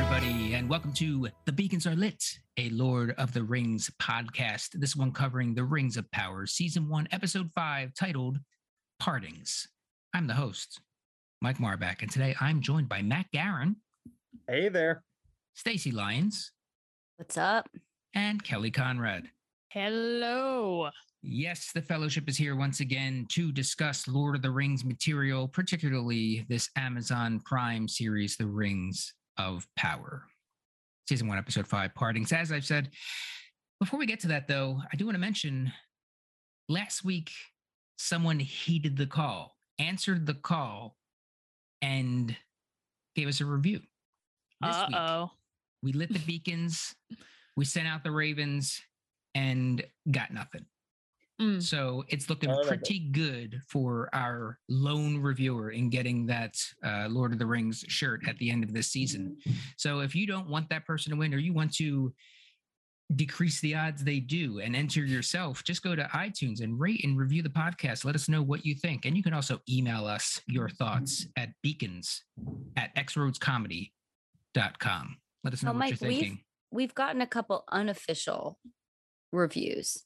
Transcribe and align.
Hello, 0.00 0.16
everybody, 0.16 0.54
and 0.54 0.66
welcome 0.66 0.94
to 0.94 1.28
The 1.44 1.52
Beacons 1.52 1.86
Are 1.86 1.94
Lit, 1.94 2.24
a 2.56 2.70
Lord 2.70 3.14
of 3.18 3.34
the 3.34 3.42
Rings 3.42 3.90
podcast. 4.00 4.70
This 4.72 4.96
one 4.96 5.12
covering 5.12 5.54
The 5.54 5.64
Rings 5.64 5.98
of 5.98 6.10
Power, 6.10 6.46
Season 6.46 6.88
1, 6.88 7.08
Episode 7.12 7.50
5, 7.54 7.92
titled 7.92 8.38
Partings. 8.98 9.68
I'm 10.14 10.26
the 10.26 10.32
host, 10.32 10.80
Mike 11.42 11.58
Marback, 11.58 12.00
and 12.00 12.10
today 12.10 12.34
I'm 12.40 12.62
joined 12.62 12.88
by 12.88 13.02
Matt 13.02 13.26
Garin, 13.30 13.76
Hey 14.48 14.70
there. 14.70 15.02
Stacy 15.52 15.90
Lyons, 15.90 16.50
What's 17.18 17.36
up? 17.36 17.68
and 18.14 18.42
Kelly 18.42 18.70
Conrad. 18.70 19.28
Hello. 19.68 20.88
Yes, 21.22 21.72
the 21.74 21.82
Fellowship 21.82 22.26
is 22.26 22.38
here 22.38 22.56
once 22.56 22.80
again 22.80 23.26
to 23.32 23.52
discuss 23.52 24.08
Lord 24.08 24.34
of 24.34 24.40
the 24.40 24.50
Rings 24.50 24.82
material, 24.82 25.46
particularly 25.46 26.46
this 26.48 26.70
Amazon 26.74 27.38
Prime 27.44 27.86
series, 27.86 28.38
The 28.38 28.46
Rings 28.46 29.12
of 29.40 29.66
Power. 29.74 30.24
Season 31.08 31.26
1, 31.26 31.38
Episode 31.38 31.66
5, 31.66 31.94
Partings. 31.94 32.32
As 32.32 32.52
I've 32.52 32.64
said, 32.64 32.90
before 33.80 33.98
we 33.98 34.06
get 34.06 34.20
to 34.20 34.28
that, 34.28 34.46
though, 34.46 34.80
I 34.92 34.96
do 34.96 35.06
want 35.06 35.14
to 35.14 35.20
mention 35.20 35.72
last 36.68 37.04
week, 37.04 37.30
someone 37.96 38.38
heeded 38.38 38.96
the 38.96 39.06
call, 39.06 39.56
answered 39.78 40.26
the 40.26 40.34
call, 40.34 40.96
and 41.80 42.36
gave 43.16 43.28
us 43.28 43.40
a 43.40 43.46
review. 43.46 43.80
This 44.60 44.76
Uh 44.76 44.86
week, 44.88 44.96
oh. 44.98 45.30
we 45.82 45.92
lit 45.92 46.12
the 46.12 46.18
beacons, 46.18 46.94
we 47.56 47.64
sent 47.64 47.88
out 47.88 48.04
the 48.04 48.10
ravens, 48.10 48.80
and 49.34 49.82
got 50.10 50.32
nothing. 50.32 50.66
Mm. 51.40 51.62
So 51.62 52.04
it's 52.08 52.28
looking 52.28 52.50
okay. 52.50 52.68
pretty 52.68 52.98
good 53.12 53.60
for 53.68 54.10
our 54.12 54.58
lone 54.68 55.16
reviewer 55.18 55.70
in 55.70 55.88
getting 55.88 56.26
that 56.26 56.54
uh, 56.84 57.06
Lord 57.08 57.32
of 57.32 57.38
the 57.38 57.46
Rings 57.46 57.82
shirt 57.88 58.28
at 58.28 58.36
the 58.38 58.50
end 58.50 58.62
of 58.62 58.74
this 58.74 58.88
season. 58.92 59.38
So 59.78 60.00
if 60.00 60.14
you 60.14 60.26
don't 60.26 60.50
want 60.50 60.68
that 60.68 60.84
person 60.86 61.12
to 61.12 61.16
win 61.18 61.32
or 61.32 61.38
you 61.38 61.54
want 61.54 61.72
to 61.76 62.12
decrease 63.16 63.60
the 63.60 63.74
odds 63.74 64.04
they 64.04 64.20
do 64.20 64.60
and 64.60 64.76
enter 64.76 65.02
yourself, 65.04 65.64
just 65.64 65.82
go 65.82 65.96
to 65.96 66.02
iTunes 66.14 66.60
and 66.62 66.78
rate 66.78 67.02
and 67.04 67.18
review 67.18 67.42
the 67.42 67.48
podcast. 67.48 68.04
Let 68.04 68.14
us 68.14 68.28
know 68.28 68.42
what 68.42 68.64
you 68.66 68.74
think. 68.74 69.06
And 69.06 69.16
you 69.16 69.22
can 69.22 69.32
also 69.32 69.60
email 69.68 70.04
us 70.06 70.40
your 70.46 70.68
thoughts 70.68 71.26
at 71.36 71.48
beacons 71.62 72.22
at 72.76 72.94
xroadscomedy.com. 72.96 75.16
Let 75.42 75.54
us 75.54 75.62
know 75.62 75.70
Oh, 75.70 75.72
what 75.72 75.78
Mike, 75.78 75.90
you're 75.90 75.96
thinking. 76.10 76.28
we've- 76.30 76.44
We've 76.72 76.94
gotten 76.94 77.20
a 77.20 77.26
couple 77.26 77.64
unofficial 77.72 78.56
reviews. 79.32 80.04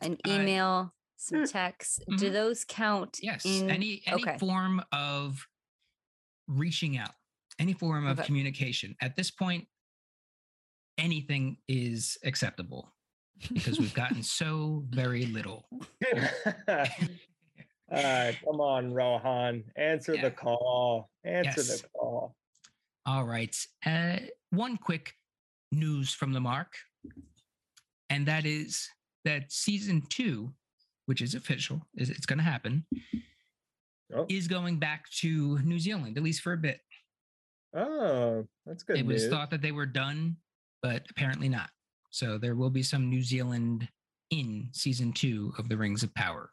An 0.00 0.16
Uh, 0.26 0.30
email, 0.30 0.94
some 1.16 1.44
text. 1.46 2.02
Do 2.18 2.28
mhm. 2.28 2.32
those 2.32 2.64
count? 2.64 3.18
Yes. 3.22 3.44
in- 3.44 3.70
any 3.70 4.02
any 4.06 4.22
okay. 4.22 4.38
form 4.38 4.82
of 4.92 5.46
reaching 6.46 6.96
out, 6.98 7.14
any 7.58 7.72
form 7.72 8.06
of 8.06 8.18
Okay. 8.18 8.26
communication. 8.26 8.96
At 9.00 9.16
this 9.16 9.30
point, 9.30 9.66
anything 10.98 11.58
is 11.68 12.18
acceptable 12.24 12.92
because 13.52 13.78
we've 13.78 13.94
gotten 13.94 14.22
so 14.40 14.84
very 14.90 15.26
little. 15.26 15.66
All 15.72 15.80
right, 17.90 18.38
come 18.44 18.60
on, 18.60 18.92
Rohan. 18.92 19.64
Answer 19.76 20.14
Yeah. 20.16 20.22
the 20.22 20.30
call. 20.32 21.10
Answer 21.24 21.62
Yes. 21.62 21.80
the 21.82 21.88
call. 21.88 22.36
All 23.06 23.24
right. 23.24 23.54
Uh, 23.84 24.18
one 24.50 24.76
quick 24.76 25.14
news 25.72 26.12
from 26.14 26.32
the 26.32 26.40
mark, 26.40 26.76
and 28.10 28.26
that 28.26 28.46
is 28.46 28.88
that 29.24 29.50
season 29.52 30.02
two, 30.08 30.52
which 31.06 31.20
is 31.22 31.34
official, 31.34 31.82
is 31.96 32.10
it's 32.10 32.26
going 32.26 32.38
to 32.38 32.44
happen, 32.44 32.84
Oh. 34.14 34.26
is 34.28 34.46
going 34.48 34.78
back 34.78 35.08
to 35.20 35.58
New 35.60 35.78
Zealand 35.78 36.16
at 36.16 36.22
least 36.22 36.42
for 36.42 36.52
a 36.52 36.58
bit. 36.58 36.80
Oh, 37.74 38.46
that's 38.66 38.82
good. 38.84 38.98
it 38.98 39.06
was 39.06 39.22
news. 39.22 39.30
thought 39.32 39.50
that 39.50 39.60
they 39.62 39.72
were 39.72 39.86
done, 39.86 40.36
but 40.82 41.06
apparently 41.10 41.48
not. 41.48 41.70
So 42.10 42.38
there 42.38 42.54
will 42.54 42.70
be 42.70 42.82
some 42.82 43.08
New 43.10 43.22
Zealand 43.22 43.88
in 44.30 44.68
season 44.72 45.12
two 45.12 45.52
of 45.58 45.68
the 45.68 45.76
Rings 45.76 46.02
of 46.04 46.14
Power. 46.14 46.52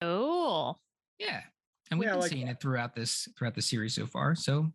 Oh. 0.00 0.76
Yeah, 1.18 1.42
and 1.90 1.98
we've 2.00 2.08
Yeah, 2.08 2.14
been 2.14 2.20
like 2.20 2.30
seeing 2.30 2.46
that. 2.46 2.52
it 2.52 2.60
throughout 2.60 2.94
this 2.94 3.28
throughout 3.38 3.54
the 3.54 3.62
series 3.62 3.94
so 3.94 4.06
far. 4.06 4.34
So 4.34 4.72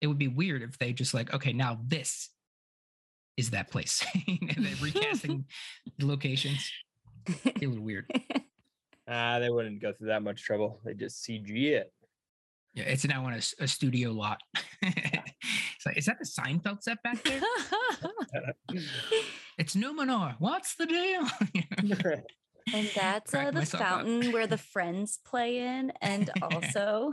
it 0.00 0.06
would 0.06 0.18
be 0.18 0.28
weird 0.28 0.62
if 0.62 0.78
they 0.78 0.92
just 0.92 1.14
like, 1.14 1.32
okay, 1.32 1.52
now 1.52 1.80
this 1.86 2.28
is 3.40 3.50
that 3.50 3.70
place, 3.70 4.04
and 4.28 4.54
they're 4.58 4.74
recasting 4.82 5.46
the 5.98 6.06
locations. 6.14 6.70
Be 7.26 7.64
a 7.66 7.68
little 7.68 7.84
weird. 7.84 8.06
Ah, 9.12 9.40
they 9.40 9.50
wouldn't 9.50 9.82
go 9.82 9.92
through 9.92 10.06
that 10.06 10.22
much 10.22 10.40
trouble. 10.40 10.78
They 10.84 10.94
just 10.94 11.26
CG 11.26 11.50
it. 11.50 11.92
Yeah, 12.74 12.84
it's 12.84 13.04
now 13.04 13.26
on 13.26 13.32
a 13.32 13.66
studio 13.66 14.12
lot. 14.12 14.40
it's 14.82 15.84
like, 15.84 15.96
is 15.98 16.04
that 16.04 16.18
the 16.20 16.24
Seinfeld 16.24 16.80
set 16.80 17.02
back 17.02 17.20
there? 17.24 17.40
It's 19.58 19.74
Numenor. 19.74 20.36
What's 20.38 20.76
the 20.76 20.86
deal? 20.86 21.26
and 22.72 22.88
that's 22.94 23.34
uh, 23.34 23.46
the 23.46 23.52
myself 23.52 23.82
up. 23.82 23.88
fountain 23.88 24.30
where 24.30 24.46
the 24.46 24.58
friends 24.58 25.18
play 25.26 25.58
in, 25.58 25.92
and 26.00 26.30
also 26.40 27.12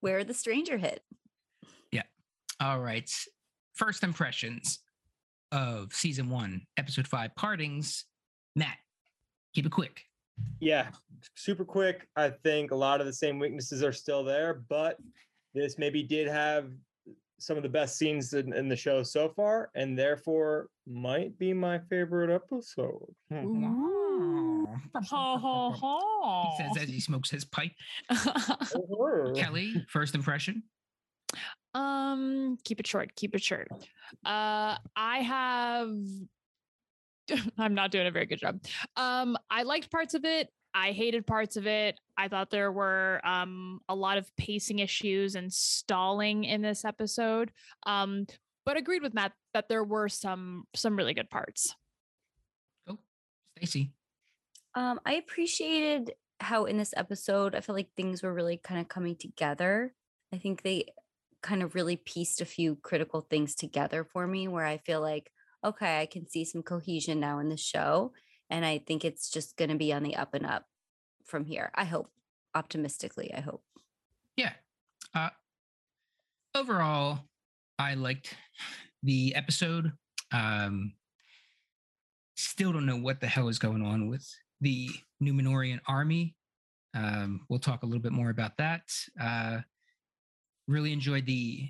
where 0.00 0.24
the 0.24 0.32
stranger 0.32 0.78
hit. 0.78 1.02
Yeah. 1.92 2.04
All 2.62 2.80
right. 2.80 3.12
First 3.74 4.02
impressions 4.02 4.78
of 5.52 5.92
season 5.92 6.28
one, 6.28 6.62
episode 6.76 7.06
five, 7.06 7.34
partings. 7.36 8.04
Matt, 8.54 8.76
keep 9.54 9.66
it 9.66 9.72
quick. 9.72 10.02
yeah, 10.60 10.88
super 11.34 11.64
quick. 11.64 12.08
I 12.16 12.30
think 12.30 12.70
a 12.70 12.76
lot 12.76 13.00
of 13.00 13.06
the 13.06 13.12
same 13.12 13.38
weaknesses 13.38 13.82
are 13.82 13.92
still 13.92 14.24
there, 14.24 14.62
but 14.68 14.98
this 15.54 15.78
maybe 15.78 16.02
did 16.02 16.28
have 16.28 16.70
some 17.38 17.56
of 17.56 17.62
the 17.62 17.68
best 17.68 17.98
scenes 17.98 18.32
in, 18.32 18.52
in 18.54 18.68
the 18.68 18.76
show 18.76 19.02
so 19.02 19.28
far, 19.28 19.70
and 19.74 19.98
therefore 19.98 20.68
might 20.86 21.38
be 21.38 21.52
my 21.52 21.78
favorite 21.90 22.34
episode. 22.34 23.14
Hmm. 23.30 23.64
Ooh. 23.64 24.68
Ho, 24.94 25.38
ho, 25.38 25.70
ho. 25.70 26.56
He 26.56 26.64
says 26.64 26.82
as 26.82 26.88
he 26.88 27.00
smokes 27.00 27.30
his 27.30 27.44
pipe. 27.44 27.72
Kelly, 29.36 29.84
first 29.88 30.14
impression. 30.14 30.62
Um, 31.76 32.56
keep 32.64 32.80
it 32.80 32.86
short. 32.86 33.14
Keep 33.16 33.34
it 33.34 33.42
short. 33.42 33.68
Uh, 34.24 34.76
I 34.96 35.18
have. 35.18 35.90
I'm 37.58 37.74
not 37.74 37.90
doing 37.90 38.06
a 38.06 38.10
very 38.10 38.26
good 38.26 38.40
job. 38.40 38.60
Um, 38.96 39.36
I 39.50 39.62
liked 39.64 39.90
parts 39.90 40.14
of 40.14 40.24
it. 40.24 40.48
I 40.74 40.92
hated 40.92 41.26
parts 41.26 41.56
of 41.56 41.66
it. 41.66 41.98
I 42.16 42.28
thought 42.28 42.50
there 42.50 42.72
were 42.72 43.20
um 43.24 43.80
a 43.88 43.94
lot 43.94 44.18
of 44.18 44.34
pacing 44.36 44.78
issues 44.78 45.34
and 45.34 45.52
stalling 45.52 46.44
in 46.44 46.62
this 46.62 46.84
episode. 46.84 47.50
Um, 47.84 48.26
but 48.64 48.76
agreed 48.76 49.02
with 49.02 49.14
Matt 49.14 49.32
that 49.52 49.68
there 49.68 49.84
were 49.84 50.08
some 50.08 50.64
some 50.74 50.96
really 50.96 51.14
good 51.14 51.30
parts. 51.30 51.74
Go, 52.88 52.98
Stacy. 53.58 53.92
Um, 54.74 55.00
I 55.04 55.14
appreciated 55.14 56.12
how 56.40 56.64
in 56.64 56.76
this 56.76 56.92
episode 56.96 57.54
I 57.54 57.60
felt 57.60 57.76
like 57.76 57.88
things 57.96 58.22
were 58.22 58.32
really 58.32 58.58
kind 58.62 58.80
of 58.80 58.88
coming 58.88 59.16
together. 59.16 59.94
I 60.32 60.38
think 60.38 60.62
they 60.62 60.86
kind 61.42 61.62
of 61.62 61.74
really 61.74 61.96
pieced 61.96 62.40
a 62.40 62.46
few 62.46 62.76
critical 62.76 63.20
things 63.20 63.54
together 63.54 64.04
for 64.04 64.26
me 64.26 64.48
where 64.48 64.64
I 64.64 64.78
feel 64.78 65.00
like, 65.00 65.30
okay, 65.64 66.00
I 66.00 66.06
can 66.06 66.28
see 66.28 66.44
some 66.44 66.62
cohesion 66.62 67.20
now 67.20 67.38
in 67.38 67.48
the 67.48 67.56
show. 67.56 68.12
And 68.50 68.64
I 68.64 68.78
think 68.78 69.04
it's 69.04 69.30
just 69.30 69.56
going 69.56 69.70
to 69.70 69.76
be 69.76 69.92
on 69.92 70.02
the 70.02 70.16
up 70.16 70.34
and 70.34 70.46
up 70.46 70.64
from 71.24 71.44
here. 71.44 71.70
I 71.74 71.84
hope, 71.84 72.10
optimistically, 72.54 73.32
I 73.34 73.40
hope. 73.40 73.62
Yeah. 74.36 74.52
Uh, 75.14 75.30
overall, 76.54 77.20
I 77.78 77.94
liked 77.94 78.34
the 79.02 79.34
episode. 79.34 79.92
Um, 80.32 80.94
still 82.36 82.72
don't 82.72 82.86
know 82.86 82.96
what 82.96 83.20
the 83.20 83.26
hell 83.26 83.48
is 83.48 83.58
going 83.58 83.82
on 83.82 84.08
with 84.08 84.26
the 84.60 84.88
Numenorian 85.22 85.80
army. 85.88 86.36
Um, 86.94 87.40
we'll 87.48 87.58
talk 87.58 87.82
a 87.82 87.86
little 87.86 88.02
bit 88.02 88.12
more 88.12 88.30
about 88.30 88.56
that. 88.58 88.82
Uh, 89.20 89.58
really 90.68 90.92
enjoyed 90.92 91.26
the 91.26 91.68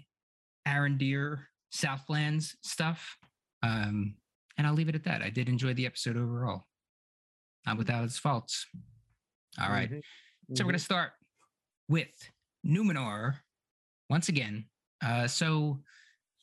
Arondir 0.67 1.45
Southlands 1.71 2.57
stuff. 2.63 3.17
Um, 3.63 4.15
and 4.59 4.67
I'll 4.67 4.75
leave 4.75 4.89
it 4.89 4.95
at 4.95 5.05
that. 5.05 5.23
I 5.23 5.31
did 5.31 5.49
enjoy 5.49 5.75
the 5.75 5.87
episode 5.87 6.17
overall, 6.17 6.67
not 7.67 7.77
without 7.79 8.05
its 8.05 8.19
faults. 8.19 8.67
All 9.61 9.69
right. 9.71 9.91
Mhm, 9.91 10.01
So 10.57 10.65
we're 10.65 10.71
going 10.73 10.79
to 10.79 10.85
start 10.85 11.13
with 11.89 12.09
Numenor 12.67 13.35
once 14.11 14.29
again. 14.29 14.67
Uh, 15.05 15.27
so, 15.27 15.83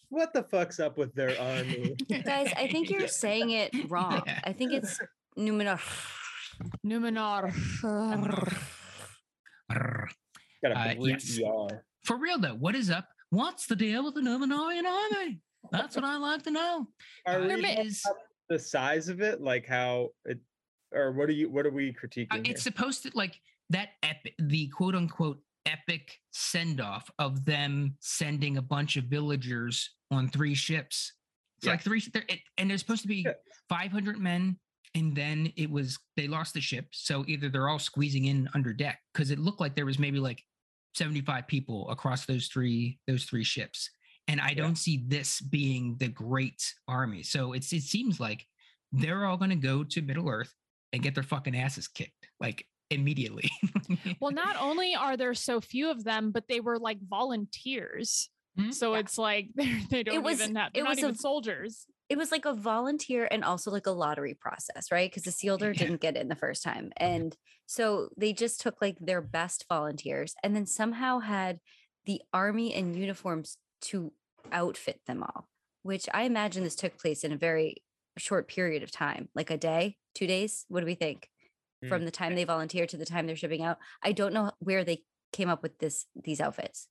What 0.10 0.32
the 0.34 0.44
fuck's 0.44 0.80
up 0.80 0.98
with 0.98 1.14
their 1.16 1.40
army? 1.42 1.96
Guys, 2.10 2.54
I 2.56 2.68
think 2.68 2.90
you're 2.90 3.08
saying 3.08 3.50
it 3.52 3.72
wrong. 3.90 4.22
Yeah. 4.28 4.40
I 4.44 4.54
think 4.54 4.74
it's 4.74 5.00
Numenor. 5.38 5.80
Numenor. 6.86 7.52
Arr. 9.70 10.10
Got 10.64 10.72
a 10.72 10.80
Uh, 10.80 10.94
yes. 11.00 11.40
ER. 11.40 11.84
For 12.04 12.18
real 12.18 12.40
though, 12.40 12.56
what 12.56 12.76
is 12.76 12.90
up? 12.90 13.08
What's 13.30 13.66
the 13.66 13.76
deal 13.76 14.04
with 14.04 14.16
the 14.16 14.22
Numenorian 14.22 14.86
army? 14.86 15.40
That's 15.72 15.96
what 15.96 16.06
I 16.06 16.18
like 16.18 16.44
to 16.44 16.52
know. 16.52 16.88
Are 17.26 17.42
is- 17.42 18.04
the 18.50 18.60
size 18.60 19.08
of 19.08 19.22
it, 19.22 19.42
like 19.42 19.66
how 19.66 20.10
it, 20.26 20.38
or 20.94 21.14
what 21.14 21.30
are 21.30 21.34
you? 21.34 21.50
What 21.50 21.66
are 21.66 21.72
we 21.72 21.94
critiquing? 21.94 22.28
uh, 22.32 22.36
here? 22.36 22.44
it's 22.50 22.62
supposed 22.62 23.04
to 23.04 23.12
like 23.16 23.40
that 23.70 23.90
epic, 24.04 24.36
the 24.38 24.68
quote 24.68 24.96
unquote 24.96 25.40
epic 25.66 26.20
send 26.32 26.82
off 26.82 27.10
of 27.20 27.46
them 27.46 27.96
sending 28.02 28.58
a 28.58 28.62
bunch 28.62 28.98
of 28.98 29.06
villagers 29.06 29.90
on 30.12 30.28
three 30.28 30.54
ships. 30.54 31.14
It's 31.58 31.66
Yeah. 31.68 31.72
like 31.72 31.82
three, 31.82 32.04
it- 32.28 32.42
and 32.58 32.70
there's 32.70 32.82
supposed 32.82 33.04
to 33.04 33.08
be 33.08 33.24
Yeah. 33.26 33.32
500 33.70 34.20
men. 34.20 34.60
And 34.96 35.16
then 35.16 35.52
it 35.56 35.72
was, 35.72 35.98
they 36.18 36.28
lost 36.28 36.54
the 36.54 36.62
ship. 36.62 36.90
So 36.92 37.24
either 37.28 37.50
they're 37.50 37.68
all 37.70 37.80
squeezing 37.80 38.26
in 38.26 38.48
under 38.54 38.74
deck 38.74 39.00
because 39.12 39.32
it 39.32 39.40
looked 39.40 39.60
like 39.60 39.76
there 39.76 39.88
was 39.88 39.98
maybe 39.98 40.20
like 40.20 40.44
75 40.96 41.48
people 41.48 41.90
across 41.90 42.26
those 42.26 42.48
three, 42.48 43.00
those 43.08 43.24
three 43.26 43.44
ships. 43.44 43.90
And 44.28 44.40
I 44.40 44.54
don't 44.54 44.78
see 44.78 45.04
this 45.08 45.42
being 45.42 45.98
the 46.00 46.08
great 46.08 46.64
army. 46.88 47.24
So 47.24 47.54
it's, 47.54 47.74
it 47.74 47.82
seems 47.84 48.20
like 48.20 48.46
they're 48.92 49.26
all 49.26 49.38
going 49.38 49.50
to 49.50 49.56
go 49.56 49.84
to 49.84 50.02
Middle 50.02 50.30
Earth 50.30 50.54
and 50.94 51.02
get 51.04 51.14
their 51.16 51.24
fucking 51.24 51.58
asses 51.58 51.88
kicked 51.88 52.28
like 52.40 52.66
immediately. 52.90 53.50
Well, 54.20 54.32
not 54.32 54.56
only 54.62 54.96
are 54.96 55.18
there 55.18 55.34
so 55.34 55.60
few 55.60 55.92
of 55.92 56.04
them, 56.04 56.32
but 56.32 56.46
they 56.48 56.60
were 56.62 56.78
like 56.80 56.98
volunteers. 57.08 58.30
Hmm? 58.58 58.72
So 58.72 58.94
Yeah. 58.94 59.00
it's 59.00 59.18
like 59.18 59.50
they're, 59.56 59.80
they 59.90 60.04
don't 60.04 60.24
was- 60.24 60.42
even 60.42 60.56
have, 60.56 60.68
it 60.70 60.74
they're 60.76 60.84
not 60.84 60.90
was 60.92 61.00
even 61.00 61.12
v- 61.14 61.18
soldiers. 61.20 61.86
It 62.10 62.18
was 62.18 62.32
like 62.32 62.46
a 62.46 62.54
volunteer 62.54 63.28
and 63.32 63.44
also 63.44 63.72
like 63.72 63.86
a 63.88 63.92
lottery 63.92 64.34
process, 64.34 64.92
right? 64.92 65.10
Because 65.10 65.24
Isildur 65.32 65.74
Yeah. 65.74 65.80
didn't 65.86 66.02
get 66.02 66.18
in 66.18 66.28
the 66.28 66.36
first 66.36 66.64
time. 66.64 66.92
And 66.98 67.36
so 67.66 68.10
they 68.18 68.34
just 68.34 68.62
took 68.62 68.82
like 68.82 68.98
their 69.00 69.22
best 69.22 69.66
volunteers 69.70 70.36
and 70.44 70.56
then 70.56 70.66
somehow 70.66 71.20
had 71.20 71.60
the 72.06 72.22
army 72.34 72.74
and 72.74 72.96
uniforms 72.96 73.58
to 73.82 74.12
outfit 74.52 75.00
them 75.08 75.24
all, 75.24 75.48
which 75.84 76.08
I 76.14 76.24
imagine 76.24 76.64
this 76.64 76.76
took 76.76 76.98
place 77.00 77.24
in 77.24 77.32
a 77.32 77.38
very 77.38 77.84
short 78.18 78.48
period 78.48 78.84
of 78.84 78.92
time, 78.92 79.30
like 79.34 79.50
a 79.50 79.58
day, 79.58 79.98
two 80.14 80.28
days. 80.28 80.66
What 80.68 80.82
do 80.82 80.86
we 80.86 80.96
think? 80.96 81.30
Hmm. 81.82 81.90
From 81.90 82.06
the 82.06 82.12
time 82.12 82.36
they 82.36 82.44
volunteer 82.44 82.86
to 82.86 82.98
the 82.98 83.06
time 83.06 83.26
they're 83.26 83.36
shipping 83.36 83.64
out. 83.64 83.78
I 84.04 84.12
don't 84.12 84.34
know 84.34 84.52
where 84.60 84.84
they 84.84 85.04
came 85.32 85.50
up 85.50 85.64
with 85.64 85.80
this 85.80 86.06
these 86.16 86.40
outfits. 86.40 86.88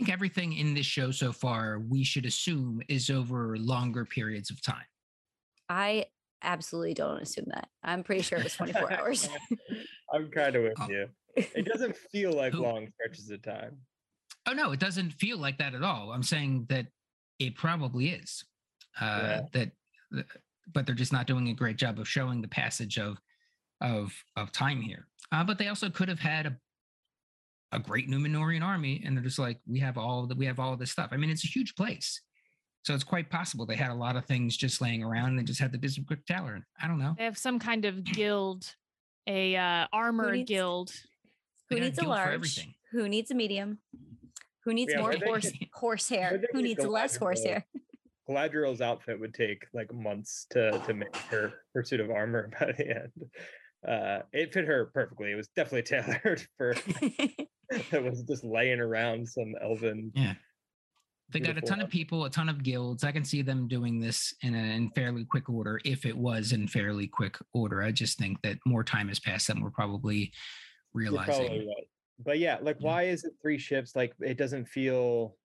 I 0.00 0.02
think 0.02 0.14
everything 0.14 0.54
in 0.54 0.72
this 0.72 0.86
show 0.86 1.10
so 1.10 1.30
far, 1.30 1.78
we 1.78 2.04
should 2.04 2.24
assume 2.24 2.80
is 2.88 3.10
over 3.10 3.58
longer 3.58 4.06
periods 4.06 4.48
of 4.50 4.62
time. 4.62 4.86
I 5.68 6.06
absolutely 6.42 6.94
don't 6.94 7.20
assume 7.20 7.44
that. 7.48 7.68
I'm 7.84 8.02
pretty 8.02 8.22
sure 8.22 8.38
it 8.38 8.44
was 8.44 8.54
24 8.54 8.92
hours. 8.98 9.28
I'm 10.10 10.30
kind 10.30 10.56
of 10.56 10.62
with 10.62 10.72
Oh. 10.80 10.88
you. 10.88 11.06
It 11.36 11.66
doesn't 11.66 11.94
feel 12.10 12.32
like 12.32 12.54
Who- 12.54 12.62
long 12.62 12.88
stretches 12.94 13.28
of 13.30 13.42
time. 13.42 13.76
Oh 14.48 14.52
no, 14.54 14.72
it 14.72 14.80
doesn't 14.80 15.10
feel 15.10 15.36
like 15.36 15.58
that 15.58 15.74
at 15.74 15.82
all. 15.82 16.12
I'm 16.12 16.22
saying 16.22 16.64
that 16.70 16.86
it 17.38 17.54
probably 17.56 18.08
is. 18.08 18.42
Uh, 18.98 19.04
Yeah. 19.22 19.40
That, 19.52 20.26
but 20.72 20.86
they're 20.86 20.94
just 20.94 21.12
not 21.12 21.26
doing 21.26 21.48
a 21.48 21.54
great 21.54 21.76
job 21.76 21.98
of 21.98 22.08
showing 22.08 22.40
the 22.40 22.48
passage 22.48 22.98
of 22.98 23.18
of 23.82 24.14
of 24.36 24.50
time 24.50 24.80
here. 24.80 25.08
Uh, 25.30 25.44
but 25.44 25.58
they 25.58 25.68
also 25.68 25.90
could 25.90 26.08
have 26.08 26.18
had 26.20 26.46
a 26.46 26.56
a 27.72 27.78
great 27.78 28.08
Numenorian 28.08 28.62
army, 28.62 29.02
and 29.04 29.16
they're 29.16 29.24
just 29.24 29.38
like, 29.38 29.58
we 29.66 29.78
have 29.80 29.96
all 29.96 30.26
that 30.26 30.36
we 30.36 30.46
have 30.46 30.58
all 30.58 30.76
this 30.76 30.90
stuff. 30.90 31.10
I 31.12 31.16
mean, 31.16 31.30
it's 31.30 31.44
a 31.44 31.48
huge 31.48 31.74
place. 31.74 32.20
So 32.82 32.94
it's 32.94 33.04
quite 33.04 33.28
possible 33.30 33.66
they 33.66 33.76
had 33.76 33.90
a 33.90 33.94
lot 33.94 34.16
of 34.16 34.24
things 34.24 34.56
just 34.56 34.80
laying 34.80 35.04
around 35.04 35.30
and 35.30 35.38
they 35.38 35.42
just 35.42 35.60
had 35.60 35.70
the 35.70 35.76
Bismarck 35.78 36.24
Tower. 36.26 36.66
I 36.82 36.88
don't 36.88 36.98
know. 36.98 37.14
They 37.18 37.24
have 37.24 37.36
some 37.36 37.58
kind 37.58 37.84
of 37.84 38.02
guild, 38.02 38.74
a 39.26 39.54
uh, 39.54 39.86
armor 39.92 40.32
needs- 40.32 40.48
guild. 40.48 40.92
Who 41.68 41.78
needs 41.78 41.98
a 41.98 42.02
guild 42.02 42.16
for 42.16 42.30
large? 42.30 42.68
Who 42.92 43.08
needs 43.08 43.30
a 43.30 43.34
medium? 43.34 43.78
Who 44.64 44.72
needs 44.74 44.92
Yeah, 44.92 45.00
more 45.00 45.10
where 45.10 45.18
horse 45.26 45.50
could- 45.52 45.68
horsehair? 45.74 46.38
they 46.38 46.46
Who 46.52 46.62
needs 46.62 46.82
go 46.82 46.88
less 46.90 47.14
after 47.14 47.26
horsehair? 47.26 47.66
Galadriel's 48.28 48.80
outfit 48.80 49.20
would 49.20 49.34
take 49.34 49.66
like 49.74 49.92
months 49.92 50.46
to 50.50 50.70
to 50.86 50.94
make 50.94 51.14
her 51.30 51.52
her 51.74 51.84
suit 51.84 52.00
of 52.00 52.10
armor 52.10 52.50
by 52.60 52.72
the 52.72 52.88
end. 52.88 53.12
Uh, 53.86 54.20
it 54.32 54.52
fit 54.52 54.66
her 54.66 54.86
perfectly. 54.92 55.32
It 55.32 55.36
was 55.36 55.48
definitely 55.56 55.82
tailored 56.22 56.46
for. 56.56 56.74
it 57.70 58.02
was 58.02 58.22
just 58.22 58.44
laying 58.44 58.80
around 58.80 59.28
some 59.28 59.54
elven. 59.62 60.12
Yeah. 60.14 60.34
They 61.32 61.38
got 61.38 61.50
a 61.50 61.52
Beautiful 61.54 61.68
ton 61.76 61.80
of 61.84 61.90
people, 61.90 62.24
a 62.24 62.30
ton 62.30 62.48
of 62.48 62.64
guilds. 62.64 63.04
I 63.04 63.12
can 63.12 63.24
see 63.24 63.40
them 63.42 63.68
doing 63.68 64.00
this 64.00 64.34
in, 64.42 64.54
a, 64.56 64.58
in 64.58 64.90
fairly 64.90 65.24
quick 65.24 65.48
order 65.48 65.80
if 65.84 66.04
it 66.04 66.16
was 66.16 66.50
in 66.50 66.66
fairly 66.66 67.06
quick 67.06 67.38
order. 67.54 67.82
I 67.82 67.92
just 67.92 68.18
think 68.18 68.42
that 68.42 68.58
more 68.66 68.82
time 68.82 69.06
has 69.06 69.20
passed 69.20 69.46
than 69.46 69.60
we're 69.60 69.70
probably 69.70 70.32
realizing. 70.92 71.34
probably 71.46 71.58
right. 71.68 71.86
But 72.18 72.40
yeah, 72.40 72.58
like 72.60 72.78
Yeah. 72.80 72.86
why 72.88 73.02
is 73.04 73.22
it 73.22 73.34
three 73.40 73.58
ships? 73.58 73.94
Like 73.94 74.12
it 74.18 74.36
doesn't 74.38 74.66
feel 74.66 75.36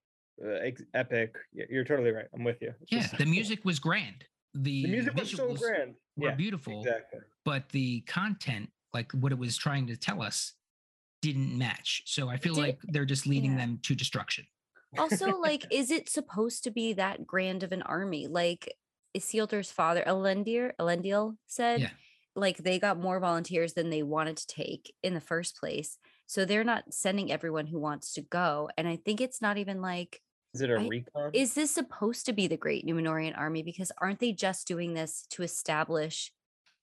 uh, 0.43 0.71
epic. 0.95 1.35
You're 1.53 1.85
totally 1.85 2.09
right. 2.11 2.25
I'm 2.33 2.43
with 2.43 2.57
you. 2.61 2.73
It's 2.81 2.91
Yeah, 2.91 3.01
just- 3.01 3.17
the 3.19 3.25
music 3.27 3.63
was 3.63 3.77
grand. 3.79 4.25
The, 4.55 4.83
the 4.85 4.89
music 4.89 5.13
was 5.13 5.29
so 5.29 5.53
grand. 5.53 5.93
were 6.17 6.29
Yeah, 6.29 6.35
beautiful, 6.35 6.79
exactly. 6.79 7.19
But 7.45 7.69
the 7.69 8.01
content, 8.01 8.69
like 8.93 9.11
what 9.13 9.31
it 9.31 9.37
was 9.37 9.55
trying 9.55 9.87
to 9.87 9.95
tell 9.95 10.21
us, 10.21 10.53
didn't 11.21 11.57
match. 11.57 12.03
So 12.05 12.27
I 12.27 12.37
feel 12.37 12.55
Did- 12.55 12.61
like 12.61 12.79
they're 12.83 13.05
just 13.05 13.25
leading 13.27 13.51
yeah. 13.51 13.57
them 13.59 13.79
to 13.83 13.95
destruction. 13.95 14.45
also, 14.97 15.37
like, 15.41 15.65
is 15.71 15.91
it 15.91 16.09
supposed 16.09 16.63
to 16.65 16.71
be 16.71 16.93
that 16.93 17.25
grand 17.25 17.63
of 17.63 17.71
an 17.71 17.81
army? 17.83 18.27
Like 18.27 18.73
Isildur's 19.17 19.71
father, 19.71 20.03
Elendir, 20.05 20.71
Elendil 20.79 21.37
said, 21.47 21.81
Yeah. 21.81 21.89
like 22.35 22.57
they 22.57 22.79
got 22.79 22.99
more 22.99 23.19
volunteers 23.19 23.73
than 23.73 23.89
they 23.89 24.03
wanted 24.03 24.37
to 24.37 24.47
take 24.47 24.93
in 25.03 25.13
the 25.13 25.21
first 25.21 25.57
place. 25.57 25.97
So 26.27 26.43
they're 26.43 26.63
not 26.63 26.93
sending 26.93 27.31
everyone 27.31 27.67
who 27.67 27.79
wants 27.79 28.13
to 28.13 28.21
go. 28.21 28.69
And 28.77 28.87
I 28.87 28.95
think 28.97 29.21
it's 29.21 29.41
not 29.41 29.57
even 29.57 29.81
like 29.81 30.21
Is 30.53 30.61
it 30.61 30.69
a 30.69 30.75
I- 30.79 30.87
recon? 30.87 31.31
is 31.33 31.53
this 31.53 31.71
supposed 31.71 32.25
to 32.25 32.33
be 32.33 32.47
the 32.47 32.57
great 32.57 32.85
Numenorian 32.85 33.37
army? 33.37 33.61
Because 33.63 33.91
aren't 33.99 34.19
they 34.19 34.31
just 34.31 34.67
doing 34.67 34.93
this 34.95 35.25
to 35.31 35.43
establish 35.43 36.31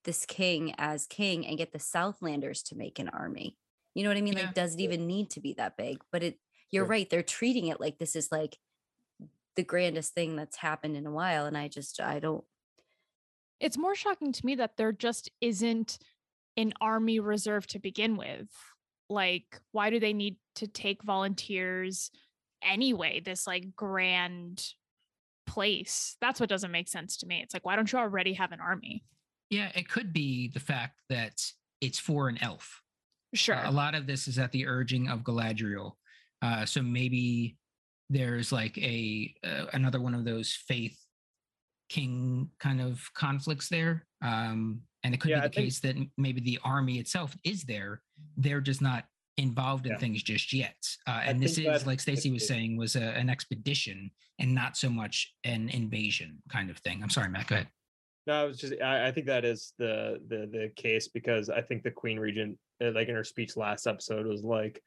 this 0.03 0.25
king 0.25 0.73
as 0.77 1.05
king 1.07 1.45
and 1.45 1.57
get 1.57 1.71
the 1.73 1.79
Southlanders 1.79 2.63
to 2.69 2.75
make 2.75 2.99
an 2.99 3.09
army? 3.09 3.57
You 3.95 4.03
know 4.03 4.09
what 4.09 4.17
I 4.17 4.21
mean? 4.21 4.33
Yeah. 4.37 4.45
Like, 4.45 4.53
does 4.53 4.75
it 4.75 4.81
even 4.81 5.07
need 5.07 5.29
to 5.31 5.39
be 5.39 5.53
that 5.53 5.77
big? 5.77 5.99
But 6.11 6.23
it, 6.23 6.39
you're 6.71 6.83
Sure. 6.85 6.89
right. 6.89 7.09
They're 7.09 7.21
treating 7.23 7.67
it 7.67 7.79
like 7.79 7.99
this 7.99 8.15
is 8.15 8.31
like 8.31 8.57
the 9.55 9.63
grandest 9.63 10.13
thing 10.13 10.35
that's 10.35 10.57
happened 10.57 10.95
in 10.97 11.05
a 11.05 11.11
while. 11.11 11.45
And 11.45 11.57
I 11.57 11.67
just, 11.67 12.01
I 12.01 12.19
don't, 12.19 12.43
It's 13.59 13.77
more 13.77 13.93
shocking 13.95 14.31
to 14.31 14.45
me 14.45 14.55
that 14.55 14.77
there 14.77 14.91
just 14.91 15.29
isn't 15.41 15.99
an 16.57 16.73
army 16.81 17.19
reserve 17.19 17.67
to 17.67 17.79
begin 17.79 18.17
with. 18.17 18.47
Like, 19.09 19.59
why 19.71 19.89
do 19.91 19.99
they 19.99 20.13
need 20.13 20.37
to 20.55 20.67
take 20.67 21.03
volunteers 21.03 22.09
anyway? 22.63 23.19
This 23.23 23.45
like 23.45 23.75
grand 23.75 24.65
place. 25.45 26.17
That's 26.19 26.39
what 26.39 26.49
doesn't 26.49 26.71
make 26.71 26.87
sense 26.87 27.17
to 27.17 27.27
me. 27.27 27.41
It's 27.43 27.53
like, 27.53 27.65
why 27.65 27.75
don't 27.75 27.91
you 27.91 27.99
already 27.99 28.33
have 28.33 28.51
an 28.53 28.59
army? 28.59 29.03
Yeah, 29.49 29.71
it 29.75 29.87
could 29.89 30.13
be 30.13 30.49
the 30.49 30.59
fact 30.59 31.01
that 31.09 31.41
it's 31.81 31.99
for 31.99 32.27
an 32.29 32.37
elf. 32.41 32.81
Sure. 33.35 33.55
Uh, 33.55 33.69
a 33.69 33.71
lot 33.71 33.95
of 33.95 34.07
this 34.07 34.27
is 34.27 34.39
at 34.39 34.51
the 34.51 34.67
urging 34.67 35.09
of 35.09 35.19
Galadriel. 35.21 35.93
Uh, 36.41 36.65
so 36.65 36.81
maybe 36.81 37.57
there's 38.09 38.51
like 38.51 38.77
a 38.77 39.33
uh, 39.45 39.65
another 39.73 39.99
one 40.01 40.13
of 40.13 40.25
those 40.25 40.53
faith 40.67 40.97
king 41.89 42.49
kind 42.59 42.81
of 42.81 43.01
conflicts 43.13 43.69
there. 43.69 44.05
Um, 44.23 44.81
and 45.03 45.13
it 45.13 45.19
could 45.19 45.31
Yeah, 45.31 45.37
be 45.41 45.43
I 45.45 45.47
the 45.47 45.53
think- 45.53 45.65
case 45.67 45.79
that 45.81 45.95
maybe 46.17 46.41
the 46.41 46.59
army 46.63 46.99
itself 46.99 47.35
is 47.43 47.63
there. 47.63 48.01
They're 48.37 48.61
just 48.61 48.81
not 48.81 49.05
involved 49.37 49.85
in 49.85 49.93
Yeah. 49.93 49.97
things 49.97 50.23
just 50.23 50.53
yet. 50.53 50.75
Uh, 51.07 51.21
and 51.23 51.41
this 51.41 51.57
is, 51.57 51.85
like 51.87 51.99
Stacey 51.99 52.31
was 52.31 52.47
saying, 52.47 52.77
was 52.77 52.95
a, 52.95 53.01
an 53.17 53.29
expedition 53.29 54.11
and 54.39 54.53
not 54.53 54.77
so 54.77 54.89
much 54.89 55.33
an 55.43 55.69
invasion 55.69 56.41
kind 56.49 56.69
of 56.69 56.77
thing. 56.79 57.01
I'm 57.03 57.09
sorry, 57.09 57.29
Matt. 57.29 57.47
Go 57.47 57.55
ahead. 57.55 57.67
No, 58.25 58.41
I 58.41 58.43
was 58.45 58.57
just 58.57 58.73
I, 58.81 59.07
I 59.07 59.11
think 59.11 59.27
that 59.27 59.45
is 59.45 59.73
the 59.77 60.19
the 60.27 60.47
the 60.51 60.71
case 60.75 61.07
because 61.09 61.49
I 61.49 61.61
think 61.61 61.83
the 61.83 61.91
Queen 61.91 62.19
Regent, 62.19 62.57
uh, 62.81 62.91
like 62.91 63.09
in 63.09 63.15
her 63.15 63.23
speech 63.23 63.57
last 63.57 63.85
episode, 63.85 64.25
was 64.25 64.43
like 64.43 64.81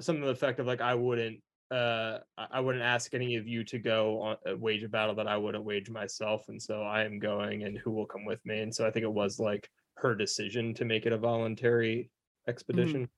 something 0.00 0.22
to 0.22 0.26
the 0.26 0.32
effect 0.32 0.60
of 0.60 0.66
like 0.66 0.80
I 0.80 0.94
wouldn't 0.94 1.40
uh 1.70 2.18
I 2.38 2.60
wouldn't 2.60 2.84
ask 2.84 3.12
any 3.12 3.36
of 3.36 3.46
you 3.46 3.64
to 3.64 3.78
go 3.78 4.22
on 4.22 4.36
uh, 4.48 4.56
wage 4.56 4.82
a 4.82 4.88
battle 4.88 5.14
that 5.16 5.28
I 5.28 5.36
wouldn't 5.36 5.64
wage 5.64 5.90
myself, 5.90 6.48
and 6.48 6.60
so 6.60 6.82
I 6.82 7.04
am 7.04 7.18
going, 7.18 7.64
and 7.64 7.76
who 7.76 7.90
will 7.90 8.06
come 8.06 8.24
with 8.24 8.44
me? 8.46 8.60
And 8.60 8.74
so 8.74 8.86
I 8.86 8.90
think 8.90 9.04
it 9.04 9.12
was 9.12 9.38
like 9.38 9.68
her 9.96 10.14
decision 10.14 10.72
to 10.74 10.86
make 10.86 11.04
it 11.04 11.12
a 11.12 11.18
voluntary 11.18 12.08
expedition, 12.46 13.08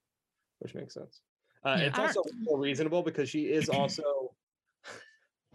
which 0.58 0.74
makes 0.74 0.94
sense. 0.94 1.20
Uh, 1.64 1.76
Yeah, 1.78 1.86
it's 1.86 1.98
also 1.98 2.22
more 2.40 2.58
reasonable 2.58 3.02
because 3.02 3.28
she 3.28 3.42
is 3.52 3.68
also 3.78 4.19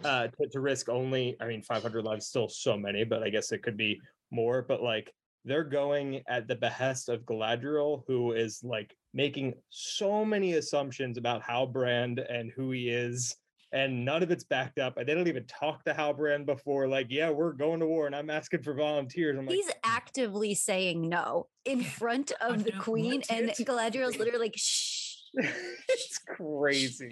uh 0.03 0.27
to, 0.27 0.47
to 0.49 0.59
risk 0.59 0.89
only 0.89 1.35
i 1.39 1.45
mean 1.45 1.61
500 1.61 2.03
lives 2.03 2.27
still 2.27 2.49
so 2.49 2.77
many 2.77 3.03
but 3.03 3.23
i 3.23 3.29
guess 3.29 3.51
it 3.51 3.63
could 3.63 3.77
be 3.77 3.99
more 4.31 4.61
but 4.61 4.81
like 4.81 5.11
they're 5.45 5.63
going 5.63 6.21
at 6.27 6.47
the 6.47 6.55
behest 6.55 7.07
of 7.09 7.21
galadriel 7.21 8.03
who 8.07 8.33
is 8.33 8.59
like 8.63 8.95
making 9.13 9.53
so 9.69 10.25
many 10.25 10.53
assumptions 10.53 11.17
about 11.17 11.43
halbrand 11.43 12.23
and 12.29 12.51
who 12.55 12.71
he 12.71 12.89
is 12.89 13.35
and 13.71 14.03
none 14.03 14.23
of 14.23 14.31
it's 14.31 14.43
backed 14.43 14.79
up 14.79 14.97
and 14.97 15.07
they 15.07 15.13
don't 15.13 15.27
even 15.27 15.45
talk 15.45 15.83
to 15.83 15.93
halbrand 15.93 16.45
before 16.45 16.87
like 16.87 17.07
yeah 17.09 17.29
we're 17.29 17.53
going 17.53 17.79
to 17.79 17.85
war 17.85 18.05
and 18.05 18.15
i'm 18.15 18.29
asking 18.29 18.61
for 18.61 18.73
volunteers 18.73 19.37
i'm 19.37 19.45
like 19.45 19.55
he's 19.55 19.71
actively 19.83 20.53
saying 20.53 21.07
no 21.07 21.47
in 21.65 21.83
front 21.83 22.31
of 22.39 22.63
the 22.63 22.71
queen. 22.71 23.23
And 23.29 23.49
it. 23.49 23.57
Galadriel's 23.57 24.17
literally 24.17 24.39
like, 24.39 24.55
shh, 24.55 24.94
it's 25.89 26.17
crazy 26.19 27.11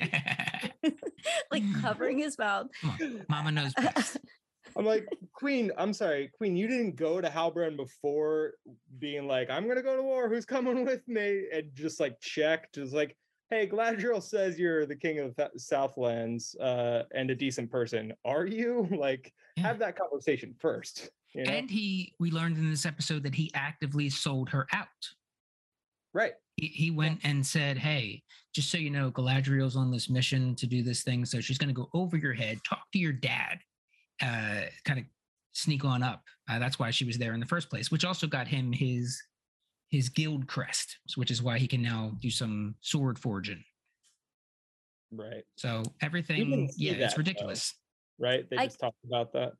like 1.51 1.63
covering 1.81 2.19
his 2.19 2.37
mouth. 2.37 2.67
Mama 3.29 3.51
knows 3.51 3.73
best. 3.73 4.17
I'm 4.75 4.85
like, 4.85 5.07
Queen, 5.33 5.71
I'm 5.77 5.93
sorry, 5.93 6.31
Queen, 6.35 6.57
you 6.57 6.67
didn't 6.67 6.95
go 6.95 7.21
to 7.21 7.29
Halbrand 7.29 7.77
before 7.77 8.53
being 8.97 9.27
like, 9.27 9.49
I'm 9.49 9.67
gonna 9.67 9.83
go 9.83 9.95
to 9.95 10.01
war, 10.01 10.29
who's 10.29 10.45
coming 10.45 10.83
with 10.83 11.07
me? 11.07 11.45
And 11.53 11.69
just 11.75 11.99
like 11.99 12.19
check, 12.21 12.71
just 12.73 12.93
like, 12.93 13.15
hey, 13.49 13.67
Galadriel 13.67 14.21
says 14.21 14.57
you're 14.57 14.85
the 14.87 14.95
king 14.95 15.19
of 15.19 15.35
the 15.35 15.51
Southlands 15.57 16.55
uh, 16.55 17.03
and 17.13 17.29
a 17.29 17.35
decent 17.35 17.69
person. 17.69 18.13
Are 18.25 18.45
you? 18.47 18.87
Like, 18.91 19.31
Yeah. 19.57 19.63
have 19.67 19.79
that 19.79 19.95
conversation 19.95 20.55
first. 20.59 21.09
You 21.35 21.43
know? 21.43 21.51
And 21.51 21.69
he, 21.69 22.13
we 22.19 22.31
learned 22.31 22.57
in 22.57 22.69
this 22.69 22.85
episode 22.85 23.21
that 23.23 23.35
he 23.35 23.51
actively 23.53 24.09
sold 24.09 24.49
her 24.49 24.65
out. 24.73 24.87
Right. 26.13 26.33
He, 26.55 26.67
he 26.67 26.91
went 26.91 27.19
and 27.23 27.45
said, 27.45 27.77
Hey, 27.77 28.21
just 28.53 28.69
so 28.69 28.77
you 28.77 28.89
know, 28.89 29.11
Galadriel's 29.11 29.75
on 29.75 29.91
this 29.91 30.09
mission 30.09 30.55
to 30.55 30.67
do 30.67 30.83
this 30.83 31.03
thing. 31.03 31.25
So 31.25 31.41
she's 31.41 31.57
going 31.57 31.73
to 31.73 31.73
go 31.73 31.89
over 31.93 32.17
your 32.17 32.33
head, 32.33 32.59
talk 32.67 32.83
to 32.93 32.99
your 32.99 33.13
dad, 33.13 33.59
uh, 34.21 34.67
kind 34.85 34.99
of 34.99 35.05
sneak 35.53 35.83
on 35.83 36.03
up. 36.03 36.21
Uh, 36.49 36.59
that's 36.59 36.77
why 36.77 36.91
she 36.91 37.05
was 37.05 37.17
there 37.17 37.33
in 37.33 37.39
the 37.39 37.45
first 37.45 37.69
place, 37.69 37.89
which 37.91 38.05
also 38.05 38.27
got 38.27 38.47
him 38.47 38.71
his 38.71 39.21
his 39.89 40.09
guild 40.09 40.47
crest, 40.47 40.97
which 41.15 41.29
is 41.29 41.41
why 41.41 41.59
he 41.59 41.67
can 41.67 41.81
now 41.81 42.11
do 42.19 42.29
some 42.29 42.75
sword 42.81 43.19
forging. 43.19 43.63
Right. 45.11 45.43
So 45.55 45.83
everything, 46.01 46.69
yeah, 46.77 46.93
that, 46.93 47.01
it's 47.01 47.13
though. 47.13 47.19
ridiculous. 47.19 47.75
Right. 48.19 48.49
They 48.49 48.57
I- 48.57 48.65
just 48.65 48.79
talked 48.79 49.03
about 49.05 49.33
that. 49.33 49.53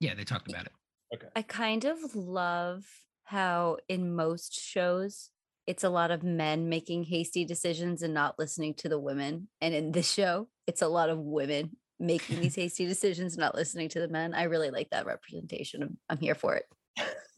Yeah, 0.00 0.14
they 0.14 0.24
talked 0.24 0.48
about 0.48 0.66
it. 0.66 0.72
Okay. 1.14 1.26
I 1.36 1.42
kind 1.42 1.84
of 1.84 2.14
love 2.14 2.84
how 3.24 3.78
in 3.88 4.14
most 4.14 4.58
shows 4.58 5.30
it's 5.66 5.84
a 5.84 5.88
lot 5.90 6.10
of 6.10 6.22
men 6.22 6.68
making 6.68 7.04
hasty 7.04 7.44
decisions 7.44 8.02
and 8.02 8.12
not 8.14 8.38
listening 8.38 8.74
to 8.74 8.88
the 8.88 8.98
women. 8.98 9.48
And 9.60 9.74
in 9.74 9.92
this 9.92 10.10
show, 10.12 10.48
it's 10.66 10.82
a 10.82 10.88
lot 10.88 11.08
of 11.10 11.18
women 11.18 11.76
making 11.98 12.40
these 12.40 12.54
hasty 12.56 12.86
decisions, 12.86 13.36
not 13.38 13.54
listening 13.54 13.88
to 13.90 14.00
the 14.00 14.08
men. 14.08 14.34
I 14.34 14.44
really 14.44 14.70
like 14.70 14.90
that 14.90 15.06
representation. 15.06 15.82
I'm, 15.82 15.98
I'm 16.08 16.18
here 16.18 16.34
for 16.34 16.54
it. 16.56 16.64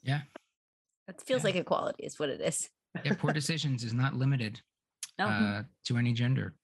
Yeah. 0.03 0.23
It 1.09 1.23
feels 1.25 1.43
Yeah. 1.43 1.47
like 1.47 1.57
equality 1.57 2.05
is 2.05 2.19
what 2.19 2.29
it 2.31 2.41
is. 2.41 2.69
Yeah, 3.05 3.15
poor 3.15 3.33
decisions 3.35 3.85
is 3.85 3.93
not 3.95 4.15
limited 4.15 4.61
No, 5.19 5.27
uh, 5.27 5.63
to 5.85 5.97
any 5.97 6.13
gender. 6.13 6.55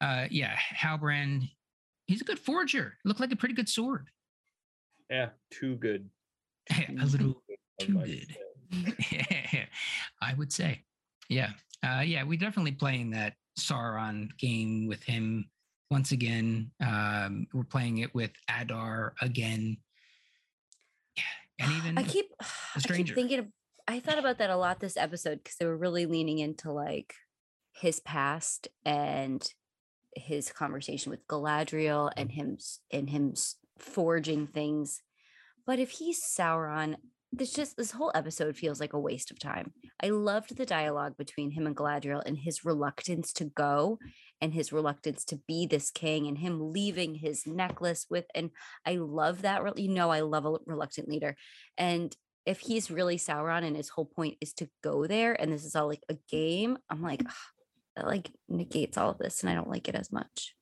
Uh, 0.00 0.26
yeah, 0.30 0.54
Halbrand, 0.76 1.48
he's 2.06 2.20
a 2.20 2.24
good 2.24 2.38
forger. 2.38 2.94
Looked 3.04 3.20
like 3.20 3.32
a 3.32 3.36
pretty 3.36 3.54
good 3.54 3.68
sword. 3.68 4.08
Yeah. 5.10 5.30
Too 5.50 5.76
good. 5.76 6.10
a 6.70 7.04
little 7.04 7.42
too 7.80 7.92
might 7.94 8.06
good. 8.06 8.36
I 10.22 10.34
would 10.34 10.52
say. 10.52 10.82
Yeah. 11.28 11.50
Uh, 11.84 12.02
yeah, 12.04 12.24
we 12.24 12.36
definitely 12.36 12.72
playing 12.72 13.10
that 13.10 13.34
Sauron 13.58 14.36
game 14.38 14.86
with 14.86 15.02
him 15.02 15.50
once 15.90 16.12
again. 16.12 16.70
Um, 16.84 17.46
we're 17.52 17.64
playing 17.64 17.98
it 17.98 18.14
with 18.14 18.32
Adar 18.48 19.14
again. 19.20 19.78
Yeah. 21.16 21.66
And 21.66 21.72
even 21.72 21.98
I 21.98 22.02
keep, 22.02 22.26
I 22.40 22.80
keep 22.80 23.14
thinking, 23.14 23.38
of, 23.40 23.46
I 23.88 24.00
thought 24.00 24.18
about 24.18 24.38
that 24.38 24.50
a 24.50 24.56
lot 24.56 24.80
this 24.80 24.96
episode 24.96 25.42
because 25.42 25.56
they 25.58 25.66
were 25.66 25.76
really 25.76 26.06
leaning 26.06 26.38
into 26.38 26.72
like 26.72 27.14
his 27.72 28.00
past 28.00 28.68
and 28.84 29.48
his 30.14 30.50
conversation 30.50 31.10
with 31.10 31.26
Galadriel 31.26 32.10
and 32.16 32.32
him 32.32 32.58
and 32.90 33.10
him 33.10 33.34
forging 33.78 34.46
things. 34.46 35.02
But 35.66 35.78
if 35.78 35.90
he's 35.90 36.22
Sauron, 36.22 36.96
this 37.32 37.52
just 37.52 37.76
this 37.76 37.90
whole 37.90 38.12
episode 38.14 38.56
feels 38.56 38.80
like 38.80 38.92
a 38.92 38.98
waste 38.98 39.30
of 39.30 39.38
time. 39.38 39.72
I 40.02 40.08
loved 40.08 40.56
the 40.56 40.66
dialogue 40.66 41.16
between 41.16 41.50
him 41.50 41.66
and 41.66 41.76
Galadriel 41.76 42.22
and 42.24 42.38
his 42.38 42.64
reluctance 42.64 43.32
to 43.34 43.44
go 43.44 43.98
and 44.40 44.54
his 44.54 44.72
reluctance 44.72 45.24
to 45.26 45.40
be 45.48 45.66
this 45.66 45.90
king 45.90 46.26
and 46.26 46.38
him 46.38 46.72
leaving 46.72 47.16
his 47.16 47.46
necklace 47.46 48.06
with 48.08 48.26
and 48.34 48.50
I 48.86 48.96
love 48.96 49.42
that 49.42 49.78
you 49.78 49.88
know 49.88 50.10
I 50.10 50.20
love 50.20 50.46
a 50.46 50.56
reluctant 50.66 51.08
leader. 51.08 51.36
And 51.76 52.14
if 52.44 52.60
he's 52.60 52.90
really 52.90 53.16
Sauron 53.16 53.64
and 53.64 53.76
his 53.76 53.88
whole 53.88 54.06
point 54.06 54.36
is 54.40 54.52
to 54.54 54.68
go 54.82 55.06
there 55.06 55.40
and 55.40 55.52
this 55.52 55.64
is 55.64 55.74
all 55.74 55.88
like 55.88 56.04
a 56.08 56.16
game 56.30 56.78
I'm 56.88 57.02
like 57.02 57.22
"Ugh, 57.26 57.32
that 57.96 58.06
like 58.06 58.30
negates 58.48 58.96
all 58.96 59.10
of 59.10 59.18
this 59.18 59.42
and 59.42 59.50
I 59.50 59.54
don't 59.54 59.70
like 59.70 59.88
it 59.88 59.94
as 59.94 60.12
much. 60.12 60.54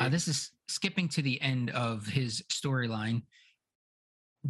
Uh, 0.00 0.08
this 0.08 0.28
is 0.28 0.52
skipping 0.68 1.08
to 1.10 1.22
the 1.22 1.40
end 1.40 1.70
of 1.70 2.06
his 2.06 2.42
storyline 2.50 3.22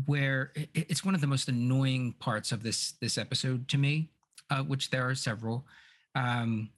where 0.06 0.52
i- 0.56 0.60
i- 0.76 0.86
it's 0.88 1.04
one 1.04 1.14
of 1.14 1.20
the 1.20 1.26
most 1.26 1.48
annoying 1.48 2.14
parts 2.14 2.50
of 2.52 2.62
this 2.62 2.92
this 3.00 3.18
episode 3.18 3.68
to 3.68 3.78
me 3.78 4.08
uh, 4.50 4.62
which 4.62 4.90
there 4.90 5.08
are 5.08 5.14
several. 5.14 5.66
Um, 6.14 6.70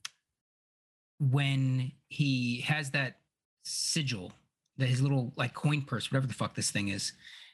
when 1.21 1.93
he 2.09 2.61
has 2.63 2.91
that 2.91 3.19
sigil 3.65 4.33
that 4.77 4.89
his 4.89 5.01
little 5.01 5.33
like 5.37 5.55
coin 5.55 5.83
purse 5.83 6.11
whatever 6.11 6.27
the 6.27 6.35
fuck 6.35 6.55
this 6.55 6.71
thing 6.71 6.89
is 6.89 7.13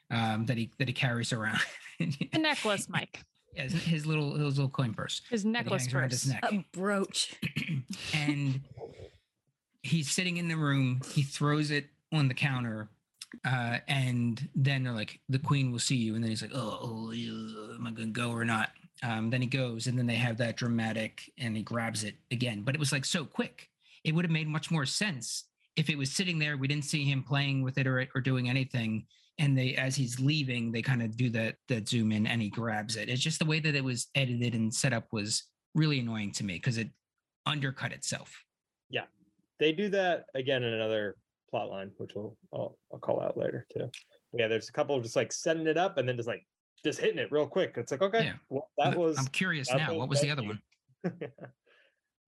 um, 0.09 0.45
that 0.47 0.57
he 0.57 0.71
that 0.77 0.87
he 0.87 0.93
carries 0.93 1.31
around. 1.31 1.59
The 1.99 2.27
necklace, 2.39 2.87
Mike. 2.89 3.23
Yeah, 3.53 3.63
his, 3.63 3.73
his 3.83 4.05
little 4.05 4.33
his 4.35 4.57
little 4.57 4.69
coin 4.69 4.93
purse. 4.93 5.21
His 5.29 5.43
necklace 5.43 5.81
hangs 5.83 5.93
around 5.93 6.11
his 6.11 6.25
neck. 6.27 6.41
A 6.43 6.65
brooch. 6.71 7.35
And 8.13 8.61
he's 9.83 10.09
sitting 10.09 10.37
in 10.37 10.47
the 10.47 10.55
room. 10.55 11.01
He 11.11 11.21
throws 11.21 11.69
it 11.69 11.87
on 12.13 12.29
the 12.29 12.33
counter, 12.33 12.87
uh, 13.45 13.77
and 13.87 14.47
then 14.55 14.83
they're 14.83 14.93
like, 14.93 15.19
"The 15.29 15.39
queen 15.39 15.71
will 15.71 15.79
see 15.79 15.95
you." 15.95 16.15
And 16.15 16.23
then 16.23 16.29
he's 16.29 16.41
like, 16.41 16.53
"Oh, 16.53 16.79
oh 16.81 17.11
am 17.11 17.85
I 17.87 17.91
gonna 17.91 18.07
go 18.07 18.31
or 18.31 18.45
not?" 18.45 18.71
Um, 19.03 19.29
then 19.29 19.41
he 19.41 19.47
goes, 19.47 19.87
and 19.87 19.97
then 19.97 20.05
they 20.05 20.15
have 20.15 20.37
that 20.37 20.57
dramatic, 20.57 21.31
and 21.37 21.55
he 21.55 21.63
grabs 21.63 22.03
it 22.03 22.15
again. 22.31 22.61
But 22.61 22.75
it 22.75 22.79
was 22.79 22.91
like 22.91 23.05
so 23.05 23.25
quick. 23.25 23.69
It 24.03 24.13
would 24.13 24.25
have 24.25 24.31
made 24.31 24.47
much 24.47 24.71
more 24.71 24.85
sense 24.85 25.45
if 25.75 25.89
it 25.89 25.97
was 25.97 26.11
sitting 26.11 26.39
there. 26.39 26.57
We 26.57 26.67
didn't 26.67 26.85
see 26.85 27.03
him 27.03 27.23
playing 27.23 27.63
with 27.63 27.77
it 27.77 27.87
or 27.87 28.07
or 28.15 28.21
doing 28.21 28.49
anything. 28.49 29.05
And 29.39 29.57
they, 29.57 29.75
as 29.75 29.95
he's 29.95 30.19
leaving, 30.19 30.71
they 30.71 30.81
kind 30.81 31.01
of 31.01 31.17
do 31.17 31.29
that 31.31 31.55
that 31.67 31.87
zoom 31.87 32.11
in, 32.11 32.27
and 32.27 32.41
he 32.41 32.49
grabs 32.49 32.95
it. 32.95 33.09
It's 33.09 33.21
just 33.21 33.39
the 33.39 33.45
way 33.45 33.59
that 33.59 33.75
it 33.75 33.83
was 33.83 34.07
edited 34.15 34.53
and 34.55 34.73
set 34.73 34.93
up 34.93 35.07
was 35.11 35.43
really 35.73 35.99
annoying 35.99 36.31
to 36.33 36.43
me 36.43 36.55
because 36.55 36.77
it 36.77 36.89
undercut 37.45 37.91
itself. 37.91 38.43
Yeah. 38.89 39.05
They 39.59 39.71
do 39.71 39.89
that 39.89 40.25
again 40.35 40.63
in 40.63 40.73
another 40.73 41.15
plot 41.51 41.69
line, 41.69 41.91
which 41.97 42.11
we'll 42.15 42.37
I'll, 42.53 42.77
I'll 42.91 42.99
call 42.99 43.21
out 43.21 43.37
later 43.37 43.67
too. 43.71 43.89
Yeah, 44.33 44.47
there's 44.47 44.69
a 44.69 44.71
couple 44.71 44.95
of 44.95 45.03
just 45.03 45.15
like 45.15 45.31
setting 45.31 45.67
it 45.67 45.77
up 45.77 45.97
and 45.97 46.07
then 46.07 46.15
just 46.15 46.27
like 46.27 46.45
just 46.83 46.99
hitting 46.99 47.19
it 47.19 47.31
real 47.31 47.45
quick. 47.45 47.75
It's 47.77 47.91
like 47.91 48.01
okay, 48.01 48.23
Yeah. 48.25 48.33
well, 48.49 48.69
that 48.77 48.97
was. 48.97 49.17
I'm 49.19 49.27
curious 49.27 49.69
now. 49.73 49.89
was 49.89 49.97
What 49.97 50.09
was 50.09 50.21
the 50.21 50.31
other 50.31 50.43
one? 50.43 50.61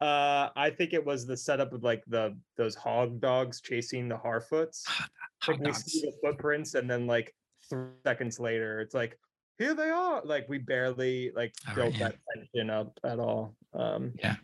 uh, 0.02 0.50
I 0.56 0.70
think 0.70 0.94
it 0.94 1.04
was 1.04 1.26
the 1.26 1.38
setup 1.38 1.74
of 1.74 1.84
like 1.84 2.04
the 2.08 2.38
those 2.58 2.76
hog 2.76 3.20
dogs 3.20 3.62
chasing 3.62 4.08
the 4.10 4.18
Harfoots. 4.18 4.84
Hot 4.88 5.10
Like 5.48 5.60
we 5.60 5.74
see 5.74 6.02
the 6.02 6.14
footprints, 6.22 6.76
and 6.76 6.90
then 6.90 7.08
like 7.08 7.34
three 7.70 7.88
seconds 8.06 8.40
later, 8.40 8.82
it's 8.82 8.94
like 8.94 9.18
here 9.58 9.74
they 9.74 9.90
are. 9.90 10.22
Like 10.24 10.48
we 10.50 10.58
barely 10.58 11.32
like 11.36 11.54
All 11.68 11.76
right, 11.76 11.76
built 11.76 11.94
yeah. 11.96 12.08
that 12.10 12.16
tension 12.36 12.70
up 12.70 13.00
at 13.04 13.20
all. 13.20 13.56
Um, 13.74 14.12
Yeah. 14.16 14.36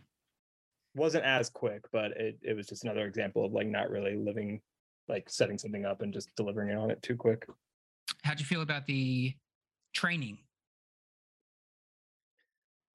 wasn't 0.94 1.24
as 1.24 1.50
quick, 1.50 1.84
but 1.92 2.12
it 2.12 2.38
it 2.42 2.54
was 2.56 2.66
just 2.66 2.84
another 2.84 3.06
example 3.06 3.44
of 3.44 3.52
like 3.52 3.66
not 3.66 3.90
really 3.90 4.16
living, 4.16 4.60
like 5.10 5.28
setting 5.28 5.58
something 5.58 5.84
up 5.84 6.02
and 6.02 6.12
just 6.12 6.34
delivering 6.36 6.70
it 6.70 6.76
on 6.76 6.90
it 6.90 7.02
too 7.02 7.16
quick. 7.16 7.46
How'd 8.22 8.40
you 8.40 8.46
feel 8.46 8.62
about 8.62 8.86
the 8.86 9.34
training? 9.92 10.38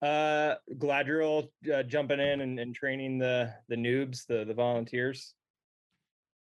Uh, 0.02 0.56
Galadriel 0.74 1.50
uh, 1.74 1.84
jumping 1.84 2.20
in 2.20 2.42
and, 2.42 2.60
and 2.60 2.76
training 2.76 3.18
the 3.18 3.54
the 3.70 3.76
noobs, 3.76 4.26
the 4.28 4.46
the 4.46 4.54
volunteers. 4.54 5.34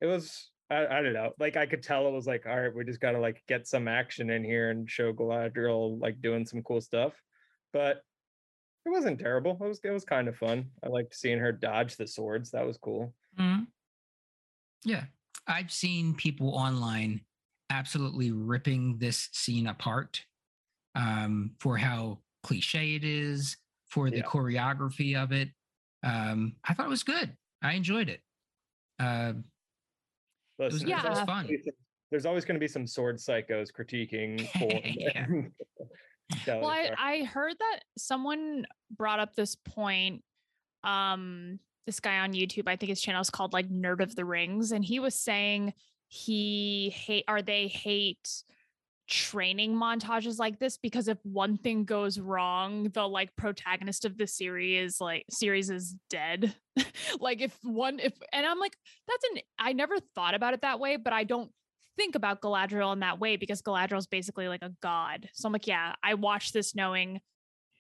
It 0.00 0.06
was 0.06 0.50
I, 0.70 0.86
I 0.86 1.02
don't 1.02 1.12
know, 1.12 1.32
like 1.38 1.56
I 1.56 1.66
could 1.66 1.82
tell 1.82 2.06
it 2.06 2.12
was 2.12 2.26
like, 2.26 2.46
all 2.46 2.60
right, 2.60 2.74
we 2.74 2.84
just 2.84 3.00
gotta 3.00 3.18
like 3.18 3.42
get 3.48 3.66
some 3.66 3.88
action 3.88 4.30
in 4.30 4.44
here 4.44 4.70
and 4.70 4.90
show 4.90 5.12
Galadriel 5.12 6.00
like 6.00 6.20
doing 6.20 6.46
some 6.46 6.62
cool 6.62 6.80
stuff. 6.80 7.12
But 7.72 8.02
it 8.86 8.90
wasn't 8.90 9.18
terrible. 9.18 9.56
It 9.60 9.68
was 9.68 9.80
it 9.82 9.90
was 9.90 10.04
kind 10.04 10.28
of 10.28 10.36
fun. 10.36 10.70
I 10.82 10.88
liked 10.88 11.14
seeing 11.14 11.38
her 11.38 11.52
dodge 11.52 11.96
the 11.96 12.06
swords. 12.06 12.50
That 12.50 12.66
was 12.66 12.76
cool. 12.76 13.14
Mhm. 13.38 13.66
Yeah, 14.84 15.04
I've 15.46 15.70
seen 15.70 16.14
people 16.14 16.50
online 16.54 17.20
absolutely 17.70 18.30
ripping 18.32 18.98
this 18.98 19.28
scene 19.32 19.66
apart 19.66 20.22
um, 20.94 21.52
for 21.60 21.76
how 21.76 22.20
cliche 22.42 22.94
it 22.94 23.04
is, 23.04 23.56
for 23.88 24.10
the 24.10 24.18
Yeah. 24.18 24.22
choreography 24.24 25.16
of 25.16 25.32
it. 25.32 25.50
Um, 26.02 26.56
I 26.64 26.74
thought 26.74 26.86
it 26.86 26.90
was 26.90 27.02
good. 27.02 27.36
I 27.62 27.72
enjoyed 27.72 28.08
it. 28.08 28.20
Uh, 28.98 29.34
Listen, 30.58 30.88
it 30.88 30.94
was 30.94 31.02
there's 31.02 31.04
always 31.04 31.18
fun. 31.20 31.26
gonna 31.46 31.48
be 31.48 31.62
some- 31.62 31.74
There's 32.10 32.26
always 32.26 32.44
going 32.44 32.54
to 32.54 32.60
be 32.60 32.68
some 32.68 32.86
sword 32.86 33.16
psychos 33.16 33.68
critiquing 33.72 34.46
for. 34.58 35.50
Well 36.46 36.66
I. 36.66 36.90
I 36.98 37.24
heard 37.24 37.54
that 37.58 37.80
someone 37.98 38.66
brought 38.90 39.20
up 39.20 39.34
this 39.34 39.54
point 39.56 40.22
um 40.82 41.58
this 41.86 42.00
guy 42.00 42.18
on 42.18 42.32
youtube 42.32 42.68
i 42.68 42.76
think 42.76 42.90
his 42.90 43.00
channel 43.00 43.20
is 43.20 43.30
called 43.30 43.52
like 43.52 43.68
nerd 43.68 44.00
of 44.00 44.14
the 44.16 44.24
rings 44.24 44.72
and 44.72 44.84
he 44.84 44.98
was 44.98 45.14
saying 45.14 45.72
he 46.08 46.90
hate 46.90 47.24
or 47.28 47.42
they 47.42 47.66
hate 47.66 48.44
training 49.06 49.74
montages 49.74 50.38
like 50.38 50.58
this 50.58 50.78
because 50.78 51.08
if 51.08 51.18
one 51.24 51.58
thing 51.58 51.84
goes 51.84 52.18
wrong 52.18 52.84
the 52.94 53.06
like 53.06 53.34
protagonist 53.36 54.06
of 54.06 54.16
the 54.16 54.26
series 54.26 54.98
like 54.98 55.24
series 55.28 55.68
is 55.68 55.94
dead 56.08 56.54
like 57.20 57.42
if 57.42 57.54
one 57.62 57.98
if 57.98 58.14
and 58.32 58.46
i'm 58.46 58.58
like 58.58 58.74
that's 59.06 59.24
an 59.24 59.40
i 59.58 59.74
never 59.74 59.96
thought 60.14 60.34
about 60.34 60.54
it 60.54 60.62
that 60.62 60.80
way 60.80 60.96
but 60.96 61.12
i 61.12 61.22
don't 61.22 61.50
think 61.96 62.14
about 62.14 62.40
Galadriel 62.40 62.92
in 62.92 63.00
that 63.00 63.20
way 63.20 63.36
because 63.36 63.62
Galadriel 63.62 63.98
is 63.98 64.06
basically 64.06 64.48
like 64.48 64.62
a 64.62 64.72
god. 64.82 65.28
So 65.32 65.46
I'm 65.46 65.52
like, 65.52 65.66
yeah, 65.66 65.94
I 66.02 66.14
watched 66.14 66.52
this 66.52 66.74
knowing 66.74 67.20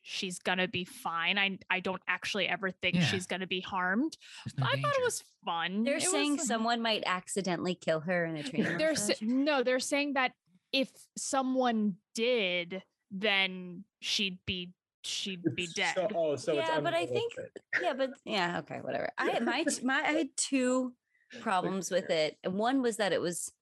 she's 0.06 0.38
gonna 0.38 0.68
be 0.68 0.84
fine. 0.84 1.38
I 1.38 1.58
I 1.70 1.80
don't 1.80 2.02
actually 2.06 2.46
ever 2.46 2.70
think 2.70 2.94
Yeah. 2.96 3.04
she's 3.06 3.26
gonna 3.26 3.46
be 3.46 3.60
harmed. 3.60 4.16
There's 4.44 4.58
no 4.58 4.66
I 4.66 4.80
thought 4.80 4.94
it 4.96 5.04
was 5.04 5.24
fun. 5.44 5.82
They're 5.82 5.96
It 5.96 6.02
saying 6.02 6.36
like- 6.36 6.46
someone 6.46 6.80
might 6.82 7.02
accidentally 7.06 7.74
kill 7.74 8.00
her 8.00 8.24
in 8.26 8.36
a 8.36 8.42
train. 8.42 8.76
they're 8.78 8.94
sa- 8.94 9.14
no, 9.22 9.62
they're 9.62 9.80
saying 9.80 10.12
that 10.12 10.32
if 10.72 10.90
someone 11.16 11.96
did, 12.14 12.82
then 13.10 13.84
she'd 14.00 14.38
be 14.46 14.72
she'd 15.04 15.42
be 15.54 15.66
dead. 15.68 15.94
So, 15.94 16.08
oh, 16.14 16.36
so 16.36 16.52
it's 16.58 16.68
Yeah, 16.68 16.80
but 16.80 16.94
I 16.94 17.06
think- 17.06 17.32
yeah, 17.80 17.92
but 17.94 18.10
yeah, 18.24 18.58
okay, 18.60 18.80
whatever. 18.82 19.10
I 19.18 19.30
had 19.30 19.44
my 19.44 19.64
my 19.82 20.00
I 20.00 20.12
had 20.18 20.36
two 20.36 20.94
problems 21.40 21.90
with 21.90 22.10
it. 22.10 22.36
And 22.44 22.54
one 22.54 22.82
was 22.82 22.98
that 22.98 23.12
it 23.12 23.20
was 23.22 23.52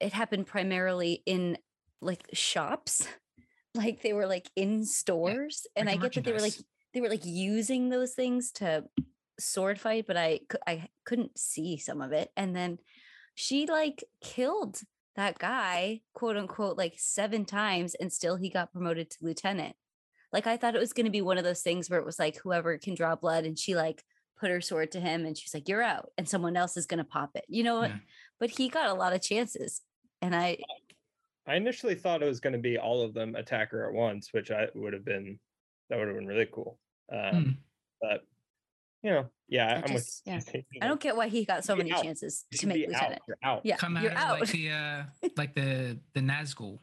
it 0.00 0.12
happened 0.12 0.46
primarily 0.48 1.22
in 1.26 1.58
like 2.00 2.28
shops. 2.32 3.06
Like 3.74 4.02
they 4.02 4.12
were 4.12 4.26
like 4.26 4.50
in 4.56 4.84
stores. 4.84 5.66
And 5.76 5.86
like 5.86 5.98
I 5.98 6.02
get 6.02 6.14
that 6.14 6.24
they 6.24 6.32
were 6.32 6.40
like 6.40 6.54
they 6.92 7.00
were 7.00 7.08
like 7.08 7.24
using 7.24 7.88
those 7.88 8.14
things 8.14 8.52
to 8.52 8.84
sword 9.38 9.80
fight, 9.80 10.06
but 10.06 10.16
I 10.16 10.40
I 10.66 10.88
couldn't 11.04 11.38
see 11.38 11.76
some 11.76 12.00
of 12.00 12.12
it. 12.12 12.30
And 12.36 12.54
then 12.54 12.78
she 13.34 13.66
like 13.66 14.04
killed 14.20 14.80
that 15.16 15.38
guy, 15.38 16.00
quote 16.12 16.36
unquote, 16.36 16.76
like 16.76 16.94
seven 16.96 17.44
times, 17.44 17.94
and 17.94 18.12
still 18.12 18.36
he 18.36 18.48
got 18.48 18.72
promoted 18.72 19.10
to 19.10 19.18
lieutenant. 19.22 19.76
Like 20.32 20.46
I 20.46 20.56
thought 20.56 20.74
it 20.74 20.80
was 20.80 20.92
going 20.92 21.06
to 21.06 21.12
be 21.12 21.22
one 21.22 21.38
of 21.38 21.44
those 21.44 21.62
things 21.62 21.88
where 21.88 22.00
it 22.00 22.06
was 22.06 22.18
like 22.18 22.36
whoever 22.36 22.76
can 22.78 22.94
draw 22.94 23.14
blood, 23.14 23.44
and 23.44 23.58
she 23.58 23.74
like 23.74 24.04
put 24.38 24.50
her 24.50 24.60
sword 24.60 24.92
to 24.92 25.00
him, 25.00 25.24
and 25.24 25.36
she's 25.38 25.54
like, 25.54 25.68
"You're 25.68 25.82
out," 25.82 26.10
and 26.18 26.28
someone 26.28 26.56
else 26.56 26.76
is 26.76 26.86
going 26.86 26.98
to 26.98 27.04
pop 27.04 27.30
it. 27.34 27.44
You 27.48 27.62
know 27.62 27.78
what? 27.78 27.90
Yeah. 27.90 27.98
But 28.40 28.50
he 28.50 28.68
got 28.68 28.90
a 28.90 28.94
lot 28.94 29.12
of 29.12 29.22
chances, 29.22 29.80
and 30.20 30.34
I 30.34 30.58
I 31.46 31.56
initially 31.56 31.94
thought 31.94 32.22
it 32.22 32.26
was 32.26 32.40
going 32.40 32.54
to 32.54 32.58
be 32.58 32.78
all 32.78 33.02
of 33.02 33.12
them 33.14 33.34
attack 33.34 33.70
her 33.72 33.86
at 33.86 33.92
once, 33.94 34.28
which 34.32 34.50
I 34.50 34.68
would 34.74 34.92
have 34.92 35.04
been 35.04 35.38
that 35.90 35.98
would 35.98 36.08
have 36.08 36.16
been 36.16 36.26
really 36.26 36.48
cool. 36.52 36.78
Um, 37.12 37.30
Hmm. 37.44 37.50
But 38.00 38.22
you 39.02 39.10
know, 39.10 39.26
yeah, 39.48 39.80
I 39.84 39.86
I'm 39.86 39.94
with. 39.94 40.20
yeah. 40.24 40.40
you 40.54 40.62
I 40.80 40.88
don't 40.88 41.00
get 41.00 41.14
why 41.16 41.28
he 41.28 41.44
got 41.44 41.64
so 41.64 41.76
many 41.76 41.92
out. 41.92 42.02
chances 42.02 42.46
to 42.52 42.58
should 42.58 42.68
make 42.70 42.88
be 42.88 42.94
out, 42.94 43.02
lieutenant. 43.02 43.22
You're 43.28 43.36
out. 43.42 43.60
Yeah, 43.64 43.76
come 43.76 43.98
you're 44.02 44.12
out, 44.12 44.16
out. 44.36 44.40
like 44.40 44.50
the 44.50 44.70
uh 44.70 45.02
like 45.36 45.54
the 45.54 45.98
the 46.14 46.20
Nazgul 46.20 46.78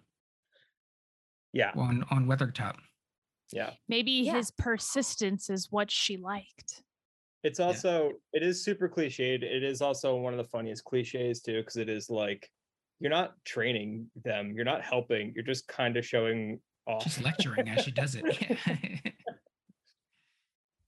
Yeah, 1.53 1.71
on 1.75 2.05
on 2.11 2.27
Weathertop. 2.27 2.75
yeah. 3.51 3.71
Maybe 3.89 4.11
Yeah. 4.11 4.33
his 4.35 4.51
persistence 4.51 5.49
is 5.49 5.67
what 5.71 5.89
she 5.91 6.17
liked. 6.17 6.83
It's 7.43 7.59
also 7.59 8.11
it 8.33 8.43
is 8.43 8.63
super 8.63 8.87
cliched. 8.87 9.41
It 9.43 9.63
is 9.63 9.81
also 9.81 10.15
one 10.15 10.33
of 10.33 10.37
the 10.37 10.43
funniest 10.49 10.83
cliches 10.83 11.41
too, 11.41 11.59
because 11.61 11.77
it 11.77 11.89
is 11.89 12.09
like 12.09 12.47
you're 13.01 13.09
not 13.09 13.33
training 13.43 14.07
them, 14.23 14.53
you're 14.55 14.63
not 14.63 14.81
helping, 14.83 15.33
you're 15.35 15.43
just 15.43 15.67
kind 15.67 15.97
of 15.97 16.05
showing 16.05 16.59
off. 16.85 17.03
Just 17.03 17.21
lecturing 17.23 17.67
as 17.67 17.83
she 17.83 17.91
does 17.91 18.15
it. 18.15 18.23
Yeah. 18.39 19.11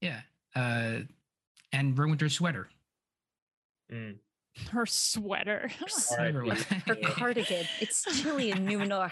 yeah. 0.00 0.20
Uh 0.54 1.00
and 1.72 1.98
ruined 1.98 2.20
her 2.20 2.28
sweater. 2.28 2.68
Mm. 3.92 4.18
Her 4.70 4.86
sweater. 4.86 5.68
All 6.10 6.16
right, 6.16 6.32
Whatever. 6.32 6.62
Her 6.86 6.94
cardigan. 7.02 7.66
It's 7.80 8.04
chilly 8.22 8.52
in 8.52 8.64
Numenor. 8.64 9.10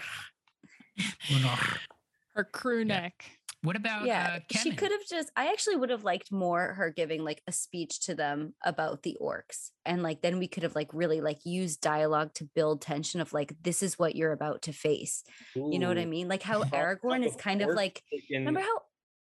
Her 2.33 2.43
crew 2.45 2.85
neck. 2.85 3.25
What 3.63 3.77
about 3.77 4.05
yeah, 4.05 4.39
uh, 4.39 4.57
she 4.59 4.73
could 4.73 4.91
have 4.91 5.07
just. 5.09 5.31
I 5.37 5.47
actually 5.47 5.77
would 5.77 5.89
have 5.89 6.03
liked 6.03 6.33
more 6.33 6.73
her 6.73 6.89
giving 6.89 7.23
like 7.23 7.41
a 7.47 7.53
speech 7.53 8.01
to 8.01 8.13
them 8.15 8.55
about 8.65 9.03
the 9.03 9.15
orcs, 9.21 9.69
and 9.85 10.03
like 10.03 10.21
then 10.21 10.37
we 10.37 10.49
could 10.49 10.63
have 10.63 10.75
like 10.75 10.93
really 10.93 11.21
like 11.21 11.45
used 11.45 11.79
dialogue 11.79 12.33
to 12.35 12.49
build 12.55 12.81
tension 12.81 13.21
of 13.21 13.31
like 13.31 13.53
this 13.63 13.81
is 13.81 13.97
what 13.97 14.17
you're 14.17 14.33
about 14.33 14.63
to 14.63 14.73
face. 14.73 15.23
You 15.55 15.79
know 15.79 15.87
what 15.87 15.97
I 15.97 16.05
mean? 16.05 16.27
Like 16.27 16.43
how 16.43 16.63
Talk 16.63 16.73
Aragorn 16.73 17.25
is 17.25 17.37
kind 17.37 17.61
of 17.61 17.69
like. 17.69 18.03
taking- 18.11 18.39
Remember 18.39 18.59
how 18.59 18.81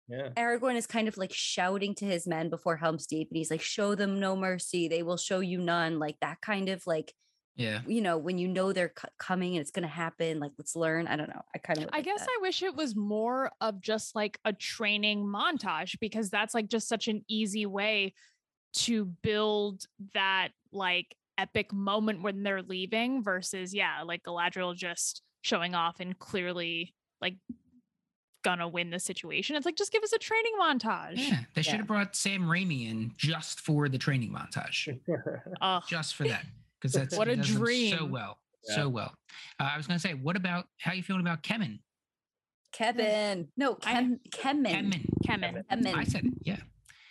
yeah. 0.08 0.30
Aragorn 0.36 0.74
is 0.74 0.86
kind 0.86 1.06
of 1.06 1.18
like 1.18 1.32
shouting 1.32 1.94
to 1.96 2.04
his 2.06 2.26
men 2.26 2.48
before 2.48 2.76
Helm's 2.78 3.06
Deep, 3.06 3.28
and 3.30 3.36
he's 3.36 3.50
like, 3.50 3.60
"Show 3.60 3.94
them 3.94 4.18
no 4.18 4.36
mercy; 4.36 4.88
they 4.88 5.02
will 5.02 5.18
show 5.18 5.40
you 5.40 5.58
none." 5.58 5.98
Like 5.98 6.16
that 6.20 6.40
kind 6.40 6.70
of 6.70 6.86
like 6.86 7.12
Yeah. 7.56 7.80
you 7.86 8.00
know 8.00 8.16
when 8.16 8.38
you 8.38 8.48
know 8.48 8.72
they're 8.72 8.90
co- 8.90 9.08
coming 9.18 9.52
and 9.54 9.60
it's 9.60 9.70
going 9.70 9.82
to 9.82 9.88
happen. 9.88 10.38
Like 10.38 10.52
let's 10.58 10.74
learn. 10.76 11.06
I 11.06 11.16
don't 11.16 11.28
know. 11.28 11.42
I 11.54 11.58
kind 11.58 11.82
of. 11.82 11.90
I 11.92 12.00
guess 12.00 12.22
I 12.22 12.38
wish 12.40 12.62
it 12.62 12.74
was 12.74 12.96
more 12.96 13.50
of 13.60 13.80
just 13.80 14.14
like 14.14 14.38
a 14.44 14.52
training 14.52 15.24
montage 15.24 15.98
because 16.00 16.30
that's 16.30 16.54
like 16.54 16.68
just 16.68 16.88
such 16.88 17.08
an 17.08 17.24
easy 17.28 17.66
way 17.66 18.14
to 18.72 19.04
build 19.22 19.84
that 20.14 20.50
like 20.72 21.14
epic 21.38 21.72
moment 21.72 22.22
when 22.22 22.42
they're 22.42 22.62
leaving 22.62 23.22
versus 23.22 23.74
yeah, 23.74 24.02
like 24.04 24.22
Galadriel 24.22 24.74
just 24.74 25.22
showing 25.42 25.74
off 25.74 26.00
and 26.00 26.18
clearly 26.18 26.94
like 27.20 27.36
gonna 28.42 28.68
win 28.68 28.90
the 28.90 28.98
situation. 28.98 29.56
It's 29.56 29.66
like 29.66 29.76
just 29.76 29.92
give 29.92 30.02
us 30.02 30.12
a 30.12 30.18
training 30.18 30.52
montage. 30.60 31.16
Yeah. 31.16 31.40
They 31.54 31.62
should 31.62 31.76
have 31.76 31.86
brought 31.86 32.16
Sam 32.16 32.44
Raimi 32.44 32.90
in 32.90 33.12
just 33.16 33.60
for 33.60 33.88
the 33.88 33.98
training 33.98 34.32
montage. 34.32 34.98
Just 35.88 36.14
for 36.14 36.24
that. 36.28 36.44
Because 36.80 36.94
that's 36.94 37.16
What 37.16 37.28
a 37.28 37.36
dream. 37.36 37.96
so 37.98 38.04
well. 38.06 38.38
Yeah. 38.68 38.74
So 38.76 38.88
well. 38.88 39.12
Uh, 39.58 39.68
I 39.72 39.76
was 39.76 39.86
gonna 39.86 39.98
say, 39.98 40.14
what 40.14 40.36
about 40.36 40.66
how 40.80 40.92
you 40.92 41.02
feeling 41.02 41.20
about 41.22 41.42
Kemen? 41.42 41.80
Kevin. 42.72 43.48
No, 43.56 43.76
I- 43.84 43.92
Kem, 43.94 44.20
Kemen. 44.30 44.66
Kemen. 44.66 45.06
Kemen. 45.26 45.64
Kemen. 45.70 45.94
I 45.96 46.04
said 46.04 46.24
it. 46.26 46.34
Yeah. 46.42 46.56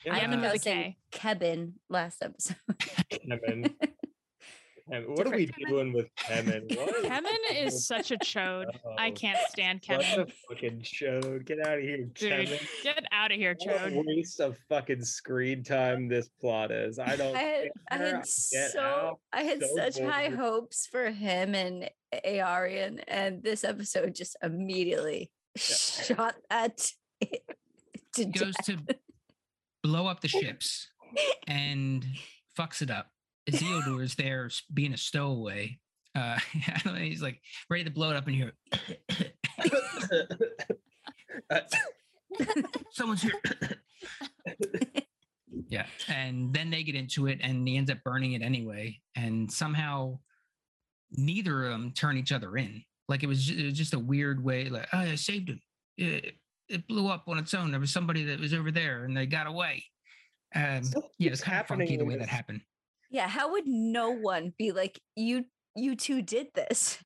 Yeah, 0.05 0.15
I 0.15 0.19
Kemen 0.21 0.29
think 0.29 0.43
I 0.45 0.51
was 0.53 0.61
saying 0.61 0.95
Kevin 1.11 1.73
last 1.89 2.23
episode. 2.23 2.55
Kemen. 3.11 3.73
Kemen. 4.91 5.07
What 5.09 5.27
are 5.27 5.31
we 5.35 5.45
Different 5.45 5.67
doing 5.69 5.93
with 5.93 6.07
Kemen? 6.15 6.75
What 6.77 7.03
Kemen 7.03 7.65
is 7.65 7.85
such 7.87 8.11
a 8.11 8.17
chode. 8.17 8.65
I 8.97 9.09
Oh, 9.09 9.11
can't 9.11 9.37
stand 9.49 9.81
Kemen. 9.81 10.17
What 10.17 10.27
a 10.29 10.31
fucking 10.49 10.81
chode. 10.81 11.45
Get 11.45 11.59
out 11.65 11.77
of 11.77 11.83
here, 11.83 12.05
Dude, 12.13 12.31
Kemen. 12.49 12.83
get 12.83 13.03
out 13.11 13.31
of 13.31 13.37
here, 13.37 13.55
What 13.59 13.75
a 13.75 13.79
chode. 13.89 14.03
waste 14.05 14.39
of 14.39 14.57
fucking 14.69 15.03
screen 15.03 15.63
time 15.63 16.07
this 16.07 16.27
plot 16.41 16.71
is. 16.71 16.99
I 16.99 17.15
don't 17.15 17.35
I 17.35 17.39
had, 17.41 17.69
I 17.91 17.97
had 17.97 18.25
so 18.25 18.79
out. 18.81 19.19
I 19.33 19.43
had 19.43 19.61
so 19.61 19.75
such 19.75 19.99
high 19.99 20.29
hopes 20.29 20.87
for 20.87 21.11
him 21.11 21.55
and 21.55 21.89
Eärien, 22.25 23.03
and 23.07 23.43
this 23.43 23.63
episode 23.63 24.15
just 24.15 24.35
immediately 24.41 25.29
shot 25.55 26.35
that 26.49 26.91
to 28.15 28.25
Goes 28.25 28.55
death. 28.55 28.65
to 28.87 28.95
blow 29.83 30.07
up 30.07 30.21
the 30.21 30.27
ships 30.39 30.89
and 31.47 32.05
fucks 32.57 32.81
it 32.81 32.89
up. 32.91 33.07
Isildur 33.51 34.03
is 34.03 34.15
there 34.15 34.49
being 34.73 34.93
a 34.93 34.97
stowaway. 34.97 35.79
Uh, 36.15 36.37
I 36.67 36.81
don't 36.83 36.93
know, 36.95 36.99
he's 36.99 37.21
like 37.21 37.39
ready 37.69 37.83
to 37.83 37.91
blow 37.91 38.09
it 38.11 38.15
up 38.15 38.27
in 38.27 38.33
here. 38.33 38.53
Someone's 42.91 43.21
here. 43.21 43.33
yeah. 45.67 45.85
And 46.07 46.53
then 46.53 46.69
they 46.69 46.83
get 46.83 46.95
into 46.95 47.27
it 47.27 47.39
and 47.41 47.67
he 47.67 47.77
ends 47.77 47.91
up 47.91 48.03
burning 48.03 48.33
it 48.33 48.41
anyway. 48.41 48.99
And 49.15 49.51
somehow 49.51 50.19
neither 51.11 51.65
of 51.65 51.71
them 51.71 51.91
turn 51.91 52.17
each 52.17 52.31
other 52.31 52.55
in. 52.57 52.83
Like 53.07 53.23
it 53.23 53.27
was, 53.27 53.45
ju- 53.45 53.57
it 53.57 53.65
was 53.65 53.77
just 53.77 53.93
a 53.93 53.99
weird 53.99 54.43
way, 54.43 54.69
like, 54.69 54.87
oh, 54.93 54.99
I 54.99 55.15
saved 55.15 55.49
him. 55.49 55.61
It, 55.97 56.35
it 56.69 56.87
blew 56.87 57.07
up 57.07 57.23
on 57.27 57.39
its 57.39 57.53
own. 57.53 57.71
There 57.71 57.79
was 57.79 57.91
somebody 57.91 58.23
that 58.25 58.39
was 58.39 58.53
over 58.53 58.71
there 58.71 59.03
and 59.03 59.17
they 59.17 59.25
got 59.25 59.47
away. 59.47 59.83
Um, 60.55 60.81
yeah, 61.17 61.31
it's 61.31 61.41
kind 61.41 61.59
of 61.59 61.67
funky 61.67 61.97
the 61.97 62.05
way 62.05 62.15
that 62.17 62.29
happened. 62.29 62.61
Yeah, 63.09 63.27
how 63.27 63.51
would 63.53 63.67
no 63.67 64.11
one 64.11 64.53
be 64.57 64.71
like 64.71 64.99
you? 65.15 65.45
You 65.75 65.95
two 65.95 66.21
did 66.21 66.47
this. 66.53 66.99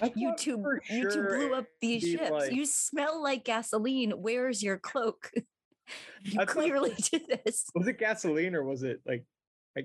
I 0.00 0.12
You 0.16 0.34
two, 0.36 0.60
for 0.60 0.80
you 0.90 1.10
two 1.10 1.22
blew 1.22 1.54
up 1.54 1.66
these 1.80 2.02
ships. 2.02 2.30
like- 2.30 2.52
you 2.52 2.66
smell 2.66 3.22
like 3.22 3.44
gasoline. 3.44 4.10
Where's 4.12 4.62
your 4.62 4.78
cloak? 4.78 5.30
you 5.36 6.32
I 6.40 6.44
thought- 6.44 6.48
clearly 6.48 6.94
did 7.10 7.22
this. 7.44 7.66
Was 7.74 7.86
it 7.86 7.98
gasoline 7.98 8.54
or 8.54 8.64
was 8.64 8.82
it 8.82 9.00
like 9.06 9.24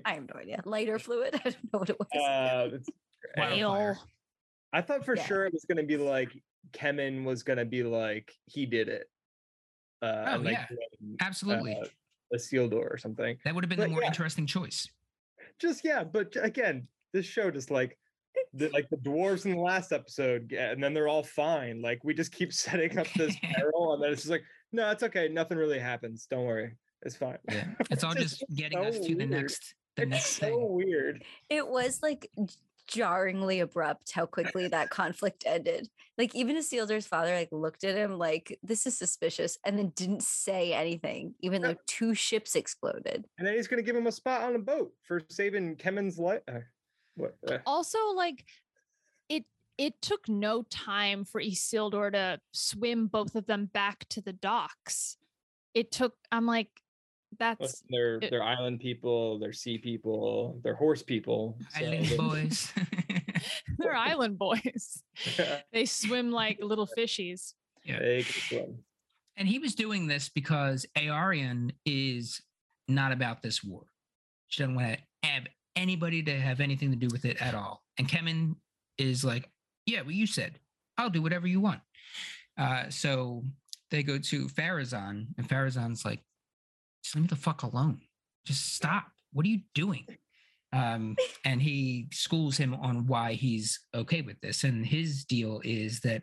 I 0.04 0.14
have 0.14 0.28
no 0.32 0.40
idea. 0.40 0.60
Lighter 0.64 0.98
fluid. 1.00 1.34
I 1.44 1.50
don't 1.50 1.72
know 1.72 1.78
what 1.80 1.90
it 1.90 1.96
was. 1.98 2.82
uh. 3.38 3.42
Ale. 3.42 3.96
I 4.72 4.82
thought 4.82 5.04
for 5.04 5.16
Yeah. 5.16 5.26
sure 5.26 5.46
it 5.46 5.52
was 5.52 5.64
gonna 5.68 5.82
be 5.82 5.96
like 5.96 6.30
Kemen 6.72 7.24
was 7.24 7.42
gonna 7.42 7.64
be 7.64 7.82
like 7.82 8.32
he 8.46 8.66
did 8.66 8.88
it. 8.88 9.08
Uh 10.02 10.34
Oh, 10.36 10.36
like, 10.42 10.52
yeah. 10.52 10.66
Absolutely. 11.20 11.74
uh, 11.76 11.84
Isildur 12.34 12.92
or 12.94 12.96
something. 12.98 13.36
that 13.44 13.54
would 13.54 13.64
have 13.64 13.68
been 13.68 13.80
the 13.80 13.88
more 13.88 14.02
yeah. 14.02 14.06
interesting 14.08 14.46
choice. 14.46 14.88
Just 15.60 15.84
yeah, 15.84 16.04
but 16.04 16.34
again, 16.40 16.88
this 17.12 17.26
show 17.26 17.50
just 17.50 17.70
like 17.70 17.96
the, 18.54 18.68
like 18.70 18.88
the 18.90 18.96
dwarves 18.96 19.44
in 19.44 19.52
the 19.52 19.60
last 19.60 19.92
episode, 19.92 20.48
g- 20.50 20.56
and 20.56 20.82
then 20.82 20.94
they're 20.94 21.08
all 21.08 21.22
fine. 21.22 21.82
Like 21.82 22.02
we 22.04 22.14
just 22.14 22.32
keep 22.32 22.52
setting 22.64 22.98
up 22.98 23.06
this 23.16 23.36
peril, 23.54 23.94
and 23.94 24.02
then 24.02 24.12
it's 24.12 24.22
just 24.22 24.30
like, 24.30 24.44
no, 24.72 24.90
it's 24.90 25.02
okay. 25.02 25.28
Nothing 25.28 25.58
really 25.58 25.78
happens. 25.78 26.26
Don't 26.30 26.46
worry, 26.46 26.76
it's 27.02 27.16
fine. 27.16 27.38
Yeah. 27.50 27.66
It's 27.90 28.04
all 28.04 28.14
just 28.14 28.44
getting 28.54 28.78
us 28.78 28.96
so 28.96 29.02
to 29.08 29.14
the 29.14 29.26
next 29.26 29.74
the 29.96 30.02
It's 30.02 30.10
next 30.10 30.26
so 30.36 30.46
thing. 30.46 30.68
weird. 30.72 31.24
it 31.48 31.66
was 31.66 32.00
like 32.02 32.30
j- 32.44 32.54
jarringly 32.86 33.60
abrupt 33.60 34.12
how 34.12 34.26
quickly 34.26 34.68
that 34.68 34.90
conflict 34.90 35.44
ended. 35.46 35.88
Like 36.18 36.34
even 36.34 36.56
Isildur's 36.56 37.06
father 37.06 37.34
like 37.34 37.48
looked 37.52 37.84
at 37.84 37.96
him 37.96 38.18
like 38.18 38.58
this 38.62 38.86
is 38.86 38.98
suspicious 38.98 39.58
and 39.64 39.78
then 39.78 39.92
didn't 39.96 40.22
say 40.22 40.72
anything, 40.72 41.34
even 41.40 41.62
though 41.62 41.76
two 41.86 42.14
ships 42.14 42.54
exploded. 42.54 43.26
And 43.38 43.46
then 43.46 43.54
he's 43.54 43.68
gonna 43.68 43.82
give 43.82 43.96
him 43.96 44.06
a 44.06 44.12
spot 44.12 44.42
on 44.42 44.54
a 44.54 44.58
boat 44.58 44.92
for 45.02 45.22
saving 45.28 45.76
Kemen's 45.76 46.18
life. 46.18 46.42
Uh, 46.48 46.60
what? 47.16 47.36
uh, 47.48 47.58
also 47.66 47.98
like 48.14 48.44
it 49.28 49.44
it 49.78 50.00
took 50.02 50.28
no 50.28 50.62
time 50.70 51.24
for 51.24 51.40
Isildur 51.40 52.12
to 52.12 52.40
swim 52.52 53.06
both 53.06 53.34
of 53.34 53.46
them 53.46 53.66
back 53.66 54.06
to 54.10 54.20
the 54.20 54.32
docks. 54.32 55.16
It 55.72 55.92
took, 55.92 56.14
I'm 56.32 56.46
like, 56.46 56.68
that's 57.38 57.60
Listen, 57.60 57.86
They're 57.90 58.16
it- 58.16 58.30
they're 58.30 58.42
island 58.42 58.80
people, 58.80 59.38
they're 59.38 59.52
sea 59.52 59.78
people, 59.78 60.60
they're 60.62 60.74
horse 60.74 61.02
people. 61.02 61.58
Island 61.76 62.06
they're- 62.06 62.18
boys. 62.18 62.72
they're 63.78 63.94
island 63.96 64.38
boys. 64.38 65.02
They 65.72 65.84
swim 65.86 66.30
like 66.30 66.58
little 66.62 66.86
fishies. 66.86 67.54
Yeah. 67.84 67.98
They 68.00 68.22
can 68.22 68.32
swim. 68.42 68.78
and 69.36 69.48
he 69.48 69.58
was 69.58 69.74
doing 69.74 70.06
this 70.06 70.28
because 70.28 70.84
Eärien 70.96 71.72
is 71.86 72.42
not 72.88 73.12
about 73.12 73.42
this 73.42 73.62
war. 73.64 73.84
She 74.48 74.62
doesn't 74.62 74.74
want 74.74 74.98
to 75.22 75.28
have 75.28 75.44
anybody 75.76 76.22
to 76.24 76.38
have 76.38 76.60
anything 76.60 76.90
to 76.90 76.96
do 76.96 77.08
with 77.10 77.24
it 77.24 77.40
at 77.40 77.54
all. 77.54 77.82
And 77.96 78.08
Kemen 78.08 78.56
is 78.98 79.24
like, 79.24 79.48
yeah, 79.86 80.02
well, 80.02 80.10
you 80.10 80.26
said, 80.26 80.58
I'll 80.98 81.08
do 81.10 81.22
whatever 81.22 81.46
you 81.46 81.60
want. 81.60 81.80
Uh, 82.58 82.90
so 82.90 83.44
they 83.90 84.02
go 84.02 84.18
to 84.18 84.46
Pharazôn, 84.48 85.28
and 85.38 85.48
Pharazôn's 85.48 86.04
like, 86.04 86.20
just 87.02 87.14
leave 87.14 87.22
me 87.22 87.28
the 87.28 87.36
fuck 87.36 87.62
alone. 87.62 88.00
Just 88.44 88.74
stop. 88.74 89.06
What 89.32 89.46
are 89.46 89.48
you 89.48 89.60
doing? 89.74 90.06
Um, 90.72 91.16
and 91.44 91.60
he 91.60 92.08
schools 92.12 92.56
him 92.56 92.74
on 92.74 93.06
why 93.06 93.32
he's 93.32 93.80
okay 93.94 94.22
with 94.22 94.40
this. 94.40 94.64
And 94.64 94.86
his 94.86 95.24
deal 95.24 95.60
is 95.64 96.00
that 96.00 96.22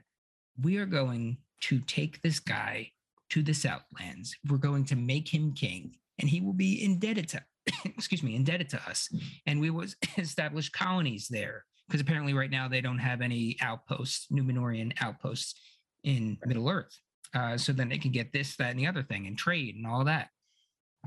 we 0.62 0.78
are 0.78 0.86
going 0.86 1.38
to 1.62 1.80
take 1.82 2.22
this 2.22 2.40
guy 2.40 2.92
to 3.30 3.44
the 3.44 3.54
Southlands. 3.54 4.36
We're 4.50 4.58
going 4.58 4.86
to 4.86 4.96
make 4.96 5.28
him 5.28 5.54
king, 5.54 5.96
and 6.20 6.30
he 6.30 6.42
will 6.42 6.54
be 6.54 6.84
indebted 6.84 7.28
to, 7.30 7.44
excuse 7.86 8.24
me, 8.24 8.36
indebted 8.36 8.70
to 8.70 8.90
us. 8.90 9.10
And 9.46 9.60
we 9.60 9.70
will 9.70 9.88
establish 10.18 10.70
colonies 10.70 11.28
there 11.30 11.66
because 11.88 12.02
apparently 12.02 12.34
right 12.34 12.52
now 12.52 12.68
they 12.68 12.82
don't 12.82 12.98
have 12.98 13.22
any 13.22 13.58
outposts, 13.62 14.28
Numenorian 14.32 14.94
outposts 15.02 15.60
in 16.04 16.38
Middle 16.46 16.70
Earth. 16.70 17.00
Uh, 17.34 17.58
so 17.58 17.74
then 17.74 17.90
they 17.90 17.98
can 17.98 18.12
get 18.12 18.32
this, 18.32 18.56
that, 18.56 18.72
and 18.72 18.80
the 18.80 18.88
other 18.88 19.04
thing, 19.04 19.28
and 19.28 19.38
trade 19.38 19.76
and 19.76 19.86
all 19.86 20.06
that. 20.06 20.30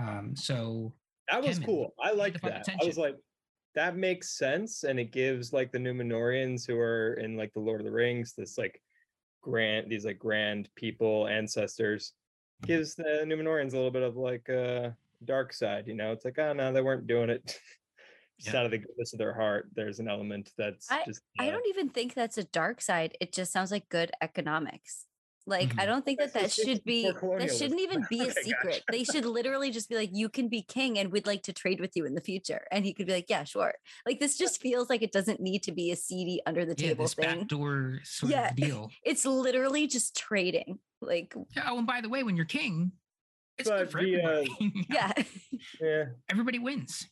Um, 0.01 0.35
so 0.35 0.93
That 1.31 1.43
was 1.43 1.59
Kemen, 1.59 1.67
cool. 1.67 1.95
I 2.03 2.13
the 2.13 2.17
liked 2.17 2.41
fuck 2.41 2.65
that. 2.65 2.69
I 2.81 2.85
was 2.85 2.99
like, 2.99 3.17
that 3.75 3.97
makes 3.97 4.37
sense, 4.37 4.85
and 4.85 4.99
it 4.99 5.13
gives 5.13 5.53
like 5.53 5.71
the 5.73 5.79
Numenorians 5.79 6.67
who 6.67 6.79
are 6.79 7.15
in 7.15 7.37
like 7.37 7.53
the 7.53 7.61
Lord 7.61 7.81
of 7.81 7.85
the 7.85 7.93
Rings 7.93 8.35
this 8.37 8.59
like 8.59 8.81
grand 9.43 9.91
these 9.91 10.05
like 10.05 10.19
grand 10.19 10.69
people 10.75 11.27
ancestors 11.27 12.13
gives 12.67 12.95
the 12.95 13.23
Numenorians 13.25 13.73
a 13.73 13.77
little 13.77 13.91
bit 13.91 14.03
of 14.03 14.17
like 14.17 14.49
a 14.49 14.97
dark 15.25 15.53
side. 15.53 15.87
You 15.87 15.95
know, 15.95 16.13
it's 16.13 16.25
like 16.25 16.39
oh 16.39 16.53
no, 16.53 16.73
they 16.73 16.83
weren't 16.83 17.07
doing 17.07 17.31
it. 17.31 17.59
Just 18.41 18.55
Yeah. 18.55 18.61
out 18.61 18.65
of 18.65 18.71
the 18.71 18.79
goodness 18.79 19.13
of 19.13 19.19
their 19.19 19.35
heart, 19.35 19.69
there's 19.75 20.01
an 20.01 20.09
element 20.09 20.51
that's 20.57 20.89
just. 21.05 21.21
I 21.39 21.49
uh, 21.49 21.51
don't 21.51 21.69
even 21.69 21.91
think 21.91 22.15
that's 22.15 22.39
a 22.39 22.45
dark 22.45 22.81
side. 22.81 23.15
It 23.21 23.35
just 23.35 23.53
sounds 23.53 23.71
like 23.71 23.91
good 23.91 24.13
economics. 24.23 25.05
Like 25.47 25.73
I 25.79 25.85
Mhm. 25.85 25.87
don't 25.87 26.05
think 26.05 26.19
that 26.19 26.33
that 26.35 26.53
should 26.53 26.85
be 26.85 27.03
that 27.11 27.55
shouldn't 27.57 27.81
even 27.87 28.05
be 28.11 28.21
a 28.21 28.25
Okay, 28.31 28.43
secret. 28.43 28.85
gotcha. 28.87 28.93
They 28.93 29.05
should 29.05 29.25
literally 29.25 29.71
just 29.71 29.89
be 29.89 29.97
like, 29.97 30.11
you 30.13 30.29
can 30.29 30.49
be 30.49 30.63
king 30.63 30.99
and 30.99 31.11
we'd 31.11 31.27
like 31.27 31.43
to 31.45 31.53
trade 31.53 31.81
with 31.81 31.97
you 31.97 32.05
in 32.05 32.15
the 32.15 32.21
future. 32.21 32.67
And 32.71 32.85
he 32.85 32.93
could 32.93 33.07
be 33.07 33.13
like, 33.13 33.31
yeah, 33.31 33.45
sure. 33.45 33.75
Like 34.07 34.21
this 34.21 34.37
just 34.37 34.61
feels 34.61 34.91
like 34.91 35.03
it 35.03 35.13
doesn't 35.13 35.41
need 35.41 35.63
to 35.65 35.73
be 35.73 35.91
a 35.91 35.97
seedy 35.97 36.41
under 36.47 36.65
the 36.65 36.75
yeah, 36.77 36.89
table 36.91 37.05
this 37.05 37.15
thing. 37.15 37.41
backdoor 37.41 38.01
sort 38.05 38.33
Yeah. 38.33 38.51
of 38.51 38.57
deal. 38.57 38.91
It's 39.05 39.25
literally 39.25 39.87
just 39.87 40.17
trading. 40.17 40.79
Like 41.01 41.35
Oh, 41.37 41.79
and 41.79 41.87
by 41.87 42.01
the 42.03 42.09
way, 42.09 42.23
when 42.23 42.37
you're 42.37 42.45
king, 42.45 42.93
it's 43.59 43.69
good 43.69 43.87
But 43.87 43.93
for 43.93 44.03
the, 44.03 44.23
uh, 44.23 44.45
yeah. 44.91 45.13
yeah. 45.81 46.05
everybody 46.29 46.59
wins. 46.59 47.09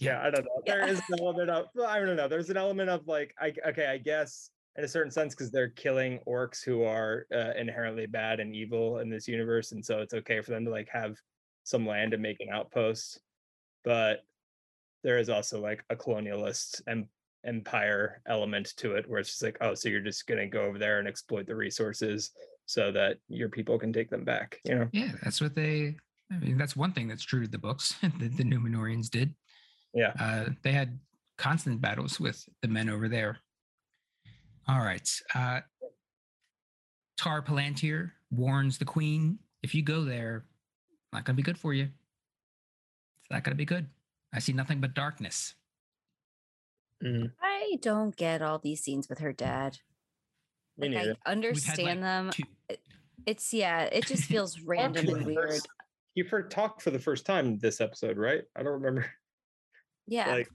yeah 0.00 0.20
i 0.22 0.30
don't 0.30 0.44
know 0.44 0.62
there 0.66 0.80
Yeah. 0.80 0.86
is 0.92 0.98
an 1.08 1.18
element 1.20 1.48
of 1.48 1.66
well, 1.74 1.86
i 1.86 1.98
don't 1.98 2.14
know 2.16 2.28
there's 2.28 2.50
an 2.50 2.58
element 2.58 2.90
of 2.90 3.06
like 3.06 3.34
i 3.40 3.54
okay 3.68 3.86
i 3.86 3.96
guess 3.96 4.50
in 4.76 4.84
a 4.84 4.88
certain 4.88 5.10
sense 5.10 5.34
because 5.34 5.50
they're 5.50 5.68
killing 5.68 6.18
orcs 6.26 6.64
who 6.64 6.82
are 6.82 7.26
uh, 7.34 7.52
inherently 7.58 8.06
bad 8.06 8.40
and 8.40 8.54
evil 8.54 8.98
in 8.98 9.10
this 9.10 9.28
universe 9.28 9.72
and 9.72 9.84
so 9.84 9.98
it's 9.98 10.14
okay 10.14 10.40
for 10.40 10.50
them 10.50 10.64
to 10.64 10.70
like 10.70 10.88
have 10.90 11.16
some 11.64 11.86
land 11.86 12.12
and 12.14 12.22
make 12.22 12.40
an 12.40 12.48
outpost 12.52 13.20
but 13.84 14.24
there 15.04 15.18
is 15.18 15.28
also 15.28 15.60
like 15.60 15.84
a 15.90 15.96
colonialist 15.96 16.80
and 16.86 17.06
empire 17.44 18.22
element 18.26 18.72
to 18.76 18.94
it 18.94 19.08
where 19.08 19.18
it's 19.18 19.30
just 19.30 19.42
like 19.42 19.58
oh 19.60 19.74
so 19.74 19.88
you're 19.88 20.00
just 20.00 20.26
going 20.26 20.38
to 20.38 20.46
go 20.46 20.62
over 20.62 20.78
there 20.78 20.98
and 20.98 21.08
exploit 21.08 21.46
the 21.46 21.54
resources 21.54 22.30
so 22.66 22.92
that 22.92 23.18
your 23.28 23.48
people 23.48 23.78
can 23.78 23.92
take 23.92 24.08
them 24.08 24.24
back 24.24 24.58
you 24.64 24.74
know 24.74 24.88
Yeah, 24.92 25.12
that's 25.22 25.40
what 25.40 25.54
they. 25.54 25.96
I 26.30 26.38
mean, 26.38 26.56
that's 26.56 26.74
one 26.74 26.92
thing 26.92 27.08
that's 27.08 27.24
true 27.24 27.42
to 27.42 27.50
the 27.50 27.58
books 27.58 27.94
that 28.02 28.36
the 28.36 28.44
Numenorians 28.44 29.10
did. 29.10 29.34
Yeah. 29.92 30.12
Uh, 30.18 30.46
they 30.62 30.72
had 30.72 30.98
constant 31.36 31.80
battles 31.80 32.18
with 32.18 32.42
the 32.62 32.68
men 32.68 32.88
over 32.88 33.08
there. 33.08 33.38
All 34.68 34.78
right. 34.80 35.08
Uh, 35.34 35.60
Tar 37.16 37.42
Palantir 37.42 38.12
warns 38.30 38.78
the 38.78 38.84
queen 38.84 39.38
if 39.62 39.74
you 39.74 39.82
go 39.82 40.04
there, 40.04 40.44
not 41.12 41.24
going 41.24 41.34
to 41.34 41.36
be 41.36 41.42
good 41.44 41.58
for 41.58 41.72
you. 41.74 41.84
It's 43.20 43.30
not 43.30 43.44
going 43.44 43.52
to 43.52 43.58
be 43.58 43.64
good. 43.64 43.86
I 44.32 44.38
see 44.38 44.52
nothing 44.52 44.80
but 44.80 44.94
darkness. 44.94 45.54
Mhm. 47.04 47.32
I 47.40 47.76
don't 47.82 48.16
get 48.16 48.42
all 48.42 48.58
these 48.58 48.82
scenes 48.82 49.08
with 49.08 49.18
her 49.18 49.32
dad. 49.32 49.78
me 50.78 50.88
Like 50.88 50.96
neither 50.98 51.16
I 51.26 51.30
understand 51.32 52.02
them. 52.02 52.30
Two. 52.32 52.44
It's 53.26 53.52
yeah, 53.52 53.82
it 53.84 54.06
just 54.06 54.24
feels 54.28 54.60
random 54.60 55.08
and 55.08 55.26
weird. 55.26 55.50
first- 55.50 55.68
you've 56.14 56.28
heard 56.28 56.50
talk 56.50 56.80
for 56.80 56.90
the 56.90 56.98
first 56.98 57.24
time 57.24 57.58
this 57.58 57.80
episode 57.80 58.18
right 58.18 58.42
i 58.54 58.62
don't 58.62 58.74
remember 58.74 59.06
Yeah. 60.06 60.30
like 60.30 60.50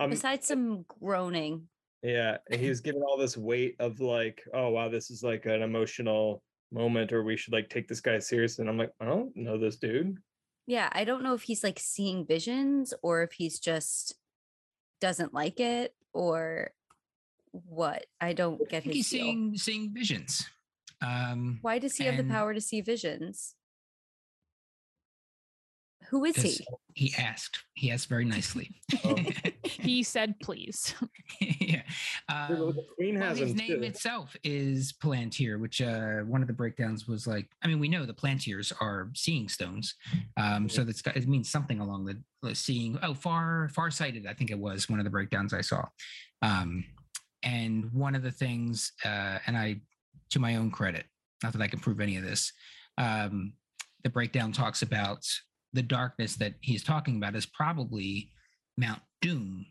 um 0.00 0.08
Besides 0.10 0.46
some 0.46 0.84
groaning. 0.88 1.68
Yeah 2.02 2.36
and 2.50 2.60
he 2.60 2.68
was 2.68 2.80
given 2.80 3.02
all 3.02 3.16
this 3.18 3.36
weight 3.36 3.74
of 3.80 4.00
like 4.00 4.42
oh 4.54 4.68
wow 4.70 4.88
this 4.88 5.10
is 5.10 5.22
like 5.22 5.46
an 5.46 5.62
emotional 5.62 6.42
moment 6.70 7.12
or 7.12 7.22
we 7.24 7.36
should 7.36 7.52
like 7.52 7.68
take 7.68 7.88
this 7.88 8.00
guy 8.00 8.18
serious 8.18 8.58
and 8.58 8.68
i'm 8.68 8.78
like 8.78 8.92
i 9.00 9.04
don't 9.04 9.34
know 9.36 9.58
this 9.58 9.76
dude 9.76 10.16
Yeah, 10.66 10.88
I 10.92 11.04
don't 11.04 11.22
know 11.22 11.32
if 11.32 11.42
he's 11.42 11.64
like 11.64 11.78
seeing 11.80 12.26
visions 12.26 12.92
or 13.02 13.22
if 13.22 13.32
he's 13.32 13.58
just 13.58 14.14
doesn't 15.00 15.32
like 15.32 15.60
it 15.60 15.94
or 16.12 16.72
what. 17.52 18.04
I 18.20 18.34
don't 18.34 18.60
I 18.60 18.64
get 18.68 18.82
think 18.82 18.94
his 18.94 19.08
he's 19.08 19.10
deal. 19.10 19.20
seeing 19.24 19.56
seeing 19.56 19.94
visions. 19.94 20.44
Um, 21.00 21.58
Why 21.62 21.78
does 21.78 21.96
he 21.96 22.04
have 22.04 22.18
the 22.18 22.24
power 22.24 22.52
to 22.52 22.60
see 22.60 22.82
visions? 22.82 23.54
Who 26.10 26.24
is 26.24 26.36
he? 26.36 26.66
he 26.94 27.14
asked. 27.18 27.64
He 27.74 27.90
asked 27.90 28.08
very 28.08 28.24
nicely. 28.24 28.80
Oh. 29.04 29.16
He 29.80 30.02
said, 30.02 30.34
please. 30.40 30.94
yeah. 31.40 31.82
Yeah, 32.28 32.46
Um, 32.48 32.58
well, 32.58 32.72
his 33.34 33.50
him 33.50 33.56
name 33.56 33.68
too. 33.80 33.82
itself 33.84 34.36
is 34.42 34.92
Palantir, 34.92 35.60
which 35.60 35.80
uh, 35.80 36.20
one 36.22 36.42
of 36.42 36.48
the 36.48 36.52
breakdowns 36.54 37.06
was 37.06 37.26
like. 37.26 37.48
I 37.62 37.68
mean, 37.68 37.78
we 37.78 37.88
know 37.88 38.04
the 38.04 38.12
Palantirs 38.14 38.72
are 38.80 39.08
seeing 39.14 39.48
stones, 39.48 39.94
um, 40.36 40.68
so 40.68 40.82
that's 40.84 41.00
got- 41.00 41.16
it 41.16 41.28
means 41.28 41.48
something 41.48 41.78
along 41.80 42.06
the, 42.06 42.20
the 42.42 42.54
seeing. 42.54 42.98
Oh, 43.02 43.14
far 43.14 43.68
far 43.72 43.90
sighted. 43.90 44.26
I 44.26 44.34
think 44.34 44.50
it 44.50 44.58
was 44.58 44.88
one 44.90 44.98
of 44.98 45.04
the 45.04 45.10
breakdowns 45.10 45.54
I 45.54 45.60
saw. 45.60 45.84
Um, 46.42 46.84
and 47.44 47.92
one 47.92 48.14
of 48.16 48.22
the 48.22 48.32
things, 48.32 48.92
uh, 49.04 49.38
and 49.46 49.56
I, 49.56 49.80
to 50.30 50.40
my 50.40 50.56
own 50.56 50.70
credit, 50.72 51.04
not 51.44 51.52
that 51.52 51.62
I 51.62 51.68
can 51.68 51.78
prove 51.78 52.00
any 52.00 52.16
of 52.16 52.24
this, 52.24 52.52
um, 52.98 53.52
the 54.02 54.10
breakdown 54.10 54.50
talks 54.52 54.82
about 54.82 55.24
the 55.72 55.82
darkness 55.82 56.36
that 56.36 56.54
he's 56.60 56.84
talking 56.84 57.16
about 57.16 57.34
is 57.36 57.46
probably 57.46 58.30
Mount 58.76 59.02
Doom 59.20 59.66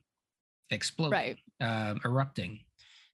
exploding 0.69 1.12
Right. 1.12 1.38
um, 1.62 1.99
erupting. 2.05 2.60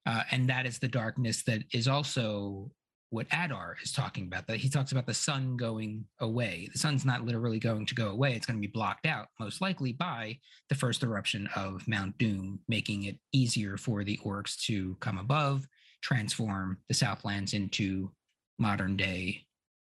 Uh, 0.05 0.23
and 0.31 0.49
that 0.49 0.65
is 0.65 0.79
the 0.79 0.87
darkness 0.87 1.43
that 1.43 1.63
is 1.73 1.87
also 1.87 2.71
what 3.09 3.27
Adar 3.31 3.77
is 3.83 3.91
talking 3.91 4.25
about. 4.25 4.47
That 4.47 4.57
he 4.57 4.69
talks 4.69 4.91
about 4.91 5.05
the 5.05 5.13
sun 5.13 5.55
going 5.55 6.05
away. 6.19 6.67
The 6.73 6.79
sun's 6.79 7.05
not 7.05 7.23
literally 7.23 7.59
going 7.59 7.85
to 7.85 7.95
go 7.95 8.09
away. 8.09 8.33
It's 8.33 8.45
going 8.45 8.57
to 8.59 8.67
be 8.67 8.71
blocked 8.71 9.05
out, 9.05 9.27
most 9.39 9.61
likely 9.61 9.93
by 9.93 10.39
the 10.69 10.75
first 10.75 11.03
eruption 11.03 11.47
of 11.55 11.87
Mount 11.87 12.17
Doom, 12.17 12.59
making 12.67 13.03
it 13.03 13.19
easier 13.31 13.77
for 13.77 14.03
the 14.03 14.19
orcs 14.25 14.57
to 14.65 14.97
come 14.99 15.19
above, 15.19 15.67
transform 16.01 16.79
the 16.89 16.95
Southlands 16.95 17.53
into 17.53 18.11
modern 18.59 18.97
day, 18.97 19.45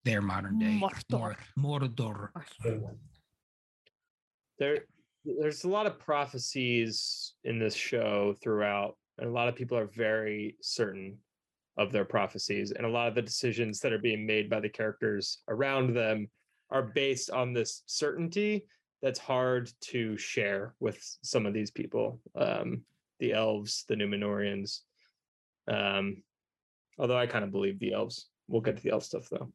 their 0.05 0.21
modern 0.21 0.59
day 0.59 0.79
Mordor. 0.81 1.35
Mor- 1.55 1.79
Mordor. 1.79 2.29
there 4.59 4.79
there's 5.25 5.63
a 5.63 5.69
lot 5.69 5.85
of 5.85 5.97
prophecies 5.99 7.33
in 7.45 7.57
this 7.57 7.75
show 7.75 8.35
throughout 8.43 8.97
and 9.17 9.27
a 9.27 9.31
lot 9.31 9.47
of 9.47 9.55
people 9.55 9.77
are 9.77 9.87
very 9.87 10.57
certain 10.61 11.17
of 11.77 11.91
their 11.91 12.05
prophecies 12.05 12.71
and 12.71 12.85
a 12.85 12.89
lot 12.89 13.07
of 13.07 13.15
the 13.15 13.21
decisions 13.21 13.79
that 13.79 13.93
are 13.93 13.99
being 13.99 14.25
made 14.25 14.49
by 14.49 14.59
the 14.59 14.69
characters 14.69 15.39
around 15.47 15.93
them 15.93 16.27
are 16.69 16.83
based 16.83 17.29
on 17.29 17.53
this 17.53 17.83
certainty 17.85 18.65
that's 19.01 19.19
hard 19.19 19.71
to 19.81 20.17
share 20.17 20.75
with 20.79 20.99
some 21.23 21.45
of 21.45 21.53
these 21.53 21.71
people 21.71 22.19
um 22.35 22.81
the 23.19 23.31
elves 23.33 23.85
the 23.87 23.95
numenorians 23.95 24.81
um 25.69 26.21
although 26.99 27.17
i 27.17 27.25
kind 27.25 27.45
of 27.45 27.51
believe 27.51 27.79
the 27.79 27.93
elves 27.93 28.27
we'll 28.47 28.61
get 28.61 28.75
to 28.75 28.83
the 28.83 28.91
elf 28.91 29.03
stuff 29.03 29.29
though 29.29 29.49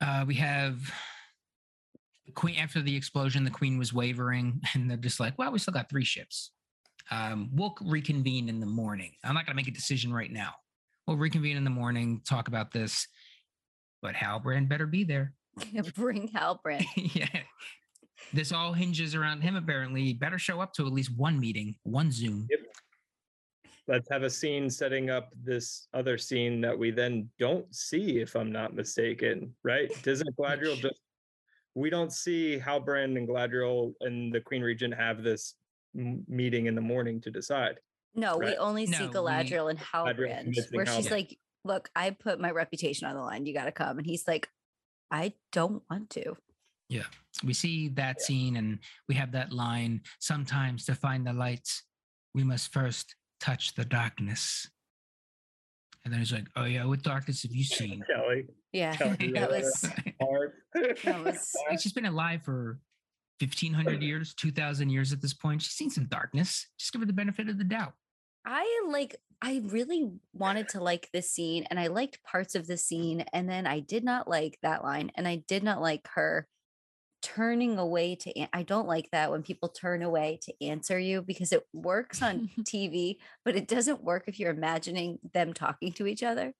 Uh, 0.00 0.24
we 0.26 0.34
have 0.36 0.80
the 2.26 2.32
queen 2.32 2.56
after 2.56 2.80
the 2.80 2.96
explosion. 2.96 3.44
The 3.44 3.50
queen 3.50 3.78
was 3.78 3.92
wavering, 3.92 4.60
and 4.74 4.90
they're 4.90 4.96
just 4.96 5.20
like, 5.20 5.38
"Well, 5.38 5.52
we 5.52 5.58
still 5.58 5.74
got 5.74 5.90
three 5.90 6.04
ships. 6.04 6.52
Um, 7.10 7.50
we'll 7.52 7.74
reconvene 7.82 8.48
in 8.48 8.60
the 8.60 8.66
morning. 8.66 9.12
I'm 9.24 9.34
not 9.34 9.46
going 9.46 9.54
to 9.54 9.62
make 9.62 9.68
a 9.68 9.72
decision 9.72 10.12
right 10.12 10.30
now. 10.30 10.54
We'll 11.06 11.16
reconvene 11.16 11.56
in 11.56 11.64
the 11.64 11.70
morning, 11.70 12.22
talk 12.28 12.48
about 12.48 12.72
this. 12.72 13.08
But 14.00 14.14
Halbrand 14.14 14.68
better 14.68 14.86
be 14.86 15.04
there. 15.04 15.34
Bring 15.96 16.28
Halbrand. 16.28 16.86
yeah. 16.96 17.40
This 18.32 18.52
all 18.52 18.74
hinges 18.74 19.14
around 19.14 19.40
him, 19.40 19.56
apparently. 19.56 20.04
He 20.04 20.14
better 20.14 20.38
show 20.38 20.60
up 20.60 20.72
to 20.74 20.86
at 20.86 20.92
least 20.92 21.10
one 21.16 21.40
meeting, 21.40 21.74
one 21.82 22.12
Zoom. 22.12 22.46
Yep. 22.48 22.60
Let's 23.88 24.08
have 24.10 24.22
a 24.22 24.30
scene 24.30 24.70
setting 24.70 25.10
up 25.10 25.32
this 25.42 25.88
other 25.94 26.16
scene 26.18 26.60
that 26.60 26.78
we 26.78 26.90
then 26.90 27.28
don't 27.38 27.72
see, 27.74 28.18
if 28.20 28.36
I'm 28.36 28.52
not 28.52 28.74
mistaken, 28.74 29.54
right? 29.64 29.90
Doesn't 30.02 30.36
Galadriel 30.36 30.70
Which- 30.72 30.82
just 30.82 31.00
we 31.74 31.88
don't 31.88 32.12
see 32.12 32.58
Halbrand 32.58 33.16
and 33.16 33.28
Galadriel 33.28 33.94
and 34.00 34.32
the 34.34 34.40
Queen 34.40 34.60
Regent 34.62 34.92
have 34.94 35.22
this 35.22 35.54
m- 35.96 36.24
meeting 36.28 36.66
in 36.66 36.74
the 36.74 36.80
morning 36.80 37.20
to 37.22 37.30
decide. 37.30 37.78
No, 38.14 38.36
we 38.38 38.46
Right. 38.46 38.56
only 38.58 38.86
see 38.86 38.92
No, 39.08 39.22
we- 39.22 39.70
and 39.70 39.78
Halbrand, 39.78 40.42
convincing 40.44 40.76
where 40.76 40.86
she's 40.86 41.06
Halbrand. 41.06 41.10
like, 41.12 41.38
"Look, 41.64 41.88
I 41.94 42.10
put 42.10 42.40
my 42.40 42.50
reputation 42.50 43.06
on 43.06 43.14
the 43.14 43.20
line. 43.22 43.46
You 43.46 43.54
got 43.54 43.66
to 43.66 43.72
come." 43.72 43.98
And 43.98 44.06
he's 44.06 44.26
like, 44.26 44.48
"I 45.12 45.34
don't 45.52 45.82
want 45.88 46.10
to." 46.10 46.36
Yeah, 46.88 47.06
we 47.44 47.54
see 47.54 47.88
that 47.90 48.20
scene 48.20 48.56
and 48.56 48.80
we 49.08 49.14
have 49.14 49.30
that 49.32 49.52
line 49.52 50.02
sometimes 50.18 50.84
to 50.86 50.94
find 50.96 51.24
the 51.24 51.32
lights, 51.32 51.84
we 52.34 52.42
must 52.42 52.72
first 52.72 53.14
touch 53.40 53.74
the 53.74 53.84
darkness. 53.84 54.68
And 56.04 56.12
then 56.12 56.20
he's 56.20 56.32
like, 56.32 56.46
Oh, 56.56 56.64
yeah, 56.64 56.84
what 56.84 57.02
darkness 57.02 57.42
have 57.42 57.52
you 57.52 57.64
seen? 57.78 58.02
Kelly, 58.12 58.46
Yeah, 58.72 58.94
Kelly 58.96 59.32
that 59.34 59.50
was 59.50 59.90
hard. 60.20 60.52
that 60.74 61.24
was. 61.24 61.52
She's 61.82 61.92
been 61.92 62.06
alive 62.06 62.42
for 62.42 62.78
1500 63.40 64.02
years, 64.02 64.34
2000 64.34 64.90
years 64.90 65.12
at 65.12 65.20
this 65.22 65.34
point. 65.34 65.62
She's 65.62 65.72
seen 65.74 65.90
some 65.90 66.04
darkness. 66.06 66.66
Just 66.78 66.92
give 66.92 67.00
her 67.00 67.06
the 67.06 67.12
benefit 67.12 67.48
of 67.48 67.58
the 67.58 67.64
doubt. 67.64 67.94
I 68.44 68.84
like. 68.88 69.16
I 69.42 69.62
really 69.64 70.10
wanted 70.34 70.68
to 70.70 70.82
like 70.82 71.08
this 71.14 71.30
scene, 71.30 71.64
and 71.70 71.80
I 71.80 71.86
liked 71.86 72.22
parts 72.22 72.54
of 72.54 72.66
the 72.66 72.76
scene, 72.76 73.24
and 73.32 73.48
then 73.48 73.66
I 73.66 73.80
did 73.80 74.04
not 74.04 74.28
like 74.28 74.58
that 74.62 74.84
line, 74.84 75.10
and 75.14 75.26
I 75.26 75.36
did 75.48 75.62
not 75.62 75.80
like 75.80 76.06
her 76.14 76.46
turning 77.22 77.78
away 77.78 78.14
to. 78.16 78.36
an- 78.38 78.48
I 78.52 78.62
don't 78.62 78.86
like 78.88 79.10
that 79.12 79.30
when 79.30 79.42
people 79.42 79.68
turn 79.68 80.02
away 80.02 80.38
to 80.42 80.64
answer 80.64 80.98
you 80.98 81.22
because 81.22 81.52
it 81.52 81.66
works 81.72 82.22
on 82.22 82.48
TV, 82.60 83.16
but 83.44 83.56
it 83.56 83.68
doesn't 83.68 84.02
work 84.04 84.24
if 84.26 84.38
you're 84.38 84.50
imagining 84.50 85.18
them 85.32 85.52
talking 85.52 85.92
to 85.94 86.06
each 86.06 86.22
other. 86.22 86.52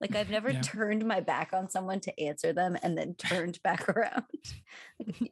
Like 0.00 0.14
I've 0.16 0.30
never 0.30 0.50
Yeah. 0.50 0.62
turned 0.62 1.04
my 1.04 1.20
back 1.20 1.50
on 1.52 1.68
someone 1.68 2.00
to 2.00 2.20
answer 2.20 2.52
them 2.52 2.76
and 2.82 2.96
then 2.96 3.14
turned 3.14 3.60
back 3.64 3.88
around. 3.88 4.24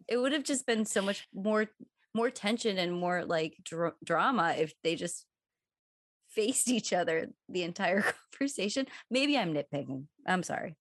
It 0.07 0.17
would 0.19 0.33
have 0.33 0.45
just 0.45 0.67
been 0.67 0.85
so 0.85 1.03
much 1.03 1.27
more 1.35 1.67
more 2.15 2.31
tension 2.31 2.79
and 2.79 2.93
more 2.93 3.25
like 3.25 3.57
dra- 3.63 3.95
drama 4.05 4.55
if 4.59 4.73
they 4.83 4.97
just 4.97 5.25
faced 6.31 6.69
each 6.69 6.93
other 6.93 7.29
the 7.49 7.63
entire 7.63 8.03
conversation. 8.33 8.87
Maybe 9.11 9.39
I'm 9.39 9.55
nitpicking. 9.55 10.05
I'm 10.27 10.43
sorry. 10.43 10.75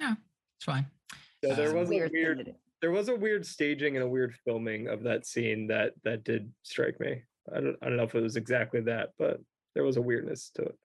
No, 0.00 0.10
it's 0.58 0.64
fine. 0.64 0.86
So 1.44 1.54
there 1.54 1.70
Um, 1.70 1.76
was 1.76 1.88
a 1.88 1.90
Weird 1.90 2.12
weird 2.12 2.38
to 2.38 2.44
do. 2.44 2.54
There 2.80 2.90
was 2.90 3.08
a 3.08 3.14
weird 3.14 3.46
staging 3.46 3.96
and 3.96 4.04
a 4.04 4.08
weird 4.08 4.34
filming 4.44 4.88
of 4.88 5.02
that 5.02 5.26
scene 5.26 5.66
that 5.68 5.92
that 6.04 6.24
did 6.24 6.50
strike 6.62 6.98
me. 7.00 7.22
I 7.54 7.60
don't 7.60 7.76
I 7.82 7.88
don't 7.88 7.96
know 7.96 8.04
if 8.04 8.14
it 8.14 8.22
was 8.22 8.36
exactly 8.36 8.80
that, 8.82 9.10
but 9.18 9.40
there 9.74 9.84
was 9.84 9.96
a 9.96 10.02
weirdness 10.02 10.50
to 10.54 10.62
it. 10.62 10.78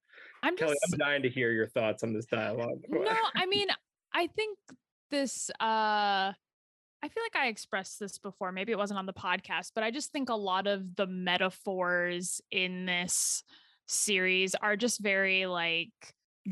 I'm 0.44 0.56
Kelly, 0.56 0.76
just 0.82 0.94
I'm 0.94 1.00
dying 1.00 1.24
to 1.24 1.30
hear 1.30 1.52
your 1.52 1.68
thoughts 1.68 2.04
on 2.04 2.14
this 2.14 2.26
dialogue. 2.26 2.80
no, 2.90 3.16
I 3.36 3.46
mean, 3.46 3.68
I 4.14 4.28
think 4.28 4.58
this 5.12 5.50
uh 5.60 6.34
I 7.04 7.08
feel 7.10 7.24
like 7.24 7.36
I 7.36 7.48
expressed 7.48 8.00
this 8.00 8.18
before. 8.18 8.52
Maybe 8.52 8.72
it 8.72 8.78
wasn't 8.78 8.98
on 8.98 9.06
the 9.06 9.14
podcast, 9.14 9.72
but 9.76 9.84
I 9.84 9.92
just 9.92 10.12
think 10.12 10.30
a 10.30 10.36
lot 10.36 10.66
of 10.66 10.96
the 10.96 11.06
metaphors 11.06 12.42
in 12.52 12.86
this 12.86 13.44
series 13.88 14.56
are 14.56 14.76
just 14.76 15.00
very 15.00 15.46
like 15.46 15.92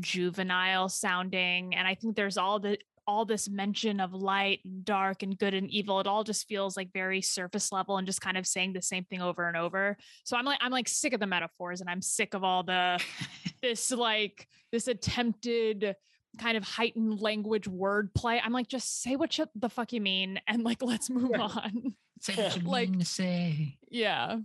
juvenile 0.00 0.88
sounding 0.88 1.74
and 1.74 1.86
I 1.86 1.94
think 1.94 2.16
there's 2.16 2.36
all 2.36 2.58
the 2.58 2.78
all 3.06 3.24
this 3.24 3.48
mention 3.48 4.00
of 4.00 4.12
light 4.14 4.60
and 4.64 4.84
dark 4.84 5.22
and 5.22 5.38
good 5.38 5.54
and 5.54 5.70
evil 5.70 6.00
it 6.00 6.06
all 6.06 6.24
just 6.24 6.46
feels 6.48 6.76
like 6.76 6.92
very 6.92 7.20
surface 7.20 7.70
level 7.72 7.96
and 7.98 8.06
just 8.06 8.20
kind 8.20 8.36
of 8.36 8.46
saying 8.46 8.72
the 8.72 8.80
same 8.82 9.04
thing 9.04 9.20
over 9.22 9.46
and 9.48 9.56
over 9.56 9.96
so 10.24 10.36
i'm 10.36 10.44
like 10.44 10.58
i'm 10.62 10.72
like 10.72 10.88
sick 10.88 11.12
of 11.12 11.20
the 11.20 11.26
metaphors 11.26 11.80
and 11.80 11.90
i'm 11.90 12.00
sick 12.02 12.34
of 12.34 12.42
all 12.44 12.62
the 12.62 13.02
this 13.62 13.90
like 13.90 14.48
this 14.72 14.88
attempted 14.88 15.94
kind 16.38 16.56
of 16.56 16.64
heightened 16.64 17.20
language 17.20 17.66
wordplay. 17.70 18.40
I'm 18.42 18.52
like, 18.52 18.66
just 18.66 19.02
say 19.02 19.14
what 19.14 19.38
you, 19.38 19.46
the 19.54 19.68
fuck 19.68 19.92
you 19.92 20.00
mean, 20.00 20.40
and 20.48 20.64
like 20.64 20.82
let's 20.82 21.08
move 21.08 21.30
on. 21.38 21.94
Say 22.20 22.34
what 22.42 22.56
you 22.56 22.62
Like- 22.68 22.88
mean 22.90 22.98
to 22.98 23.04
say. 23.04 23.78
yeah. 23.88 24.38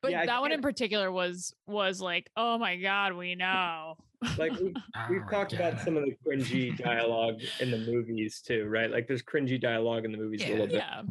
But 0.00 0.10
Yeah, 0.10 0.26
that 0.26 0.40
one 0.40 0.50
in 0.50 0.62
particular 0.62 1.12
was 1.12 1.54
was 1.68 2.00
like, 2.00 2.28
oh 2.36 2.58
my 2.58 2.74
god, 2.76 3.12
we 3.12 3.36
know. 3.36 3.98
Like 4.38 4.52
we, 4.60 4.74
we've 5.10 5.22
Oh, 5.26 5.30
talked 5.30 5.52
about 5.52 5.80
some 5.80 5.96
of 5.96 6.04
the 6.04 6.16
cringy 6.26 6.76
dialogue 6.76 7.40
in 7.60 7.70
the 7.70 7.78
movies 7.78 8.40
too, 8.46 8.66
right? 8.66 8.90
Like 8.90 9.06
there's 9.08 9.22
cringy 9.22 9.60
dialogue 9.60 10.04
in 10.04 10.12
the 10.12 10.18
movies 10.18 10.42
a 10.44 10.50
little 10.50 10.66
bit. 10.66 10.76
yeah. 10.76 11.02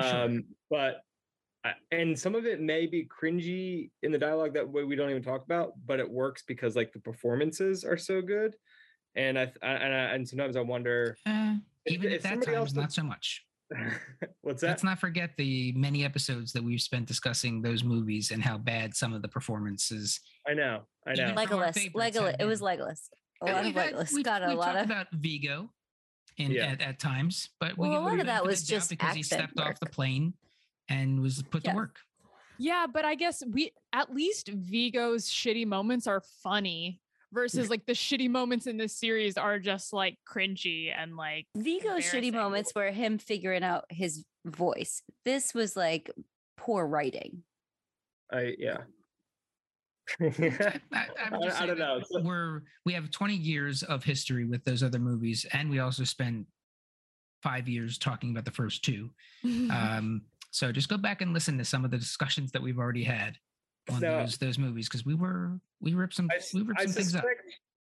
sure. 0.00 0.22
Um, 0.24 0.44
but 0.70 1.02
and 1.92 2.18
some 2.18 2.34
of 2.34 2.46
it 2.46 2.60
may 2.60 2.86
be 2.86 3.06
cringy 3.06 3.90
in 4.02 4.12
the 4.12 4.18
dialogue 4.18 4.54
that 4.54 4.66
we 4.68 4.84
we 4.84 4.96
don't 4.96 5.10
even 5.10 5.22
talk 5.22 5.44
about, 5.44 5.72
but 5.86 6.00
it 6.00 6.10
works 6.10 6.42
because 6.46 6.74
like 6.76 6.92
the 6.92 7.00
performances 7.00 7.84
are 7.84 7.98
so 7.98 8.22
good. 8.22 8.54
And 9.16 9.38
I, 9.38 9.52
I- 9.62 9.66
and, 9.74 9.94
I, 9.94 9.98
and 10.14 10.28
sometimes 10.28 10.56
I 10.56 10.60
wonder, 10.60 11.16
Eh, 11.26 11.56
If- 11.84 11.92
even 11.94 12.12
if 12.12 12.24
at 12.24 12.40
that 12.40 12.46
time, 12.46 12.66
not 12.74 12.92
so 12.92 13.02
much. 13.02 13.44
what's 14.42 14.60
that? 14.62 14.68
Let's 14.68 14.84
not 14.84 14.98
forget 14.98 15.30
the 15.36 15.72
many 15.72 16.04
episodes 16.04 16.52
that 16.52 16.62
we've 16.62 16.80
spent 16.82 17.06
discussing 17.06 17.62
those 17.62 17.84
movies 17.84 18.30
and 18.30 18.42
how 18.42 18.58
bad 18.58 18.94
some 18.94 19.12
of 19.14 19.22
the 19.22 19.28
performances. 19.28 20.20
I 20.48 20.54
know, 20.54 20.82
I 21.06 21.14
know. 21.14 21.24
Even 21.24 21.34
Legolas. 21.36 21.92
Legolas. 21.92 22.36
It 22.38 22.44
was 22.44 22.60
been- 22.60 22.68
Legolas. 22.78 23.08
A 23.42 23.48
uh, 23.48 23.52
lot 23.52 23.58
of 23.60 23.64
we've 23.66 23.74
had- 23.74 23.94
Legolas. 23.94 24.10
we've- 24.12 24.22
Got 24.22 24.42
a 24.42 24.48
we've 24.48 24.58
lot 24.58 24.64
talked 24.72 24.78
of. 24.80 24.86
about 24.86 25.06
Viggo 25.12 25.70
in, 26.36 26.50
Yeah. 26.52 26.66
at, 26.66 26.82
at 26.82 26.98
times, 26.98 27.50
but 27.60 27.76
we 27.78 27.88
Well, 27.88 27.90
a 27.90 27.94
give- 28.00 28.04
we 28.04 28.10
lot 28.10 28.20
of 28.20 28.26
that 28.26 28.44
was 28.44 28.62
of 28.62 28.66
the 28.66 28.72
doubt 28.72 28.76
just 28.78 28.90
because 28.90 29.14
he 29.14 29.20
accent 29.20 29.50
stepped 29.50 29.60
off 29.60 29.80
the 29.80 29.86
plane 29.86 30.34
and 30.88 31.20
was 31.20 31.42
put 31.42 31.64
Yes. 31.64 31.72
to 31.72 31.76
work. 31.76 31.96
Yeah, 32.58 32.86
but 32.92 33.04
I 33.06 33.14
guess 33.14 33.42
we 33.46 33.72
at 33.92 34.12
least 34.14 34.48
Viggo's 34.48 35.26
shitty 35.28 35.66
moments 35.66 36.06
are 36.06 36.20
funny 36.42 37.00
versus 37.32 37.70
like 37.70 37.86
the 37.86 37.92
shitty 37.92 38.28
moments 38.28 38.66
in 38.66 38.76
this 38.76 38.96
series 38.98 39.36
are 39.36 39.58
just 39.58 39.92
like 39.92 40.16
cringy 40.28 40.92
and 40.96 41.16
like 41.16 41.46
Viggo's 41.56 42.04
shitty 42.04 42.32
moments 42.32 42.74
were 42.74 42.90
him 42.90 43.18
figuring 43.18 43.62
out 43.62 43.84
his 43.88 44.24
voice. 44.44 45.02
This 45.24 45.54
was 45.54 45.76
like 45.76 46.10
poor 46.56 46.86
writing. 46.86 47.42
I 48.32 48.54
yeah. 48.58 48.78
I, 50.20 50.24
I, 50.92 51.06
I 51.26 51.30
would 51.30 51.42
I- 51.42 51.46
just 51.46 51.60
I 51.62 51.66
don't 51.66 51.78
know. 51.78 52.00
We're 52.22 52.62
we 52.84 52.92
have 52.94 53.10
20 53.10 53.34
years 53.34 53.82
of 53.82 54.02
history 54.04 54.44
with 54.44 54.64
those 54.64 54.82
other 54.82 54.98
movies, 54.98 55.46
and 55.52 55.70
we 55.70 55.78
also 55.78 56.04
spent 56.04 56.46
five 57.42 57.68
years 57.68 57.96
talking 57.98 58.30
about 58.30 58.44
the 58.44 58.50
first 58.50 58.84
two. 58.84 59.10
Um, 59.70 60.22
so 60.52 60.72
just 60.72 60.88
go 60.88 60.96
back 60.96 61.22
and 61.22 61.32
listen 61.32 61.56
to 61.58 61.64
some 61.64 61.84
of 61.84 61.92
the 61.92 61.96
discussions 61.96 62.50
that 62.52 62.60
we've 62.60 62.78
already 62.78 63.04
had 63.04 63.36
on 63.88 64.00
No. 64.00 64.20
those 64.20 64.36
those 64.38 64.58
movies 64.58 64.88
because 64.88 65.04
we 65.06 65.14
were 65.14 65.58
we 65.80 65.94
ripped 65.94 66.14
some 66.14 66.28
I, 66.30 66.38
we 66.54 66.62
ripped 66.62 66.80
I 66.80 66.84
some 66.84 66.92
things 66.94 67.14
up. 67.14 67.22
suspect, 67.22 67.42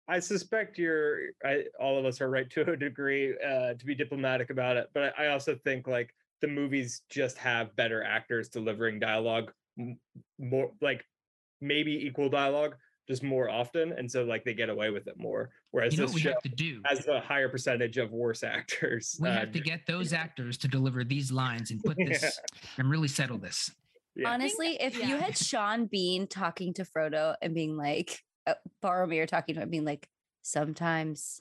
I 0.08 0.18
suspect 0.20 0.78
you're, 0.78 1.18
I, 1.44 1.64
all 1.80 1.98
of 1.98 2.04
us 2.04 2.20
are 2.20 2.30
right 2.30 2.48
to 2.50 2.70
a 2.70 2.76
degree 2.76 3.34
uh, 3.44 3.74
to 3.74 3.84
be 3.86 3.94
diplomatic 3.94 4.50
about 4.50 4.76
it. 4.76 4.88
But 4.94 5.14
I, 5.18 5.24
I 5.24 5.28
also 5.28 5.56
think 5.64 5.88
like 5.88 6.14
the 6.42 6.46
movies 6.48 7.02
just 7.10 7.38
have 7.38 7.74
better 7.76 8.04
actors 8.04 8.48
delivering 8.48 9.00
dialogue 9.00 9.50
more, 10.38 10.70
like 10.80 11.04
maybe 11.60 11.92
equal 12.06 12.28
dialogue, 12.28 12.76
just 13.08 13.22
more 13.24 13.48
often. 13.50 13.92
And 13.94 14.08
so 14.10 14.22
like 14.24 14.44
they 14.44 14.54
get 14.54 14.68
away 14.68 14.90
with 14.90 15.08
it 15.08 15.18
more. 15.18 15.50
Whereas 15.72 15.94
You 15.94 16.00
know 16.00 16.06
this 16.06 16.14
we 16.14 16.20
show 16.20 16.30
have 16.30 16.42
to 16.42 16.48
do? 16.50 16.82
has 16.84 17.06
a 17.08 17.18
higher 17.20 17.48
percentage 17.48 17.96
of 17.96 18.12
worse 18.12 18.42
actors. 18.44 19.16
We 19.20 19.28
uh, 19.28 19.32
have 19.40 19.52
to 19.52 19.60
get 19.60 19.86
those 19.86 20.12
actors 20.24 20.56
to 20.58 20.68
deliver 20.68 21.02
these 21.02 21.32
lines 21.32 21.70
and 21.72 21.82
put 21.82 21.96
this 21.96 22.38
and 22.78 22.88
really 22.88 23.08
settle 23.08 23.38
this. 23.38 23.72
Yeah. 24.16 24.30
Honestly, 24.32 24.76
if 24.80 24.96
you 24.98 25.16
had 25.18 25.36
Sean 25.36 25.86
Bean 25.86 26.26
talking 26.26 26.72
to 26.74 26.84
Frodo 26.84 27.34
and 27.42 27.54
being 27.54 27.76
like, 27.76 28.20
uh, 28.46 28.54
Boromir 28.82 29.26
talking 29.28 29.54
to 29.56 29.60
him, 29.60 29.70
being 29.70 29.84
like, 29.84 30.08
sometimes 30.42 31.40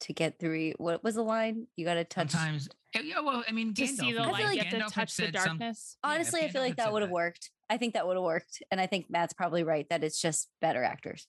to 0.00 0.12
get 0.12 0.38
through, 0.40 0.72
what 0.78 1.04
was 1.04 1.14
the 1.14 1.22
line? 1.22 1.66
You 1.76 1.84
got 1.84 1.94
to 1.94 2.04
touch. 2.04 2.30
Sometimes, 2.32 2.68
yeah, 2.94 3.02
yeah, 3.02 3.20
well, 3.20 3.44
I 3.48 3.52
mean, 3.52 3.72
to 3.74 3.82
Gandalf, 3.82 3.88
see 4.00 4.12
the 4.12 4.20
I 4.20 4.24
feel 4.24 4.32
light, 4.32 4.44
like 4.44 4.56
you 4.72 4.78
Gandalf 4.78 4.88
to 4.88 4.94
touch 4.94 5.16
the 5.16 5.22
said 5.26 5.36
some- 5.36 5.58
darkness. 5.58 5.96
yeah, 6.04 6.10
Honestly, 6.10 6.40
I 6.40 6.48
feel 6.48 6.60
like 6.62 6.76
that 6.76 6.92
would 6.92 7.02
have 7.02 7.10
worked. 7.10 7.50
I 7.70 7.76
think 7.76 7.94
that 7.94 8.06
would 8.06 8.16
have 8.16 8.24
worked. 8.24 8.62
And 8.70 8.80
I 8.80 8.86
think 8.86 9.06
Matt's 9.10 9.32
probably 9.32 9.62
right 9.62 9.88
that 9.90 10.02
it's 10.02 10.20
just 10.20 10.48
better 10.60 10.82
actors. 10.82 11.26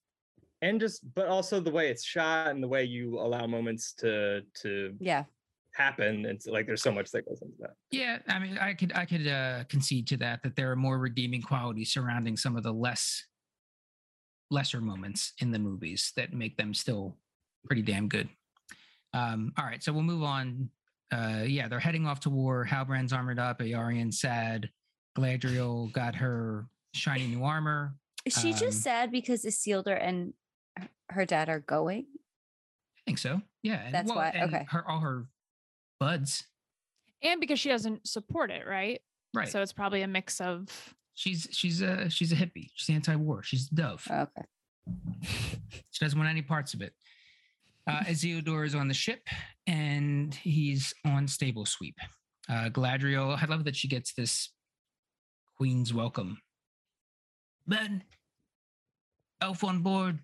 and 0.62 0.80
just, 0.80 1.02
but 1.14 1.28
also 1.28 1.60
the 1.60 1.72
way 1.72 1.90
it's 1.90 2.04
shot 2.04 2.48
and 2.50 2.64
the 2.64 2.68
way 2.68 2.84
you 2.86 3.20
allow 3.20 3.46
moments 3.46 3.94
to, 3.96 4.42
to 4.62 4.96
Yeah. 5.00 5.26
Happen. 5.76 6.26
It's 6.26 6.46
like, 6.46 6.68
there's 6.68 6.84
so 6.84 6.92
much 6.92 7.10
that 7.12 7.26
goes 7.28 7.42
into 7.42 7.56
that. 7.60 7.72
Yeah, 7.92 8.20
I 8.28 8.38
mean, 8.40 8.58
I 8.60 8.74
could 8.74 8.92
I 8.94 9.06
could 9.06 9.28
uh, 9.28 9.64
concede 9.70 10.06
to 10.08 10.18
that 10.18 10.44
that 10.44 10.56
there 10.56 10.72
are 10.72 10.76
more 10.76 11.00
redeeming 11.00 11.42
qualities 11.42 11.92
surrounding 11.92 12.38
some 12.38 12.56
of 12.56 12.62
the 12.64 12.72
less 12.74 13.26
lesser 14.52 14.82
moments 14.82 15.34
in 15.40 15.52
the 15.52 15.58
movies 15.60 16.12
that 16.16 16.32
make 16.34 16.58
them 16.58 16.74
still 16.74 17.18
pretty 17.66 17.82
damn 17.82 18.08
good. 18.08 18.30
Um, 19.14 19.52
all 19.58 19.66
right, 19.66 19.84
so 19.84 19.92
we'll 19.94 20.04
move 20.04 20.24
on. 20.24 20.70
Uh, 21.12 21.44
yeah, 21.46 21.68
they're 21.68 21.80
heading 21.80 22.06
off 22.08 22.20
to 22.22 22.30
war. 22.30 22.68
Halbrand's 22.70 23.14
armored 23.14 23.40
up. 23.40 23.60
Eärien 23.60 24.14
sad. 24.14 24.70
Galadriel 25.18 25.92
got 25.92 26.16
her 26.16 26.68
shiny 26.94 27.28
new 27.28 27.44
armor. 27.44 27.96
Is 28.26 28.34
she 28.40 28.52
Um, 28.54 28.58
just 28.60 28.82
sad 28.82 29.12
because 29.12 29.44
Isildur 29.44 29.98
and 30.02 30.34
her 31.10 31.26
dad 31.26 31.50
are 31.50 31.60
going? 31.60 32.06
I 32.98 33.02
think 33.06 33.18
so. 33.18 33.42
Yeah. 33.64 33.86
and- 33.86 33.94
That's 33.94 34.12
why- 34.12 34.30
and 34.30 34.54
okay. 34.54 34.66
Her 34.70 34.88
all 34.90 35.00
her 35.02 35.26
buds. 36.04 36.44
And 37.22 37.40
because 37.40 37.60
she 37.60 37.70
doesn't 37.70 38.08
support 38.08 38.52
it, 38.52 38.68
right? 38.68 39.02
Right. 39.34 39.48
So 39.48 39.62
it's 39.62 39.74
probably 39.74 40.02
a 40.02 40.08
mix 40.08 40.42
of 40.42 40.68
she's 41.16 41.48
she's 41.52 41.82
a 41.82 42.10
she's 42.10 42.32
a 42.32 42.36
hippie. 42.36 42.70
She's 42.76 42.94
anti-war. 42.94 43.44
She's 43.44 43.70
a 43.72 43.76
dove. 43.76 44.08
Okay. 44.10 44.44
She 45.92 46.04
doesn't 46.04 46.18
want 46.18 46.30
any 46.30 46.42
parts 46.42 46.74
of 46.74 46.82
it. 46.82 46.94
Uh, 47.88 48.00
Isildur 48.08 48.66
is 48.66 48.74
on 48.74 48.88
the 48.88 48.94
ship 48.96 49.22
and 49.68 50.34
he's 50.34 50.94
on 51.06 51.28
stable 51.28 51.66
sweep. 51.66 51.96
Uh, 52.50 52.70
Galadriel, 52.70 53.38
I 53.42 53.46
love 53.46 53.64
that 53.66 53.76
she 53.76 53.88
gets 53.88 54.14
this 54.14 54.50
queen's 55.56 55.94
welcome. 55.94 56.40
Ben, 57.68 58.04
elf 59.40 59.64
on 59.64 59.80
board. 59.84 60.20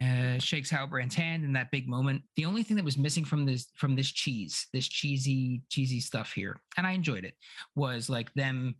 Uh, 0.00 0.38
shakes 0.38 0.70
Halbrand's 0.70 1.14
hand 1.14 1.44
in 1.44 1.52
that 1.52 1.70
big 1.70 1.88
moment. 1.88 2.22
The 2.36 2.44
only 2.44 2.62
thing 2.62 2.76
that 2.76 2.84
was 2.84 2.98
missing 2.98 3.24
from 3.24 3.46
this 3.46 3.66
from 3.76 3.94
this 3.96 4.10
cheese, 4.10 4.66
this 4.72 4.88
cheesy 4.88 5.62
cheesy 5.68 6.00
stuff 6.00 6.32
here, 6.32 6.60
and 6.76 6.86
I 6.86 6.92
enjoyed 6.92 7.24
it, 7.24 7.34
was 7.76 8.08
like 8.10 8.32
them 8.34 8.74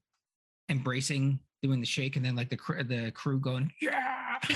embracing 0.68 1.40
doing 1.62 1.80
the 1.80 1.86
shake 1.86 2.14
and 2.16 2.24
then 2.24 2.36
like 2.36 2.50
the 2.50 2.56
cr- 2.56 2.82
the 2.84 3.10
crew 3.12 3.40
going 3.40 3.68
yeah 3.82 4.36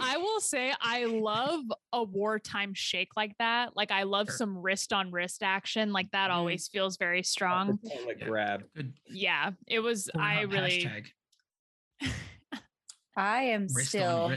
I 0.00 0.16
will 0.16 0.40
say 0.40 0.72
I 0.80 1.04
love 1.04 1.60
a 1.92 2.02
wartime 2.02 2.74
shake 2.74 3.10
like 3.16 3.36
that. 3.38 3.76
Like 3.76 3.92
I 3.92 4.02
love 4.02 4.26
Sure. 4.26 4.36
some 4.36 4.58
wrist 4.58 4.92
on 4.92 5.12
wrist 5.12 5.42
action. 5.44 5.92
Like 5.92 6.10
that 6.10 6.30
Mhm. 6.30 6.34
always 6.34 6.66
feels 6.66 6.96
very 6.96 7.22
strong. 7.22 7.78
like 8.06 8.20
grab. 8.24 8.64
good 8.74 8.94
Yeah, 9.08 9.52
it 9.68 9.78
was 9.80 10.10
I 10.18 10.40
really 10.42 10.82
hashtag 10.82 12.10
I 13.16 13.42
am 13.44 13.66
wrist 13.72 13.88
still 13.90 14.32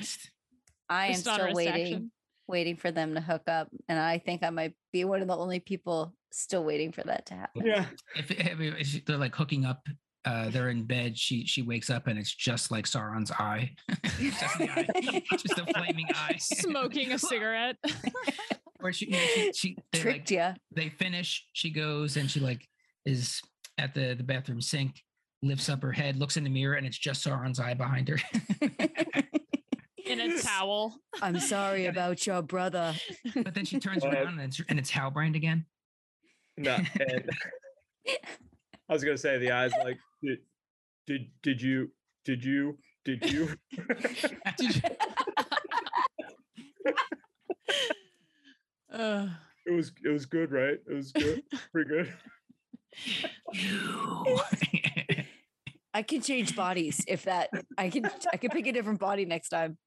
I 0.89 1.05
am 1.07 1.09
wrist 1.11 1.21
still 1.21 1.53
waiting 1.53 1.73
action. 1.93 2.11
waiting 2.47 2.77
for 2.77 2.91
them 2.91 3.13
to 3.15 3.21
hook 3.21 3.43
up. 3.47 3.69
And 3.87 3.99
I 3.99 4.17
think 4.19 4.43
I 4.43 4.49
might 4.49 4.73
be 4.93 5.03
one 5.05 5.21
of 5.21 5.27
the 5.27 5.35
only 5.37 5.59
people 5.59 6.13
still 6.31 6.63
waiting 6.63 6.91
for 6.91 7.03
that 7.03 7.25
to 7.27 7.33
happen. 7.35 7.65
Yeah. 7.65 7.85
if, 8.15 8.31
if, 8.31 8.59
if 8.59 9.05
they're 9.05 9.17
like 9.17 9.35
hooking 9.35 9.65
up 9.65 9.85
uh 10.25 10.49
they're 10.49 10.67
in 10.69 10.83
bed 10.83 11.17
she 11.17 11.45
she 11.45 11.61
wakes 11.61 11.89
up 11.89 12.07
and 12.07 12.19
it's 12.19 12.35
just 12.35 12.71
like 12.71 12.83
sauron's 12.83 13.31
eye 13.31 13.71
just, 14.19 14.57
the 14.57 14.69
eye 14.69 15.23
just 15.37 15.57
a 15.57 15.65
flaming 15.73 16.05
eye 16.13 16.35
Smoking 16.37 17.13
a 17.13 17.17
cigarette. 17.31 17.77
or 18.81 18.91
she, 18.91 19.05
you 19.05 19.11
know, 19.13 19.17
she, 19.19 19.51
she 19.53 19.77
they, 19.93 19.99
like, 19.99 20.03
Tricked 20.03 20.31
ya. 20.31 20.53
they 20.75 20.89
finish 20.89 21.47
she 21.53 21.69
goes 21.69 22.17
and 22.17 22.29
she 22.29 22.41
like 22.41 22.67
is 23.05 23.41
at 23.77 23.93
the 23.93 24.13
the 24.13 24.23
bathroom 24.23 24.59
sink 24.59 25.01
lifts 25.41 25.69
up 25.69 25.81
her 25.83 25.91
head 25.91 26.17
looks 26.17 26.35
in 26.37 26.43
the 26.43 26.49
mirror 26.49 26.75
and 26.75 26.85
it's 26.85 26.97
just 26.97 27.25
sauron's 27.25 27.59
eye 27.59 27.73
behind 27.73 28.09
her 28.09 28.17
in 30.05 30.19
a 30.19 30.37
towel. 30.41 30.95
I'm 31.21 31.39
sorry 31.39 31.85
about 31.85 32.25
your 32.27 32.41
brother. 32.41 32.93
but 33.35 33.53
then 33.53 33.63
she 33.65 33.79
turns 33.85 34.03
Uh, 34.03 34.09
around 34.09 34.27
and 34.39 34.41
it's, 34.41 34.61
and 34.67 34.77
it's 34.79 34.91
halbrand 34.91 35.35
again 35.35 35.65
No. 36.57 36.75
And 36.99 37.29
I 38.89 38.93
was 38.93 39.03
gonna 39.03 39.17
say 39.17 39.37
the 39.37 39.51
eyes 39.51 39.71
like 39.83 39.97
did 40.23 40.39
did 41.07 41.21
did 41.43 41.61
you 41.61 41.91
did 42.25 42.43
you 42.43 42.77
did 43.05 43.31
you 43.31 43.49
Ugh. 48.91 49.29
it 49.65 49.71
was 49.71 49.91
it 50.03 50.09
was 50.09 50.25
good, 50.25 50.51
right? 50.51 50.77
It 50.89 50.93
was 50.93 51.11
good. 51.11 51.43
Pretty 51.71 51.89
good. 51.89 52.13
you 53.53 54.39
I 55.93 56.03
can 56.03 56.21
change 56.21 56.55
bodies 56.55 57.03
if 57.07 57.23
that 57.23 57.49
I 57.77 57.89
can 57.89 58.09
I 58.31 58.37
can 58.37 58.51
pick 58.51 58.67
a 58.67 58.71
different 58.71 58.99
body 58.99 59.25
next 59.25 59.49
time. 59.49 59.77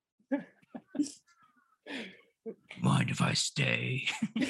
mind 2.80 3.10
if 3.10 3.20
i 3.20 3.32
stay 3.34 4.02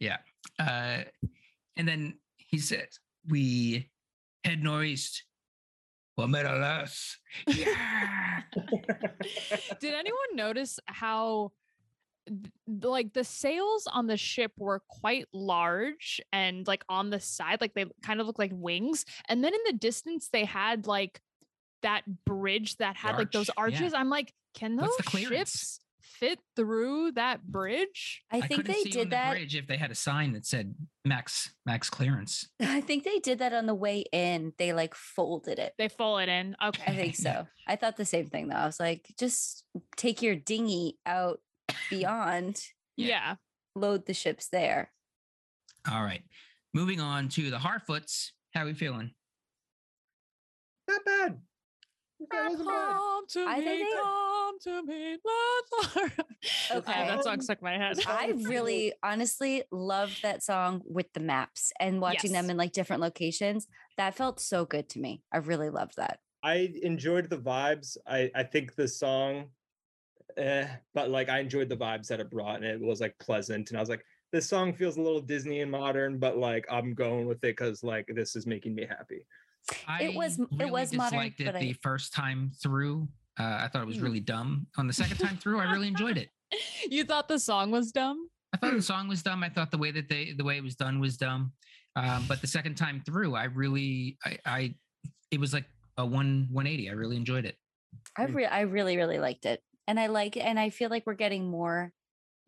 yeah 0.00 0.16
uh 0.58 1.02
and 1.76 1.86
then 1.86 2.14
he 2.36 2.58
says 2.58 2.98
we 3.28 3.88
head 4.44 4.62
northeast 4.62 5.24
well 6.16 6.28
met 6.28 6.46
alas 6.46 7.16
yeah 7.46 8.40
Did 9.80 9.94
anyone 9.94 10.34
notice 10.34 10.78
how 10.86 11.52
th- 11.52 11.65
like 12.82 13.12
the 13.12 13.24
sails 13.24 13.86
on 13.92 14.06
the 14.06 14.16
ship 14.16 14.52
were 14.58 14.82
quite 14.88 15.26
large 15.32 16.20
and 16.32 16.66
like 16.66 16.84
on 16.88 17.10
the 17.10 17.20
side 17.20 17.60
like 17.60 17.74
they 17.74 17.86
kind 18.02 18.20
of 18.20 18.26
look 18.26 18.38
like 18.38 18.52
wings 18.54 19.04
and 19.28 19.42
then 19.44 19.54
in 19.54 19.60
the 19.66 19.72
distance 19.72 20.28
they 20.32 20.44
had 20.44 20.86
like 20.86 21.20
that 21.82 22.02
bridge 22.24 22.76
that 22.76 22.96
had 22.96 23.16
like 23.16 23.30
those 23.32 23.50
arch, 23.56 23.72
yeah. 23.72 23.78
arches 23.78 23.94
i'm 23.94 24.10
like 24.10 24.32
can 24.54 24.76
those 24.76 24.88
That's 24.88 24.96
the 24.96 25.02
clearance. 25.04 25.50
ships 25.50 25.80
fit 26.18 26.38
through 26.54 27.12
that 27.12 27.46
bridge 27.46 28.22
I 28.30 28.40
think 28.40 28.64
couldn't 28.64 28.66
they 28.74 28.90
see 28.90 28.90
on 28.90 28.96
did 28.98 29.06
the 29.08 29.10
that. 29.10 29.30
bridge 29.32 29.54
if 29.54 29.66
they 29.66 29.76
had 29.76 29.90
a 29.90 29.94
sign 29.94 30.32
that 30.32 30.46
said 30.46 30.74
max 31.04 31.50
max 31.66 31.90
clearance 31.90 32.48
I 32.60 32.80
think 32.80 33.04
they 33.04 33.18
did 33.18 33.40
that 33.40 33.52
on 33.52 33.66
the 33.66 33.74
way 33.74 34.04
in. 34.12 34.52
They 34.58 34.72
like 34.72 34.94
folded 34.94 35.58
it. 35.58 35.74
they 35.78 35.88
fold 35.88 36.22
it 36.22 36.28
in 36.28 36.56
okay 36.64 36.92
I 36.92 36.96
think 36.96 37.16
so. 37.16 37.46
I 37.66 37.76
thought 37.76 37.96
the 37.96 38.04
same 38.04 38.26
thing 38.28 38.48
though. 38.48 38.56
I 38.56 38.66
was 38.66 38.80
like, 38.80 39.12
just 39.18 39.64
take 39.96 40.22
your 40.22 40.36
dinghy 40.36 40.98
out 41.04 41.40
beyond, 41.90 42.60
Yeah. 42.96 43.06
yeah. 43.06 43.34
load 43.74 44.06
the 44.06 44.14
ships 44.14 44.48
there. 44.48 44.92
all 45.90 46.02
right 46.02 46.22
moving 46.74 47.00
on 47.00 47.28
to 47.28 47.50
the 47.50 47.58
harfoots 47.58 48.30
how 48.52 48.62
are 48.62 48.66
we 48.66 48.74
feeling 48.74 49.10
Not 50.88 51.04
bad. 51.04 51.40
That 52.30 52.48
wasn't 52.48 52.68
bad. 52.68 52.92
Come 52.96 53.26
to 53.28 53.44
I 53.46 53.58
me, 53.58 53.64
think 53.64 53.88
they- 53.88 54.00
come 54.02 54.58
to 54.62 54.82
me, 54.84 55.18
Lord. 55.24 56.12
Okay. 56.70 56.92
Uh, 57.02 57.06
that 57.16 57.24
song 57.24 57.40
stuck 57.42 57.58
in 57.60 57.64
my 57.64 57.76
head. 57.76 57.98
I 58.06 58.32
really 58.44 58.92
honestly 59.02 59.64
loved 59.70 60.22
that 60.22 60.42
song 60.42 60.80
with 60.86 61.12
the 61.12 61.20
maps 61.20 61.72
and 61.80 62.00
watching 62.00 62.32
them 62.32 62.48
in 62.50 62.56
like 62.56 62.72
different 62.72 63.02
locations. 63.02 63.66
That 63.98 64.14
felt 64.14 64.40
so 64.40 64.64
good 64.64 64.88
to 64.90 64.98
me. 65.00 65.22
I 65.32 65.38
really 65.38 65.70
loved 65.70 65.96
that. 65.96 66.20
I 66.42 66.72
enjoyed 66.82 67.28
the 67.28 67.36
vibes. 67.38 67.96
I 68.06 68.30
I 68.34 68.44
think 68.44 68.76
the 68.76 68.88
song, 68.88 69.50
eh, 70.36 70.66
but 70.94 71.10
like 71.10 71.28
I 71.28 71.38
enjoyed 71.40 71.68
the 71.68 71.76
vibes 71.76 72.06
that 72.08 72.20
it 72.20 72.30
brought, 72.30 72.56
and 72.56 72.64
it 72.64 72.80
was 72.80 73.00
like 73.00 73.16
pleasant. 73.18 73.70
And 73.70 73.78
I 73.78 73.80
was 73.80 73.88
like, 73.88 74.04
this 74.32 74.48
song 74.48 74.72
feels 74.74 74.96
a 74.96 75.02
little 75.02 75.20
Disney 75.20 75.60
and 75.60 75.70
modern, 75.70 76.18
but 76.18 76.36
like 76.36 76.66
I'm 76.70 76.94
going 76.94 77.26
with 77.26 77.38
it 77.38 77.56
because 77.56 77.82
like 77.82 78.06
this 78.14 78.36
is 78.36 78.46
making 78.46 78.74
me 78.74 78.86
happy. 78.86 79.26
It 80.00 80.14
was- 80.14 80.38
I 80.40 80.44
it 80.44 80.48
really 80.58 80.70
was 80.70 80.92
modern, 80.92 81.10
disliked 81.18 81.40
it 81.40 81.44
but 81.46 81.56
I- 81.56 81.60
the 81.60 81.72
first 81.74 82.12
time 82.12 82.52
through 82.62 83.08
uh, 83.38 83.58
i 83.64 83.68
thought 83.68 83.82
it 83.82 83.86
was 83.86 83.96
Hmm. 83.98 84.04
really 84.04 84.20
dumb 84.20 84.66
on 84.78 84.86
the 84.86 84.92
second 84.92 85.16
time 85.18 85.36
through 85.36 85.58
i 85.58 85.64
really 85.72 85.88
enjoyed 85.88 86.16
it 86.16 86.30
you 86.88 87.02
thought 87.04 87.26
the 87.28 87.38
song 87.40 87.72
was 87.72 87.90
dumb? 87.90 88.30
I 88.54 88.58
thought 88.58 88.74
the 88.74 88.80
song 88.80 89.08
was 89.08 89.22
dumb. 89.24 89.42
I 89.42 89.48
thought 89.48 89.72
the 89.72 89.76
way 89.78 89.90
that 89.90 90.08
they 90.08 90.32
the 90.38 90.44
way 90.44 90.56
it 90.56 90.62
was 90.62 90.76
done 90.76 91.00
was 91.00 91.16
dumb. 91.16 91.52
Um, 91.96 92.24
but 92.28 92.40
the 92.40 92.46
second 92.46 92.76
time 92.76 93.02
through, 93.04 93.34
I 93.34 93.44
really 93.44 94.16
I, 94.24 94.38
I 94.46 94.74
it 95.32 95.40
was 95.40 95.52
like 95.52 95.64
a 95.98 96.06
one 96.06 96.46
180. 96.52 96.88
I 96.88 96.92
really 96.92 97.16
enjoyed 97.16 97.44
it. 97.44 97.56
I 98.16 98.26
re- 98.26 98.46
I 98.46 98.60
really 98.60 98.96
really 98.96 99.18
liked 99.18 99.44
it, 99.46 99.60
and 99.86 99.98
I 100.00 100.06
like 100.06 100.36
and 100.36 100.58
I 100.58 100.70
feel 100.70 100.90
like 100.90 101.04
we're 101.06 101.14
getting 101.14 101.48
more. 101.48 101.92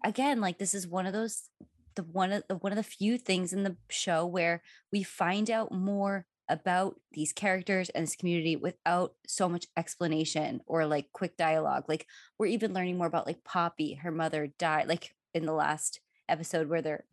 Again, 0.05 0.41
like 0.41 0.59
this 0.59 0.74
is 0.74 0.86
one 0.86 1.07
of 1.07 1.12
those 1.12 1.49
the 1.95 2.03
one 2.05 2.32
of 2.32 2.45
the 2.49 2.57
one 2.57 2.72
of 2.72 2.76
the 2.76 2.82
few 2.82 3.18
things 3.18 3.53
in 3.53 3.64
the 3.64 3.76
show 3.91 4.24
where 4.24 4.62
we 4.93 5.03
find 5.03 5.51
out 5.51 5.72
more 5.72 6.26
about 6.49 6.97
these 7.12 7.32
characters 7.32 7.91
and 7.91 8.07
this 8.07 8.16
community 8.16 8.57
without 8.57 9.12
so 9.26 9.49
much 9.49 9.66
explanation 9.76 10.61
or 10.66 10.86
like 10.86 11.12
quick 11.12 11.36
dialogue. 11.36 11.84
Like 11.89 12.07
we're 12.39 12.47
even 12.47 12.72
learning 12.72 12.97
more 12.97 13.07
about 13.07 13.26
like 13.26 13.45
Poppy, 13.45 13.95
her 13.95 14.11
mother 14.11 14.47
died, 14.59 14.89
like 14.89 15.14
in 15.34 15.45
the 15.45 15.53
last 15.53 16.01
episode 16.28 16.68
where 16.68 16.82
they're 16.82 17.05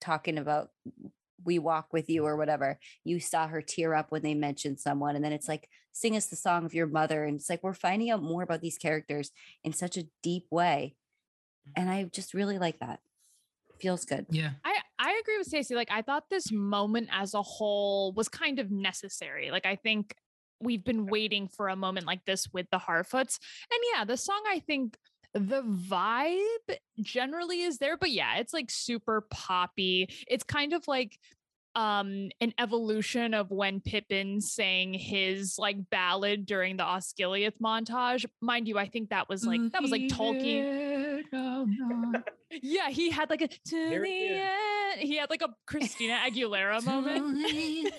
talking 0.00 0.38
about 0.38 0.70
we 1.44 1.58
walk 1.58 1.92
with 1.92 2.08
you 2.08 2.24
or 2.24 2.36
whatever 2.36 2.78
you 3.04 3.20
saw 3.20 3.46
her 3.46 3.62
tear 3.62 3.94
up 3.94 4.10
when 4.10 4.22
they 4.22 4.34
mentioned 4.34 4.78
someone 4.78 5.16
and 5.16 5.24
then 5.24 5.32
it's 5.32 5.48
like 5.48 5.68
sing 5.92 6.16
us 6.16 6.26
the 6.26 6.36
song 6.36 6.64
of 6.64 6.74
your 6.74 6.86
mother 6.86 7.24
and 7.24 7.36
it's 7.38 7.50
like 7.50 7.62
we're 7.62 7.74
finding 7.74 8.10
out 8.10 8.22
more 8.22 8.42
about 8.42 8.60
these 8.60 8.78
characters 8.78 9.30
in 9.64 9.72
such 9.72 9.96
a 9.96 10.06
deep 10.22 10.46
way 10.50 10.94
mm. 11.68 11.72
and 11.76 11.90
i 11.90 12.04
just 12.04 12.34
really 12.34 12.58
like 12.58 12.78
that 12.80 13.00
feels 13.80 14.04
good 14.04 14.26
Yeah. 14.30 14.50
I 14.64 14.76
I 14.98 15.18
agree 15.22 15.38
with 15.38 15.46
Stacey. 15.46 15.74
Like 15.74 15.90
I 15.90 16.02
thought 16.02 16.24
this 16.28 16.52
moment 16.52 17.08
as 17.10 17.32
a 17.32 17.40
whole 17.40 18.12
was 18.12 18.28
kind 18.28 18.58
of 18.58 18.70
necessary. 18.70 19.50
Like 19.50 19.64
I 19.64 19.76
think 19.76 20.14
we've 20.60 20.84
been 20.84 21.06
waiting 21.06 21.48
for 21.48 21.68
a 21.68 21.76
moment 21.76 22.06
like 22.06 22.24
this 22.26 22.46
with 22.52 22.66
the 22.70 22.78
Harfoots. 22.78 23.38
And 23.72 23.80
yeah, 23.94 24.04
the 24.04 24.18
song 24.18 24.42
I 24.46 24.58
think 24.60 24.98
the 25.34 25.62
vibe 25.62 26.76
generally 27.00 27.62
is 27.62 27.78
there, 27.78 27.96
but 27.96 28.10
yeah, 28.10 28.36
it's 28.38 28.52
like 28.52 28.70
super 28.70 29.22
poppy. 29.30 30.08
It's 30.26 30.44
kind 30.44 30.72
of 30.72 30.86
like 30.88 31.18
um 31.76 32.30
an 32.40 32.52
evolution 32.58 33.32
of 33.32 33.52
when 33.52 33.80
Pippin 33.80 34.40
sang 34.40 34.92
his 34.92 35.56
like 35.56 35.76
ballad 35.88 36.44
during 36.44 36.76
the 36.76 36.82
Osgiliath 36.82 37.58
montage. 37.62 38.26
Mind 38.40 38.66
you, 38.66 38.76
I 38.76 38.88
think 38.88 39.10
that 39.10 39.28
was 39.28 39.44
like 39.44 39.60
that 39.72 39.82
was 39.82 39.92
like 39.92 40.02
Tolkien. 40.02 41.20
it. 41.20 41.26
No, 41.32 41.64
no. 41.68 42.22
Yeah, 42.50 42.88
he 42.88 43.10
had 43.10 43.30
like 43.30 43.42
a 43.42 43.48
to 43.48 43.60
the 43.68 44.40
end. 44.40 45.00
He 45.00 45.16
had 45.16 45.30
like 45.30 45.42
a 45.42 45.50
Christina 45.66 46.18
Aguilera 46.26 46.84
moment. 46.84 47.46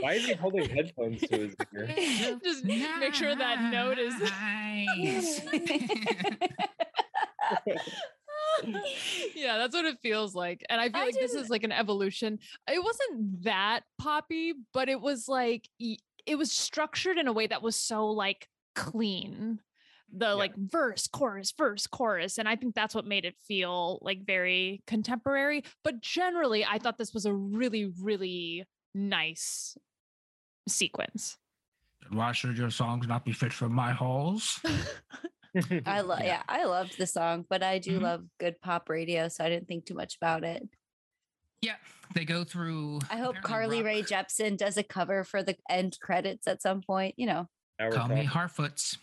Why 0.00 0.14
is 0.14 0.26
he 0.26 0.34
holding 0.34 0.68
headphones 0.68 1.20
to 1.22 1.38
his 1.38 1.54
ear? 1.74 2.38
Just 2.44 2.64
make 2.64 3.14
sure 3.14 3.34
that 3.34 3.70
note 3.72 3.98
is 3.98 4.14
Nice. 4.20 5.40
yeah, 9.34 9.58
that's 9.58 9.74
what 9.74 9.84
it 9.84 9.98
feels 10.02 10.34
like. 10.34 10.62
And 10.68 10.80
I 10.80 10.88
feel 10.88 11.00
I 11.02 11.04
like 11.06 11.14
this 11.14 11.32
didn't- 11.32 11.44
is 11.44 11.50
like 11.50 11.64
an 11.64 11.72
evolution. 11.72 12.38
It 12.68 12.82
wasn't 12.82 13.42
that 13.44 13.80
poppy, 13.98 14.54
but 14.72 14.88
it 14.88 15.00
was 15.00 15.28
like 15.28 15.68
it 15.78 16.36
was 16.36 16.52
structured 16.52 17.18
in 17.18 17.26
a 17.28 17.32
way 17.32 17.46
that 17.46 17.62
was 17.62 17.76
so 17.76 18.06
like 18.08 18.48
clean. 18.74 19.60
The 20.12 20.34
like 20.34 20.56
verse, 20.56 21.06
chorus, 21.06 21.52
verse, 21.56 21.86
chorus. 21.86 22.38
And 22.38 22.48
I 22.48 22.56
think 22.56 22.74
that's 22.74 22.96
what 22.96 23.06
made 23.06 23.24
it 23.24 23.36
feel 23.46 24.00
like 24.02 24.26
very 24.26 24.82
contemporary. 24.88 25.62
But 25.84 26.00
generally, 26.00 26.64
I 26.64 26.78
thought 26.78 26.98
this 26.98 27.14
was 27.14 27.26
a 27.26 27.32
really, 27.32 27.92
really 28.02 28.64
nice 28.92 29.76
sequence. 30.68 31.36
Why 32.10 32.32
should 32.32 32.56
your 32.56 32.70
songs 32.70 33.06
not 33.06 33.24
be 33.24 33.32
fit 33.32 33.52
for 33.52 33.68
my 33.68 33.92
halls? 33.92 34.58
I 35.86 36.00
love 36.00 36.20
Yeah. 36.20 36.26
yeah, 36.26 36.42
I 36.48 36.64
loved 36.64 36.96
the 36.98 37.06
song, 37.06 37.44
but 37.48 37.62
I 37.62 37.78
do 37.78 37.98
Mhm. 37.98 38.02
love 38.02 38.24
good 38.38 38.60
pop 38.60 38.88
radio, 38.88 39.28
so 39.28 39.44
I 39.44 39.48
didn't 39.48 39.68
think 39.68 39.84
too 39.84 39.94
much 39.94 40.16
about 40.16 40.44
it. 40.44 40.68
Yeah, 41.60 41.76
they 42.14 42.24
go 42.24 42.44
through. 42.44 43.00
I 43.10 43.18
hope 43.18 43.36
Carly 43.42 43.78
rock- 43.78 43.86
Rae 43.86 44.02
Jepsen 44.02 44.56
does 44.56 44.76
a 44.76 44.82
cover 44.82 45.24
for 45.24 45.42
the 45.42 45.56
end 45.68 45.98
credits 46.00 46.46
at 46.46 46.62
some 46.62 46.80
point. 46.82 47.14
You 47.18 47.26
know, 47.26 47.48
Now 47.78 47.86
we're 47.86 47.92
Call 47.92 48.08
me 48.08 48.26
talking. 48.26 48.28
Harfoots. 48.30 48.96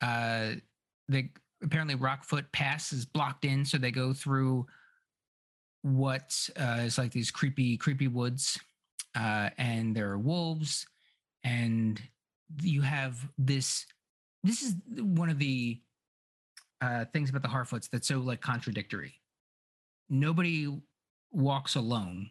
Uh, 0.00 0.54
they 1.08 1.30
apparently 1.62 1.96
Rockfoot 1.96 2.52
Pass 2.52 2.92
is 2.92 3.04
blocked 3.04 3.44
in, 3.44 3.64
so 3.64 3.78
they 3.78 3.90
go 3.90 4.12
through 4.12 4.66
what 5.82 6.48
uh, 6.56 6.80
is 6.82 6.98
like 6.98 7.12
these 7.12 7.30
creepy, 7.30 7.76
creepy 7.76 8.08
woods, 8.08 8.58
uh, 9.16 9.50
and 9.58 9.94
there 9.94 10.10
are 10.10 10.18
wolves, 10.18 10.86
and 11.44 12.00
you 12.62 12.82
have 12.82 13.28
this. 13.38 13.86
This 14.44 14.62
is 14.62 14.74
one 14.96 15.28
of 15.30 15.38
the 15.38 15.80
uh, 16.80 17.04
things 17.12 17.30
about 17.30 17.42
the 17.42 17.48
Harfoots 17.48 17.88
that's 17.90 18.08
so 18.08 18.18
like 18.18 18.40
contradictory. 18.40 19.14
Nobody 20.08 20.68
walks 21.32 21.74
alone, 21.74 22.30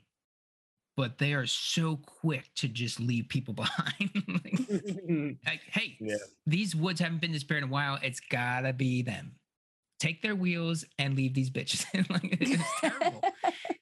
but 0.95 1.17
they 1.17 1.33
are 1.33 1.45
so 1.45 1.97
quick 1.97 2.49
to 2.55 2.67
just 2.67 2.99
leave 2.99 3.27
people 3.29 3.53
behind. 3.55 4.09
Like, 4.27 4.59
like, 5.45 5.61
hey, 5.67 5.97
Yeah. 5.99 6.15
these 6.45 6.75
woods 6.75 6.99
haven't 6.99 7.21
been 7.21 7.31
disappeared 7.33 7.63
in 7.63 7.69
a 7.69 7.71
while. 7.71 7.99
It's 8.01 8.19
gotta 8.21 8.73
be 8.73 9.01
them. 9.01 9.33
Take 9.99 10.21
their 10.21 10.35
wheels 10.35 10.85
and 10.99 11.15
leave 11.15 11.33
these 11.33 11.49
bitches. 11.49 11.85
like, 12.09 12.37
it's 12.39 12.63
terrible. 12.81 13.23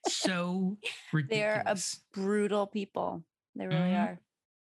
So 0.08 0.76
They're 1.28 1.62
a 1.66 1.76
brutal 2.12 2.66
people. 2.66 3.24
They 3.54 3.66
really 3.66 3.90
Mhm. 3.90 4.04
are. 4.06 4.20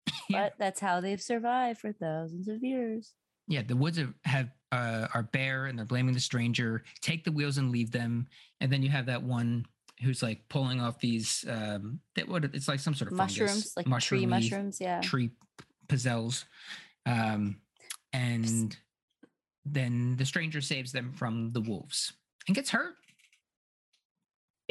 Yeah. 0.30 0.42
But 0.44 0.54
that's 0.58 0.80
how 0.80 1.00
they've 1.02 1.22
survived 1.22 1.80
for 1.80 1.92
thousands 1.94 2.48
of 2.48 2.64
years. 2.64 3.14
Yeah, 3.48 3.62
the 3.62 3.76
woods 3.76 3.98
are, 4.00 4.14
have 4.26 4.50
uh, 4.74 5.08
are 5.14 5.24
bare 5.24 5.66
and 5.68 5.78
they're 5.78 5.86
blaming 5.86 6.14
the 6.14 6.20
stranger. 6.20 6.84
Take 7.02 7.24
the 7.24 7.32
wheels 7.32 7.58
and 7.58 7.72
leave 7.72 7.92
them. 7.92 8.28
And 8.60 8.72
then 8.72 8.84
you 8.84 8.90
have 8.90 9.06
that 9.06 9.24
one 9.24 9.66
who's 10.02 10.22
like 10.22 10.48
pulling 10.50 10.80
off 10.82 11.00
these 11.00 11.44
um 11.48 12.00
that 12.16 12.28
what 12.28 12.44
it's 12.46 12.68
like 12.68 12.80
some 12.80 12.94
sort 12.94 13.12
of 13.12 13.18
fungus, 13.18 13.40
mushrooms, 13.40 13.74
like 13.78 13.86
tree 14.02 14.26
mushroomy 14.26 14.30
mushrooms. 14.30 14.82
Yeah. 14.82 15.02
tree 15.02 15.32
pizzelles. 15.88 16.44
Um 17.06 17.62
and 18.14 18.76
then 19.66 20.16
the 20.18 20.26
stranger 20.26 20.62
saves 20.62 20.92
them 20.92 21.12
from 21.14 21.52
the 21.54 21.62
wolves 21.62 22.14
and 22.48 22.56
gets 22.56 22.70
hurt. 22.70 22.96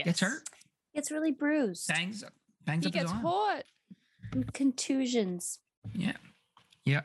Gets 0.04 0.20
hurt. 0.20 0.42
Gets 0.94 1.10
really 1.10 1.32
bruised. 1.32 1.88
Bangs 1.88 2.24
bangs 2.64 2.84
He 2.84 2.88
up 2.88 2.94
his 2.94 3.02
gets 3.02 3.12
arm. 3.12 3.22
hot. 3.22 3.64
and 4.32 4.52
Contusions. 4.52 5.58
Yeah. 5.94 6.16
Yeah. 6.84 7.02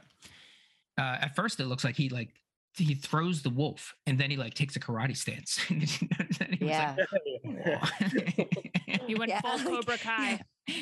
Uh, 0.97 1.17
at 1.21 1.35
first, 1.35 1.59
it 1.59 1.65
looks 1.65 1.83
like 1.83 1.95
he 1.95 2.09
like 2.09 2.29
he 2.77 2.93
throws 2.95 3.41
the 3.41 3.49
wolf 3.49 3.93
and 4.07 4.17
then 4.17 4.31
he 4.31 4.37
like 4.37 4.53
takes 4.53 4.75
a 4.75 4.79
karate 4.79 5.15
stance. 5.17 5.59
Then 5.69 6.53
he 6.53 6.65
was 6.65 6.69
Yeah. 6.71 6.95
like, 7.11 9.01
He 9.07 9.15
went 9.15 9.29
Yeah, 9.29 9.41
full 9.41 9.51
like- 9.57 9.65
Cobra 9.65 9.97
Kai. 9.97 10.39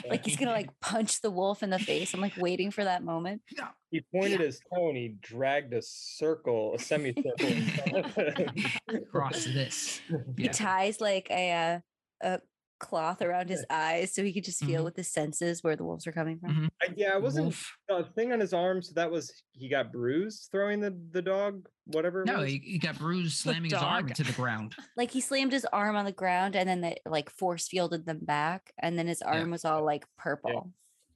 Like 0.08 0.24
he's 0.26 0.36
gonna 0.38 0.52
like 0.52 0.70
punch 0.82 1.22
the 1.22 1.32
wolf 1.32 1.64
in 1.64 1.70
the 1.72 1.80
face. 1.80 2.14
I'm 2.14 2.22
like 2.22 2.38
waiting 2.38 2.70
for 2.70 2.84
that 2.84 3.02
moment. 3.04 3.42
He 3.90 4.02
pointed 4.14 4.40
his 4.40 4.60
toe 4.72 4.90
and 4.90 4.98
he 4.98 5.16
dragged 5.22 5.74
a 5.74 5.82
circle, 5.82 6.76
a 6.76 6.80
semicircle. 6.80 7.34
in 7.48 7.64
front 7.66 7.98
of 7.98 8.16
him. 8.16 8.50
across 8.94 9.46
this. 9.46 10.02
He 10.38 10.48
ties 10.50 11.02
like 11.02 11.28
a 11.32 11.52
uh, 11.52 11.80
a 12.22 12.42
cloth 12.80 13.22
around 13.22 13.50
his 13.50 13.66
eyes 13.70 14.14
so 14.14 14.24
he 14.24 14.32
could 14.32 14.46
just 14.46 14.64
feel 14.64 14.82
Mhm. 14.82 14.86
with 14.86 14.96
his 14.96 15.12
senses 15.12 15.62
where 15.64 15.76
the 15.76 15.84
wolves 15.84 16.06
were 16.06 16.14
coming 16.14 16.40
from. 16.40 16.50
Mhm. 16.56 16.70
I- 16.82 16.94
yeah, 16.96 17.14
I 17.14 17.18
wasn't 17.18 17.48
Wolf. 17.48 17.78
the 17.90 18.06
thing 18.16 18.32
on 18.32 18.40
his 18.40 18.54
arm. 18.54 18.82
So 18.82 18.94
that 18.94 19.12
was 19.12 19.44
he 19.52 19.68
got 19.68 19.92
bruised 19.92 20.48
throwing 20.52 20.80
the 20.80 20.92
the 21.12 21.22
dog, 21.22 21.68
whatever. 21.86 22.24
No, 22.26 22.42
he, 22.42 22.60
he 22.60 22.78
got 22.80 22.98
bruised 22.98 23.38
slamming 23.38 23.72
his 23.72 23.74
arm 23.74 24.04
dog. 24.08 24.12
into 24.12 24.24
the 24.24 24.32
ground. 24.32 24.76
Like 24.96 25.12
he 25.12 25.20
slammed 25.20 25.52
his 25.52 25.66
arm 25.74 25.98
on 25.98 26.06
the 26.06 26.14
ground 26.14 26.56
and 26.56 26.70
then 26.70 26.80
they 26.80 27.00
like 27.06 27.30
force 27.30 27.68
fielded 27.68 28.06
them 28.06 28.20
back, 28.22 28.72
and 28.80 28.98
then 28.98 29.08
his 29.08 29.22
arm 29.22 29.52
was 29.52 29.66
all 29.66 29.84
like 29.84 30.06
purple. 30.18 30.72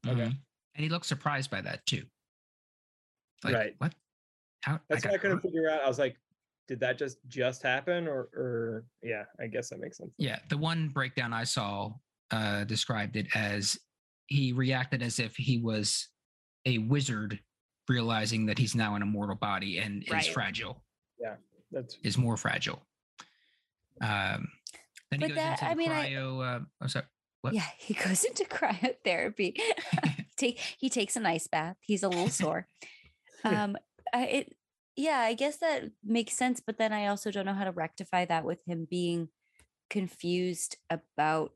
Okay. 0.06 0.20
Mhm. 0.20 0.26
And 0.76 0.84
he 0.84 0.89
looked 0.89 1.06
surprised 1.06 1.49
by 1.49 1.62
that 1.62 1.86
too. 1.86 2.04
Like, 3.43 3.54
Right. 3.54 3.76
What? 3.78 3.95
How? 4.64 4.80
That's 4.89 5.06
I 5.06 5.10
what 5.10 5.16
I 5.16 5.18
couldn't 5.20 5.38
hurt? 5.38 5.43
figure 5.43 5.70
out. 5.70 5.82
I 5.82 5.88
was 5.88 5.99
like, 5.99 6.18
did 6.68 6.80
that 6.80 6.97
just 6.97 7.18
just 7.28 7.61
happen, 7.64 8.07
or 8.07 8.30
or 8.34 8.86
yeah? 9.01 9.24
I 9.39 9.47
guess 9.47 9.70
that 9.70 9.80
makes 9.80 9.97
sense. 9.97 10.11
Yeah, 10.18 10.39
the 10.49 10.57
one 10.57 10.89
breakdown 10.89 11.34
I 11.34 11.43
saw 11.43 11.93
uh, 12.32 12.64
described 12.64 13.16
it 13.16 13.28
as 13.36 13.78
he 14.28 14.53
reacted 14.53 15.01
as 15.03 15.20
if 15.20 15.36
he 15.36 15.57
was 15.59 16.07
a 16.66 16.78
wizard 16.78 17.39
realizing 17.89 18.45
that 18.45 18.57
he's 18.57 18.76
now 18.76 18.95
in 18.95 19.01
a 19.01 19.05
mortal 19.05 19.36
body 19.36 19.80
and 19.80 20.05
Right. 20.09 20.22
is 20.26 20.28
fragile, 20.28 20.84
yeah 21.20 21.36
That's 21.72 21.97
is 22.03 22.18
more 22.18 22.38
fragile. 22.38 22.82
Um, 24.01 24.47
then 25.11 25.22
he 25.22 25.28
goes 25.28 25.36
that- 25.36 25.59
into 25.61 25.66
I 25.66 25.76
mean, 25.76 25.91
I- 25.91 26.09
cryo. 26.09 26.55
uh, 26.55 26.59
oh, 26.82 26.88
sorry. 26.88 27.05
What? 27.41 27.53
Yeah, 27.53 27.68
he 27.78 27.93
goes 27.93 28.24
into 28.30 28.45
cryotherapy. 28.45 29.59
Take 30.38 30.57
he 30.80 30.89
takes 30.89 31.16
an 31.18 31.26
ice 31.26 31.47
bath. 31.47 31.76
He's 31.82 32.03
a 32.03 32.07
little 32.09 32.30
sore. 32.41 32.68
Um, 33.43 33.76
I, 34.14 34.24
it 34.26 34.55
yeah, 34.95 35.19
I 35.19 35.33
guess 35.33 35.57
that 35.57 35.91
makes 36.03 36.33
sense. 36.33 36.61
But 36.65 36.77
then 36.77 36.93
I 36.93 37.07
also 37.07 37.31
don't 37.31 37.45
know 37.45 37.53
how 37.53 37.63
to 37.65 37.71
rectify 37.71 38.25
that 38.25 38.45
with 38.45 38.59
him 38.67 38.87
being 38.89 39.29
confused 39.89 40.77
about 40.89 41.53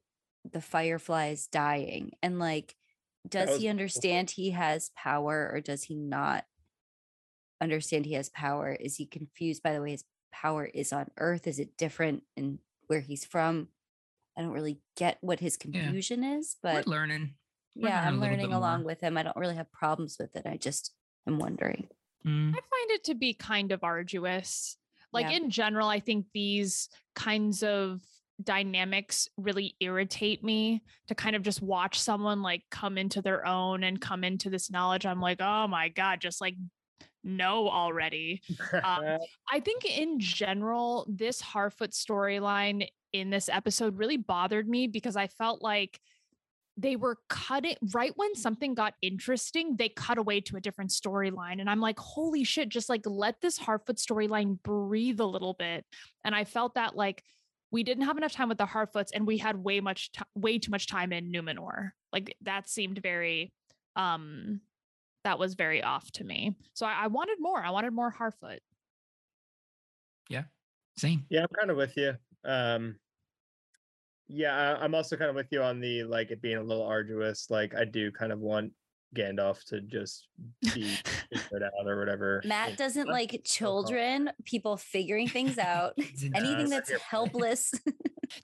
the 0.49 0.61
fireflies 0.61 1.47
dying 1.47 2.11
and 2.21 2.39
like, 2.39 2.75
does 3.27 3.49
was 3.49 3.61
he 3.61 3.67
understand 3.67 4.29
he 4.31 4.51
has 4.51 4.91
power 4.95 5.49
or 5.53 5.59
does 5.59 5.83
he 5.83 5.95
not 5.95 6.45
understand 7.61 8.05
he 8.05 8.13
has 8.13 8.29
power? 8.29 8.71
Is 8.71 8.95
he 8.95 9.05
confused 9.05 9.63
by 9.63 9.73
the 9.73 9.81
way 9.81 9.91
his 9.91 10.05
power 10.31 10.65
is 10.65 10.93
on 10.93 11.07
Earth? 11.17 11.47
Is 11.47 11.59
it 11.59 11.77
different 11.77 12.23
in 12.37 12.59
where 12.87 13.01
he's 13.01 13.25
from? 13.25 13.67
I 14.37 14.41
don't 14.41 14.51
really 14.51 14.79
get 14.95 15.17
what 15.21 15.39
his 15.39 15.57
confusion 15.57 16.23
is, 16.23 16.55
but 16.61 16.85
We're 16.85 16.91
learning. 16.93 17.33
we're 17.75 17.89
yeah, 17.89 18.05
learning 18.05 18.13
I'm 18.13 18.21
learning 18.21 18.53
along 18.53 18.79
more. 18.81 18.87
with 18.87 19.01
him. 19.01 19.17
I 19.17 19.23
don't 19.23 19.35
really 19.35 19.55
have 19.55 19.71
problems 19.71 20.17
with 20.19 20.35
it. 20.35 20.45
I 20.45 20.57
just 20.57 20.93
am 21.27 21.39
wondering. 21.39 21.87
Mm, 22.27 22.49
I 22.49 22.59
find 22.59 22.91
it 22.91 23.03
to 23.05 23.15
be 23.15 23.33
kind 23.33 23.71
of 23.71 23.83
arduous. 23.83 24.77
Like 25.13 25.29
Yeah. 25.29 25.37
in 25.37 25.49
general, 25.49 25.87
I 25.87 25.99
think 25.99 26.25
these 26.33 26.89
kinds 27.15 27.63
of 27.63 28.01
dynamics 28.43 29.27
really 29.37 29.75
irritate 29.79 30.43
me 30.43 30.83
to 31.07 31.15
kind 31.15 31.35
of 31.35 31.41
just 31.41 31.61
watch 31.61 31.99
someone 31.99 32.41
like 32.41 32.63
come 32.69 32.97
into 32.97 33.21
their 33.21 33.45
own 33.47 33.83
and 33.83 33.99
come 33.99 34.23
into 34.23 34.49
this 34.49 34.69
knowledge. 34.69 35.05
I'm 35.05 35.21
like, 35.21 35.41
oh 35.41 35.67
my 35.67 35.89
God, 35.89 36.21
just 36.21 36.39
like 36.41 36.55
know 37.23 37.69
already. 37.69 38.41
Um, 38.73 39.17
I 39.51 39.59
think 39.59 39.85
in 39.85 40.19
general, 40.19 41.07
this 41.09 41.41
Harfoot 41.41 41.91
storyline 41.93 42.87
in 43.13 43.29
this 43.29 43.49
episode 43.49 43.97
really 43.97 44.17
bothered 44.17 44.67
me 44.67 44.87
because 44.87 45.15
I 45.15 45.27
felt 45.27 45.61
like 45.63 45.99
they 46.77 46.95
were 46.95 47.17
cutting 47.27 47.75
right 47.93 48.13
when 48.15 48.35
something 48.35 48.75
got 48.75 48.93
interesting, 49.01 49.75
they 49.75 49.89
cut 49.89 50.19
away 50.19 50.39
to 50.41 50.57
a 50.57 50.61
different 50.61 50.91
storyline. 50.91 51.59
And 51.59 51.69
I'm 51.69 51.81
like, 51.81 51.97
holy 51.97 52.43
shit, 52.43 52.69
just 52.69 52.87
like 52.87 53.01
let 53.05 53.41
this 53.41 53.57
Harfoot 53.57 53.97
storyline 53.97 54.61
breathe 54.61 55.19
a 55.19 55.25
little 55.25 55.53
bit. 55.53 55.85
And 56.23 56.35
I 56.35 56.43
felt 56.43 56.75
that 56.75 56.95
like 56.95 57.23
we 57.71 57.83
didn't 57.83 58.05
have 58.05 58.17
enough 58.17 58.31
time 58.31 58.47
with 58.47 58.59
the 58.59 58.65
Harfoots 58.65 59.09
and 59.13 59.25
we 59.25 59.37
had 59.39 59.57
way 59.57 59.79
much 59.81 60.11
ti 60.11 60.21
way 60.35 60.59
too 60.59 60.71
much 60.71 60.87
time 60.87 61.11
in 61.11 61.31
Numenor. 61.31 61.91
Like 62.13 62.35
that 62.41 62.69
seemed 62.69 62.99
very 62.99 63.51
um 63.95 64.61
that 65.23 65.39
was 65.39 65.55
very 65.55 65.83
off 65.83 66.09
to 66.11 66.23
me. 66.23 66.55
So 66.73 66.85
I, 66.85 67.03
I 67.03 67.07
wanted 67.07 67.37
more. 67.39 67.61
I 67.61 67.71
wanted 67.71 67.91
more 67.91 68.13
Harfoot. 68.17 68.59
Yeah. 70.29 70.43
Same. 70.95 71.25
Yeah, 71.29 71.41
I'm 71.41 71.47
kind 71.59 71.71
of 71.71 71.77
with 71.77 71.97
you. 71.97 72.15
Um, 72.45 72.95
yeah, 74.27 74.55
I, 74.77 74.83
I'm 74.83 74.93
also 74.95 75.15
kind 75.17 75.29
of 75.29 75.35
with 75.35 75.47
you 75.51 75.61
on 75.61 75.79
the 75.79 76.03
like 76.03 76.31
it 76.31 76.41
being 76.41 76.57
a 76.57 76.63
little 76.63 76.85
arduous. 76.85 77.47
Like 77.49 77.75
I 77.75 77.85
do 77.85 78.11
kind 78.11 78.31
of 78.31 78.39
want 78.39 78.71
Gandalf 79.15 79.63
to 79.67 79.79
just 79.81 80.27
be 80.73 80.95
figured 81.33 81.63
out 81.63 81.87
or 81.87 81.97
whatever. 81.99 82.41
Matt 82.45 82.69
And- 82.69 82.77
doesn't 82.77 83.07
like 83.19 83.41
children, 83.45 84.29
people 84.45 84.75
figuring 84.77 85.27
things 85.29 85.57
out, 85.57 85.93
It's 85.97 86.23
anything 86.23 86.65
Uh, 86.67 86.69
that's 86.69 86.89
you're 86.89 86.99
helpless. 86.99 87.73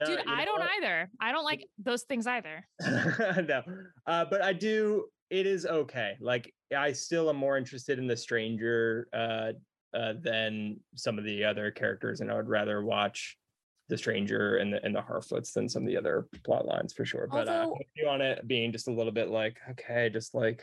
Uh, 0.00 0.06
Dude, 0.06 0.20
you 0.26 0.32
I 0.32 0.44
don't 0.46 0.60
what? 0.60 0.70
either. 0.82 1.10
I 1.20 1.32
don't 1.32 1.44
like 1.44 1.66
those 1.78 2.04
things 2.04 2.26
either. 2.26 2.66
no, 2.80 3.62
uh, 4.06 4.24
but 4.24 4.40
I 4.42 4.52
do. 4.54 5.04
It 5.30 5.46
is 5.46 5.66
okay. 5.66 6.14
Like 6.20 6.52
I 6.74 6.92
still 6.92 7.28
am 7.28 7.36
more 7.36 7.58
interested 7.58 7.98
in 7.98 8.06
the 8.06 8.16
stranger 8.16 9.08
uh, 9.12 9.52
uh, 9.94 10.14
than 10.22 10.80
some 10.94 11.18
of 11.18 11.24
the 11.24 11.44
other 11.44 11.70
characters, 11.70 12.20
and 12.22 12.30
I 12.30 12.34
would 12.36 12.48
rather 12.48 12.82
watch 12.82 13.36
the 13.88 13.98
stranger 13.98 14.56
and 14.56 14.72
the 14.72 14.84
and 14.84 14.94
the 14.94 15.02
Harfoots 15.02 15.52
than 15.52 15.68
some 15.68 15.82
of 15.82 15.88
the 15.88 15.96
other 15.96 16.26
plot 16.44 16.66
lines 16.66 16.92
for 16.92 17.04
sure. 17.04 17.28
But 17.30 17.48
uh, 17.48 17.52
I'm 17.52 17.58
Although- 17.60 17.78
with 17.78 17.86
you 17.96 18.08
on 18.08 18.20
it 18.20 18.46
being 18.46 18.72
just 18.72 18.88
a 18.88 18.92
little 18.92 19.12
bit 19.12 19.28
like 19.28 19.58
okay, 19.72 20.10
just 20.10 20.34
like 20.34 20.62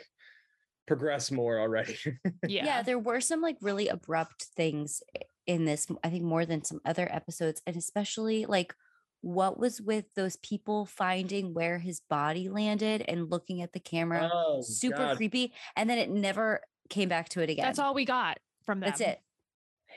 progress 0.88 1.32
more 1.32 1.60
already. 1.60 1.98
Yeah. 2.48 2.66
yeah, 2.66 2.82
there 2.82 3.00
were 3.00 3.22
some 3.22 3.42
like 3.42 3.58
really 3.62 3.88
abrupt 3.88 4.48
things 4.58 5.02
in 5.48 5.66
this, 5.66 5.88
I 6.04 6.10
think 6.10 6.24
more 6.24 6.46
than 6.46 6.64
some 6.64 6.82
other 6.86 7.08
episodes, 7.12 7.62
and 7.66 7.78
especially 7.78 8.46
like 8.46 8.74
what 9.22 9.60
was 9.60 9.80
with 9.80 10.06
those 10.16 10.36
people 10.38 10.86
finding 10.86 11.54
where 11.54 11.78
his 11.78 12.02
body 12.10 12.50
landed 12.50 13.04
and 13.08 13.30
looking 13.30 13.62
at 13.62 13.72
the 13.74 13.80
camera, 13.80 14.30
oh, 14.34 14.62
super 14.62 14.98
God, 14.98 15.18
creepy, 15.18 15.54
and 15.76 15.90
then 15.90 15.98
it 15.98 16.10
never 16.10 16.62
came 16.90 17.08
back 17.08 17.30
to 17.30 17.42
it 17.42 17.50
again. 17.50 17.66
That's 17.66 17.80
all 17.80 17.94
we 17.94 18.06
got 18.06 18.40
from 18.66 18.80
them. 18.80 18.90
That's 18.90 19.02
it. 19.02 19.20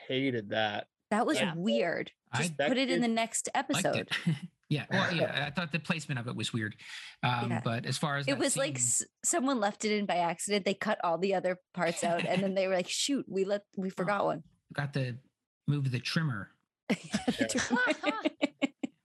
hated 0.07 0.49
that. 0.49 0.87
That 1.15 1.25
was 1.25 1.39
Yeah. 1.39 1.53
weird. 1.55 2.11
Just 2.35 2.57
That 2.57 2.67
put 2.67 2.77
it 2.77 2.89
in 2.89 2.99
the 3.01 3.07
next 3.07 3.47
episode. 3.55 4.09
yeah. 4.69 4.85
Well, 4.91 5.13
yeah. 5.15 5.45
I 5.47 5.51
thought 5.51 5.71
the 5.71 5.79
placement 5.79 6.19
of 6.19 6.27
it 6.27 6.35
was 6.35 6.51
weird. 6.51 6.75
Um, 7.23 7.51
Yeah. 7.51 7.61
But 7.63 7.85
as 7.85 7.97
far 7.97 8.17
as 8.17 8.27
It 8.27 8.31
that 8.31 8.39
was 8.39 8.57
like 8.57 8.75
s- 8.75 9.03
someone 9.23 9.61
left 9.61 9.85
it 9.85 9.93
in 9.97 10.05
by 10.05 10.15
accident. 10.17 10.65
They 10.65 10.73
cut 10.73 10.99
all 11.05 11.17
the 11.17 11.35
other 11.35 11.57
parts 11.73 12.03
out, 12.03 12.25
and 12.25 12.43
then 12.43 12.53
they 12.55 12.67
were 12.67 12.73
like, 12.73 12.89
"Shoot, 12.89 13.25
we 13.29 13.45
let 13.45 13.61
we 13.77 13.89
forgot 13.89 14.25
one." 14.25 14.43
got 14.73 14.91
the 14.91 15.17
move 15.67 15.89
the 15.91 15.99
trimmer. 15.99 16.49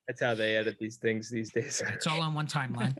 That's 0.06 0.20
how 0.20 0.34
they 0.34 0.56
edit 0.56 0.76
these 0.80 0.96
things 0.96 1.30
these 1.30 1.52
days. 1.52 1.80
It's 1.94 2.06
all 2.08 2.20
on 2.20 2.34
one 2.34 2.48
timeline. 2.48 2.96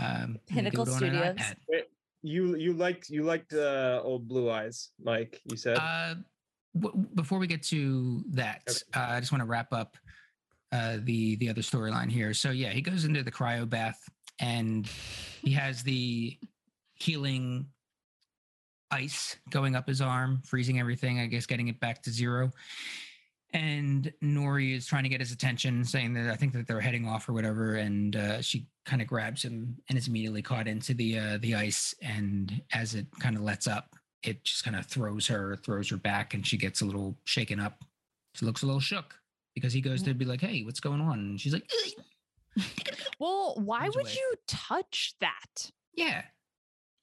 Um, 0.00 0.38
you 0.48 0.54
can 0.54 0.64
do 0.64 0.70
Pinnacle 0.70 0.80
on 0.82 0.86
Studios. 0.98 1.36
Wait, 1.68 1.84
you 2.22 2.54
you 2.56 2.72
liked 2.74 3.10
you 3.10 3.24
liked 3.24 3.52
uh, 3.52 4.00
old 4.04 4.28
Blue 4.28 4.48
Eyes, 4.50 4.90
Mike? 5.02 5.40
You 5.50 5.56
said. 5.56 5.78
Uh, 5.78 6.14
w- 6.78 7.06
before 7.14 7.38
we 7.38 7.46
get 7.46 7.62
to 7.64 8.24
that, 8.30 8.62
uh, 8.94 9.06
I 9.10 9.20
just 9.20 9.32
want 9.32 9.42
to 9.42 9.46
wrap 9.46 9.72
up 9.72 9.96
uh, 10.72 10.98
the 11.02 11.36
the 11.36 11.48
other 11.48 11.62
storyline 11.62 12.10
here. 12.10 12.34
So 12.34 12.50
yeah, 12.50 12.70
he 12.70 12.80
goes 12.80 13.04
into 13.04 13.22
the 13.22 13.30
cryo 13.30 13.68
bath 13.68 14.00
and 14.40 14.86
he 15.42 15.52
has 15.52 15.82
the 15.82 16.36
healing 16.94 17.66
ice 18.90 19.36
going 19.50 19.76
up 19.76 19.88
his 19.88 20.00
arm, 20.00 20.42
freezing 20.44 20.80
everything. 20.80 21.20
I 21.20 21.26
guess 21.26 21.46
getting 21.46 21.68
it 21.68 21.80
back 21.80 22.02
to 22.02 22.10
zero. 22.10 22.50
And 23.52 24.12
Nori 24.20 24.74
is 24.74 24.84
trying 24.84 25.04
to 25.04 25.08
get 25.08 25.20
his 25.20 25.30
attention, 25.30 25.84
saying 25.84 26.14
that 26.14 26.28
I 26.28 26.34
think 26.34 26.52
that 26.54 26.66
they're 26.66 26.80
heading 26.80 27.06
off 27.06 27.28
or 27.28 27.34
whatever. 27.34 27.76
And 27.76 28.16
uh, 28.16 28.42
she 28.42 28.66
kind 28.84 29.00
of 29.00 29.06
grabs 29.06 29.44
him 29.44 29.76
and 29.88 29.96
is 29.96 30.08
immediately 30.08 30.42
caught 30.42 30.66
into 30.66 30.92
the 30.92 31.18
uh, 31.18 31.38
the 31.40 31.54
ice. 31.54 31.94
And 32.02 32.62
as 32.72 32.96
it 32.96 33.06
kind 33.20 33.36
of 33.36 33.42
lets 33.42 33.68
up, 33.68 33.94
it 34.24 34.44
just 34.44 34.64
kind 34.64 34.76
of 34.76 34.86
throws 34.86 35.26
her, 35.26 35.56
throws 35.56 35.90
her 35.90 35.96
back, 35.96 36.34
and 36.34 36.46
she 36.46 36.56
gets 36.56 36.80
a 36.80 36.84
little 36.84 37.16
shaken 37.24 37.60
up. 37.60 37.84
She 38.34 38.46
looks 38.46 38.62
a 38.62 38.66
little 38.66 38.80
shook 38.80 39.14
because 39.54 39.72
he 39.72 39.80
goes 39.80 40.02
mm. 40.02 40.06
to 40.06 40.14
be 40.14 40.24
like, 40.24 40.40
"Hey, 40.40 40.62
what's 40.62 40.80
going 40.80 41.00
on?" 41.00 41.18
And 41.18 41.40
she's 41.40 41.52
like, 41.52 41.70
"Ugh." 41.72 42.64
Well, 43.18 43.54
why 43.56 43.88
would 43.88 44.06
away. 44.06 44.12
you 44.12 44.34
touch 44.46 45.14
that? 45.20 45.70
"Yeah, 45.92 46.22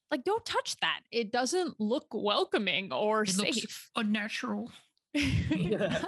Like, 0.09 0.23
don't 0.23 0.45
touch 0.45 0.75
that. 0.81 1.01
It 1.11 1.31
doesn't 1.31 1.79
look 1.79 2.07
welcoming 2.11 2.91
or 2.91 3.23
it 3.23 3.37
looks 3.37 3.61
safe. 3.61 3.89
unnatural." 3.95 4.71
yeah, 5.13 6.03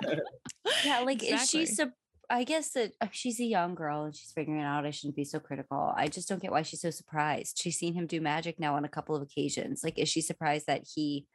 like 1.04 1.24
is 1.24 1.50
she? 1.50 1.62
Exactly. 1.62 1.94
I 2.30 2.44
guess 2.46 2.70
that 2.72 2.94
uh, 3.02 3.08
she's 3.12 3.40
a 3.40 3.46
young 3.46 3.76
girl 3.76 4.04
and 4.04 4.16
she's 4.16 4.32
figuring 4.32 4.60
it 4.62 4.66
out. 4.66 4.86
I 4.86 4.92
shouldn't 4.92 5.16
be 5.16 5.26
so 5.26 5.40
critical. 5.40 5.94
I 5.96 6.08
just 6.08 6.28
don't 6.30 6.42
get 6.42 6.52
why 6.52 6.62
she's 6.62 6.82
so 6.82 6.90
surprised. 6.90 7.60
She's 7.62 7.78
seen 7.78 7.94
him 7.94 8.08
do 8.08 8.22
magic 8.22 8.60
now 8.60 8.76
on 8.76 8.86
a 8.86 8.90
couple 8.90 9.16
of 9.16 9.22
occasions. 9.22 9.84
Like, 9.84 10.00
is 10.00 10.10
she 10.10 10.22
surprised 10.22 10.68
that 10.68 10.84
he 10.96 11.28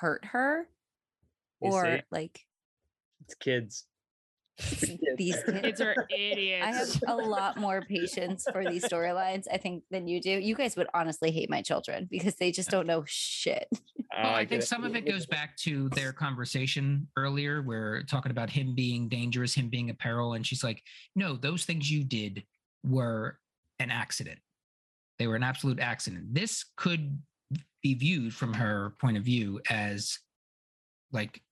hurt 0.00 0.24
her, 0.26 0.68
You 1.60 1.70
or 1.72 1.84
see? 1.84 2.02
like 2.10 2.40
it's 3.24 3.34
kids. 3.34 3.86
It's 4.58 4.80
the 4.80 4.86
kids. 4.86 5.00
these 5.16 5.36
kids? 5.44 5.60
Kids 5.60 5.80
are 5.80 6.06
idiots. 6.10 6.66
I 6.66 6.72
have 6.72 7.02
a 7.08 7.16
lot 7.16 7.56
more 7.58 7.82
patience 7.82 8.46
for 8.50 8.64
these 8.64 8.84
storylines, 8.84 9.46
I 9.52 9.58
think, 9.58 9.84
than 9.90 10.08
you 10.08 10.20
do. 10.20 10.30
You 10.30 10.54
guys 10.54 10.76
would 10.76 10.86
honestly 10.94 11.30
hate 11.30 11.50
my 11.50 11.62
children 11.62 12.08
because 12.10 12.36
they 12.36 12.50
just 12.52 12.70
don't 12.70 12.86
know 12.86 13.04
shit. 13.06 13.68
Oh, 13.72 13.78
Well, 14.22 14.34
I 14.34 14.46
think 14.46 14.62
some 14.62 14.82
of 14.84 14.96
it 14.96 15.04
goes 15.06 15.26
back 15.26 15.56
to 15.58 15.90
their 15.90 16.10
conversation 16.12 17.06
earlier, 17.18 17.60
where 17.60 18.02
talking 18.04 18.30
about 18.30 18.48
him 18.48 18.74
being 18.74 19.08
dangerous, 19.08 19.52
him 19.54 19.68
being 19.68 19.90
a 19.90 19.94
peril, 19.94 20.32
and 20.32 20.46
she's 20.46 20.64
like, 20.64 20.82
"No, 21.14 21.36
those 21.36 21.66
things 21.66 21.90
you 21.90 22.02
did 22.02 22.42
were 22.82 23.38
an 23.78 23.90
accident. 23.90 24.38
They 25.18 25.26
were 25.26 25.36
an 25.36 25.42
absolute 25.42 25.80
accident. 25.80 26.32
This 26.34 26.64
could 26.76 27.20
be 27.82 27.94
viewed 27.94 28.34
from 28.34 28.54
her 28.54 28.94
point 29.00 29.16
of 29.18 29.22
view 29.22 29.60
as 29.68 30.18
like 31.12 31.42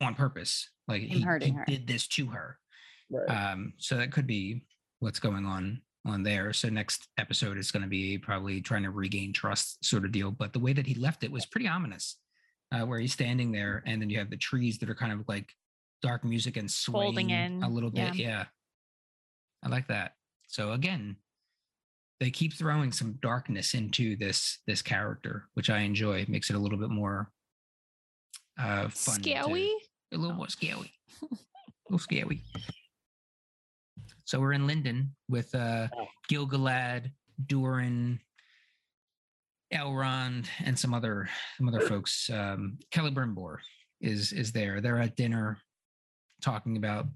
on 0.00 0.14
purpose, 0.14 0.68
like 0.90 1.02
Him 1.02 1.18
he, 1.18 1.20
hurting 1.22 1.52
he 1.54 1.58
her. 1.58 1.64
did 1.66 1.86
this 1.86 2.06
to 2.08 2.26
her. 2.26 2.58
Right. 3.10 3.26
Um, 3.52 3.72
so 3.78 3.96
that 3.96 4.12
could 4.12 4.26
be 4.26 4.62
what's 5.00 5.18
going 5.18 5.46
on 5.46 5.82
on 6.06 6.22
there. 6.22 6.52
So 6.52 6.68
next 6.68 7.08
episode 7.18 7.58
is 7.58 7.70
going 7.70 7.82
to 7.82 7.88
be 7.88 8.18
probably 8.18 8.60
trying 8.60 8.82
to 8.84 8.90
regain 8.90 9.32
trust 9.32 9.84
sort 9.84 10.04
of 10.04 10.12
deal. 10.12 10.30
But 10.30 10.52
the 10.52 10.58
way 10.60 10.72
that 10.72 10.86
he 10.86 10.94
left 10.94 11.24
it 11.24 11.32
was 11.32 11.44
pretty 11.46 11.68
ominous, 11.68 12.16
uh, 12.72 12.86
where 12.86 12.98
he's 13.00 13.12
standing 13.12 13.52
there 13.52 13.82
and 13.86 14.00
then 14.00 14.10
you 14.10 14.18
have 14.18 14.30
the 14.30 14.36
trees 14.36 14.78
that 14.78 14.88
are 14.90 14.94
kind 14.94 15.12
of 15.12 15.24
like 15.28 15.50
dark 16.02 16.24
music 16.24 16.56
and 16.56 16.70
swaying 16.70 17.14
Folding 17.14 17.62
a 17.62 17.68
little 17.68 17.90
bit. 17.90 18.14
Yeah. 18.14 18.44
I 19.62 19.68
like 19.68 19.88
that. 19.88 20.12
So 20.46 20.72
again, 20.72 21.16
they 22.20 22.30
keep 22.30 22.54
throwing 22.54 22.92
some 22.92 23.18
darkness 23.22 23.74
into 23.74 24.16
this 24.16 24.58
this 24.66 24.82
character, 24.82 25.48
which 25.54 25.68
I 25.70 25.78
enjoy. 25.80 26.20
It 26.20 26.28
makes 26.28 26.48
it 26.50 26.56
a 26.56 26.58
little 26.58 26.78
bit 26.78 26.90
more 26.90 27.30
uh 28.58 28.88
fun. 28.88 29.16
to- 29.16 29.22
Scary. 29.30 29.70
A 30.12 30.16
little 30.16 30.36
more 30.36 30.48
scary. 30.48 30.92
a 31.22 31.26
little 31.88 31.98
scary. 31.98 32.42
So 34.24 34.40
we're 34.40 34.52
in 34.52 34.66
Lindon 34.66 35.14
with 35.28 35.54
uh 35.54 35.88
Oh. 35.96 36.06
Gilgalad, 36.30 37.10
Durin, 37.46 38.20
Elrond, 39.72 40.46
and 40.64 40.78
some 40.78 40.94
other 40.94 41.28
some 41.56 41.68
other 41.68 41.80
folks. 41.80 42.28
Um 42.30 42.78
Celebrimbor 42.94 43.58
is 44.00 44.32
is 44.32 44.52
there. 44.52 44.80
They're 44.80 45.00
at 45.00 45.16
dinner 45.16 45.58
talking 46.42 46.76
about 46.76 47.06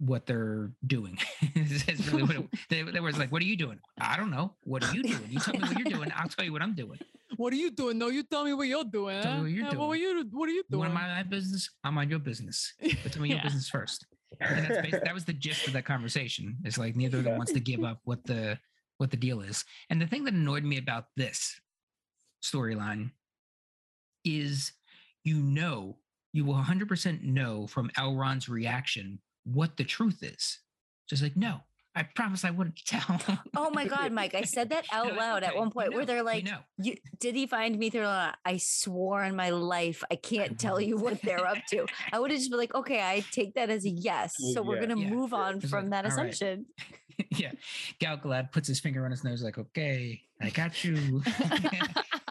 what 0.00 0.26
they're 0.26 0.72
doing. 0.86 1.18
It's 1.54 2.08
really 2.08 2.22
what 2.24 2.36
it, 2.36 2.48
they, 2.70 2.82
they 2.82 3.00
was 3.00 3.18
like, 3.18 3.30
"What 3.30 3.42
are 3.42 3.46
you 3.46 3.56
doing? 3.56 3.78
I 4.00 4.16
don't 4.16 4.30
know. 4.30 4.54
What 4.64 4.82
are 4.84 4.94
you 4.94 5.02
doing? 5.02 5.26
You 5.28 5.38
tell 5.40 5.54
me 5.54 5.60
what 5.60 5.78
you're 5.78 5.90
doing. 5.90 6.10
I'll 6.16 6.28
tell 6.28 6.44
you 6.44 6.52
what 6.52 6.62
I'm 6.62 6.74
doing. 6.74 6.98
What 7.36 7.52
are 7.54 7.56
you 7.56 7.70
doing? 7.70 7.96
No, 7.96 8.08
you 8.08 8.22
tell 8.24 8.44
me 8.44 8.52
what 8.52 8.66
you're 8.66 8.84
doing. 8.84 9.22
Tell 9.22 9.36
me 9.36 9.42
what 9.42 9.50
you're 9.52 9.66
Uh, 9.66 9.70
doing. 9.70 9.80
What 9.88 9.94
are 9.94 9.96
you? 9.96 10.28
What 10.32 10.48
are 10.48 10.52
you 10.52 10.64
doing? 10.68 10.80
want 10.80 10.90
to 10.90 10.94
mind 10.94 11.12
my 11.16 11.22
business? 11.22 11.70
I'm 11.84 11.96
on 11.96 12.10
your 12.10 12.18
business. 12.18 12.74
But 13.02 13.12
tell 13.12 13.22
me 13.22 13.30
your 13.30 13.40
business 13.42 13.68
first. 13.68 14.04
and 14.40 14.66
that's 14.66 15.04
that 15.04 15.14
was 15.14 15.24
the 15.24 15.32
gist 15.32 15.66
of 15.68 15.72
that 15.74 15.84
conversation. 15.84 16.56
It's 16.64 16.76
like 16.76 16.96
neither 16.96 17.18
of 17.18 17.24
them 17.24 17.38
wants 17.38 17.52
to 17.52 17.60
give 17.60 17.82
up 17.84 18.00
what 18.04 18.24
the 18.24 18.58
what 18.98 19.10
the 19.10 19.16
deal 19.16 19.40
is. 19.40 19.64
And 19.88 20.02
the 20.02 20.06
thing 20.08 20.24
that 20.24 20.34
annoyed 20.34 20.64
me 20.64 20.76
about 20.76 21.04
this 21.16 21.58
storyline 22.42 23.12
is 24.24 24.72
you 25.24 25.36
know, 25.40 25.96
you 26.32 26.44
will 26.44 26.54
100% 26.54 27.22
know 27.22 27.66
from 27.68 27.90
Elrond's 27.96 28.48
reaction 28.48 29.18
what 29.44 29.76
the 29.76 29.84
truth 29.84 30.22
is. 30.22 30.58
Just 31.08 31.22
like, 31.22 31.36
no, 31.36 31.60
I 31.94 32.04
promise 32.04 32.44
I 32.44 32.50
wouldn't 32.50 32.76
tell. 32.86 33.20
Oh 33.56 33.70
my 33.70 33.84
God, 33.86 34.12
Mike, 34.12 34.34
I 34.34 34.42
said 34.42 34.70
that 34.70 34.84
out 34.92 35.16
loud 35.16 35.42
at 35.42 35.56
one 35.56 35.70
point 35.70 35.92
where 35.92 36.04
they're 36.06 36.22
like, 36.22 36.44
know." 36.44 36.58
you, 36.78 36.96
did 37.18 37.34
he 37.34 37.46
find 37.46 37.76
me 37.78 37.90
through 37.90 38.06
I 38.06 38.58
swore 38.58 39.24
on 39.24 39.34
my 39.34 39.50
life 39.50 40.04
I 40.10 40.14
can't 40.14 40.58
tell 40.58 40.80
you 40.80 40.96
what 40.96 41.20
they're 41.22 41.46
up 41.46 41.58
to. 41.70 41.86
I 42.12 42.20
would 42.20 42.30
have 42.30 42.38
just 42.38 42.50
been 42.50 42.60
like, 42.60 42.74
okay, 42.74 43.00
I 43.00 43.24
take 43.32 43.54
that 43.54 43.70
as 43.70 43.84
a 43.84 43.90
yes. 43.90 44.34
So 44.54 44.62
we're 44.62 44.76
Yeah. 44.76 44.86
gonna 44.86 45.00
Yeah. 45.00 45.10
move 45.10 45.34
on 45.34 45.56
It's 45.58 45.68
from 45.68 45.90
like, 45.90 46.04
that 46.04 46.12
all 46.12 46.16
right. 46.16 46.28
assumption. 46.32 46.66
yeah. 47.32 47.52
Gal 47.98 48.18
Galad 48.18 48.52
puts 48.52 48.68
his 48.68 48.78
finger 48.78 49.04
on 49.04 49.10
his 49.10 49.24
nose, 49.24 49.42
like, 49.42 49.58
okay, 49.58 50.22
I 50.40 50.50
got 50.50 50.84
you. 50.84 51.22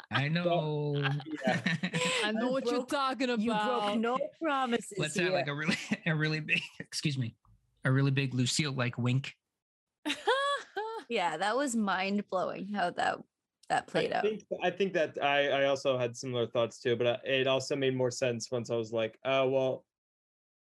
I 0.11 0.27
know. 0.27 0.95
Yeah. 1.45 1.59
I 2.23 2.31
know 2.31 2.47
You 2.47 2.51
what 2.51 2.65
you're 2.71 2.85
talking 2.85 3.29
about. 3.29 3.39
You 3.39 3.51
broke 3.53 3.99
no 3.99 4.17
promises. 4.41 4.97
Let's 4.97 5.15
have 5.15 5.27
here. 5.27 5.33
like 5.33 5.47
a 5.47 5.53
really, 5.53 5.77
a 6.05 6.15
really 6.15 6.39
big, 6.39 6.61
excuse 6.79 7.17
me, 7.17 7.35
a 7.85 7.91
really 7.91 8.11
big 8.11 8.33
Lucille 8.33 8.71
like 8.71 8.97
wink. 8.97 9.35
yeah, 11.09 11.37
that 11.37 11.55
was 11.55 11.75
mind 11.75 12.23
blowing 12.29 12.69
how 12.73 12.89
that 12.91 13.19
that 13.69 13.85
played 13.85 14.11
I 14.11 14.17
out. 14.17 14.23
think, 14.23 14.43
I 14.63 14.71
think 14.71 14.93
that 14.93 15.17
I, 15.21 15.49
I 15.49 15.65
also 15.65 15.97
had 15.97 16.17
similar 16.17 16.47
thoughts 16.47 16.79
too, 16.79 16.95
but 16.95 17.07
uh, 17.07 17.17
it 17.23 17.45
also 17.47 17.75
made 17.75 17.95
more 17.95 18.11
sense 18.11 18.51
once 18.51 18.71
I 18.71 18.75
was 18.75 18.91
like, 18.91 19.17
oh, 19.25 19.47
well, 19.47 19.85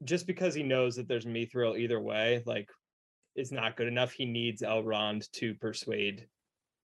just 0.05 0.27
because 0.27 0.55
he 0.55 0.63
knows 0.63 0.97
that 0.97 1.09
there's 1.09 1.27
Mithril 1.27 1.77
either 1.79 2.01
way, 2.01 2.43
like, 2.47 2.69
is 3.35 3.51
not 3.51 3.77
good 3.77 3.89
enough. 3.89 4.13
He 4.13 4.25
needs 4.25 4.63
Elrond 4.63 5.29
to 5.33 5.55
persuade 5.55 6.29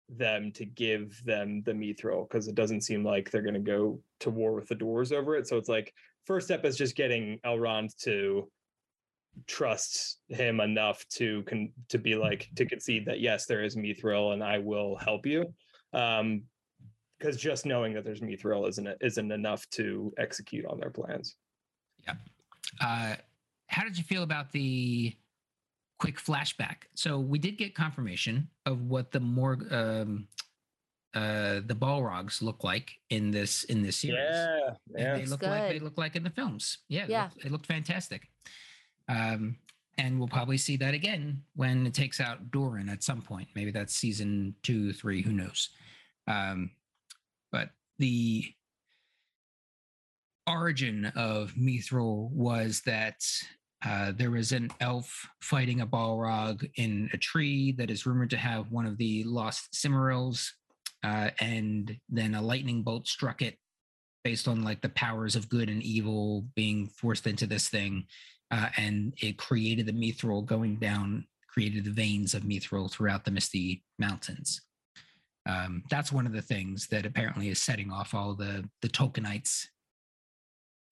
them 0.09 0.53
to 0.53 0.65
give 0.65 1.23
them 1.25 1.63
the 1.65 1.73
mithril 1.73 2.29
because 2.29 2.49
it 2.49 2.55
doesn't 2.55 2.83
seem 2.83 3.05
like 3.05 3.31
they're 3.31 3.43
going 3.43 3.55
to 3.55 3.61
go 3.61 4.01
to 4.21 4.31
war 4.31 4.53
with 4.53 4.69
the 4.69 4.75
doors 4.75 5.13
over 5.13 5.37
it. 5.37 5.47
So 5.47 5.57
it's 5.57 5.69
like 5.69 5.93
first 6.25 6.47
step 6.47 6.65
is 6.65 6.77
just 6.77 6.97
getting 6.97 7.39
Elrond 7.45 7.97
to 8.03 8.49
trust 9.47 10.19
him 10.29 10.61
enough 10.61 11.07
to 11.09 11.43
con- 11.43 11.73
to 11.89 11.99
be 11.99 12.15
like 12.15 12.49
to 12.57 12.65
concede 12.65 13.05
that 13.05 13.21
yes 13.21 13.45
there 13.45 13.63
is 13.63 13.77
mithril 13.77 14.33
and 14.33 14.43
I 14.43 14.59
will 14.59 14.97
help 14.97 15.27
you. 15.27 15.53
Um 15.93 16.43
because 17.19 17.37
just 17.37 17.65
knowing 17.67 17.95
that 17.95 18.05
there's 18.05 18.21
mithril 18.21 18.69
isn't 18.69 18.89
isn't 19.01 19.33
enough 19.33 19.69
to 19.71 20.13
execute 20.19 20.67
on 20.67 20.79
their 20.79 20.91
plans. 20.91 21.37
Yeah. 22.05 22.15
Uh, 22.81 23.15
how 23.69 23.85
did 23.85 23.97
you 23.97 24.05
feel 24.05 24.23
about 24.23 24.53
the 24.53 25.15
quick 25.99 26.19
flashback? 26.19 26.85
So 26.95 27.19
we 27.19 27.39
did 27.39 27.57
get 27.59 27.75
confirmation 27.75 28.49
of 28.67 28.83
what 28.83 29.13
the 29.13 29.21
more 29.21 29.59
um, 29.71 30.29
uh, 31.15 31.61
the 31.67 31.75
Balrogs 31.75 32.43
look 32.43 32.63
like 32.65 32.93
in 33.11 33.31
this 33.31 33.65
in 33.65 33.83
this 33.83 33.97
series. 33.97 34.19
Yeah, 34.31 34.69
And 34.69 34.99
yeah. 34.99 35.13
they 35.15 35.19
Looks 35.27 35.31
look 35.31 35.43
like 35.43 35.69
they 35.71 35.79
look 35.79 35.99
like 35.99 36.17
in 36.17 36.23
the 36.23 36.31
films. 36.31 36.79
Yeah, 36.89 37.05
it 37.05 37.11
Yeah. 37.11 37.23
looked- 37.25 37.45
it 37.47 37.53
looked 37.53 37.67
fantastic. 37.67 38.29
Um, 39.09 39.57
and 39.99 40.19
we'll 40.19 40.29
probably 40.29 40.59
see 40.59 40.77
that 40.77 40.93
again 40.93 41.43
when 41.55 41.87
it 41.87 41.95
takes 41.95 42.21
out 42.21 42.51
Durin 42.51 42.89
at 42.91 43.03
some 43.03 43.23
point. 43.23 43.49
Maybe 43.55 43.71
that's 43.71 43.95
season 43.95 44.55
two, 44.63 44.93
three, 44.93 45.23
who 45.23 45.33
knows? 45.33 45.71
Um, 46.27 46.73
but 47.51 47.71
the 47.99 48.53
origin 50.47 51.07
of 51.17 51.55
Mithril 51.55 52.31
was 52.31 52.83
that 52.83 53.25
uh, 53.85 54.13
there 54.17 54.31
was 54.31 54.53
an 54.53 54.71
elf 54.81 55.29
fighting 55.41 55.81
a 55.81 55.87
Balrog 55.87 56.69
in 56.77 57.11
a 57.13 57.19
tree 57.19 57.73
that 57.73 57.91
is 57.91 58.07
rumored 58.07 58.31
to 58.31 58.37
have 58.37 58.71
one 58.73 58.87
of 58.87 58.97
the 58.97 59.23
lost 59.25 59.73
Silmarils, 59.73 60.49
uh, 61.05 61.31
and 61.41 61.97
then 62.09 62.35
a 62.35 62.43
lightning 62.43 62.83
bolt 62.83 63.07
struck 63.07 63.43
it 63.43 63.59
based 64.25 64.49
on 64.49 64.65
like 64.65 64.81
the 64.81 64.89
powers 64.91 65.37
of 65.37 65.49
good 65.49 65.69
and 65.69 65.83
evil 65.83 66.47
being 66.57 66.87
forced 66.87 67.27
into 67.27 67.47
this 67.47 67.69
thing, 67.69 68.07
uh, 68.51 68.69
and 68.77 69.13
it 69.21 69.37
created 69.37 69.87
the 69.87 69.93
Mithril 69.93 70.45
going 70.45 70.77
down, 70.77 71.27
created 71.49 71.85
the 71.85 71.93
veins 71.93 72.35
of 72.35 72.43
Mithril 72.43 72.91
throughout 72.91 73.25
the 73.25 73.31
Misty 73.31 73.85
Mountains. 73.99 74.63
Um, 75.49 75.85
that's 75.91 76.11
one 76.11 76.27
of 76.27 76.33
the 76.33 76.43
things 76.43 76.89
that 76.89 77.07
apparently 77.07 77.51
is 77.51 77.63
setting 77.63 77.93
off 77.93 78.15
all 78.15 78.35
the 78.35 78.69
the 78.83 78.89
Tolkienites. 78.89 79.67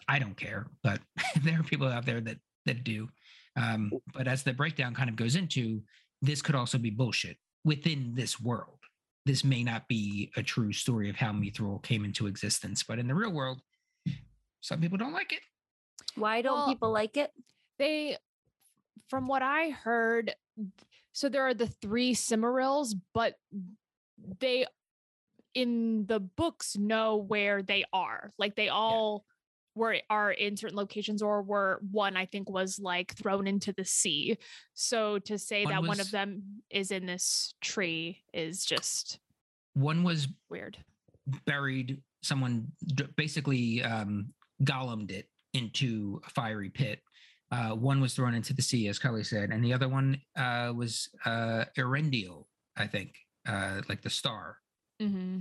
I 0.07 0.19
don't 0.19 0.37
care, 0.37 0.67
but 0.83 1.01
there 1.43 1.59
are 1.59 1.65
people 1.65 1.89
out 1.89 2.05
there 2.05 2.21
that 2.21 2.37
that 2.67 2.85
do. 2.85 3.09
Um, 3.57 3.93
but 4.13 4.27
as 4.27 4.43
the 4.43 4.53
breakdown 4.53 4.95
kind 4.95 5.09
of 5.09 5.17
goes 5.17 5.37
into, 5.37 5.83
this 6.23 6.43
could 6.43 6.55
also 6.55 6.79
be 6.79 6.91
bullshit 6.91 7.37
within 7.65 8.13
this 8.15 8.41
world. 8.41 8.79
This 9.27 9.45
may 9.45 9.63
not 9.63 9.89
be 9.89 10.31
a 10.37 10.43
true 10.43 10.73
story 10.73 11.09
of 11.09 11.17
how 11.17 11.33
Mithril 11.33 11.83
came 11.83 12.05
into 12.05 12.27
existence, 12.27 12.83
but 12.83 12.99
in 12.99 13.07
the 13.09 13.15
real 13.15 13.33
world, 13.33 13.61
some 14.61 14.81
people 14.81 14.99
don't 14.99 15.13
like 15.13 15.33
it. 15.33 15.41
Why 16.17 16.43
don't 16.43 16.59
Well, 16.59 16.67
people 16.69 16.93
like 16.93 17.17
it? 17.17 17.31
they 17.79 18.17
from 19.09 19.27
what 19.27 19.43
i 19.43 19.71
heard 19.71 20.33
so 21.13 21.29
there 21.29 21.43
are 21.43 21.55
the 21.55 21.67
three 21.67 22.15
Silmarils 22.15 22.95
but 23.13 23.35
they 24.39 24.65
in 25.55 26.07
the 26.07 26.21
books 26.21 26.77
know 26.77 27.17
where 27.17 27.63
they 27.63 27.85
are 27.93 28.33
like 28.39 28.55
they 28.55 28.69
all 28.69 29.25
were 29.75 29.97
are 30.11 30.31
in 30.31 30.57
certain 30.57 30.77
locations 30.77 31.23
or 31.23 31.43
were 31.43 31.81
one 31.91 32.17
i 32.17 32.27
think 32.27 32.49
was 32.51 32.79
like 32.79 33.15
thrown 33.15 33.47
into 33.47 33.73
the 33.73 33.85
sea 33.85 34.37
so 34.75 35.19
to 35.19 35.39
say 35.39 35.65
One 35.65 35.75
that 35.75 35.83
one 35.85 36.01
of 36.01 36.11
them 36.11 36.43
is 36.71 36.91
in 36.91 37.07
this 37.07 37.55
tree 37.61 38.23
is 38.33 38.65
just 38.65 39.19
One 39.75 40.05
was 40.05 40.29
weird 40.49 40.79
buried, 41.47 42.01
someone 42.23 42.67
basically 43.17 43.83
um, 43.83 44.33
golemed 44.63 45.11
it 45.11 45.29
into 45.53 46.21
a 46.27 46.31
fiery 46.31 46.71
pit. 46.71 47.01
Uh, 47.51 47.71
one 47.71 48.01
was 48.01 48.15
thrown 48.15 48.35
into 48.35 48.55
the 48.55 48.63
sea, 48.63 48.89
as 48.89 48.99
Carly 48.99 49.23
said, 49.23 49.51
and 49.51 49.65
the 49.65 49.73
other 49.73 49.89
one 49.89 50.21
uh, 50.37 50.73
was 50.75 51.09
uh, 51.25 51.65
Eärendil, 51.77 52.45
I 52.77 52.87
think, 52.87 53.15
uh, 53.47 53.83
like 53.89 54.03
the 54.03 54.11
star 54.11 54.59
mm-hmm. 55.01 55.41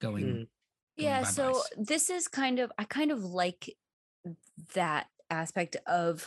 going. 0.00 0.24
Mm. 0.24 0.46
Yeah, 0.98 1.20
bye-byes. 1.20 1.34
so 1.34 1.62
this 1.76 2.10
is 2.10 2.28
kind 2.28 2.58
of 2.58 2.72
I 2.78 2.84
kind 2.84 3.10
of 3.10 3.24
like 3.24 3.76
that 4.74 5.06
aspect 5.30 5.76
of 5.86 6.26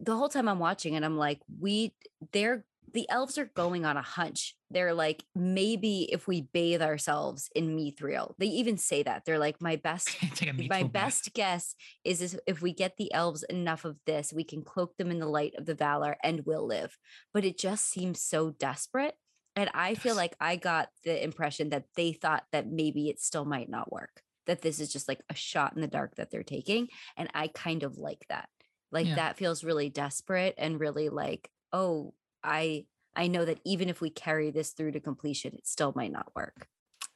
the 0.00 0.16
whole 0.16 0.28
time 0.28 0.48
I'm 0.48 0.58
watching 0.58 0.94
it, 0.94 1.02
I'm 1.02 1.16
like, 1.16 1.40
we 1.60 1.94
they're 2.32 2.64
the 2.94 3.08
elves 3.10 3.36
are 3.36 3.50
going 3.54 3.84
on 3.84 3.96
a 3.96 4.02
hunch. 4.02 4.56
They're 4.70 4.94
like, 4.94 5.22
maybe 5.34 6.08
if 6.10 6.26
we 6.26 6.42
bathe 6.52 6.80
ourselves 6.80 7.50
in 7.54 7.76
mithril, 7.76 8.34
they 8.38 8.46
even 8.46 8.78
say 8.78 9.02
that. 9.02 9.24
They're 9.24 9.38
like, 9.38 9.60
my 9.60 9.76
best 9.84 10.16
my 10.22 10.28
Mithril 10.28 10.68
bath. 10.68 10.92
best 10.92 11.34
guess 11.34 11.74
is 12.04 12.22
is 12.22 12.38
if 12.46 12.62
we 12.62 12.72
get 12.72 12.96
the 12.96 13.12
elves 13.12 13.42
enough 13.44 13.84
of 13.84 13.96
this, 14.06 14.32
we 14.32 14.44
can 14.44 14.62
cloak 14.62 14.96
them 14.96 15.10
in 15.10 15.18
the 15.18 15.26
light 15.26 15.54
of 15.58 15.66
the 15.66 15.74
Valar 15.74 16.14
and 16.22 16.46
we'll 16.46 16.66
live. 16.66 16.96
But 17.34 17.44
it 17.44 17.58
just 17.58 17.88
seems 17.88 18.20
so 18.20 18.50
desperate. 18.50 19.14
And 19.58 19.70
I 19.74 19.94
feel 19.96 20.14
like 20.14 20.36
I 20.40 20.54
got 20.54 20.88
the 21.04 21.22
impression 21.22 21.70
that 21.70 21.86
they 21.96 22.12
thought 22.12 22.44
that 22.52 22.68
maybe 22.70 23.08
it 23.08 23.20
still 23.20 23.44
might 23.44 23.68
not 23.68 23.90
work, 23.90 24.22
that 24.46 24.62
this 24.62 24.78
is 24.78 24.92
just 24.92 25.08
like 25.08 25.20
a 25.28 25.34
shot 25.34 25.74
in 25.74 25.80
the 25.80 25.88
dark 25.88 26.14
that 26.14 26.30
they're 26.30 26.44
taking. 26.44 26.86
And 27.16 27.28
I 27.34 27.48
kind 27.48 27.82
of 27.82 27.98
like 27.98 28.24
that. 28.28 28.48
Like 28.92 29.06
Yeah. 29.08 29.16
that 29.16 29.36
feels 29.36 29.64
really 29.64 29.90
desperate 29.90 30.54
and 30.58 30.78
really 30.78 31.08
like, 31.08 31.50
oh, 31.72 32.14
I 32.44 32.86
I 33.16 33.26
know 33.26 33.44
that 33.44 33.58
even 33.64 33.88
if 33.88 34.00
we 34.00 34.10
carry 34.10 34.52
this 34.52 34.70
through 34.70 34.92
to 34.92 35.00
completion, 35.00 35.54
it 35.54 35.66
still 35.66 35.92
might 35.96 36.12
not 36.12 36.30
work. 36.36 36.68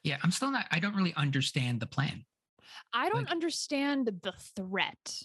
Yeah, 0.03 0.17
I'm 0.21 0.31
still 0.31 0.51
not. 0.51 0.65
I 0.69 0.79
don't 0.79 0.95
really 0.97 1.13
understand 1.15 1.79
the 1.79 1.85
plan. 1.87 2.25
I 2.91 3.07
don't 3.07 3.23
Like- 3.23 3.31
understand 3.31 4.07
the 4.21 4.33
threat. 4.57 5.21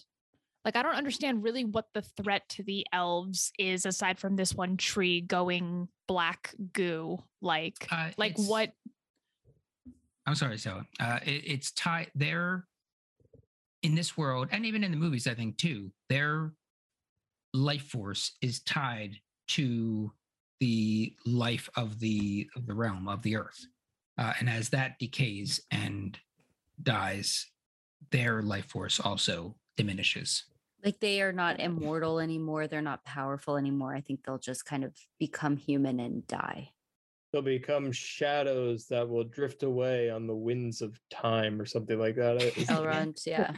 Like 0.65 0.75
I 0.75 0.83
don't 0.83 0.95
understand 0.95 1.43
really 1.43 1.63
what 1.63 1.85
the 1.93 2.01
threat 2.01 2.47
to 2.49 2.63
the 2.63 2.85
elves 2.91 3.51
is 3.57 3.85
aside 3.85 4.19
from 4.19 4.35
this 4.35 4.53
one 4.53 4.77
tree 4.77 5.21
going 5.21 5.87
black 6.07 6.53
goo. 6.73 7.17
Like 7.41 7.87
Uh, 7.91 8.09
like 8.17 8.37
what 8.37 8.71
I'm 10.25 10.35
sorry, 10.35 10.57
so 10.57 10.83
uh, 10.99 11.19
it, 11.25 11.43
it's 11.45 11.71
tied. 11.71 12.11
They're 12.13 12.67
in 13.81 13.95
this 13.95 14.15
world, 14.17 14.49
and 14.51 14.65
even 14.65 14.83
in 14.83 14.91
the 14.91 14.97
movies, 14.97 15.25
I 15.25 15.33
think 15.33 15.57
too. 15.57 15.91
Their 16.09 16.53
life 17.53 17.83
force 17.83 18.33
is 18.41 18.61
tied 18.61 19.15
to 19.49 20.11
the 20.59 21.15
life 21.25 21.69
of 21.75 21.99
the 21.99 22.47
of 22.55 22.67
the 22.67 22.75
realm 22.75 23.07
of 23.07 23.23
the 23.23 23.37
earth, 23.37 23.65
uh, 24.17 24.33
and 24.39 24.49
as 24.49 24.69
that 24.69 24.99
decays 24.99 25.61
and 25.71 26.19
dies, 26.83 27.47
their 28.11 28.41
life 28.43 28.65
force 28.65 28.99
also 28.99 29.55
diminishes. 29.79 30.43
like 30.85 30.99
they 30.99 31.21
are 31.21 31.33
not 31.33 31.59
immortal 31.59 32.19
anymore 32.19 32.67
they're 32.67 32.81
not 32.81 33.03
powerful 33.05 33.57
anymore 33.57 33.93
i 33.95 34.01
think 34.01 34.23
they'll 34.23 34.37
just 34.51 34.65
kind 34.65 34.83
of 34.83 34.93
become 35.19 35.55
human 35.57 35.99
and 35.99 36.25
die 36.27 36.69
They'll 37.31 37.43
become 37.43 37.91
shadows 37.91 38.87
that 38.87 39.07
will 39.07 39.23
drift 39.23 39.61
away 39.61 40.09
on 40.09 40.25
the 40.25 40.33
winds 40.35 40.81
of 40.81 40.99
time 41.11 41.61
or 41.61 41.65
something 41.67 41.99
like 41.99 42.15
that. 42.15 42.41
I- 42.41 42.49
elrond 42.73 43.21
yeah 43.27 43.51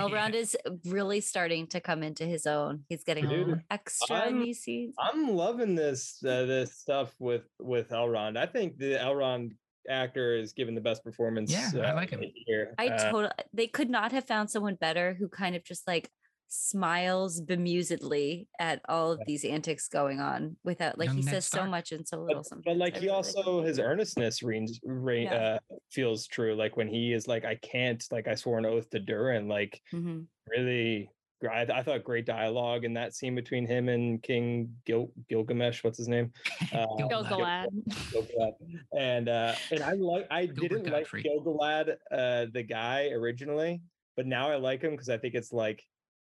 elrond 0.00 0.34
is 0.34 0.56
really 0.86 1.20
starting 1.20 1.68
to 1.68 1.78
come 1.80 2.02
into 2.02 2.24
his 2.26 2.48
own 2.48 2.82
he's 2.88 3.04
getting 3.04 3.26
a 3.26 3.28
Dude, 3.28 3.38
little 3.46 3.62
extra 3.70 4.16
in 4.16 4.22
I'm- 4.34 4.40
these 4.42 4.60
scenes 4.60 4.94
I'm 4.98 5.28
loving 5.36 5.76
this 5.76 6.20
uh, 6.24 6.46
this 6.46 6.74
stuff 6.74 7.14
with 7.20 7.46
with 7.60 7.90
Elrond. 7.90 8.36
I 8.36 8.46
think 8.46 8.76
the 8.78 8.94
Elrond 8.94 9.52
actor 9.88 10.36
is 10.36 10.52
given 10.52 10.74
the 10.74 10.80
best 10.80 11.02
performance. 11.04 11.50
Yeah, 11.52 11.70
I 11.74 11.90
uh, 11.90 11.94
like 11.94 12.10
him. 12.10 12.22
Here, 12.46 12.74
i 12.78 12.88
Uh, 12.88 13.10
totally 13.10 13.32
they 13.52 13.66
could 13.66 13.90
not 13.90 14.12
have 14.12 14.26
found 14.26 14.50
someone 14.50 14.74
better 14.76 15.14
who 15.14 15.28
kind 15.28 15.56
of 15.56 15.64
just 15.64 15.86
like 15.86 16.10
smiles 16.48 17.40
bemusedly 17.42 18.46
at 18.60 18.80
all 18.88 19.10
of 19.12 19.20
these 19.26 19.44
antics 19.44 19.88
going 19.88 20.20
on 20.20 20.56
without 20.64 20.96
like 20.96 21.08
Young 21.08 21.16
he 21.16 21.22
Ned 21.22 21.34
says 21.34 21.46
so 21.46 21.66
much 21.66 21.90
and 21.90 22.06
so 22.06 22.18
little 22.22 22.42
but, 22.42 22.46
sometimes 22.46 22.64
but 22.66 22.76
like 22.76 22.96
I 22.96 23.00
he 23.00 23.06
really 23.06 23.16
like 23.16 23.36
also 23.36 23.62
his 23.62 23.78
earnestness 23.80 24.42
reigns, 24.42 24.78
reign, 24.84 25.24
Yeah. 25.24 25.58
uh, 25.70 25.74
feels 25.90 26.26
true. 26.28 26.54
Like 26.54 26.76
when 26.76 26.88
he 26.88 27.12
is 27.12 27.26
like, 27.26 27.44
I 27.44 27.56
can't, 27.56 28.04
like 28.12 28.28
I 28.28 28.36
swore 28.36 28.58
an 28.58 28.66
oath 28.66 28.88
to 28.90 29.00
Durin. 29.00 29.48
Like 29.48 29.80
Mhm. 29.92 30.26
really, 30.46 30.94
gr- 31.04 31.10
I, 31.44 31.62
I 31.62 31.82
thought 31.82 32.02
great 32.04 32.24
dialogue 32.26 32.84
in 32.84 32.94
that 32.94 33.14
scene 33.14 33.34
between 33.34 33.66
him 33.66 33.88
and 33.88 34.22
King 34.22 34.74
Gil- 34.86 35.12
Gilgamesh. 35.28 35.84
What's 35.84 35.98
his 35.98 36.08
name? 36.08 36.32
Uh, 36.72 36.86
Gilgalad. 36.98 37.66
Gilgalad. 38.12 38.52
And 38.98 39.28
uh, 39.28 39.54
and 39.70 39.82
I 39.82 39.92
like 39.92 40.26
I 40.30 40.46
Gilbert 40.46 40.60
didn't 40.60 40.92
like 40.92 41.04
Gottfried. 41.04 41.26
Gilgalad, 41.26 41.96
uh, 42.10 42.46
the 42.52 42.62
guy 42.62 43.08
originally, 43.10 43.80
but 44.16 44.26
now 44.26 44.50
I 44.50 44.56
like 44.56 44.82
him 44.82 44.90
because 44.90 45.08
I 45.08 45.16
think 45.18 45.34
it's 45.34 45.52
like 45.52 45.82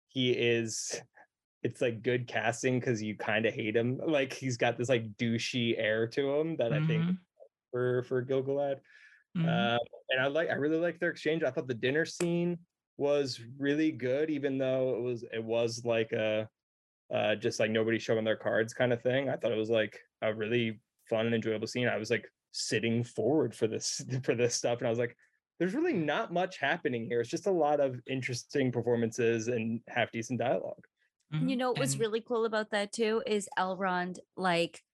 he 0.08 0.30
is. 0.32 1.00
It's 1.64 1.80
like 1.80 2.02
good 2.02 2.28
casting 2.28 2.78
because 2.78 3.02
you 3.02 3.16
kind 3.16 3.46
of 3.46 3.54
hate 3.54 3.74
him. 3.74 3.98
Like 4.06 4.32
he's 4.32 4.56
got 4.56 4.78
this 4.78 4.88
like 4.88 5.16
douchey 5.16 5.74
air 5.76 6.06
to 6.08 6.30
him 6.36 6.56
that 6.58 6.72
I 6.72 6.80
think 6.86 7.04
Mhm, 7.04 7.18
for 7.72 8.02
for 8.04 8.24
Gilgalad. 8.24 8.76
mhm. 9.36 9.48
Uh, 9.48 9.78
and 10.10 10.20
I 10.20 10.26
like 10.28 10.50
I 10.50 10.54
really 10.54 10.76
like 10.78 11.00
their 11.00 11.10
exchange. 11.10 11.42
I 11.42 11.50
thought 11.50 11.66
the 11.66 11.74
dinner 11.74 12.04
scene 12.04 12.58
was 12.98 13.40
really 13.58 13.92
good, 13.92 14.30
even 14.30 14.58
though 14.58 14.96
it 14.96 15.02
was 15.02 15.24
it 15.32 15.44
was 15.44 15.84
like 15.84 16.12
a 16.12 16.50
uh, 17.12 17.36
just 17.36 17.60
like 17.60 17.70
nobody 17.70 17.98
showing 17.98 18.24
their 18.24 18.36
cards 18.36 18.74
kind 18.74 18.92
of 18.92 19.02
thing. 19.02 19.28
I 19.28 19.36
thought 19.36 19.52
it 19.52 19.58
was 19.58 19.70
like 19.70 20.00
a 20.22 20.34
really 20.34 20.80
fun 21.08 21.26
and 21.26 21.34
enjoyable 21.34 21.66
scene. 21.68 21.88
I 21.88 21.96
was 21.98 22.10
like 22.10 22.26
sitting 22.52 23.04
forward 23.04 23.54
for 23.54 23.66
this 23.68 24.04
for 24.24 24.34
this 24.34 24.54
stuff, 24.56 24.78
and 24.78 24.86
I 24.86 24.90
was 24.90 24.98
like, 24.98 25.16
there's 25.58 25.74
really 25.74 25.94
not 25.94 26.32
much 26.32 26.58
happening 26.58 27.06
here. 27.06 27.20
It's 27.20 27.30
just 27.30 27.46
a 27.46 27.52
lot 27.52 27.80
of 27.80 28.00
interesting 28.08 28.72
performances 28.72 29.48
and 29.48 29.82
half 29.88 30.12
decent 30.12 30.40
dialogue. 30.40 30.84
You 31.40 31.56
Mhm. 31.56 31.58
know 31.58 31.70
what 31.70 31.78
was 31.78 31.98
really 31.98 32.20
cool 32.20 32.44
about 32.44 32.70
that 32.70 32.92
too 32.92 33.22
is 33.26 33.48
Elrond 33.58 34.18
like 34.36 34.84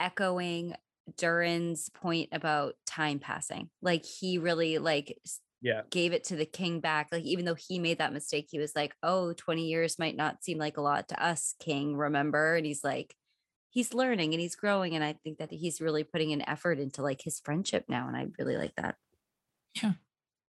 echoing 0.00 0.74
Durin's 1.16 1.88
point 1.90 2.30
about 2.32 2.76
time 2.86 3.18
passing. 3.20 3.70
Like 3.80 4.04
he 4.04 4.38
really 4.38 4.78
like 4.78 5.18
s- 5.24 5.40
Yeah. 5.62 5.82
gave 5.90 6.12
it 6.12 6.24
to 6.24 6.36
the 6.36 6.44
king 6.46 6.80
back. 6.80 7.08
Like 7.12 7.24
even 7.24 7.44
though 7.46 7.54
he 7.54 7.78
made 7.78 7.98
that 7.98 8.12
mistake, 8.12 8.48
he 8.50 8.58
was 8.58 8.74
like, 8.76 8.94
"Oh, 9.02 9.32
20 9.34 9.66
years 9.68 9.98
might 9.98 10.16
not 10.16 10.42
seem 10.44 10.58
like 10.58 10.76
a 10.76 10.82
lot 10.82 11.08
to 11.10 11.22
us, 11.24 11.54
king, 11.60 11.96
remember?" 11.96 12.56
And 12.56 12.66
he's 12.66 12.84
like 12.84 13.14
he's 13.70 13.94
learning 13.94 14.34
and 14.34 14.40
he's 14.40 14.54
growing 14.56 14.94
and 14.94 15.02
I 15.04 15.14
think 15.14 15.38
that 15.38 15.50
he's 15.50 15.80
really 15.80 16.04
putting 16.04 16.32
an 16.32 16.46
effort 16.48 16.78
into 16.78 17.00
like 17.02 17.22
his 17.22 17.40
friendship 17.40 17.86
now 17.88 18.06
and 18.08 18.14
I 18.16 18.26
really 18.38 18.56
like 18.58 18.74
that. 18.76 18.96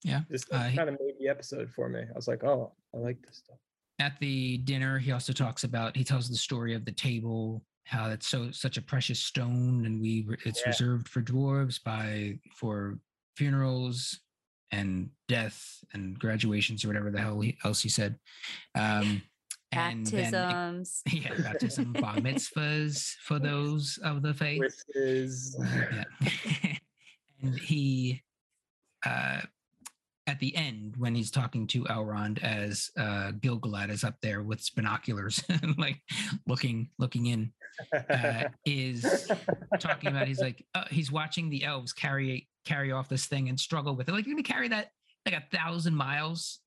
Yeah. 0.05 0.21
This 0.29 0.45
Uh, 0.53 0.71
kind 0.75 0.89
of 0.89 0.97
made 1.01 1.17
the 1.19 1.29
episode 1.29 1.71
for 1.71 1.89
me. 1.89 2.01
I 2.03 2.13
was 2.15 2.29
like, 2.29 2.45
oh, 2.45 2.73
I 2.95 2.99
like 2.99 3.21
this 3.27 3.39
stuff. 3.39 3.59
at 4.01 4.17
the 4.21 4.59
dinner 4.59 4.99
he 5.01 5.11
also 5.11 5.33
talks 5.33 5.65
about 5.65 5.97
he 5.97 6.05
tells 6.05 6.29
the 6.29 6.37
story 6.37 6.73
of 6.75 6.85
the 6.85 6.93
table 6.93 7.65
how 7.85 8.09
it's 8.11 8.29
so 8.29 8.53
such 8.53 8.77
a 8.77 8.83
precious 8.83 9.19
stone 9.19 9.85
and 9.87 10.01
we 10.01 10.25
it's 10.45 10.61
Yeah. 10.61 10.69
reserved 10.69 11.09
for 11.09 11.21
dwarves 11.21 11.83
by 11.83 12.39
for 12.55 13.01
funerals 13.37 14.21
and 14.71 15.11
death 15.29 15.83
and 15.93 16.19
graduations 16.19 16.85
or 16.85 16.89
whatever 16.89 17.11
the 17.11 17.21
hell 17.21 17.41
he, 17.41 17.57
else 17.65 17.81
he 17.83 17.89
said 17.89 18.19
um 18.75 19.23
and 19.73 20.07
then 20.07 20.27
it- 20.27 20.33
Baptisms. 20.33 21.03
yeah 21.13 21.35
baptism 21.43 21.93
bar 21.93 22.17
mitzvahs 22.17 23.15
for 23.23 23.39
those 23.39 23.99
of 24.05 24.23
the 24.23 24.33
faith 24.35 24.61
Wishes. 24.95 25.57
yeah. 25.61 26.05
and 27.43 27.59
he 27.59 28.23
uh 29.07 29.41
at 30.27 30.39
the 30.41 30.55
end 30.57 30.95
when 30.99 31.15
he's 31.15 31.31
talking 31.31 31.67
to 31.67 31.85
Elrond 31.85 32.43
as 32.43 32.91
uh 32.99 33.33
Gilgalad 33.41 33.91
is 33.91 34.05
up 34.05 34.17
there 34.23 34.43
with 34.43 34.67
binoculars 34.75 35.43
like 35.79 36.01
looking 36.47 36.91
looking 36.99 37.27
in 37.27 37.53
uh, 38.11 38.45
is 38.67 39.31
talking 39.79 40.11
about 40.11 40.27
he's 40.27 40.41
like 40.41 40.65
uh, 40.75 40.85
he's 40.91 41.13
watching 41.13 41.49
the 41.49 41.65
elves 41.65 41.93
carry 41.93 42.48
carry 42.65 42.93
off 42.93 43.09
this 43.09 43.27
thing 43.27 43.49
and 43.49 43.59
struggle 43.59 43.95
with 43.97 44.09
it. 44.09 44.13
Like 44.13 44.27
you're 44.27 44.35
gonna 44.35 44.43
carry 44.43 44.69
that 44.69 44.91
like 45.27 45.35
a 45.35 45.57
thousand 45.57 45.95
miles 45.95 46.61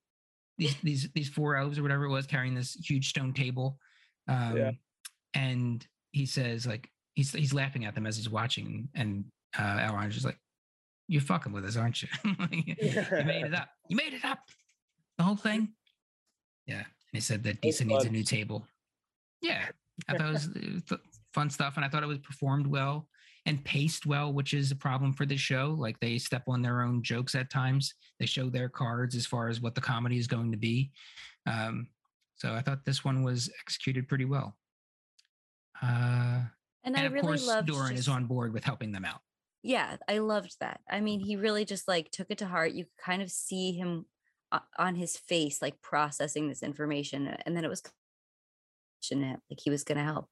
these 0.57 0.75
these 0.83 1.09
these 1.13 1.29
four 1.29 1.55
elves 1.55 1.77
or 1.79 1.83
whatever 1.83 2.05
it 2.05 2.09
was 2.09 2.25
carrying 2.27 2.55
this 2.55 2.73
huge 2.75 3.09
stone 3.09 3.33
table. 3.33 3.77
Um 4.27 4.57
Yeah. 4.57 4.71
and 5.33 5.85
he 6.11 6.25
says 6.25 6.65
like 6.67 6.89
he's 7.15 7.31
he's 7.33 7.53
laughing 7.53 7.85
at 7.85 7.95
them 7.95 8.05
as 8.05 8.17
he's 8.17 8.29
watching 8.29 8.89
and 8.95 9.25
uh 9.57 9.77
Elrond 9.79 10.07
is 10.09 10.13
just 10.15 10.25
like 10.25 10.37
you're 11.07 11.21
fucking 11.21 11.51
with 11.53 11.65
us 11.65 11.75
aren't 11.77 12.01
you? 12.01 12.07
You 12.51 12.75
made 13.25 13.45
it 13.45 13.53
up. 13.53 13.69
You 13.89 13.95
made 13.95 14.13
it 14.13 14.23
up 14.25 14.39
the 15.17 15.23
whole 15.23 15.35
thing. 15.35 15.69
Yeah 16.67 16.77
and 16.79 16.85
he 17.13 17.19
said 17.19 17.43
that 17.43 17.61
Disa 17.61 17.83
needs 17.85 18.05
a 18.05 18.09
new 18.09 18.23
table. 18.23 18.65
Yeah 19.41 19.65
I 20.07 20.17
thought 20.17 20.29
it 20.29 20.33
was 20.33 20.49
uh, 20.91 20.97
fun 21.33 21.49
stuff, 21.49 21.75
and 21.75 21.85
I 21.85 21.89
thought 21.89 22.01
it 22.01 22.07
was 22.07 22.17
performed 22.19 22.65
well 22.65 23.07
and 23.45 23.63
paced 23.65 24.05
well, 24.05 24.31
which 24.33 24.53
is 24.53 24.71
a 24.71 24.75
problem 24.75 25.13
for 25.13 25.25
the 25.25 25.37
show. 25.37 25.75
Like 25.77 25.99
they 25.99 26.17
step 26.17 26.43
on 26.47 26.61
their 26.61 26.81
own 26.81 27.01
jokes 27.03 27.33
at 27.35 27.49
times. 27.49 27.95
They 28.19 28.25
show 28.25 28.49
their 28.49 28.69
cards 28.69 29.15
as 29.15 29.25
far 29.25 29.47
as 29.49 29.61
what 29.61 29.73
the 29.75 29.81
comedy 29.81 30.17
is 30.17 30.27
going 30.27 30.51
to 30.51 30.57
be. 30.57 30.91
Um, 31.47 31.87
so 32.35 32.53
I 32.53 32.61
thought 32.61 32.85
this 32.85 33.03
one 33.03 33.23
was 33.23 33.49
executed 33.61 34.07
pretty 34.07 34.25
well. 34.25 34.55
Uh, 35.81 36.41
And, 36.83 36.95
and 36.95 36.97
I 36.97 37.03
of 37.03 37.13
really 37.13 37.27
course, 37.27 37.47
loved 37.47 37.67
Durin 37.67 37.95
is 37.95 38.07
on 38.07 38.25
board 38.25 38.53
with 38.53 38.63
helping 38.63 38.91
them 38.91 39.05
out. 39.05 39.21
yeah 39.63 39.97
i 40.07 40.17
loved 40.17 40.55
that 40.59 40.79
i 40.89 40.99
mean 40.99 41.19
he 41.19 41.35
really 41.35 41.65
just 41.65 41.87
like 41.87 42.09
took 42.09 42.27
it 42.31 42.37
to 42.39 42.47
heart 42.47 42.71
you 42.73 42.83
could 42.85 42.97
kind 43.05 43.21
of 43.21 43.29
see 43.29 43.71
him 43.73 44.05
on 44.77 44.95
his 44.95 45.17
face 45.17 45.61
like 45.61 45.79
processing 45.81 46.49
this 46.49 46.63
information 46.63 47.27
and 47.45 47.55
then 47.55 47.63
it 47.63 47.69
was 47.69 47.83
like 49.11 49.59
he 49.59 49.69
was 49.69 49.83
gonna 49.83 50.03
help 50.03 50.27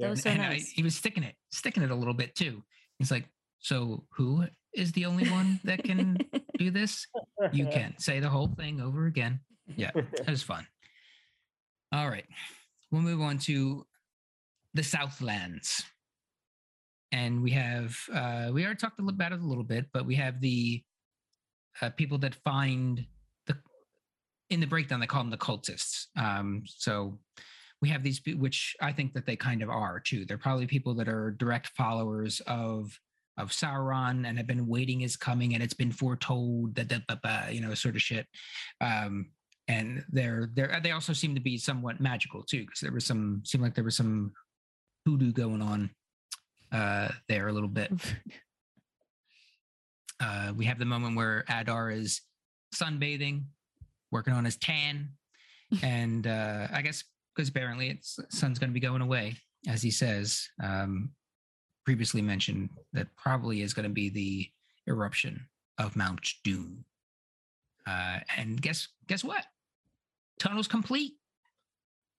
Yeah. 0.00 0.06
that 0.06 0.10
was 0.10 0.22
so 0.22 0.30
and 0.30 0.42
I, 0.42 0.54
he 0.54 0.82
was 0.82 0.96
sticking 0.96 1.22
it, 1.22 1.34
sticking 1.52 1.82
it 1.82 1.90
a 1.90 1.94
little 1.94 2.14
bit 2.14 2.34
too. 2.34 2.62
He's 2.98 3.10
like, 3.10 3.26
"So 3.58 4.04
who 4.16 4.44
is 4.74 4.92
the 4.92 5.06
only 5.06 5.28
one 5.28 5.60
that 5.64 5.84
can 5.84 6.18
do 6.58 6.70
this? 6.70 7.06
You 7.52 7.66
can 7.66 7.94
say 7.98 8.20
the 8.20 8.28
whole 8.28 8.48
thing 8.48 8.80
over 8.80 9.06
again." 9.06 9.40
Yeah, 9.76 9.90
it 9.94 10.28
was 10.28 10.42
fun. 10.42 10.66
All 11.92 12.08
right, 12.08 12.26
we'll 12.90 13.02
move 13.02 13.20
on 13.20 13.38
to 13.40 13.86
the 14.74 14.82
Southlands, 14.82 15.84
and 17.12 17.42
we 17.42 17.50
have 17.50 17.96
uh, 18.12 18.50
we 18.52 18.64
already 18.64 18.78
talked 18.78 18.98
about 18.98 19.32
it 19.32 19.40
a 19.40 19.46
little 19.46 19.64
bit, 19.64 19.86
but 19.92 20.06
we 20.06 20.14
have 20.14 20.40
the 20.40 20.82
uh, 21.82 21.90
people 21.90 22.18
that 22.18 22.34
find 22.36 23.04
the 23.46 23.56
in 24.48 24.60
the 24.60 24.66
breakdown 24.66 25.00
they 25.00 25.06
call 25.06 25.22
them 25.22 25.30
the 25.30 25.36
cultists. 25.36 26.06
Um, 26.16 26.62
so 26.66 27.18
we 27.82 27.88
have 27.88 28.02
these, 28.02 28.20
which 28.36 28.76
I 28.80 28.92
think 28.92 29.14
that 29.14 29.26
they 29.26 29.36
kind 29.36 29.62
of 29.62 29.70
are 29.70 30.00
too. 30.00 30.24
They're 30.24 30.38
probably 30.38 30.66
people 30.66 30.94
that 30.94 31.08
are 31.08 31.30
direct 31.32 31.68
followers 31.68 32.40
of 32.46 32.98
of 33.38 33.50
Sauron 33.50 34.28
and 34.28 34.36
have 34.36 34.46
been 34.46 34.66
waiting 34.66 35.00
his 35.00 35.16
coming, 35.16 35.54
and 35.54 35.62
it's 35.62 35.74
been 35.74 35.92
foretold 35.92 36.74
that 36.74 36.88
that 36.88 37.54
you 37.54 37.60
know 37.60 37.74
sort 37.74 37.96
of 37.96 38.02
shit. 38.02 38.26
Um, 38.80 39.30
and 39.68 40.04
they're 40.10 40.50
they're 40.54 40.80
they 40.82 40.90
also 40.90 41.12
seem 41.12 41.34
to 41.34 41.40
be 41.40 41.56
somewhat 41.56 42.00
magical 42.00 42.42
too, 42.42 42.60
because 42.60 42.80
there 42.80 42.92
was 42.92 43.06
some 43.06 43.42
seemed 43.44 43.64
like 43.64 43.74
there 43.74 43.84
was 43.84 43.96
some 43.96 44.32
hoodoo 45.06 45.32
going 45.32 45.62
on 45.62 45.90
uh, 46.72 47.08
there 47.28 47.48
a 47.48 47.52
little 47.52 47.68
bit. 47.68 47.92
Uh, 50.22 50.52
we 50.54 50.66
have 50.66 50.78
the 50.78 50.84
moment 50.84 51.16
where 51.16 51.46
Adar 51.48 51.90
is 51.90 52.20
sunbathing, 52.74 53.44
working 54.12 54.34
on 54.34 54.44
his 54.44 54.58
tan, 54.58 55.08
and 55.82 56.26
uh, 56.26 56.68
I 56.70 56.82
guess 56.82 57.04
because 57.34 57.48
apparently 57.48 57.90
it's 57.90 58.18
sun's 58.28 58.58
going 58.58 58.70
to 58.70 58.74
be 58.74 58.80
going 58.80 59.02
away, 59.02 59.36
as 59.68 59.82
he 59.82 59.90
says. 59.90 60.48
Um, 60.62 61.10
previously 61.84 62.22
mentioned 62.22 62.70
that 62.92 63.08
probably 63.16 63.62
is 63.62 63.74
going 63.74 63.88
to 63.88 63.92
be 63.92 64.08
the 64.08 64.48
eruption 64.86 65.46
of 65.78 65.96
Mount 65.96 66.26
Doom. 66.44 66.84
Uh, 67.86 68.20
and 68.36 68.60
guess 68.60 68.88
guess 69.06 69.24
what? 69.24 69.44
Tunnel's 70.38 70.68
complete. 70.68 71.14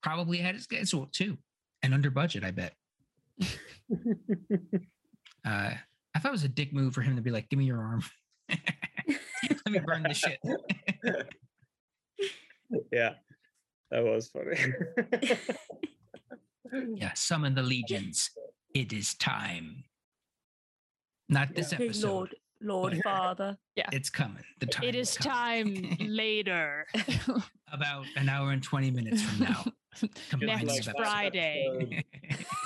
Probably 0.02 0.40
ahead 0.40 0.56
of 0.56 0.62
schedule 0.62 1.08
too, 1.12 1.38
and 1.84 1.94
under 1.94 2.10
budget. 2.10 2.44
I 2.44 2.52
bet. 2.52 2.74
Uh, 5.46 5.74
I 6.14 6.20
thought 6.20 6.30
it 6.30 6.34
was 6.34 6.44
a 6.44 6.50
dick 6.50 6.74
move 6.74 6.94
for 6.94 7.02
him 7.02 7.16
to 7.16 7.22
be 7.22 7.32
like, 7.32 7.50
"Give 7.50 7.58
me 7.58 7.66
your 7.66 7.80
arm. 7.80 8.04
Let 8.50 9.72
me 9.72 9.80
burn 9.80 10.04
this 10.04 10.18
shit." 10.18 10.40
yeah, 12.92 13.14
that 13.92 14.04
was 14.04 14.30
funny. 14.30 14.58
yeah, 16.96 17.14
summon 17.14 17.56
the 17.56 17.62
legions. 17.64 18.32
It 18.74 18.94
is 18.94 19.14
time. 19.16 19.84
Not 21.30 21.54
this 21.56 21.72
Yeah. 21.72 21.86
episode. 21.86 22.36
lord 22.64 22.94
but 22.94 23.04
father 23.04 23.58
Yeah. 23.76 23.90
It's 23.92 24.10
coming. 24.10 24.44
The 24.60 24.68
time. 24.68 24.84
It 24.84 24.96
is 24.96 25.16
time 25.16 25.98
later. 26.00 26.86
About 27.72 28.06
an 28.16 28.30
hour 28.30 28.52
and 28.52 28.62
twenty 28.64 28.92
minutes 28.92 29.22
from 29.24 29.46
now. 29.46 29.66
combining 30.30 30.68
Next 30.68 30.86
the- 30.86 30.94
Friday. 30.94 32.04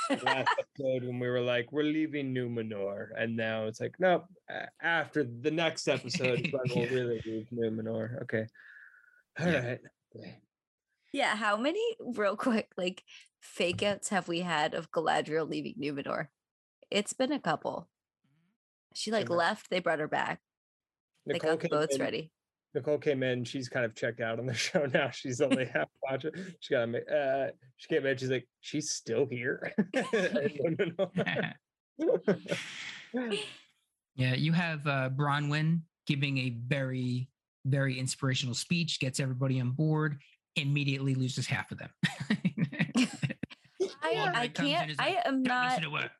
Last 0.09 0.47
episode 0.59 1.03
when 1.07 1.17
we 1.19 1.27
were 1.27 1.41
like, 1.41 1.71
we're 1.71 1.83
leaving 1.83 2.33
Numenor, 2.35 3.07
and 3.17 3.35
now 3.35 3.65
it's 3.65 3.79
like, 3.81 3.95
nope. 3.99 4.25
After 4.81 5.23
the 5.23 5.49
next 5.49 5.87
episode, 5.87 6.51
we'll 6.53 6.85
Yeah. 6.85 6.89
really 6.93 7.21
leave 7.25 7.47
Numenor. 7.51 8.21
Okay. 8.23 8.45
All 9.39 9.47
Yeah. 9.47 9.65
right. 9.65 9.81
Yeah 11.15 11.35
how 11.35 11.55
many 11.55 11.81
real 11.99 12.35
quick 12.35 12.69
like 12.77 13.03
fake 13.39 13.81
outs 13.81 14.09
have 14.09 14.27
we 14.27 14.41
had 14.41 14.73
of 14.73 14.91
galadriel 14.91 15.49
leaving 15.49 15.75
numenor 15.79 16.27
it's 16.91 17.13
been 17.13 17.31
a 17.31 17.39
couple 17.39 17.87
she 18.93 19.11
like 19.11 19.29
Never. 19.29 19.35
left 19.35 19.69
they 19.69 19.79
brought 19.79 19.99
her 19.99 20.09
back 20.09 20.41
they 21.25 21.33
Nicole 21.33 21.51
got 21.51 21.59
the 21.61 21.69
came 21.69 21.79
boats 21.79 21.95
in- 21.95 22.01
ready 22.01 22.31
Nicole 22.73 22.97
came 22.97 23.23
in. 23.23 23.45
She's 23.45 23.69
kind 23.69 23.85
of 23.85 23.95
checked 23.95 24.19
out 24.19 24.37
on 24.37 24.45
the 24.45 24.53
show 24.65 24.85
now. 24.85 25.09
She's 25.09 25.39
only 25.39 25.63
half 25.73 25.87
watching. 26.03 26.31
She 26.59 26.73
got 26.73 26.89
uh, 26.93 27.47
she 27.77 27.87
came 27.87 28.05
in. 28.05 28.17
She's 28.17 28.29
like, 28.29 28.45
she's 28.59 28.91
still 28.91 29.25
here. 29.25 29.73
yeah, 34.13 34.33
you 34.33 34.51
have 34.51 34.85
uh, 34.85 35.09
Bronwyn 35.09 35.83
giving 36.05 36.37
a 36.37 36.49
very, 36.67 37.29
very 37.65 37.97
inspirational 37.97 38.55
speech, 38.55 38.99
gets 38.99 39.21
everybody 39.21 39.61
on 39.61 39.71
board, 39.71 40.19
immediately 40.55 41.15
loses 41.15 41.47
half 41.47 41.71
of 41.71 41.77
them. 41.79 41.89
i, 44.03 44.31
I 44.33 44.47
can't 44.47 44.91
is 44.91 44.97
i 44.99 45.09
like, 45.15 45.25
am 45.27 45.43
"Don't 45.43 45.43
not 45.43 45.65
listen 45.69 45.83
to 45.91 45.95
her. 45.97 46.11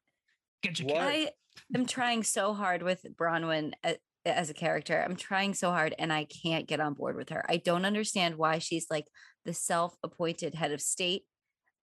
Get 0.61 0.79
your 0.79 0.97
I 0.97 1.29
am 1.75 1.85
trying 1.85 2.23
so 2.23 2.53
hard 2.53 2.81
with 2.83 3.05
Bronwyn 3.15 3.73
a- 3.83 3.97
as 4.25 4.49
a 4.49 4.53
character. 4.53 4.99
I'm 5.01 5.15
trying 5.15 5.53
so 5.53 5.69
hard 5.71 5.93
and 5.99 6.11
I 6.11 6.25
can't 6.25 6.67
get 6.67 6.79
on 6.79 6.93
board 6.95 7.15
with 7.15 7.29
her. 7.29 7.45
I 7.47 7.57
don't 7.57 7.85
understand 7.85 8.35
why 8.35 8.57
she's 8.59 8.87
like 8.89 9.05
the 9.45 9.53
self-appointed 9.53 10.55
head 10.55 10.71
of 10.71 10.81
state. 10.81 11.23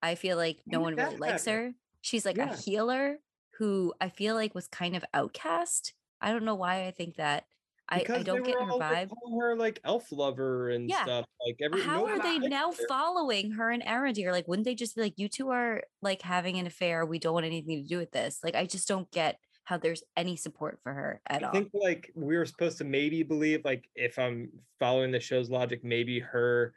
I 0.03 0.17
feel 0.17 0.37
like 0.37 0.59
no 0.67 0.79
Who 0.79 0.85
one 0.85 0.97
really 0.97 1.17
likes 1.17 1.45
that? 1.45 1.51
her. 1.53 1.73
She's 2.01 2.27
like 2.27 2.37
Yeah. 2.37 2.53
a 2.53 2.57
healer 2.57 3.19
who 3.59 3.95
I 4.01 4.09
feel 4.09 4.35
like 4.35 4.55
was 4.55 4.67
kind 4.67 4.97
of 4.97 5.05
outcast. 5.15 5.95
I 6.21 6.33
don't 6.33 6.45
know 6.45 6.57
why 6.57 6.87
I 6.87 6.91
think 6.91 7.17
that. 7.17 7.45
I, 7.89 8.05
I 8.09 8.23
don't 8.23 8.43
get 8.43 8.59
her 8.59 8.73
vibe. 8.73 9.11
calling 9.11 9.41
her 9.41 9.57
like 9.57 9.81
elf 9.85 10.11
lover 10.13 10.71
and 10.71 10.89
Yeah. 10.89 11.03
stuff. 11.03 11.27
Like 11.45 11.57
every 11.61 11.83
How 11.83 12.07
are 12.07 12.23
they 12.23 12.39
now 12.39 12.73
her. 12.73 12.87
following 12.89 13.53
her 13.53 13.71
and 13.71 13.83
Arondir? 13.83 14.33
Like, 14.33 14.49
wouldn't 14.49 14.65
they 14.65 14.75
just 14.75 14.97
be 14.97 15.03
like, 15.03 15.19
you 15.19 15.29
two 15.29 15.51
are 15.51 15.83
like 16.01 16.23
having 16.23 16.57
an 16.59 16.67
affair. 16.67 17.05
We 17.05 17.19
don't 17.19 17.35
want 17.35 17.47
anything 17.47 17.83
to 17.83 17.89
do 17.89 17.99
with 17.99 18.13
this. 18.13 18.41
Like, 18.43 18.55
I 18.55 18.67
just 18.67 18.89
don't 18.89 19.11
get 19.11 19.39
how 19.65 19.79
there's 19.79 20.03
any 20.17 20.37
support 20.37 20.81
for 20.83 20.93
her 20.93 21.21
at 21.27 21.43
I 21.43 21.47
all. 21.47 21.51
I 21.51 21.53
think 21.53 21.71
like 21.75 22.11
we 22.15 22.37
were 22.37 22.47
supposed 22.47 22.79
to 22.79 22.85
maybe 22.85 23.23
believe 23.23 23.65
like 23.65 23.89
if 23.95 24.19
I'm 24.19 24.51
following 24.79 25.13
the 25.13 25.21
show's 25.21 25.51
logic, 25.51 25.85
maybe 25.85 26.19
her 26.19 26.75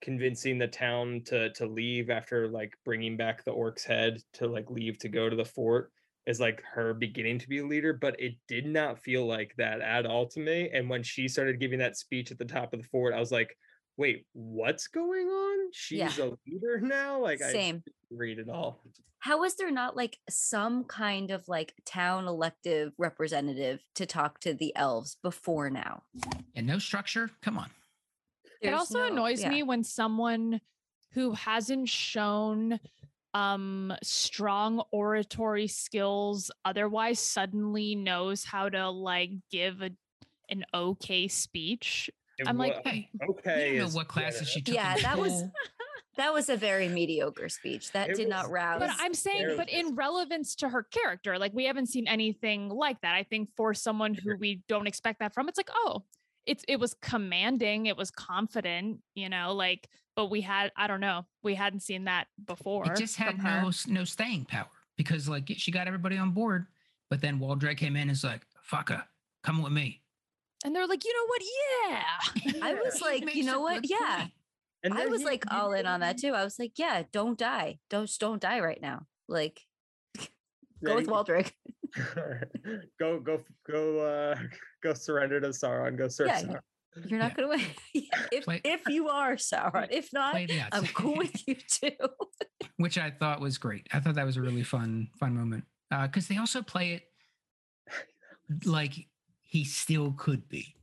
convincing 0.00 0.58
the 0.58 0.68
town 0.68 1.22
to 1.26 1.50
to 1.54 1.66
leave 1.66 2.08
after 2.10 2.46
like 2.48 2.72
bringing 2.84 3.16
back 3.16 3.42
the 3.44 3.50
orc's 3.50 3.84
head 3.84 4.22
to 4.34 4.46
like 4.46 4.70
leave 4.70 4.98
to 4.98 5.08
go 5.08 5.28
to 5.28 5.34
the 5.34 5.44
fort 5.44 5.90
is 6.28 6.38
like 6.38 6.62
her 6.74 6.92
beginning 6.92 7.38
to 7.38 7.48
be 7.48 7.58
a 7.58 7.66
leader, 7.66 7.94
but 7.94 8.14
it 8.20 8.34
did 8.48 8.66
not 8.66 8.98
feel 9.02 9.26
like 9.26 9.54
that 9.56 9.80
at 9.80 10.04
all 10.04 10.28
to 10.28 10.40
me. 10.40 10.68
And 10.72 10.88
when 10.88 11.02
she 11.02 11.26
started 11.26 11.58
giving 11.58 11.78
that 11.78 11.96
speech 11.96 12.30
at 12.30 12.38
the 12.38 12.44
top 12.44 12.74
of 12.74 12.82
the 12.82 12.88
fort, 12.88 13.14
I 13.14 13.18
was 13.18 13.32
like, 13.32 13.56
wait, 13.96 14.26
what's 14.34 14.88
going 14.88 15.26
on? 15.26 15.70
She's 15.72 15.98
Yeah. 15.98 16.12
a 16.24 16.30
leader 16.46 16.80
now? 16.82 17.18
Like 17.22 17.40
I 17.40 17.50
Same. 17.50 17.76
didn't 17.76 18.18
read 18.18 18.38
it 18.38 18.50
all. 18.50 18.82
How 19.20 19.42
is 19.44 19.56
there 19.56 19.70
not 19.72 19.96
like 19.96 20.18
some 20.28 20.84
kind 20.84 21.30
of 21.30 21.48
like 21.48 21.72
town 21.86 22.28
elective 22.28 22.92
representative 22.98 23.80
to 23.94 24.04
talk 24.04 24.38
to 24.40 24.52
the 24.52 24.76
elves 24.76 25.16
before 25.22 25.70
now? 25.70 26.02
And 26.54 26.66
no 26.66 26.78
structure. 26.78 27.30
Come 27.42 27.56
on. 27.58 27.70
it 28.60 28.74
also 28.74 28.98
no- 28.98 29.06
annoys 29.06 29.40
yeah. 29.42 29.48
me 29.48 29.62
when 29.62 29.82
someone 29.82 30.60
who 31.14 31.32
hasn't 31.32 31.88
shown 31.88 32.78
um 33.34 33.92
strong 34.02 34.82
oratory 34.90 35.66
skills 35.68 36.50
otherwise 36.64 37.18
suddenly 37.20 37.94
knows 37.94 38.44
how 38.44 38.68
to 38.68 38.88
like 38.90 39.30
give 39.50 39.82
a 39.82 39.90
an 40.50 40.64
okay 40.72 41.28
speech 41.28 42.08
It 42.38 42.48
I'm 42.48 42.56
like, 42.56 42.76
Hey, 42.86 43.10
okay. 43.30 43.72
you 43.74 43.78
don't 43.80 43.88
is 43.88 43.94
know 43.94 43.98
what 43.98 44.08
classes 44.08 44.38
generous. 44.40 44.50
she 44.52 44.60
took. 44.62 44.74
Yeah, 44.74 44.96
that 44.98 45.18
was- 45.18 45.44
That 46.16 46.32
was 46.34 46.48
a 46.48 46.56
very 46.56 46.88
mediocre 46.88 47.48
speech. 47.48 47.92
That 47.92 48.10
It 48.10 48.16
did 48.16 48.28
not 48.28 48.50
rouse. 48.50 48.80
but 48.80 48.90
i'm 48.98 49.14
saying 49.14 49.54
but 49.56 49.68
in 49.68 49.94
relevance 49.94 50.56
to 50.56 50.68
her 50.68 50.82
character 50.82 51.38
like 51.38 51.52
we 51.54 51.66
haven't 51.66 51.86
seen 51.86 52.08
anything 52.08 52.70
like 52.70 53.00
that 53.02 53.14
i 53.14 53.22
think 53.22 53.50
for 53.56 53.72
someone 53.72 54.14
who 54.14 54.36
we 54.36 54.62
don't 54.68 54.88
expect 54.88 55.20
that 55.20 55.32
from 55.32 55.48
it's 55.48 55.58
like 55.58 55.70
oh 55.72 56.02
it's 56.44 56.64
it 56.66 56.80
was 56.80 56.94
commanding 57.02 57.86
it 57.86 57.96
was 57.96 58.10
confident 58.10 58.98
you 59.14 59.28
know 59.28 59.54
like 59.54 59.88
but 60.18 60.30
we 60.30 60.40
had 60.40 60.72
i 60.76 60.88
don't 60.88 61.00
know 61.00 61.24
we 61.44 61.54
hadn't 61.54 61.78
seen 61.78 62.04
that 62.06 62.26
before 62.44 62.84
it 62.84 62.96
just 62.96 63.14
had 63.14 63.40
no 63.40 63.70
no 63.86 64.02
staying 64.02 64.44
power 64.44 64.66
because 64.96 65.28
like 65.28 65.48
she 65.56 65.70
got 65.70 65.86
everybody 65.86 66.18
on 66.18 66.32
board, 66.32 66.66
but 67.08 67.20
then 67.22 67.38
Waldreg 67.38 67.78
came 67.78 67.94
in 67.96 68.02
and 68.02 68.10
is 68.10 68.24
like, 68.24 68.42
"Fuck 68.62 68.90
her, 68.90 69.04
come 69.42 69.62
with 69.62 69.72
me." 69.72 70.02
and 70.64 70.74
they're 70.74 70.88
like 70.88 71.04
you 71.04 71.14
know 71.14 71.26
what 71.26 71.42
yeah 72.50 72.62
I 72.64 72.74
was 72.74 73.00
like, 73.00 73.32
you 73.34 73.44
know 73.44 73.60
what? 73.60 73.88
Yeah. 73.88 74.16
point. 74.18 74.32
And 74.82 74.94
I 74.94 75.06
was 75.06 75.20
he- 75.20 75.26
like 75.26 75.44
he 75.48 75.56
all 75.56 75.72
in 75.72 75.86
on 75.86 76.00
that 76.00 76.18
too. 76.18 76.34
I 76.34 76.42
was 76.42 76.58
like, 76.58 76.72
yeah, 76.76 77.04
don't 77.12 77.38
die. 77.38 77.78
Don't 77.90 78.10
don't 78.18 78.42
die 78.42 78.58
right 78.58 78.82
now. 78.82 79.06
Like 79.28 79.60
go 80.84 80.96
with 80.96 81.06
he- 81.06 81.12
Waldreg. 81.12 81.52
go 82.98 83.20
go 83.20 83.40
go 83.70 83.98
uh 84.00 84.36
go 84.82 84.94
surrender 84.94 85.40
to 85.40 85.48
Sauron. 85.48 85.96
Go 85.96 86.08
serve 86.08 86.26
Yeah, 86.26 86.42
Sauron. 86.42 86.60
You're 87.06 87.18
not 87.18 87.30
Yeah. 87.32 87.34
gonna 87.34 87.48
win. 87.48 87.60
If 88.32 88.44
Play- 88.44 88.60
if 88.64 88.82
you 88.88 89.08
are 89.08 89.36
Sauron, 89.36 89.88
if 89.90 90.12
not, 90.12 90.32
Play 90.32 90.46
the 90.46 90.60
odds. 90.62 90.68
I'm 90.72 90.86
cool 90.88 91.16
with 91.16 91.46
you 91.48 91.54
too. 91.54 91.90
which 92.76 92.98
I 92.98 93.10
thought 93.10 93.40
was 93.40 93.58
great. 93.58 93.86
I 93.92 94.00
thought 94.00 94.14
that 94.16 94.26
was 94.26 94.36
a 94.36 94.42
really 94.42 94.62
fun, 94.62 95.08
fun 95.18 95.34
moment. 95.34 95.64
Uh, 95.90 96.06
because 96.06 96.28
they 96.28 96.36
also 96.36 96.62
play 96.62 96.92
it 96.94 97.02
like 98.64 98.94
he 99.40 99.64
still 99.64 100.12
could 100.16 100.48
be, 100.48 100.74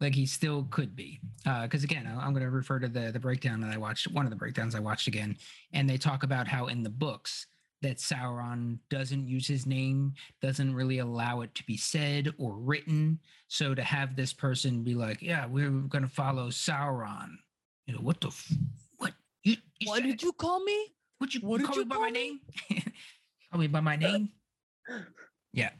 like 0.00 0.14
he 0.14 0.26
still 0.26 0.64
could 0.70 0.94
be. 0.94 1.20
Uh, 1.46 1.62
because 1.62 1.84
again, 1.84 2.06
I'm 2.06 2.32
going 2.32 2.44
to 2.44 2.50
refer 2.50 2.78
to 2.78 2.88
the 2.88 3.10
the 3.12 3.20
breakdown 3.20 3.60
that 3.60 3.70
I 3.72 3.78
watched, 3.78 4.10
one 4.12 4.26
of 4.26 4.30
the 4.30 4.36
breakdowns 4.36 4.74
I 4.74 4.80
watched 4.80 5.06
again, 5.06 5.36
and 5.72 5.88
they 5.88 5.96
talk 5.96 6.22
about 6.22 6.46
how 6.48 6.66
in 6.66 6.82
the 6.82 6.90
books 6.90 7.46
that 7.82 7.98
Sauron 7.98 8.78
doesn't 8.90 9.28
use 9.28 9.46
his 9.46 9.66
name, 9.66 10.14
doesn't 10.42 10.74
really 10.74 10.98
allow 10.98 11.42
it 11.42 11.54
to 11.54 11.64
be 11.64 11.76
said 11.76 12.28
or 12.38 12.54
written. 12.54 13.20
So 13.48 13.74
to 13.74 13.82
have 13.82 14.16
this 14.16 14.32
person 14.32 14.82
be 14.82 14.94
like, 14.94 15.22
"Yeah, 15.22 15.46
we're 15.46 15.70
going 15.70 16.02
to 16.02 16.10
follow 16.10 16.48
Sauron," 16.48 17.30
you 17.86 17.94
know, 17.94 18.00
what 18.00 18.20
the 18.20 18.28
f- 18.28 18.52
what 18.96 19.12
you, 19.44 19.56
you 19.78 19.88
what 19.88 19.98
said- 19.98 20.06
did 20.06 20.22
you 20.22 20.32
call 20.32 20.62
me 20.64 20.94
would 21.20 21.34
you 21.34 21.40
What 21.40 21.58
did 21.58 21.66
call 21.66 21.76
you 21.76 21.82
me 21.82 21.88
by 21.88 21.94
call 21.96 22.02
my 22.04 22.10
me? 22.10 22.40
name? 22.70 22.82
call 23.50 23.60
me 23.60 23.66
by 23.66 23.80
my 23.80 23.96
name. 23.96 24.28
Yeah. 25.52 25.70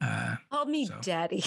Uh, 0.00 0.36
Call 0.50 0.64
me 0.66 0.86
So. 0.86 0.98
daddy. 1.02 1.44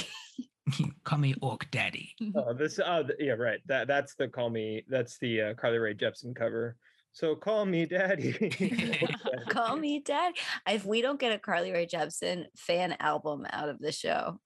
call 1.03 1.19
me 1.19 1.33
Orc 1.41 1.69
Daddy. 1.71 2.13
Oh, 2.35 2.53
this 2.53 2.79
uh 2.79 3.03
yeah, 3.19 3.33
right. 3.33 3.59
That 3.67 3.87
that's 3.87 4.15
the 4.15 4.27
call 4.27 4.49
me 4.49 4.83
that's 4.87 5.17
the 5.19 5.41
uh, 5.41 5.53
Carly 5.55 5.77
Rae 5.79 5.93
Jepsen 5.93 6.35
cover. 6.35 6.75
So 7.17 7.35
call 7.35 7.65
me 7.65 7.87
daddy. 7.87 8.31
Call 9.49 9.75
me 9.75 9.99
dad. 10.05 10.33
If 10.67 10.85
we 10.85 11.01
don't 11.01 11.19
get 11.19 11.31
a 11.31 11.39
Carly 11.39 11.71
Rae 11.71 11.87
Jepsen 11.87 12.45
fan 12.55 12.95
album 12.99 13.43
out 13.51 13.69
of 13.69 13.79
the 13.79 13.91
show, 13.91 14.39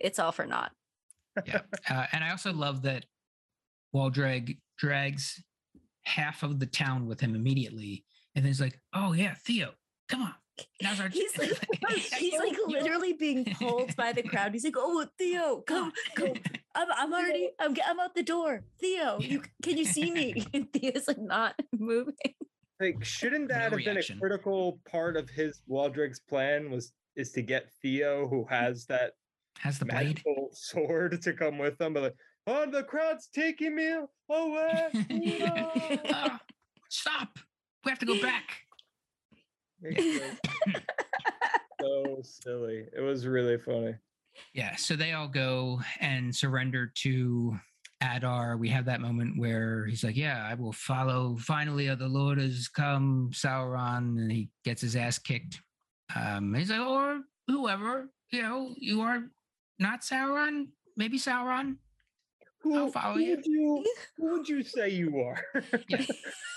it's 0.00 0.18
all 0.18 0.32
for 0.32 0.44
naught. 0.44 0.72
Yeah. 1.46 1.60
Uh, 1.88 2.06
and 2.10 2.24
I 2.24 2.30
also 2.32 2.52
love 2.52 2.82
that 2.82 3.04
Waldreg 3.94 4.58
drags 4.76 5.40
half 6.02 6.42
of 6.42 6.58
the 6.58 6.66
town 6.66 7.06
with 7.06 7.20
him 7.20 7.36
immediately. 7.36 8.04
And 8.34 8.44
then 8.44 8.48
he's 8.50 8.60
like, 8.60 8.80
oh, 8.92 9.12
yeah, 9.12 9.34
Theo, 9.34 9.70
come 10.08 10.22
on. 10.22 10.34
Now's 10.82 11.00
our 11.00 11.08
He's 11.10 11.38
like, 11.38 11.50
he's 12.18 12.38
like 12.40 12.56
You- 12.56 12.66
you- 12.70 12.80
literally 12.80 13.12
being 13.12 13.44
pulled 13.44 13.94
by 13.94 14.12
the 14.12 14.24
crowd. 14.24 14.52
He's 14.52 14.64
like, 14.64 14.74
"Oh, 14.76 15.06
Theo, 15.16 15.60
come, 15.60 15.92
come! 16.16 16.34
I'm, 16.74 16.88
I'm 16.96 17.12
already, 17.12 17.50
I'm, 17.58 17.74
ge- 17.74 17.80
I'm 17.86 17.98
out 18.00 18.14
the 18.14 18.22
door. 18.22 18.62
Theo, 18.80 19.18
you 19.20 19.42
can 19.62 19.76
you 19.76 19.84
see 19.84 20.10
me?" 20.10 20.44
And 20.54 20.72
Theo's 20.72 21.08
like 21.08 21.18
not 21.18 21.54
moving. 21.78 22.14
like 22.80 23.02
shouldn't 23.04 23.48
No 23.48 23.54
that 23.54 23.72
have 23.72 23.84
been 23.84 23.98
a 23.98 24.18
critical 24.20 24.80
part 24.90 25.16
of 25.16 25.28
his 25.28 25.62
Waldreg's 25.66 26.20
plan 26.20 26.70
was 26.70 26.92
is 27.16 27.32
to 27.32 27.42
get 27.42 27.70
Theo 27.82 28.28
who 28.28 28.46
has 28.48 28.86
that 28.86 29.12
Has 29.58 29.78
the 29.78 29.84
blade. 29.84 30.04
magical 30.06 30.48
sword 30.52 31.20
to 31.22 31.32
come 31.32 31.58
with 31.58 31.76
them 31.78 31.92
but 31.92 32.02
like 32.04 32.16
oh 32.46 32.66
the 32.70 32.84
crowd's 32.84 33.28
taking 33.34 33.74
me 33.74 33.92
away 34.30 34.88
Theo." 35.08 35.72
Ah, 36.12 36.40
stop. 36.88 37.38
We 37.84 37.90
have 37.90 37.98
to 37.98 38.06
go 38.06 38.20
back. 38.22 38.44
So 41.80 42.20
silly 42.22 42.84
it 42.94 43.00
was 43.00 43.26
really 43.26 43.56
funny 43.58 43.94
Yeah, 44.54 44.76
so 44.76 44.96
they 44.96 45.12
all 45.12 45.28
go 45.28 45.80
and 46.00 46.34
surrender 46.34 46.92
to 47.02 47.58
Adar. 48.02 48.56
We 48.56 48.68
have 48.70 48.86
that 48.86 49.00
moment 49.00 49.38
where 49.38 49.86
he's 49.86 50.02
like, 50.02 50.16
"Yeah, 50.16 50.46
I 50.48 50.54
will 50.54 50.72
follow. 50.72 51.36
Finally, 51.36 51.88
uh, 51.88 51.94
the 51.94 52.08
Lord 52.08 52.38
has 52.38 52.68
come, 52.68 53.30
Sauron," 53.32 54.18
and 54.18 54.32
he 54.32 54.50
gets 54.64 54.82
his 54.82 54.96
ass 54.96 55.18
kicked. 55.18 55.60
Um, 56.16 56.54
he's 56.54 56.70
like, 56.70 56.80
"Or 56.80 57.20
whoever, 57.46 58.10
you 58.32 58.42
know, 58.42 58.74
you 58.78 59.02
are 59.02 59.24
not 59.78 60.02
Sauron. 60.02 60.68
Maybe 60.96 61.18
Sauron. 61.18 61.76
who, 62.62 62.76
I'll 62.76 62.90
follow 62.90 63.14
who 63.14 63.20
you. 63.20 63.36
would 63.36 63.46
you 63.46 63.84
who 64.16 64.30
would 64.32 64.48
you 64.48 64.62
say 64.62 64.90
you 64.90 65.18
are 65.20 65.42
Yeah, 65.88 66.04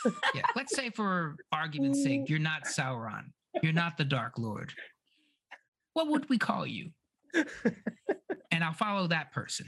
yeah. 0.36 0.42
Let's 0.56 0.76
say, 0.76 0.90
for 0.90 1.36
argument's 1.52 2.04
sake, 2.04 2.30
you're 2.30 2.40
not 2.40 2.66
Sauron. 2.66 3.32
You're 3.62 3.74
not 3.74 3.98
the 3.98 4.06
Dark 4.06 4.38
Lord. 4.38 4.74
What 5.94 6.08
would 6.08 6.30
we 6.30 6.38
call 6.38 6.66
you? 6.66 6.92
And 8.52 8.64
I'll 8.64 8.74
follow 8.74 9.08
that 9.08 9.32
person." 9.32 9.68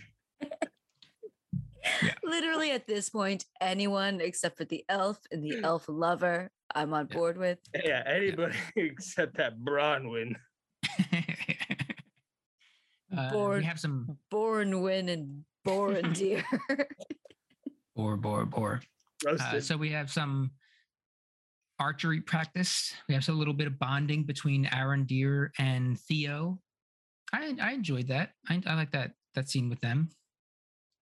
Literally 2.23 2.71
at 2.71 2.87
this 2.87 3.09
point, 3.09 3.45
anyone 3.61 4.19
except 4.19 4.57
for 4.57 4.65
the 4.65 4.83
elf 4.89 5.19
and 5.31 5.43
the 5.43 5.59
elf 5.63 5.85
lover, 5.87 6.49
I'm 6.73 6.93
on 6.93 7.07
Yeah. 7.11 7.17
board 7.17 7.37
with. 7.37 7.59
yeah 7.83 8.03
anybody 8.07 8.55
except 8.75 9.37
that 9.37 9.59
Bronwyn 9.59 10.35
Uh, 13.15 13.31
Bored. 13.31 13.59
we 13.59 13.63
have 13.65 13.79
some 13.79 14.17
Bornwyn 14.33 15.09
and 15.11 15.45
Borendeer. 15.63 16.43
bore, 17.95 18.17
bore, 18.17 18.45
bore. 18.45 18.81
Uh, 19.27 19.59
so 19.61 19.77
we 19.77 19.89
have 19.91 20.11
some 20.11 20.51
archery 21.79 22.19
practice. 22.19 22.93
We 23.07 23.13
have 23.13 23.27
a 23.29 23.31
little 23.31 23.53
bit 23.53 23.67
of 23.67 23.79
bonding 23.79 24.23
between 24.23 24.65
Arondir 24.65 25.49
and 25.59 25.97
Theo. 25.99 26.59
I 27.33 27.55
I 27.61 27.73
enjoyed 27.73 28.07
that. 28.07 28.31
I, 28.49 28.61
I 28.65 28.75
like 28.75 28.91
that 28.91 29.11
that 29.35 29.49
scene 29.49 29.69
with 29.69 29.81
them. 29.81 30.09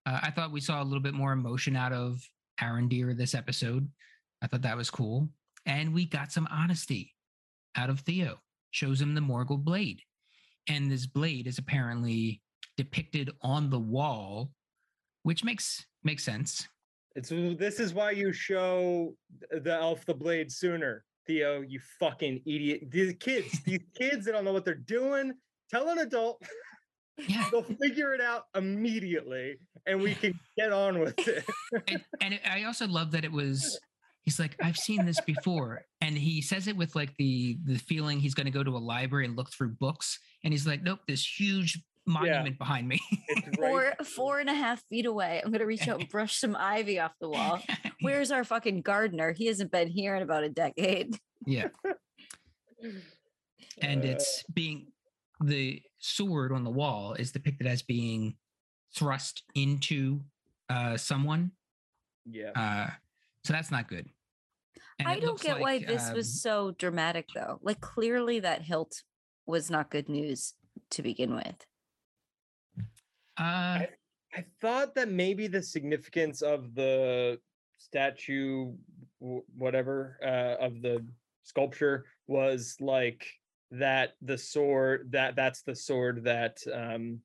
Uh, 0.06 0.20
I 0.22 0.30
thought 0.30 0.52
we 0.52 0.60
saw 0.60 0.82
a 0.82 0.84
little 0.84 1.02
bit 1.02 1.14
more 1.14 1.32
emotion 1.32 1.76
out 1.76 1.92
of 1.92 2.20
Arondir 2.60 3.16
this 3.16 3.34
episode. 3.34 3.88
I 4.42 4.46
thought 4.46 4.62
that 4.62 4.76
was 4.76 4.90
cool, 4.90 5.28
and 5.66 5.94
we 5.94 6.04
got 6.04 6.32
some 6.32 6.48
honesty 6.50 7.14
out 7.76 7.90
of 7.90 8.00
Theo. 8.00 8.38
Shows 8.70 9.00
him 9.00 9.14
the 9.14 9.20
Morgul 9.20 9.62
blade, 9.62 10.00
and 10.68 10.90
this 10.90 11.06
blade 11.06 11.46
is 11.46 11.58
apparently 11.58 12.42
depicted 12.76 13.30
on 13.42 13.70
the 13.70 13.78
wall, 13.78 14.50
which 15.22 15.44
makes 15.44 15.86
makes 16.02 16.24
sense. 16.24 16.66
It's 17.16 17.28
this 17.28 17.78
is 17.78 17.94
why 17.94 18.10
you 18.10 18.32
show 18.32 19.14
the 19.50 19.72
elf 19.72 20.04
the 20.04 20.14
blade 20.14 20.50
sooner. 20.50 21.04
Theo, 21.26 21.62
you 21.62 21.80
fucking 21.98 22.42
idiot. 22.44 22.90
These 22.90 23.14
kids, 23.18 23.62
these 23.64 23.84
kids 23.94 24.26
that 24.26 24.32
don't 24.32 24.44
know 24.44 24.52
what 24.52 24.64
they're 24.64 24.74
doing, 24.74 25.32
tell 25.74 25.88
an 25.88 25.98
adult, 25.98 26.40
Yeah. 27.18 27.44
they'll 27.50 27.62
figure 27.62 28.14
it 28.14 28.20
out 28.20 28.44
immediately 28.54 29.56
and 29.86 30.00
we 30.00 30.14
can 30.14 30.38
get 30.56 30.72
on 30.72 30.98
with 31.00 31.18
it. 31.28 31.44
and, 31.88 32.02
and 32.20 32.34
it- 32.34 32.40
I 32.48 32.64
also 32.64 32.86
love 32.86 33.10
that 33.12 33.24
it 33.24 33.32
was. 33.32 33.78
He's 34.22 34.40
like, 34.40 34.56
I've 34.62 34.78
seen 34.78 35.04
this 35.04 35.20
before, 35.20 35.82
and 36.00 36.16
he 36.16 36.40
says 36.40 36.66
it 36.66 36.78
with 36.78 36.96
like 36.96 37.14
the 37.18 37.58
the 37.66 37.76
feeling 37.76 38.20
he's 38.20 38.32
going 38.32 38.46
to 38.46 38.50
go 38.50 38.62
to 38.64 38.70
a 38.74 38.78
library 38.80 39.26
and 39.26 39.36
look 39.36 39.52
through 39.52 39.74
books, 39.78 40.18
and 40.42 40.50
he's 40.54 40.66
like, 40.66 40.82
nope, 40.82 41.00
this 41.06 41.26
huge 41.38 41.78
monument 42.06 42.56
behind 42.58 42.88
me. 42.88 43.00
Right. 43.58 43.58
Four 43.58 43.94
four 44.16 44.40
and 44.40 44.48
a 44.48 44.54
half 44.54 44.82
feet 44.88 45.04
away. 45.04 45.42
I'm 45.44 45.52
gonna 45.52 45.66
reach 45.66 45.86
out 45.88 46.00
and 46.00 46.08
brush 46.08 46.36
some 46.40 46.56
ivy 46.56 46.98
off 46.98 47.12
the 47.20 47.28
wall. 47.28 47.60
Where's 48.00 48.30
our 48.30 48.44
fucking 48.44 48.80
gardener? 48.80 49.32
He 49.32 49.46
hasn't 49.46 49.70
been 49.70 49.88
here 49.88 50.14
in 50.16 50.22
about 50.22 50.42
a 50.44 50.48
decade. 50.48 51.18
yeah, 51.46 51.68
and 53.82 54.02
Uh, 54.02 54.08
it's 54.08 54.42
being 54.52 54.86
the 55.46 55.82
sword 55.98 56.52
on 56.52 56.64
the 56.64 56.70
wall 56.70 57.14
is 57.14 57.32
depicted 57.32 57.66
as 57.66 57.82
being 57.82 58.36
thrust 58.94 59.42
into 59.54 60.20
uh 60.68 60.96
someone. 60.96 61.52
yeah. 62.24 62.50
Uh, 62.54 62.90
so 63.44 63.52
that's 63.52 63.70
not 63.70 63.88
good. 63.88 64.08
And 64.98 65.08
I 65.08 65.14
don't 65.18 65.32
looks 65.32 65.42
get 65.42 65.60
why 65.60 65.80
this 65.80 66.08
um, 66.08 66.14
was 66.14 66.40
so 66.40 66.70
dramatic 66.78 67.28
though. 67.34 67.58
Like 67.62 67.80
clearly 67.80 68.40
that 68.40 68.62
hilt 68.62 69.02
was 69.46 69.70
not 69.70 69.90
good 69.90 70.08
news 70.08 70.54
to 70.90 71.02
begin 71.02 71.34
with. 71.34 71.66
Uh, 73.36 73.86
I 74.34 74.44
thought 74.60 74.94
that 74.94 75.10
maybe 75.10 75.46
the 75.46 75.62
significance 75.62 76.42
of 76.42 76.74
the 76.74 77.38
statue, 77.78 78.72
whatever, 79.18 80.18
uh, 80.22 80.64
of 80.64 80.80
the 80.82 81.04
sculpture 81.42 82.04
was 82.26 82.76
like 82.80 83.26
that 83.70 84.14
the 84.22 84.38
sword 84.38 85.08
that 85.12 85.34
that's 85.36 85.62
the 85.62 85.74
sword 85.74 86.24
that 86.24 86.58
um 86.72 87.20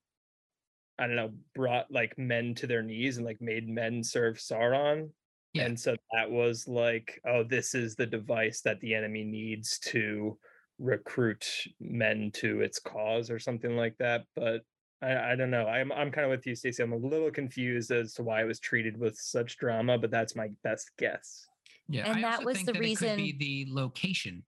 I 0.98 1.08
don't 1.08 1.16
know 1.16 1.32
brought 1.56 1.92
like 1.92 2.18
men 2.18 2.56
to 2.56 2.68
their 2.68 2.82
knees 2.84 3.18
and 3.18 3.26
like 3.26 3.42
made 3.42 3.68
men 3.70 4.04
serve 4.04 4.38
Sauron. 4.38 5.10
Yeah. 5.54 5.64
And 5.66 5.80
so 5.80 5.96
that 6.14 6.30
was 6.30 6.68
like, 6.68 7.20
oh, 7.26 7.44
this 7.44 7.74
is 7.74 7.96
the 7.96 8.06
device 8.06 8.62
that 8.62 8.80
the 8.82 8.94
enemy 8.94 9.24
needs 9.24 9.80
to 9.80 10.38
recruit 10.78 11.48
men 11.80 12.32
to 12.36 12.62
its 12.62 12.80
cause 12.80 13.30
or 13.32 13.40
something 13.40 13.76
like 13.76 13.98
that. 14.00 14.26
But 14.36 14.62
I, 15.02 15.32
I 15.32 15.36
don't 15.36 15.50
know. 15.52 15.66
I'm 15.68 15.92
I'm 15.92 16.12
kind 16.12 16.26
of 16.26 16.32
with 16.32 16.46
you, 16.46 16.56
Stacey. 16.56 16.84
I'm 16.84 16.92
a 16.94 16.98
little 16.98 17.32
confused 17.32 17.92
as 17.92 18.14
to 18.16 18.24
why 18.24 18.42
it 18.42 18.46
was 18.48 18.60
treated 18.60 18.98
with 18.98 19.18
such 19.18 19.58
drama, 19.58 19.98
but 19.98 20.12
that's 20.12 20.36
my 20.36 20.50
best 20.64 20.92
guess. 20.98 21.46
Yeah, 21.88 22.06
And 22.08 22.18
I 22.18 22.22
that 22.22 22.34
also 22.40 22.46
was 22.46 22.56
think 22.58 22.68
the 22.68 22.74
that 22.74 22.84
It 22.84 22.96
could 22.98 23.14
be 23.16 23.24
reason- 23.24 23.40
the 23.40 23.82
location. 23.82 24.44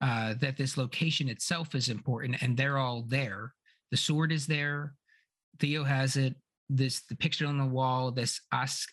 Uh, 0.00 0.34
that 0.40 0.56
this 0.56 0.76
location 0.76 1.28
itself 1.28 1.74
is 1.74 1.88
important, 1.88 2.42
and 2.42 2.56
they're 2.56 2.78
all 2.78 3.02
there. 3.08 3.54
The 3.90 3.96
sword 3.96 4.32
is 4.32 4.46
there. 4.46 4.94
Theo 5.60 5.84
has 5.84 6.16
it. 6.16 6.34
This 6.68 7.02
the 7.08 7.16
picture 7.16 7.46
on 7.46 7.58
the 7.58 7.64
wall. 7.66 8.10
This 8.10 8.40
Os- 8.52 8.86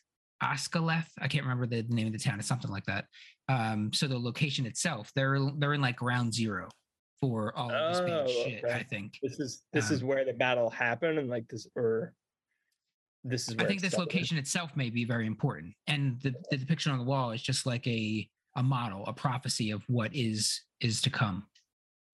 Oskaleth. 0.43 1.07
I 1.19 1.27
can't 1.27 1.43
remember 1.43 1.65
the 1.65 1.83
name 1.89 2.07
of 2.07 2.13
the 2.13 2.19
town. 2.19 2.39
It's 2.39 2.47
something 2.47 2.71
like 2.71 2.85
that. 2.85 3.05
Um, 3.49 3.91
so 3.93 4.07
the 4.07 4.17
location 4.17 4.65
itself, 4.65 5.11
they're 5.15 5.39
they're 5.57 5.73
in 5.73 5.81
like 5.81 5.97
ground 5.97 6.33
zero 6.33 6.69
for 7.19 7.53
all 7.57 7.71
of 7.71 7.93
this 7.93 8.01
Oh, 8.07 8.43
shit. 8.43 8.63
I 8.65 8.83
think. 8.83 9.17
This 9.21 9.39
is 9.39 9.63
this 9.73 9.89
Um, 9.89 9.95
is 9.95 10.03
where 10.03 10.23
the 10.23 10.33
battle 10.33 10.69
happened, 10.69 11.19
and 11.19 11.29
like 11.29 11.47
this, 11.49 11.67
or 11.75 12.13
this 13.23 13.49
is. 13.49 13.55
I 13.59 13.65
think 13.65 13.81
this 13.81 13.97
location 13.97 14.37
itself 14.37 14.75
may 14.75 14.89
be 14.89 15.03
very 15.03 15.27
important, 15.27 15.73
and 15.87 16.21
the, 16.21 16.33
the 16.51 16.57
depiction 16.57 16.91
on 16.91 16.99
the 16.99 17.05
wall 17.05 17.31
is 17.31 17.41
just 17.41 17.65
like 17.65 17.85
a 17.87 18.29
a 18.55 18.63
model, 18.63 19.05
a 19.07 19.13
prophecy 19.13 19.71
of 19.71 19.83
what 19.87 20.13
is 20.13 20.61
is 20.79 21.01
to 21.01 21.09
come. 21.09 21.45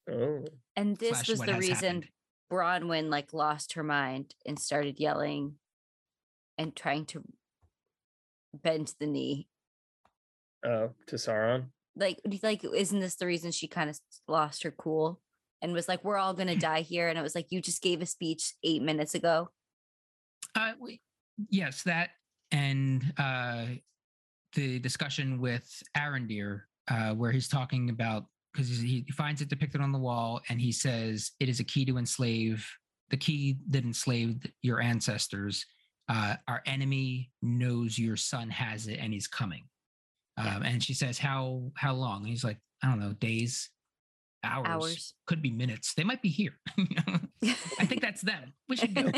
Oh, 0.09 0.43
And 0.75 0.97
this 0.97 1.09
slash 1.09 1.29
was 1.29 1.39
the 1.39 1.53
reason 1.55 1.73
happened. 1.75 2.07
Bronwyn 2.51 3.09
like 3.09 3.33
lost 3.33 3.73
her 3.73 3.83
mind 3.83 4.33
and 4.45 4.57
started 4.59 4.99
yelling 4.99 5.55
and 6.57 6.75
trying 6.75 7.05
to 7.07 7.23
bend 8.53 8.93
the 8.99 9.07
knee. 9.07 9.47
oh, 10.65 10.91
to 11.07 11.15
Sauron. 11.15 11.65
Like, 11.95 12.19
you- 12.29 12.39
like, 12.43 12.63
isn't 12.63 12.99
this 12.99 13.15
the 13.15 13.25
reason 13.25 13.51
she 13.51 13.67
kind 13.67 13.89
of 13.89 13.99
lost 14.27 14.63
her 14.63 14.71
cool 14.71 15.19
and 15.61 15.73
was 15.73 15.87
like, 15.87 16.03
"We're 16.03 16.17
all 16.17 16.33
gonna 16.33 16.55
die 16.55 16.81
here"? 16.81 17.07
And 17.09 17.17
it 17.17 17.21
was 17.23 17.35
like, 17.35 17.47
you 17.51 17.61
just 17.61 17.81
gave 17.81 18.01
a 18.01 18.05
speech 18.05 18.53
eight 18.63 18.81
minutes 18.83 19.15
ago. 19.15 19.49
Uh, 20.55 20.73
we, 20.79 21.01
yes, 21.49 21.83
that 21.83 22.11
and 22.51 23.13
uh, 23.17 23.65
the 24.57 24.79
discussion 24.79 25.39
with 25.39 25.81
Arondir, 25.95 26.61
uh, 26.89 27.13
where 27.13 27.31
he's 27.31 27.47
talking 27.47 27.89
about 27.89 28.25
because 28.51 28.69
he 28.69 29.05
finds 29.15 29.39
it 29.41 29.49
depicted 29.49 29.81
on 29.81 29.91
the 29.91 29.99
wall, 29.99 30.41
and 30.49 30.59
he 30.59 30.71
says 30.71 31.31
it 31.39 31.47
is 31.47 31.59
a 31.59 31.63
key 31.63 31.85
to 31.85 31.97
enslave 31.97 32.67
the 33.09 33.17
key 33.17 33.57
that 33.69 33.83
enslaved 33.83 34.51
your 34.63 34.81
ancestors. 34.81 35.63
Uh, 36.09 36.35
our 36.47 36.63
enemy 36.65 37.29
knows 37.41 37.99
your 37.99 38.17
son 38.17 38.49
has 38.49 38.87
it, 38.87 38.99
and 38.99 39.13
he's 39.13 39.27
coming. 39.27 39.63
Um, 40.37 40.63
and 40.63 40.83
she 40.83 40.93
says, 40.93 41.19
"How 41.19 41.71
how 41.75 41.93
long?" 41.93 42.21
And 42.21 42.29
he's 42.29 42.43
like, 42.43 42.57
"I 42.83 42.87
don't 42.89 42.99
know, 42.99 43.13
days, 43.13 43.69
hours, 44.43 44.67
Hours. 44.67 45.13
could 45.27 45.41
be 45.41 45.51
minutes. 45.51 45.93
They 45.93 46.03
might 46.03 46.21
be 46.23 46.29
here." 46.29 46.57
I 47.43 47.85
think 47.85 48.01
that's 48.01 48.21
them. 48.21 48.53
We 48.67 48.75
should 48.75 48.95
go. 48.95 49.11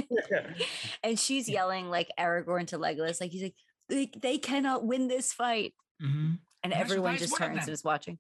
and 1.04 1.18
she's 1.18 1.48
yelling 1.48 1.90
like 1.90 2.10
Aragorn 2.20 2.68
to 2.68 2.78
Legolas, 2.78 3.22
like 3.22 3.32
he's 3.32 3.44
like, 3.44 3.56
they, 3.90 4.12
they 4.22 4.38
cannot 4.38 4.86
win 4.86 5.08
this 5.08 5.34
fight. 5.34 5.74
hmm 6.02 6.34
And 6.64 6.74
I 6.74 6.78
everyone 6.78 7.18
just 7.18 7.36
turns 7.38 7.60
and 7.64 7.70
is 7.70 7.84
watching. 7.84 8.20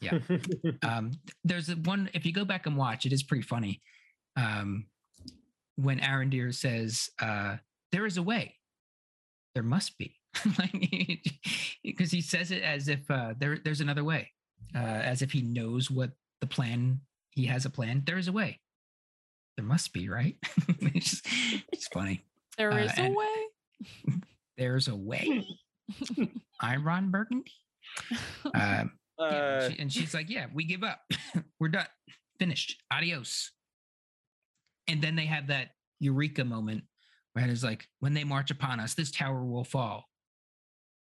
Yeah. 0.00 0.18
um 0.82 1.12
there's 1.44 1.68
one 1.76 2.10
if 2.12 2.26
you 2.26 2.32
go 2.32 2.44
back 2.44 2.66
and 2.66 2.76
watch 2.76 3.06
it 3.06 3.12
is 3.12 3.22
pretty 3.22 3.42
funny. 3.44 3.80
Um 4.36 4.86
when 5.76 6.00
Arondir 6.00 6.52
says 6.54 7.08
uh 7.20 7.56
there 7.92 8.06
is 8.06 8.16
a 8.16 8.22
way. 8.22 8.56
There 9.54 9.62
must 9.62 9.96
be. 9.98 10.16
Like 10.58 11.24
because 11.84 12.10
he 12.10 12.20
says 12.22 12.50
it 12.50 12.62
as 12.62 12.88
if 12.88 13.08
uh 13.10 13.34
there 13.38 13.58
there's 13.62 13.80
another 13.80 14.02
way 14.04 14.32
uh 14.74 14.78
as 14.78 15.22
if 15.22 15.30
he 15.32 15.42
knows 15.42 15.90
what 15.90 16.10
the 16.40 16.46
plan 16.46 17.00
he 17.30 17.46
has 17.46 17.64
a 17.64 17.70
plan. 17.70 18.02
There 18.06 18.18
is 18.18 18.28
a 18.28 18.32
way. 18.32 18.58
There 19.56 19.64
must 19.66 19.92
be 19.92 20.08
right? 20.08 20.36
It's, 20.80 21.20
just, 21.22 21.26
it's 21.72 21.86
funny. 21.88 22.24
There 22.58 22.70
is 22.78 22.90
Uh, 22.90 22.92
is 22.92 22.98
a 22.98 23.02
and- 23.02 23.14
way. 23.16 23.36
There's 24.58 24.88
a 24.88 24.96
way 24.96 25.46
i'm 26.60 26.86
ron 26.86 27.10
burgundy 27.10 27.52
um 28.54 28.92
Yeah, 29.18 29.24
Uh, 29.26 29.30
and, 29.30 29.72
she- 29.74 29.78
and 29.82 29.92
she's 29.92 30.14
like, 30.14 30.30
"Yeah, 30.30 30.46
we 30.52 30.64
give 30.64 30.82
up. 30.82 31.00
We're 31.60 31.68
done. 31.68 31.86
Finished. 32.40 32.82
Adios." 32.90 33.52
And 34.88 35.00
then 35.02 35.14
they 35.16 35.26
have 35.26 35.46
that 35.48 35.68
eureka 36.00 36.44
moment 36.44 36.84
where 37.34 37.46
it's 37.48 37.62
like, 37.62 37.86
"When 38.00 38.14
they 38.14 38.24
march 38.24 38.50
upon 38.50 38.80
us, 38.80 38.94
this 38.94 39.10
tower 39.12 39.44
will 39.44 39.62
fall. 39.64 40.06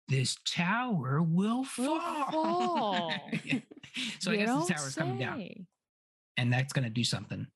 This 0.07 0.37
tower 0.45 1.21
will 1.21 1.57
Will 1.57 1.63
fall." 1.65 2.31
fall. 2.31 3.13
Yeah. 3.43 3.59
So 4.19 4.31
I 4.31 4.35
You 4.35 4.39
guess 4.39 4.47
don't 4.47 4.67
the 4.67 4.73
tower's 4.75 4.95
coming 4.95 5.17
down, 5.17 5.43
and 6.37 6.53
that's 6.53 6.71
going 6.71 6.85
to 6.85 6.89
do 6.91 7.03
something. 7.03 7.47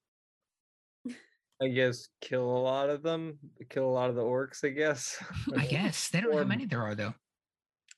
I 1.62 1.68
guess 1.68 2.08
kill 2.22 2.44
a 2.44 2.62
lot 2.62 2.90
of 2.90 3.04
them, 3.04 3.38
kill 3.70 3.86
a 3.86 3.92
lot 3.92 4.10
of 4.10 4.16
the 4.16 4.24
orcs. 4.24 4.66
I 4.66 4.70
guess. 4.70 5.22
I 5.58 5.66
guess 5.66 6.10
they 6.10 6.22
don't 6.22 6.32
know 6.32 6.40
how 6.40 6.44
many 6.44 6.66
there 6.66 6.82
are 6.82 6.96
though. 6.96 7.14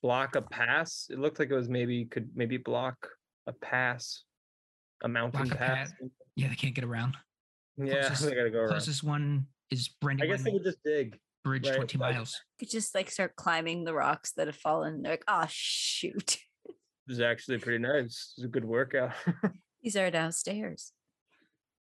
block 0.01 0.35
a 0.35 0.41
pass. 0.41 1.07
It 1.09 1.19
looked 1.19 1.39
like 1.39 1.49
it 1.49 1.55
was 1.55 1.69
maybe 1.69 2.05
could 2.05 2.29
maybe 2.35 2.57
block 2.57 3.07
a 3.47 3.53
pass, 3.53 4.23
a 5.03 5.07
mountain 5.07 5.47
Block 5.47 5.53
a 5.53 5.57
pass. 5.57 5.93
Yeah, 6.35 6.49
they 6.49 6.55
can't 6.55 6.75
get 6.75 6.83
around. 6.83 7.15
Yeah, 7.77 7.93
Closest- 8.07 8.29
they 8.29 8.35
gotta 8.35 8.49
go 8.49 8.59
around. 8.59 8.69
Closest 8.69 9.03
one 9.03 9.47
is 9.71 9.87
Brendan 10.01 10.27
I 10.27 10.31
guess 10.31 10.43
they 10.43 10.51
would 10.51 10.63
just 10.63 10.83
dig. 10.83 11.17
Bridge, 11.43 11.67
right, 11.67 11.75
twenty 11.75 11.97
like- 11.97 12.15
miles. 12.15 12.39
Could 12.59 12.69
just 12.69 12.93
like 12.95 13.09
start 13.09 13.35
climbing 13.35 13.83
the 13.85 13.93
rocks 13.93 14.33
that 14.37 14.47
have 14.47 14.55
fallen. 14.55 15.01
They're 15.01 15.13
like, 15.13 15.25
oh 15.27 15.45
shoot. 15.49 16.37
It 16.65 16.75
was 17.09 17.19
actually 17.19 17.57
pretty 17.57 17.79
nice. 17.79 18.33
It 18.37 18.41
was 18.41 18.45
a 18.45 18.47
good 18.49 18.63
workout. 18.65 19.11
These 19.83 19.97
are 19.97 20.09
downstairs. 20.09 20.93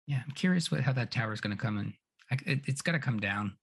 Yeah, 0.07 0.21
I'm 0.25 0.31
curious 0.33 0.71
what 0.71 0.81
how 0.81 0.93
that 0.93 1.11
tower 1.11 1.33
is 1.33 1.41
going 1.41 1.55
to 1.55 1.61
come 1.61 1.77
in. 1.77 1.93
I, 2.31 2.37
it, 2.45 2.61
it's 2.65 2.81
got 2.81 2.93
to 2.93 2.99
come 2.99 3.19
down. 3.19 3.55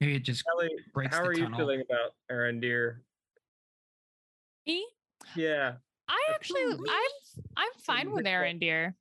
Maybe 0.00 0.16
it 0.16 0.24
just 0.24 0.44
Kelly, 0.44 0.70
breaks 0.92 1.14
how 1.14 1.22
the 1.22 1.28
are 1.28 1.34
you 1.34 1.48
feeling 1.56 1.80
about 1.80 2.14
Arondir? 2.30 2.96
Me? 4.66 4.86
Yeah, 5.36 5.74
I 6.08 6.18
actually 6.34 6.62
I'm 6.64 7.44
I'm 7.56 7.70
fine 7.78 8.10
with 8.10 8.24
like. 8.24 8.32
Aaron 8.32 8.58
Deer. 8.58 8.96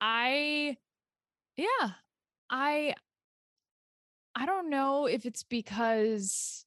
I 0.00 0.76
yeah. 1.56 1.90
I 2.50 2.94
I 4.34 4.46
don't 4.46 4.68
know 4.68 5.06
if 5.06 5.24
it's 5.24 5.42
because 5.42 6.64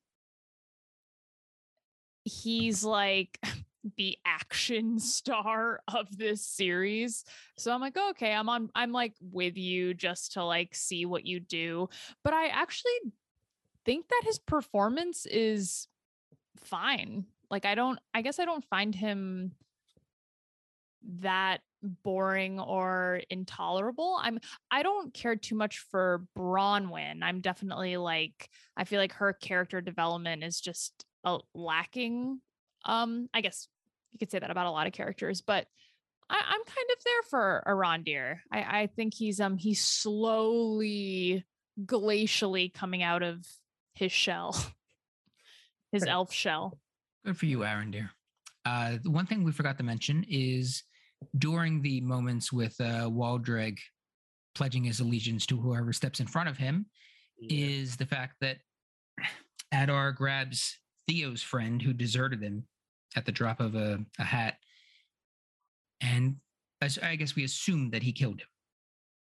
he's 2.26 2.84
like 2.84 3.40
the 3.98 4.18
action 4.26 5.00
star 5.00 5.82
of 5.88 6.18
this 6.18 6.46
series. 6.46 7.24
So 7.58 7.72
I'm 7.72 7.82
like, 7.82 7.98
okay, 7.98 8.34
I'm 8.34 8.50
on 8.50 8.70
I'm 8.76 8.92
like 8.92 9.14
with 9.22 9.58
you 9.58 9.94
just 9.94 10.34
to 10.34 10.44
like 10.44 10.76
see 10.76 11.06
what 11.06 11.26
you 11.26 11.40
do. 11.40 11.90
But 12.24 12.34
I 12.34 12.48
actually 12.48 12.92
think 13.86 14.08
that 14.08 14.22
his 14.26 14.40
performance 14.40 15.26
is 15.26 15.88
fine. 16.58 17.26
Like 17.50 17.66
I 17.66 17.76
don't 17.76 18.00
I 18.14 18.22
guess 18.22 18.40
I 18.40 18.46
don't 18.46 18.66
find 18.66 18.94
him 18.94 19.54
that 21.22 21.62
boring 21.82 22.60
or 22.60 23.22
intolerable. 23.30 24.18
I'm 24.22 24.40
I 24.70 24.84
don't 24.84 25.14
care 25.14 25.36
too 25.36 25.56
much 25.56 25.80
for 25.92 26.26
Bronwyn. 26.38 27.24
I'm 27.24 27.42
definitely 27.42 27.98
like 27.98 28.50
I 28.76 28.84
feel 28.84 29.00
like 29.00 29.14
her 29.14 29.34
character 29.34 29.82
development 29.82 30.44
is 30.44 30.60
just 30.60 31.06
uh, 31.24 31.40
lacking. 31.54 32.42
Um, 32.86 33.28
I 33.34 33.42
guess 33.42 33.68
you 34.12 34.20
could 34.20 34.32
say 34.32 34.40
that 34.40 34.52
about 34.52 34.66
a 34.68 34.72
lot 34.72 34.88
of 34.88 34.94
characters, 34.94 35.42
but 35.42 35.68
I, 36.30 36.36
I'm 36.38 36.64
kind 36.64 36.88
of 36.98 37.04
there 37.04 37.24
for 37.30 37.64
Arondir. 37.68 38.40
I, 38.52 38.82
I 38.84 38.88
think 38.88 39.14
he's 39.14 39.40
um 39.40 39.58
he's 39.58 39.84
slowly 39.84 41.46
glacially 41.86 42.74
coming 42.74 43.04
out 43.04 43.24
of 43.24 43.46
his 43.96 44.12
shell, 44.12 44.54
his 45.92 46.04
Right. 46.04 46.12
elf 46.12 46.32
shell. 46.34 46.80
Good 47.26 47.38
for 47.38 47.46
you, 47.46 47.64
Aaron, 47.64 47.92
dear. 47.92 48.12
Uh, 48.66 48.98
the 49.02 49.10
one 49.10 49.26
thing 49.26 49.44
we 49.44 49.52
forgot 49.52 49.78
to 49.78 49.84
mention 49.84 50.26
is 50.30 50.84
during 51.38 51.82
the 51.82 52.00
moments 52.02 52.52
with 52.54 52.76
uh, 52.80 53.10
Waldreg 53.10 53.78
pledging 54.56 54.84
his 54.84 55.00
allegiance 55.00 55.46
to 55.48 55.58
whoever 55.60 55.92
steps 55.94 56.20
in 56.20 56.28
front 56.28 56.50
of 56.50 56.58
him, 56.58 56.86
Yeah. 57.40 57.58
is 57.78 57.98
the 57.98 58.06
fact 58.06 58.36
that 58.42 58.58
Adar 59.74 60.12
grabs 60.12 60.78
Theo's 61.10 61.42
friend 61.42 61.82
who 61.82 61.92
deserted 61.92 62.44
him 62.44 62.66
at 63.16 63.26
the 63.26 63.32
drop 63.32 63.60
of 63.60 63.74
a, 63.76 64.00
a 64.20 64.24
hat. 64.24 64.58
And 66.02 66.36
as 66.82 67.00
I 67.00 67.16
guess 67.16 67.36
we 67.36 67.44
assumed 67.44 67.94
that 67.94 68.04
he 68.04 68.12
killed 68.12 68.42
him. 68.42 68.48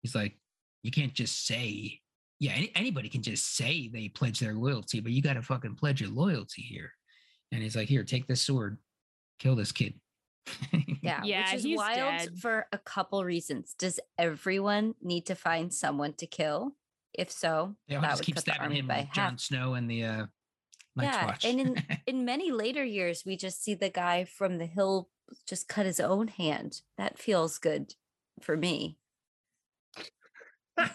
He's 0.02 0.14
like, 0.14 0.36
you 0.82 0.90
can't 0.90 1.14
just 1.14 1.46
say, 1.46 2.00
yeah, 2.40 2.52
any, 2.54 2.72
anybody 2.74 3.08
can 3.08 3.22
just 3.22 3.56
say 3.56 3.88
they 3.88 4.08
pledge 4.08 4.40
their 4.40 4.54
loyalty, 4.54 5.00
but 5.00 5.12
you 5.12 5.22
got 5.22 5.34
to 5.34 5.42
fucking 5.42 5.76
pledge 5.76 6.00
your 6.00 6.10
loyalty 6.10 6.62
here. 6.62 6.92
And 7.52 7.62
he's 7.62 7.76
like, 7.76 7.88
here, 7.88 8.02
take 8.02 8.26
this 8.26 8.42
sword, 8.42 8.78
kill 9.38 9.54
this 9.54 9.70
kid. 9.72 9.94
Yeah, 11.02 11.20
Yeah, 11.24 11.54
which 11.54 11.64
is 11.64 11.76
wild 11.76 12.18
dead. 12.18 12.38
for 12.40 12.66
a 12.72 12.78
couple 12.78 13.24
reasons. 13.24 13.74
Does 13.78 14.00
everyone 14.18 14.94
need 15.00 15.26
to 15.26 15.36
find 15.36 15.72
someone 15.72 16.14
to 16.14 16.26
kill? 16.26 16.72
If 17.14 17.30
so, 17.30 17.76
They 17.88 17.94
all 17.94 18.02
that 18.02 18.08
just 18.10 18.20
would 18.20 18.26
keep 18.26 18.34
cut 18.34 18.44
the 18.44 18.50
stabbing 18.50 18.62
army 18.64 18.78
him 18.80 18.86
by 18.88 18.96
like 18.96 19.06
half. 19.06 19.14
Jon 19.14 19.38
Snow 19.38 19.74
and 19.74 19.90
the 19.90 20.04
uh, 20.04 20.26
Night's 20.96 21.16
Yeah, 21.16 21.26
Watch. 21.26 21.44
and 21.44 21.60
in 21.60 21.76
in 22.06 22.24
many 22.24 22.50
later 22.50 22.84
years, 22.84 23.22
we 23.26 23.36
just 23.36 23.62
see 23.62 23.74
the 23.74 23.90
guy 23.90 24.24
from 24.24 24.58
the 24.58 24.66
hill 24.66 25.08
just 25.46 25.68
cut 25.68 25.86
his 25.86 26.00
own 26.00 26.28
hand. 26.28 26.82
That 26.98 27.18
feels 27.18 27.58
good 27.58 27.94
for 28.40 28.56
me. 28.56 28.96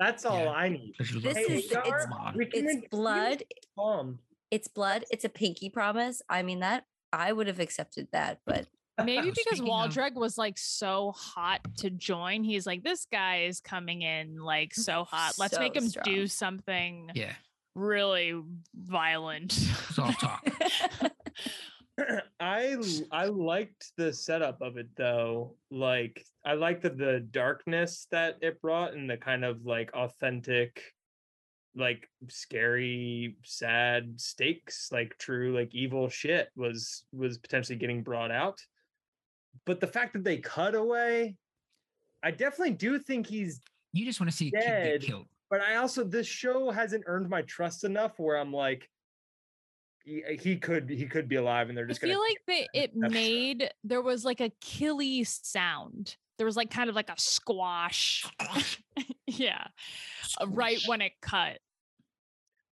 That's 0.00 0.24
all 0.24 0.38
Yeah. 0.44 0.50
I 0.50 0.68
need. 0.68 0.94
This 0.98 1.12
This 1.22 1.36
is- 1.38 1.72
it's- 1.72 2.06
It's 2.52 2.88
blood. 2.90 3.42
can. 3.78 4.18
It's 4.50 4.68
blood. 4.68 5.04
It's 5.10 5.24
a 5.24 5.28
pinky 5.28 5.70
promise. 5.70 6.22
I 6.28 6.42
mean 6.42 6.60
that 6.60 6.84
I 7.12 7.32
would 7.32 7.46
have 7.46 7.60
accepted 7.60 8.08
that, 8.12 8.40
but 8.46 8.66
Maybe 9.04 9.30
because 9.30 9.58
speaking 9.58 9.72
of- 9.72 9.90
Waldreg 9.90 10.14
was 10.14 10.36
like 10.38 10.58
so 10.58 11.12
hot 11.12 11.60
to 11.78 11.90
join, 11.90 12.42
he's 12.42 12.66
like, 12.66 12.82
this 12.82 13.06
guy 13.12 13.42
is 13.42 13.60
coming 13.60 14.02
in 14.02 14.40
like 14.42 14.70
mm, 14.70 14.82
so 14.82 15.04
hot. 15.04 15.34
Let's 15.38 15.58
make 15.58 15.76
him 15.76 15.88
strong. 15.88 16.04
do 16.04 16.26
something 16.26 17.10
yeah, 17.14 17.34
really 17.78 18.40
violent. 18.74 19.56
it's 19.56 19.98
all 19.98 20.12
talk. 20.12 20.44
I 22.40 22.72
l- 22.74 23.06
I 23.10 23.24
liked 23.26 23.92
the 23.96 24.12
setup 24.12 24.60
of 24.62 24.76
it 24.76 24.88
though. 24.96 25.56
Like 25.70 26.24
I 26.44 26.54
liked 26.54 26.82
the, 26.82 26.90
the 26.90 27.20
darkness 27.30 28.06
that 28.12 28.36
it 28.40 28.60
brought 28.62 28.94
and 28.94 29.10
the 29.10 29.16
kind 29.16 29.44
of 29.44 29.64
like 29.66 29.92
authentic, 29.94 30.80
like 31.74 32.08
scary, 32.28 33.36
sad 33.44 34.20
stakes, 34.20 34.90
like 34.92 35.16
true, 35.18 35.52
like 35.54 35.74
evil 35.74 36.08
shit 36.08 36.50
was 36.54 37.04
was 37.12 37.38
potentially 37.38 37.76
getting 37.78 38.02
brought 38.02 38.30
out. 38.30 38.60
But 39.66 39.80
the 39.80 39.88
fact 39.88 40.12
that 40.12 40.22
they 40.22 40.36
cut 40.36 40.76
away, 40.76 41.34
I 42.22 42.30
definitely 42.30 42.74
do 42.74 43.00
think 43.00 43.26
he's 43.26 43.60
You 43.92 44.04
just 44.04 44.20
want 44.20 44.30
to 44.30 44.36
see 44.36 44.48
a 44.48 44.50
kid 44.52 44.60
Dead. 44.60 45.00
get 45.00 45.08
killed. 45.08 45.26
But 45.50 45.60
I 45.60 45.76
also 45.76 46.04
this 46.04 46.26
show 46.26 46.70
hasn't 46.70 47.04
earned 47.06 47.28
my 47.28 47.42
trust 47.42 47.84
enough 47.84 48.18
where 48.18 48.36
I'm 48.36 48.52
like 48.52 48.88
he, 50.04 50.22
he 50.40 50.56
could 50.56 50.88
he 50.88 51.06
could 51.06 51.28
be 51.28 51.36
alive 51.36 51.68
and 51.68 51.76
they're 51.76 51.86
just 51.86 52.00
feel 52.00 52.10
gonna 52.10 52.20
I 52.22 52.26
feel 52.46 52.60
like 52.60 52.68
they, 52.74 52.78
it 52.80 52.92
That's- 52.94 53.12
made 53.12 53.70
there 53.84 54.02
was 54.02 54.24
like 54.24 54.40
a 54.40 54.50
killy 54.60 55.24
sound. 55.24 56.16
There 56.38 56.46
was 56.46 56.56
like 56.56 56.70
kind 56.70 56.88
of 56.88 56.94
like 56.94 57.10
a 57.10 57.18
squash. 57.18 58.24
yeah. 59.26 59.64
uh, 60.40 60.46
Right 60.46 60.78
when 60.86 61.00
it 61.02 61.12
cut. 61.20 61.58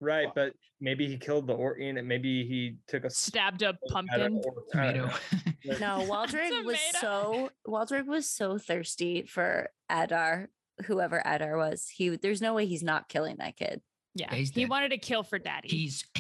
Right, 0.01 0.29
but 0.35 0.53
maybe 0.83 1.07
he 1.09 1.17
killed 1.17 1.47
the 1.47 1.55
Orton 1.55 1.97
and 1.97 2.07
maybe 2.07 2.47
he 2.47 2.77
took 2.89 3.05
a 3.05 3.11
Stabbed 3.11 3.63
a 3.63 3.73
pumpkin. 3.89 4.43
or- 4.45 4.65
I 4.79 4.93
don't 4.93 5.11
tomato. 5.11 5.79
no, 5.81 6.07
Waldreg 6.07 6.63
was 6.65 6.79
so 7.01 7.49
Waldreg 7.67 8.07
was 8.07 8.29
so 8.29 8.59
thirsty 8.59 9.23
for 9.23 9.71
Adar, 9.89 10.51
whoever 10.87 11.23
Adar 11.25 11.57
was. 11.57 11.89
He 11.89 12.11
there's 12.17 12.43
no 12.43 12.55
way 12.55 12.67
he's 12.67 12.83
not 12.83 13.09
killing 13.09 13.37
that 13.39 13.57
kid. 13.57 13.81
Yeah. 14.15 14.33
he's 14.35 14.51
He 14.51 14.67
wanted 14.67 14.91
to 14.91 14.99
kill 14.99 15.23
for 15.23 15.39
daddy. 15.39 15.69
He's 15.69 16.05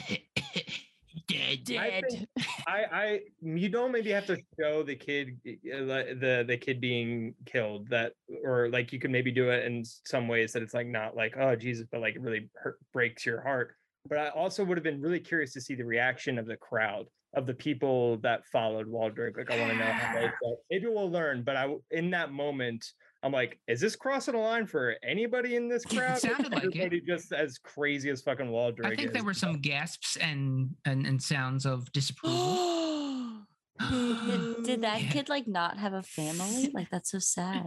dead. 1.28 1.60
I 1.78 1.90
dead. 1.90 2.04
think- 2.10 2.28
I, 2.66 2.84
I, 2.92 3.20
you 3.42 3.68
don't 3.68 3.92
maybe 3.92 4.10
have 4.10 4.26
to 4.26 4.38
show 4.58 4.82
the 4.82 4.96
kid, 4.96 5.38
uh, 5.46 5.84
the 5.84 6.44
the 6.46 6.56
kid 6.56 6.80
being 6.80 7.34
killed. 7.46 7.88
That, 7.90 8.12
or 8.42 8.68
like 8.70 8.92
you 8.92 8.98
could 8.98 9.10
maybe 9.10 9.30
do 9.30 9.50
it 9.50 9.64
in 9.64 9.84
some 10.06 10.28
ways 10.28 10.52
that 10.52 10.62
it's 10.62 10.74
like 10.74 10.86
not 10.86 11.14
like 11.16 11.36
oh 11.38 11.54
Jesus, 11.56 11.86
but 11.90 12.00
like 12.00 12.16
it 12.16 12.22
really 12.22 12.48
hurt, 12.54 12.78
breaks 12.92 13.24
your 13.24 13.40
heart. 13.40 13.74
But 14.08 14.18
I 14.18 14.28
also 14.30 14.64
would 14.64 14.76
have 14.76 14.84
been 14.84 15.00
really 15.00 15.20
curious 15.20 15.52
to 15.54 15.60
see 15.60 15.74
the 15.74 15.84
reaction 15.84 16.38
of 16.38 16.46
the 16.46 16.56
crowd 16.56 17.06
of 17.34 17.46
the 17.46 17.54
people 17.54 18.18
that 18.18 18.44
followed 18.46 18.86
Waldreg. 18.86 19.36
Like 19.36 19.50
I 19.50 19.58
want 19.58 19.72
to 19.72 19.78
know 19.78 19.84
how 19.84 20.14
they 20.14 20.20
felt. 20.42 20.60
Maybe 20.70 20.86
we'll 20.86 21.10
learn. 21.10 21.42
But 21.44 21.56
I 21.56 21.74
in 21.90 22.10
that 22.10 22.32
moment, 22.32 22.84
I'm 23.24 23.32
like, 23.32 23.58
is 23.66 23.80
this 23.80 23.96
crossing 23.96 24.34
a 24.34 24.40
line 24.40 24.66
for 24.66 24.96
anybody 25.02 25.56
in 25.56 25.66
this 25.66 25.84
crowd? 25.84 26.18
or 26.18 26.20
sounded 26.20 26.52
like 26.52 26.64
it. 26.64 26.76
everybody 26.76 27.00
just 27.00 27.32
as 27.32 27.56
crazy 27.56 28.10
as 28.10 28.20
fucking 28.20 28.46
Waldreg. 28.46 28.84
I 28.84 28.94
think 28.94 29.12
there 29.14 29.24
were 29.24 29.32
some 29.32 29.60
gasps 29.60 30.16
and 30.16 30.74
and, 30.84 31.06
and 31.06 31.20
sounds 31.20 31.64
of 31.64 31.90
disapproval. 31.92 33.40
Did, 33.90 34.62
did 34.64 34.82
that 34.82 35.02
Yeah. 35.02 35.10
kid 35.10 35.28
like 35.28 35.48
not 35.48 35.78
have 35.78 35.94
a 35.94 36.02
family? 36.02 36.70
Like 36.72 36.90
that's 36.90 37.10
so 37.10 37.18
sad. 37.18 37.66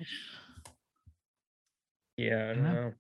Yeah, 2.18 2.52
I 2.52 2.54
don't 2.54 2.64
know. 2.64 2.74
know. 2.74 2.94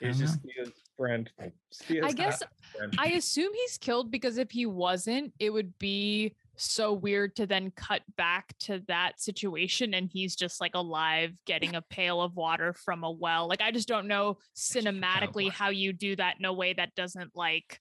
He's 0.00 0.18
just 0.18 0.40
Theo's 0.42 0.72
friend. 0.96 1.30
Theo's 1.74 2.04
I 2.04 2.12
guess 2.12 2.42
friend. 2.76 2.94
I 2.98 3.08
assume 3.10 3.52
he's 3.54 3.78
killed 3.78 4.10
because 4.10 4.38
if 4.38 4.50
he 4.50 4.66
wasn't, 4.66 5.32
it 5.38 5.50
would 5.50 5.78
be 5.78 6.34
so 6.58 6.92
weird 6.92 7.36
to 7.36 7.46
then 7.46 7.70
cut 7.76 8.02
back 8.16 8.52
to 8.60 8.82
that 8.88 9.20
situation 9.20 9.94
and 9.94 10.10
he's 10.12 10.34
just 10.36 10.60
like 10.60 10.72
alive 10.74 11.32
getting 11.46 11.74
a 11.76 11.82
pail 11.82 12.20
of 12.20 12.34
water 12.36 12.72
from 12.72 13.04
a 13.04 13.10
well. 13.10 13.48
Like 13.48 13.60
I 13.62 13.70
just 13.70 13.88
don't 13.88 14.06
know 14.08 14.38
just 14.56 14.74
a 14.76 14.82
pail 14.82 14.88
of 14.88 14.94
cinematically 14.94 15.50
how 15.50 15.70
you 15.70 15.92
do 15.92 16.16
that 16.16 16.36
in 16.38 16.44
a 16.44 16.52
way 16.52 16.72
that 16.74 16.94
doesn't 16.94 17.30
like 17.34 17.80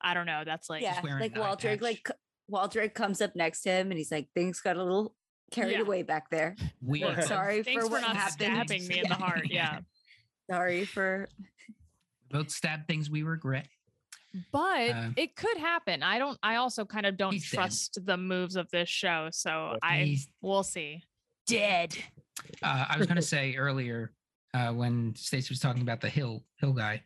I 0.00 0.14
don't 0.14 0.26
know. 0.26 0.42
That's 0.44 0.68
like 0.70 0.82
yeah, 0.82 0.98
like 1.02 1.36
an 1.36 1.42
eye 1.42 1.54
Waldreg, 1.54 1.80
like 1.82 2.04
patch. 2.04 2.16
c- 2.16 2.52
Waldreg 2.80 2.94
comes 2.94 3.20
up 3.20 3.36
next 3.36 3.62
to 3.62 3.70
him 3.70 3.90
and 3.90 3.98
he's 3.98 4.10
like, 4.10 4.28
"Things 4.34 4.60
got 4.60 4.76
a 4.76 4.82
little 4.82 5.14
carried 5.52 5.72
Yeah. 5.74 5.82
away 5.82 6.02
back 6.02 6.30
there. 6.30 6.56
we 6.82 7.00
Well, 7.04 7.20
Sorry 7.22 7.62
thanks 7.62 7.82
for 7.82 7.86
for 7.88 7.92
what 7.92 8.00
not 8.02 8.16
happened." 8.16 8.32
stabbing 8.32 8.86
me 8.88 9.00
in 9.00 9.08
the 9.08 9.14
heart. 9.26 9.48
Yeah. 9.50 9.80
Sorry 10.50 10.84
for 10.86 11.28
both 12.30 12.50
stab 12.50 12.88
things 12.88 13.10
we 13.10 13.22
regret. 13.22 13.66
But 14.52 14.90
Uh, 14.90 15.10
it 15.16 15.34
could 15.36 15.56
happen. 15.58 16.02
I 16.02 16.18
don't 16.18 16.38
I 16.42 16.56
also 16.56 16.84
kind 16.84 17.06
of 17.06 17.16
don't 17.16 17.32
he's 17.32 17.50
dead. 17.50 17.56
trust 17.56 17.98
the 18.04 18.16
moves 18.16 18.56
of 18.56 18.70
this 18.70 18.88
show. 18.88 19.28
So 19.32 19.72
Yeah. 19.72 19.78
I 19.82 20.18
we'll 20.40 20.62
see. 20.62 21.02
dead. 21.46 21.96
Uh, 22.62 22.86
I 22.88 22.96
was 22.96 23.06
going 23.06 23.16
to 23.20 23.22
say 23.22 23.56
earlier 23.56 24.12
uh, 24.54 24.72
when 24.72 25.14
Stacey 25.16 25.48
was 25.50 25.60
talking 25.60 25.82
about 25.82 26.00
the 26.00 26.08
hill 26.08 26.44
hill 26.58 26.72
guy, 26.72 27.02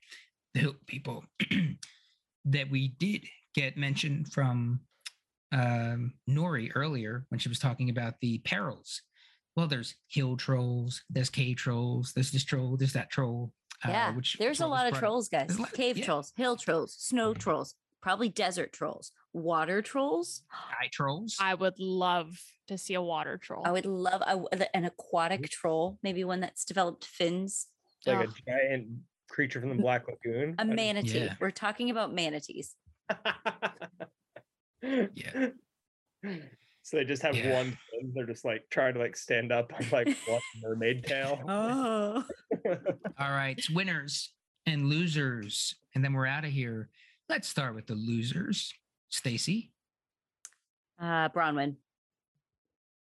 the 0.54 0.60
hill 0.60 0.74
people, 0.86 1.24
that 2.44 2.70
we 2.70 2.88
did 2.98 3.24
get 3.54 3.76
mentioned 3.76 4.32
from 4.32 4.80
um, 5.52 6.14
Nori 6.28 6.70
earlier 6.74 7.24
when 7.28 7.38
she 7.38 7.48
was 7.48 7.58
talking 7.58 7.90
about 7.90 8.14
the 8.20 8.38
perils. 8.38 9.02
Well, 9.56 9.68
there's 9.68 9.94
hill 10.08 10.36
trolls, 10.36 11.02
there's 11.08 11.30
cave 11.30 11.56
trolls, 11.56 12.12
there's 12.12 12.32
this 12.32 12.44
troll, 12.44 12.76
there's 12.76 12.92
that 12.94 13.10
troll. 13.10 13.52
Uh, 13.84 13.90
yeah. 13.90 14.14
which 14.14 14.36
There's 14.38 14.60
a 14.60 14.66
lot 14.66 14.86
of 14.86 14.92
brought 14.92 14.98
up. 14.98 15.00
trolls, 15.00 15.28
guys. 15.28 15.48
There's 15.48 15.60
lot- 15.60 15.72
Cave 15.72 15.98
yeah. 15.98 16.04
trolls, 16.06 16.32
hill 16.36 16.56
trolls, 16.56 16.94
snow 16.98 17.34
trolls, 17.34 17.74
probably 18.02 18.28
desert 18.28 18.72
trolls, 18.72 19.12
water 19.32 19.82
trolls. 19.82 20.42
Sky 20.50 20.88
trolls. 20.92 21.36
I 21.40 21.54
would 21.54 21.78
love 21.78 22.38
to 22.68 22.78
see 22.78 22.94
a 22.94 23.02
water 23.02 23.36
troll. 23.38 23.62
I 23.66 23.70
would 23.72 23.86
love 23.86 24.22
a, 24.22 24.76
an 24.76 24.84
aquatic 24.84 25.48
troll, 25.50 25.98
maybe 26.02 26.24
one 26.24 26.40
that's 26.40 26.64
developed 26.64 27.04
fins. 27.04 27.66
like 28.06 28.18
Ugh. 28.18 28.34
a 28.46 28.50
giant 28.50 28.88
creature 29.28 29.60
from 29.60 29.70
the 29.70 29.74
Black 29.82 30.04
Lagoon. 30.08 30.54
a 30.58 30.64
manatee. 30.64 31.20
Yeah. 31.24 31.34
We're 31.40 31.50
talking 31.50 31.90
about 31.90 32.12
manatees. 32.14 32.74
Yeah. 34.82 35.48
So 36.84 36.98
they 36.98 37.04
just 37.04 37.22
have 37.22 37.34
Yeah. 37.34 37.54
one. 37.54 37.78
fin, 37.90 38.12
They're 38.14 38.26
just 38.26 38.44
like 38.44 38.68
trying 38.70 38.92
to 38.94 39.00
like 39.00 39.16
stand 39.16 39.50
up 39.52 39.72
on 39.72 39.88
like 39.90 40.14
one 40.26 40.40
mermaid 40.62 41.02
tail. 41.04 41.40
Oh. 41.48 42.24
All 43.18 43.30
right, 43.30 43.58
winners 43.72 44.30
and 44.66 44.86
losers, 44.86 45.74
and 45.94 46.04
then 46.04 46.12
we're 46.12 46.26
out 46.26 46.44
of 46.44 46.50
here. 46.50 46.90
Let's 47.28 47.48
start 47.48 47.74
with 47.74 47.86
the 47.86 47.94
losers. 47.94 48.72
Stacy. 49.08 49.72
Uh, 51.00 51.28
Bronwyn. 51.30 51.76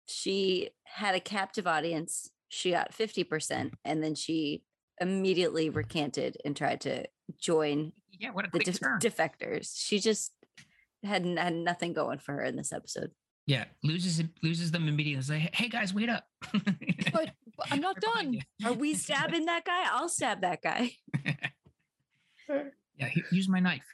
she 0.08 0.70
had 0.84 1.16
a 1.16 1.20
captive 1.20 1.66
audience. 1.66 2.30
She 2.50 2.72
got 2.72 2.91
50%, 2.94 3.74
and 3.84 4.04
then 4.04 4.14
she 4.16 4.64
immediately 5.02 5.70
recanted 5.72 6.38
and 6.45 6.56
tried 6.56 6.82
to 6.82 7.06
join 7.40 7.94
Yeah, 8.12 8.30
what 8.32 8.45
a 8.45 8.50
the 8.50 8.52
quick 8.60 8.66
def- 8.66 8.80
turn. 8.80 9.00
defectors. 9.00 9.74
She 9.76 10.00
just 10.00 10.34
had, 11.04 11.24
n- 11.26 11.38
had 11.38 11.56
nothing 11.56 11.94
going 11.94 12.20
for 12.20 12.34
her 12.34 12.44
in 12.44 12.56
this 12.56 12.72
episode. 12.72 13.12
Yeah, 13.45 13.65
loses 13.84 14.20
it, 14.20 14.28
loses 14.41 14.72
them 14.72 14.88
immediately. 14.88 15.20
It's 15.20 15.30
like, 15.30 15.56
hey 15.56 15.68
guys, 15.68 15.94
wait 15.94 16.10
up. 16.10 16.26
But, 17.11 17.32
but 17.57 17.68
I'm 17.72 17.82
not 17.82 17.99
done. 18.15 18.40
Are 18.65 18.74
we 18.74 18.94
stabbing 18.94 19.45
that 19.45 19.65
guy? 19.65 19.84
I'll 19.91 20.10
stab 20.10 20.41
that 20.41 20.61
guy. 20.61 20.91
yeah, 22.98 23.10
use 23.32 23.49
my 23.49 23.60
knife. 23.60 23.86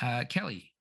Uh, 0.00 0.24
Kelly. 0.28 0.72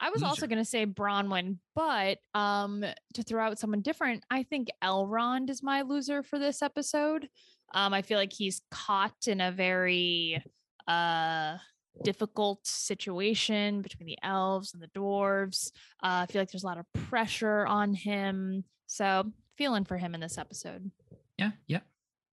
I 0.00 0.10
was 0.10 0.24
also 0.24 0.48
going 0.48 0.58
to 0.58 0.64
say 0.64 0.84
Bronwyn, 0.84 1.58
but 1.76 2.18
um, 2.34 2.84
to 3.14 3.22
throw 3.22 3.46
out 3.46 3.58
someone 3.60 3.82
different, 3.82 4.24
I 4.30 4.42
think 4.42 4.68
Elrond 4.82 5.48
is 5.48 5.62
my 5.62 5.82
loser 5.82 6.24
for 6.24 6.40
this 6.40 6.60
episode. 6.60 7.28
Um, 7.72 7.94
I 7.94 8.02
feel 8.02 8.18
like 8.18 8.32
he's 8.32 8.62
caught 8.72 9.28
in 9.28 9.40
a 9.40 9.52
very 9.52 10.42
uh, 10.88 11.56
difficult 12.02 12.66
situation 12.66 13.82
between 13.82 14.06
the 14.06 14.18
elves 14.22 14.74
and 14.74 14.82
the 14.82 14.88
dwarves. 14.88 15.70
Uh, 16.02 16.22
I 16.22 16.26
feel 16.26 16.40
like 16.40 16.50
there's 16.50 16.64
a 16.64 16.66
lot 16.66 16.78
of 16.78 16.86
pressure 17.08 17.66
on 17.66 17.94
him. 17.94 18.64
So, 18.86 19.30
feeling 19.56 19.84
for 19.84 19.98
him 19.98 20.14
in 20.14 20.20
this 20.20 20.38
episode. 20.38 20.90
Yeah, 21.38 21.52
yeah. 21.66 21.80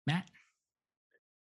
Matt. 0.06 0.28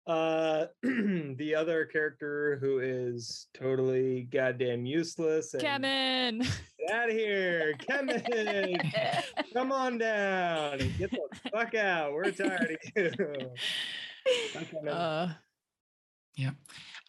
Uh, 0.07 0.67
the 0.83 1.53
other 1.53 1.85
character 1.85 2.57
who 2.61 2.79
is 2.79 3.47
totally 3.53 4.27
goddamn 4.31 4.85
useless. 4.85 5.53
And 5.53 5.61
Kevin. 5.61 6.39
Get 6.79 6.95
out 6.95 7.09
of 7.09 7.15
here, 7.15 7.73
Kevin! 7.79 8.77
Come 9.53 9.73
on 9.73 9.97
down 9.97 10.77
get 10.97 11.11
the 11.11 11.49
fuck 11.51 11.75
out. 11.75 12.13
We're 12.13 12.31
tired 12.31 12.77
of 12.95 12.95
you. 12.95 13.11
Bye, 14.53 14.63
Kevin. 14.71 14.87
Uh, 14.87 15.33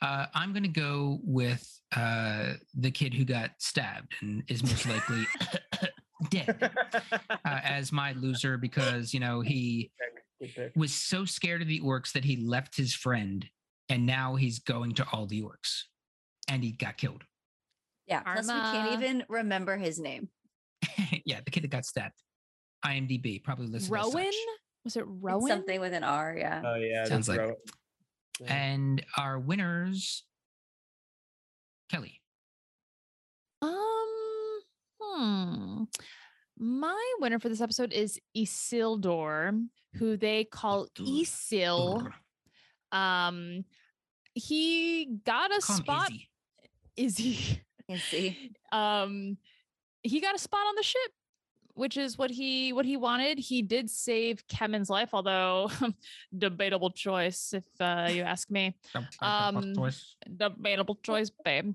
Uh, 0.00 0.26
I'm 0.34 0.52
going 0.52 0.62
to 0.62 0.68
go 0.68 1.18
with 1.22 1.66
uh, 1.96 2.54
the 2.74 2.90
kid 2.90 3.14
who 3.14 3.24
got 3.24 3.50
stabbed 3.58 4.14
and 4.20 4.42
is 4.48 4.62
most 4.62 4.86
likely 4.88 5.26
dead 6.30 6.70
uh, 7.30 7.36
as 7.44 7.90
my 7.92 8.12
loser 8.12 8.58
because, 8.58 9.12
you 9.12 9.20
know, 9.20 9.40
he 9.40 9.90
was 10.76 10.92
so 10.94 11.24
scared 11.24 11.62
of 11.62 11.68
the 11.68 11.80
orcs 11.80 12.12
that 12.12 12.24
he 12.24 12.36
left 12.36 12.76
his 12.76 12.94
friend 12.94 13.46
and 13.88 14.06
now 14.06 14.36
he's 14.36 14.60
going 14.60 14.92
to 14.94 15.06
all 15.12 15.26
the 15.26 15.42
orcs 15.42 15.82
and 16.48 16.62
he 16.62 16.72
got 16.72 16.96
killed. 16.96 17.24
yeah. 18.06 18.20
Plus, 18.20 18.46
we 18.46 18.52
can't 18.52 18.92
even 19.02 19.24
remember 19.28 19.76
his 19.76 19.98
name. 19.98 20.28
yeah, 21.24 21.40
the 21.44 21.50
kid 21.50 21.64
that 21.64 21.70
got 21.70 21.84
stabbed. 21.84 22.14
IMDb 22.86 23.42
probably 23.42 23.66
listed 23.66 23.92
as 23.92 24.04
such. 24.04 24.14
Rowan? 24.14 24.30
Was 24.84 24.96
it 24.96 25.00
It's 25.00 25.08
Rowan? 25.20 25.48
something 25.48 25.80
with 25.80 25.92
an 25.92 26.04
R. 26.04 26.36
Yeah. 26.38 26.62
Oh 26.64 26.76
yeah, 26.76 27.04
Sounds 27.06 27.28
like- 27.28 27.40
right. 27.40 27.54
Yeah. 28.40 28.54
And 28.54 29.04
our 29.16 29.38
winners, 29.38 30.24
Kelly. 31.90 32.20
Um, 33.62 34.60
hmm. 35.00 35.82
My 36.58 37.12
winner 37.20 37.38
for 37.38 37.48
this 37.48 37.60
episode 37.60 37.92
is 37.92 38.18
Isildur, 38.36 39.66
who 39.94 40.16
they 40.16 40.44
call 40.44 40.88
Isil. 40.98 42.10
Um, 42.92 43.64
he 44.34 45.18
got 45.24 45.50
a 45.56 45.60
Call 45.60 45.76
him 45.76 45.82
spot. 45.82 46.10
Izzy. 46.10 46.28
Izzy. 46.96 47.62
You 47.88 47.96
see. 48.10 48.52
um, 48.72 49.36
he 50.02 50.20
got 50.20 50.34
a 50.34 50.38
spot 50.38 50.66
on 50.66 50.74
the 50.76 50.82
ship, 50.82 51.10
which 51.78 51.96
is 51.96 52.18
what 52.18 52.30
he 52.30 52.72
what 52.72 52.84
he 52.84 52.96
wanted. 52.96 53.38
He 53.38 53.62
did 53.62 53.88
save 53.88 54.46
Kemen's 54.48 54.90
life, 54.90 55.10
although 55.12 55.70
debatable 56.36 56.90
choice, 56.90 57.54
if 57.54 57.64
uh, 57.80 58.08
you 58.10 58.22
ask 58.22 58.50
me. 58.50 58.76
Um, 59.22 59.74
choice. 59.74 60.16
debatable 60.36 60.96
choice, 60.96 61.30
babe. 61.44 61.74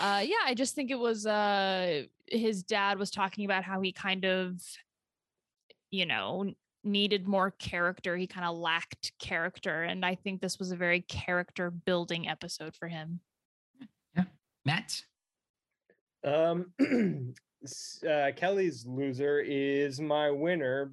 Uh, 0.00 0.22
yeah, 0.24 0.42
I 0.44 0.54
just 0.54 0.74
think 0.74 0.90
it 0.90 0.98
was 0.98 1.26
uh, 1.26 2.02
his 2.26 2.64
dad 2.64 2.98
was 2.98 3.10
talking 3.10 3.44
about 3.44 3.62
how 3.62 3.80
he 3.80 3.92
kind 3.92 4.24
of, 4.24 4.60
you 5.90 6.06
know, 6.06 6.52
needed 6.82 7.28
more 7.28 7.52
character. 7.52 8.16
He 8.16 8.26
kind 8.26 8.46
of 8.46 8.56
lacked 8.56 9.12
character, 9.20 9.84
and 9.84 10.04
I 10.04 10.16
think 10.16 10.40
this 10.40 10.58
was 10.58 10.72
a 10.72 10.76
very 10.76 11.02
character 11.02 11.70
building 11.70 12.28
episode 12.28 12.74
for 12.74 12.88
him. 12.88 13.20
Yeah, 14.16 14.24
Matt. 14.64 15.04
Um, 16.24 16.72
s- 16.80 16.86
uh, 18.08 18.30
Kelly's 18.36 18.86
loser 18.86 19.40
is 19.40 20.00
my 20.00 20.30
winner 20.30 20.92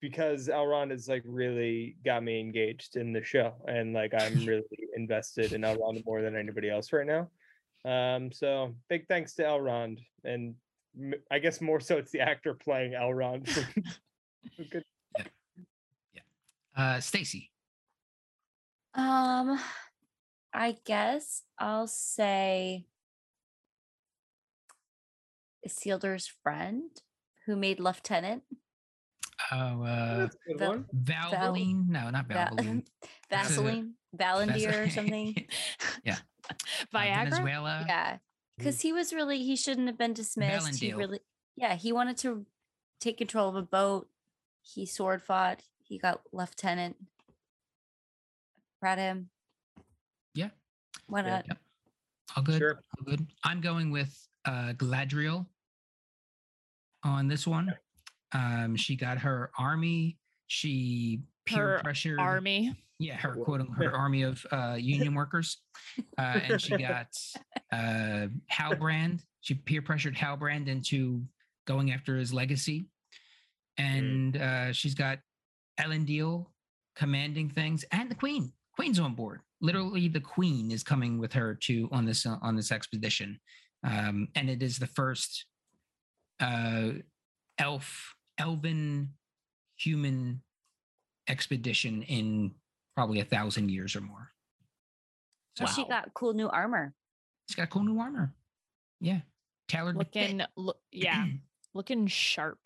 because 0.00 0.48
Elrond 0.48 0.90
has 0.90 1.08
like 1.08 1.22
really 1.24 1.96
got 2.04 2.22
me 2.22 2.38
engaged 2.40 2.96
in 2.96 3.12
the 3.12 3.22
show, 3.22 3.54
and 3.66 3.92
like 3.92 4.12
I'm 4.14 4.34
really 4.46 4.64
invested 4.94 5.52
in 5.52 5.62
Elrond 5.62 6.04
more 6.04 6.22
than 6.22 6.36
anybody 6.36 6.70
else 6.70 6.92
right 6.92 7.06
now. 7.06 7.28
Um, 7.84 8.32
so 8.32 8.74
big 8.88 9.06
thanks 9.08 9.34
to 9.34 9.42
Elrond, 9.44 9.98
and 10.24 10.54
m- 10.98 11.14
I 11.30 11.38
guess 11.38 11.60
more 11.60 11.80
so 11.80 11.96
it's 11.96 12.10
the 12.10 12.20
actor 12.20 12.54
playing 12.54 12.92
Elrond. 12.92 13.48
for- 13.48 13.60
for 14.56 14.62
good 14.70 14.84
Uh, 16.76 17.00
Stacy. 17.00 17.50
Um, 18.94 19.58
I 20.52 20.76
guess 20.84 21.42
I'll 21.58 21.86
say 21.86 22.86
Isildur's 25.66 26.26
friend 26.42 26.90
who 27.46 27.56
made 27.56 27.80
lieutenant. 27.80 28.42
Oh, 29.52 29.82
uh, 29.82 30.16
That's 30.18 30.36
a 30.48 30.56
Val- 30.56 30.84
Valvoline? 30.94 31.88
No, 31.88 32.10
not 32.10 32.26
Va- 32.26 32.34
Valvoline. 32.52 32.86
That's 33.28 33.48
Vaseline, 33.48 33.94
Valendier 34.16 34.86
or 34.86 34.90
something. 34.90 35.34
yeah. 36.04 36.16
Viagra. 36.94 37.24
Venezuela. 37.30 37.84
yeah, 37.86 38.18
because 38.56 38.80
he 38.80 38.92
was 38.92 39.12
really 39.12 39.42
he 39.42 39.56
shouldn't 39.56 39.88
have 39.88 39.98
been 39.98 40.12
dismissed. 40.14 40.80
He 40.80 40.92
really, 40.92 41.20
yeah, 41.56 41.74
he 41.74 41.92
wanted 41.92 42.16
to 42.18 42.46
take 43.00 43.18
control 43.18 43.48
of 43.48 43.56
a 43.56 43.62
boat. 43.62 44.08
He 44.62 44.86
sword 44.86 45.22
fought. 45.22 45.60
He 45.82 45.98
got 45.98 46.22
lieutenant. 46.32 46.96
Proud 48.80 48.98
of 48.98 49.04
him. 49.04 49.28
Yeah. 50.34 50.50
Why 51.08 51.22
Yeah. 51.22 51.28
not? 51.30 51.44
Yep. 51.48 51.58
All 52.36 52.42
good. 52.42 52.58
Sure. 52.58 52.80
All 52.98 53.04
good. 53.04 53.26
I'm 53.44 53.60
going 53.60 53.90
with 53.90 54.16
uh, 54.44 54.72
Galadriel 54.76 55.46
on 57.06 57.28
this 57.28 57.46
one. 57.46 57.72
Um, 58.32 58.76
she 58.76 58.96
got 58.96 59.18
her 59.18 59.50
army. 59.58 60.18
She 60.48 61.22
peer 61.46 61.76
Her 61.76 61.80
pressured 61.82 62.18
Army. 62.18 62.74
Yeah, 62.98 63.16
her 63.16 63.34
Well, 63.36 63.44
quote 63.44 63.68
her 63.76 63.94
army 63.94 64.22
of 64.22 64.44
uh, 64.50 64.76
union 64.78 65.14
workers, 65.20 65.58
uh, 66.18 66.40
and 66.48 66.60
she 66.60 66.76
got 66.76 67.08
uh, 67.72 68.28
Halbrand. 68.50 69.20
She 69.42 69.54
peer 69.54 69.82
pressured 69.82 70.16
Halbrand 70.16 70.66
into 70.66 71.22
going 71.66 71.92
after 71.92 72.16
his 72.16 72.32
legacy, 72.32 72.86
and 73.76 74.36
uh, 74.36 74.72
she's 74.72 74.94
got 74.94 75.18
Elendil 75.78 76.46
commanding 76.96 77.50
things, 77.50 77.84
and 77.92 78.10
the 78.10 78.14
Queen. 78.14 78.52
Queen's 78.74 78.98
on 78.98 79.14
board. 79.14 79.40
Literally, 79.60 80.08
the 80.08 80.20
Queen 80.20 80.70
is 80.70 80.82
coming 80.82 81.18
with 81.18 81.32
her 81.34 81.54
to 81.54 81.88
on 81.92 82.06
this 82.06 82.24
uh, 82.24 82.38
on 82.40 82.56
this 82.56 82.72
expedition, 82.72 83.38
um, 83.84 84.28
and 84.34 84.48
it 84.48 84.62
is 84.62 84.78
the 84.78 84.86
first 84.86 85.44
uh, 86.40 86.90
elf 87.58 88.14
elven 88.38 89.10
human 89.76 90.42
expedition 91.28 92.02
in 92.02 92.52
probably 92.94 93.20
a 93.20 93.24
thousand 93.24 93.70
years 93.70 93.96
or 93.96 94.00
more. 94.00 94.30
So 95.56 95.66
she 95.66 95.86
got 95.86 96.12
cool 96.14 96.34
new 96.34 96.48
armor. 96.48 96.94
She's 97.48 97.56
got 97.56 97.70
cool 97.70 97.84
new 97.84 97.98
armor. 97.98 98.34
Yeah. 99.00 99.20
Tailored. 99.68 99.96
Looking, 99.96 100.42
look, 100.56 100.78
yeah, 100.92 101.26
looking 101.74 102.06
sharp. 102.06 102.58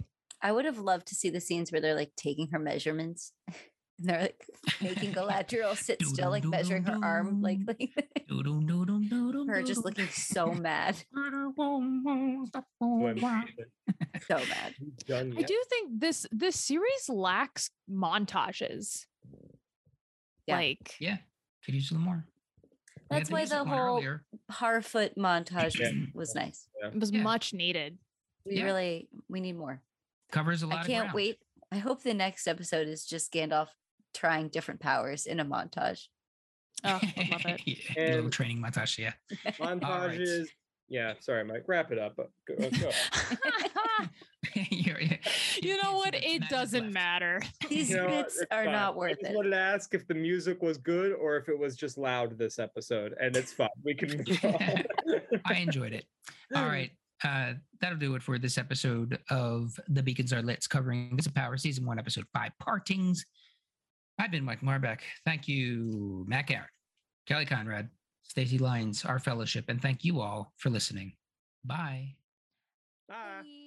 I 0.43 0.53
would 0.53 0.65
have 0.65 0.79
loved 0.79 1.07
to 1.09 1.15
see 1.15 1.31
the 1.31 1.41
scenes 1.41 1.71
where 1.71 1.81
they're 1.81 1.95
like 1.95 2.13
taking 2.17 2.49
her 2.53 2.59
measurements. 2.59 3.33
And 4.01 4.09
they're 4.09 4.21
like 4.23 4.45
making 4.81 5.13
Galadriel 5.13 5.77
sit 5.77 6.03
still, 6.07 6.31
like 6.31 6.45
measuring 6.45 6.85
her 6.85 6.99
arm, 7.03 7.43
like, 7.43 7.59
like 7.67 7.91
her 9.49 9.63
just 9.63 9.85
looking 9.85 10.09
so 10.09 10.53
mad, 10.53 10.97
so 14.27 14.39
mad. 14.39 14.75
I 15.11 15.43
do 15.43 15.63
think 15.69 16.01
this 16.01 16.27
this 16.33 16.57
series 16.57 17.09
lacks 17.09 17.71
montages. 17.91 19.07
Yeah. 20.47 20.57
Like 20.57 20.95
Yeah. 20.99 21.19
Could 21.65 21.75
use 21.75 21.91
a 21.91 21.95
little 21.95 22.05
more. 22.07 22.25
That's 23.11 23.31
why 23.31 23.45
the 23.45 23.65
whole. 23.65 24.03
Harfoot 24.51 25.17
montage 25.17 25.79
Yeah. 25.79 25.91
was, 26.15 26.31
was 26.31 26.35
nice. 26.35 26.69
it 26.83 26.99
was 26.99 27.11
Yeah. 27.11 27.23
much 27.23 27.53
needed. 27.53 27.99
We 28.47 28.57
Yeah. 28.57 28.65
really 28.65 29.09
we 29.29 29.41
need 29.41 29.57
more. 29.57 29.83
covers 30.33 30.63
a 30.63 30.67
lot 30.67 30.85
I 30.85 30.87
can't 30.87 31.03
ground. 31.07 31.15
wait. 31.15 31.39
I 31.73 31.79
hope 31.79 32.03
the 32.03 32.15
next 32.15 32.47
episode 32.49 32.89
is 32.89 33.05
just 33.05 33.33
Gandalf 33.33 33.69
trying 34.15 34.49
different 34.49 34.81
powers 34.81 35.27
in 35.27 35.41
a 35.41 35.45
montage. 35.45 36.07
Oh, 36.85 36.99
I 37.03 37.29
love 37.33 37.41
it. 37.47 37.61
yeah, 37.67 38.03
a 38.03 38.15
little 38.17 38.31
training 38.31 38.63
montage. 38.63 38.99
Yeah. 38.99 39.13
montages. 39.59 40.47
Yeah, 40.89 41.15
sorry, 41.21 41.45
Mike. 41.45 41.65
Wrap 41.69 41.93
it 41.93 41.99
up. 41.99 42.17
but 42.17 42.31
Go, 42.49 42.69
go. 42.69 42.91
You're- 44.71 45.21
you 45.63 45.77
know 45.77 45.83
can't 45.83 45.95
what? 45.97 46.15
It 46.15 46.43
doesn't 46.49 46.83
left. 46.85 46.95
matter. 46.95 47.41
These 47.69 47.91
You 47.91 47.99
know 47.99 48.09
bits 48.09 48.43
are 48.51 48.65
fine. 48.65 48.73
not 48.73 48.95
I 48.95 48.97
worth 48.97 49.19
just 49.21 49.31
it. 49.31 49.37
wanted 49.37 49.51
to 49.51 49.57
ask 49.59 49.95
if 49.95 50.09
the 50.09 50.15
music 50.15 50.63
was 50.63 50.79
good 50.79 51.13
or 51.13 51.37
if 51.37 51.49
it 51.49 51.57
was 51.59 51.77
just 51.77 51.97
loud 51.99 52.37
this 52.39 52.59
episode, 52.59 53.15
and 53.21 53.37
it's 53.37 53.53
fine. 53.53 53.69
We 53.85 53.95
can 53.95 54.17
move. 54.27 54.87
I 55.45 55.55
enjoyed 55.55 55.93
it. 55.93 56.07
All 56.55 56.65
right. 56.67 56.91
Uh, 57.23 57.53
that'll 57.81 57.99
do 57.99 58.15
it 58.15 58.23
for 58.23 58.39
this 58.39 58.57
episode 58.59 59.19
of 59.29 59.79
The 59.89 60.03
Beacons 60.03 60.33
Are 60.33 60.43
Lit, 60.43 60.67
covering 60.69 61.15
This 61.17 61.29
Power 61.29 61.57
Season 61.59 61.85
1, 61.85 61.99
Episode 61.99 62.25
5, 62.33 62.51
Partings. 62.59 63.25
I've 64.21 64.31
been 64.31 64.45
Mike 64.45 64.61
Marbeck. 64.61 65.01
Thank 65.25 65.49
you, 65.49 66.27
Matt 66.29 66.47
Garrett, 66.47 66.69
Kelly 67.27 67.47
Conrad, 67.47 67.89
Stacey 68.23 68.59
Lyons, 68.59 69.07
our 69.07 69.19
fellowship, 69.19 69.65
and 69.69 69.81
thank 69.81 70.05
you 70.05 70.21
all 70.21 70.53
for 70.59 70.69
listening. 70.69 71.15
Bye. 71.65 72.17
Bye. 73.09 73.60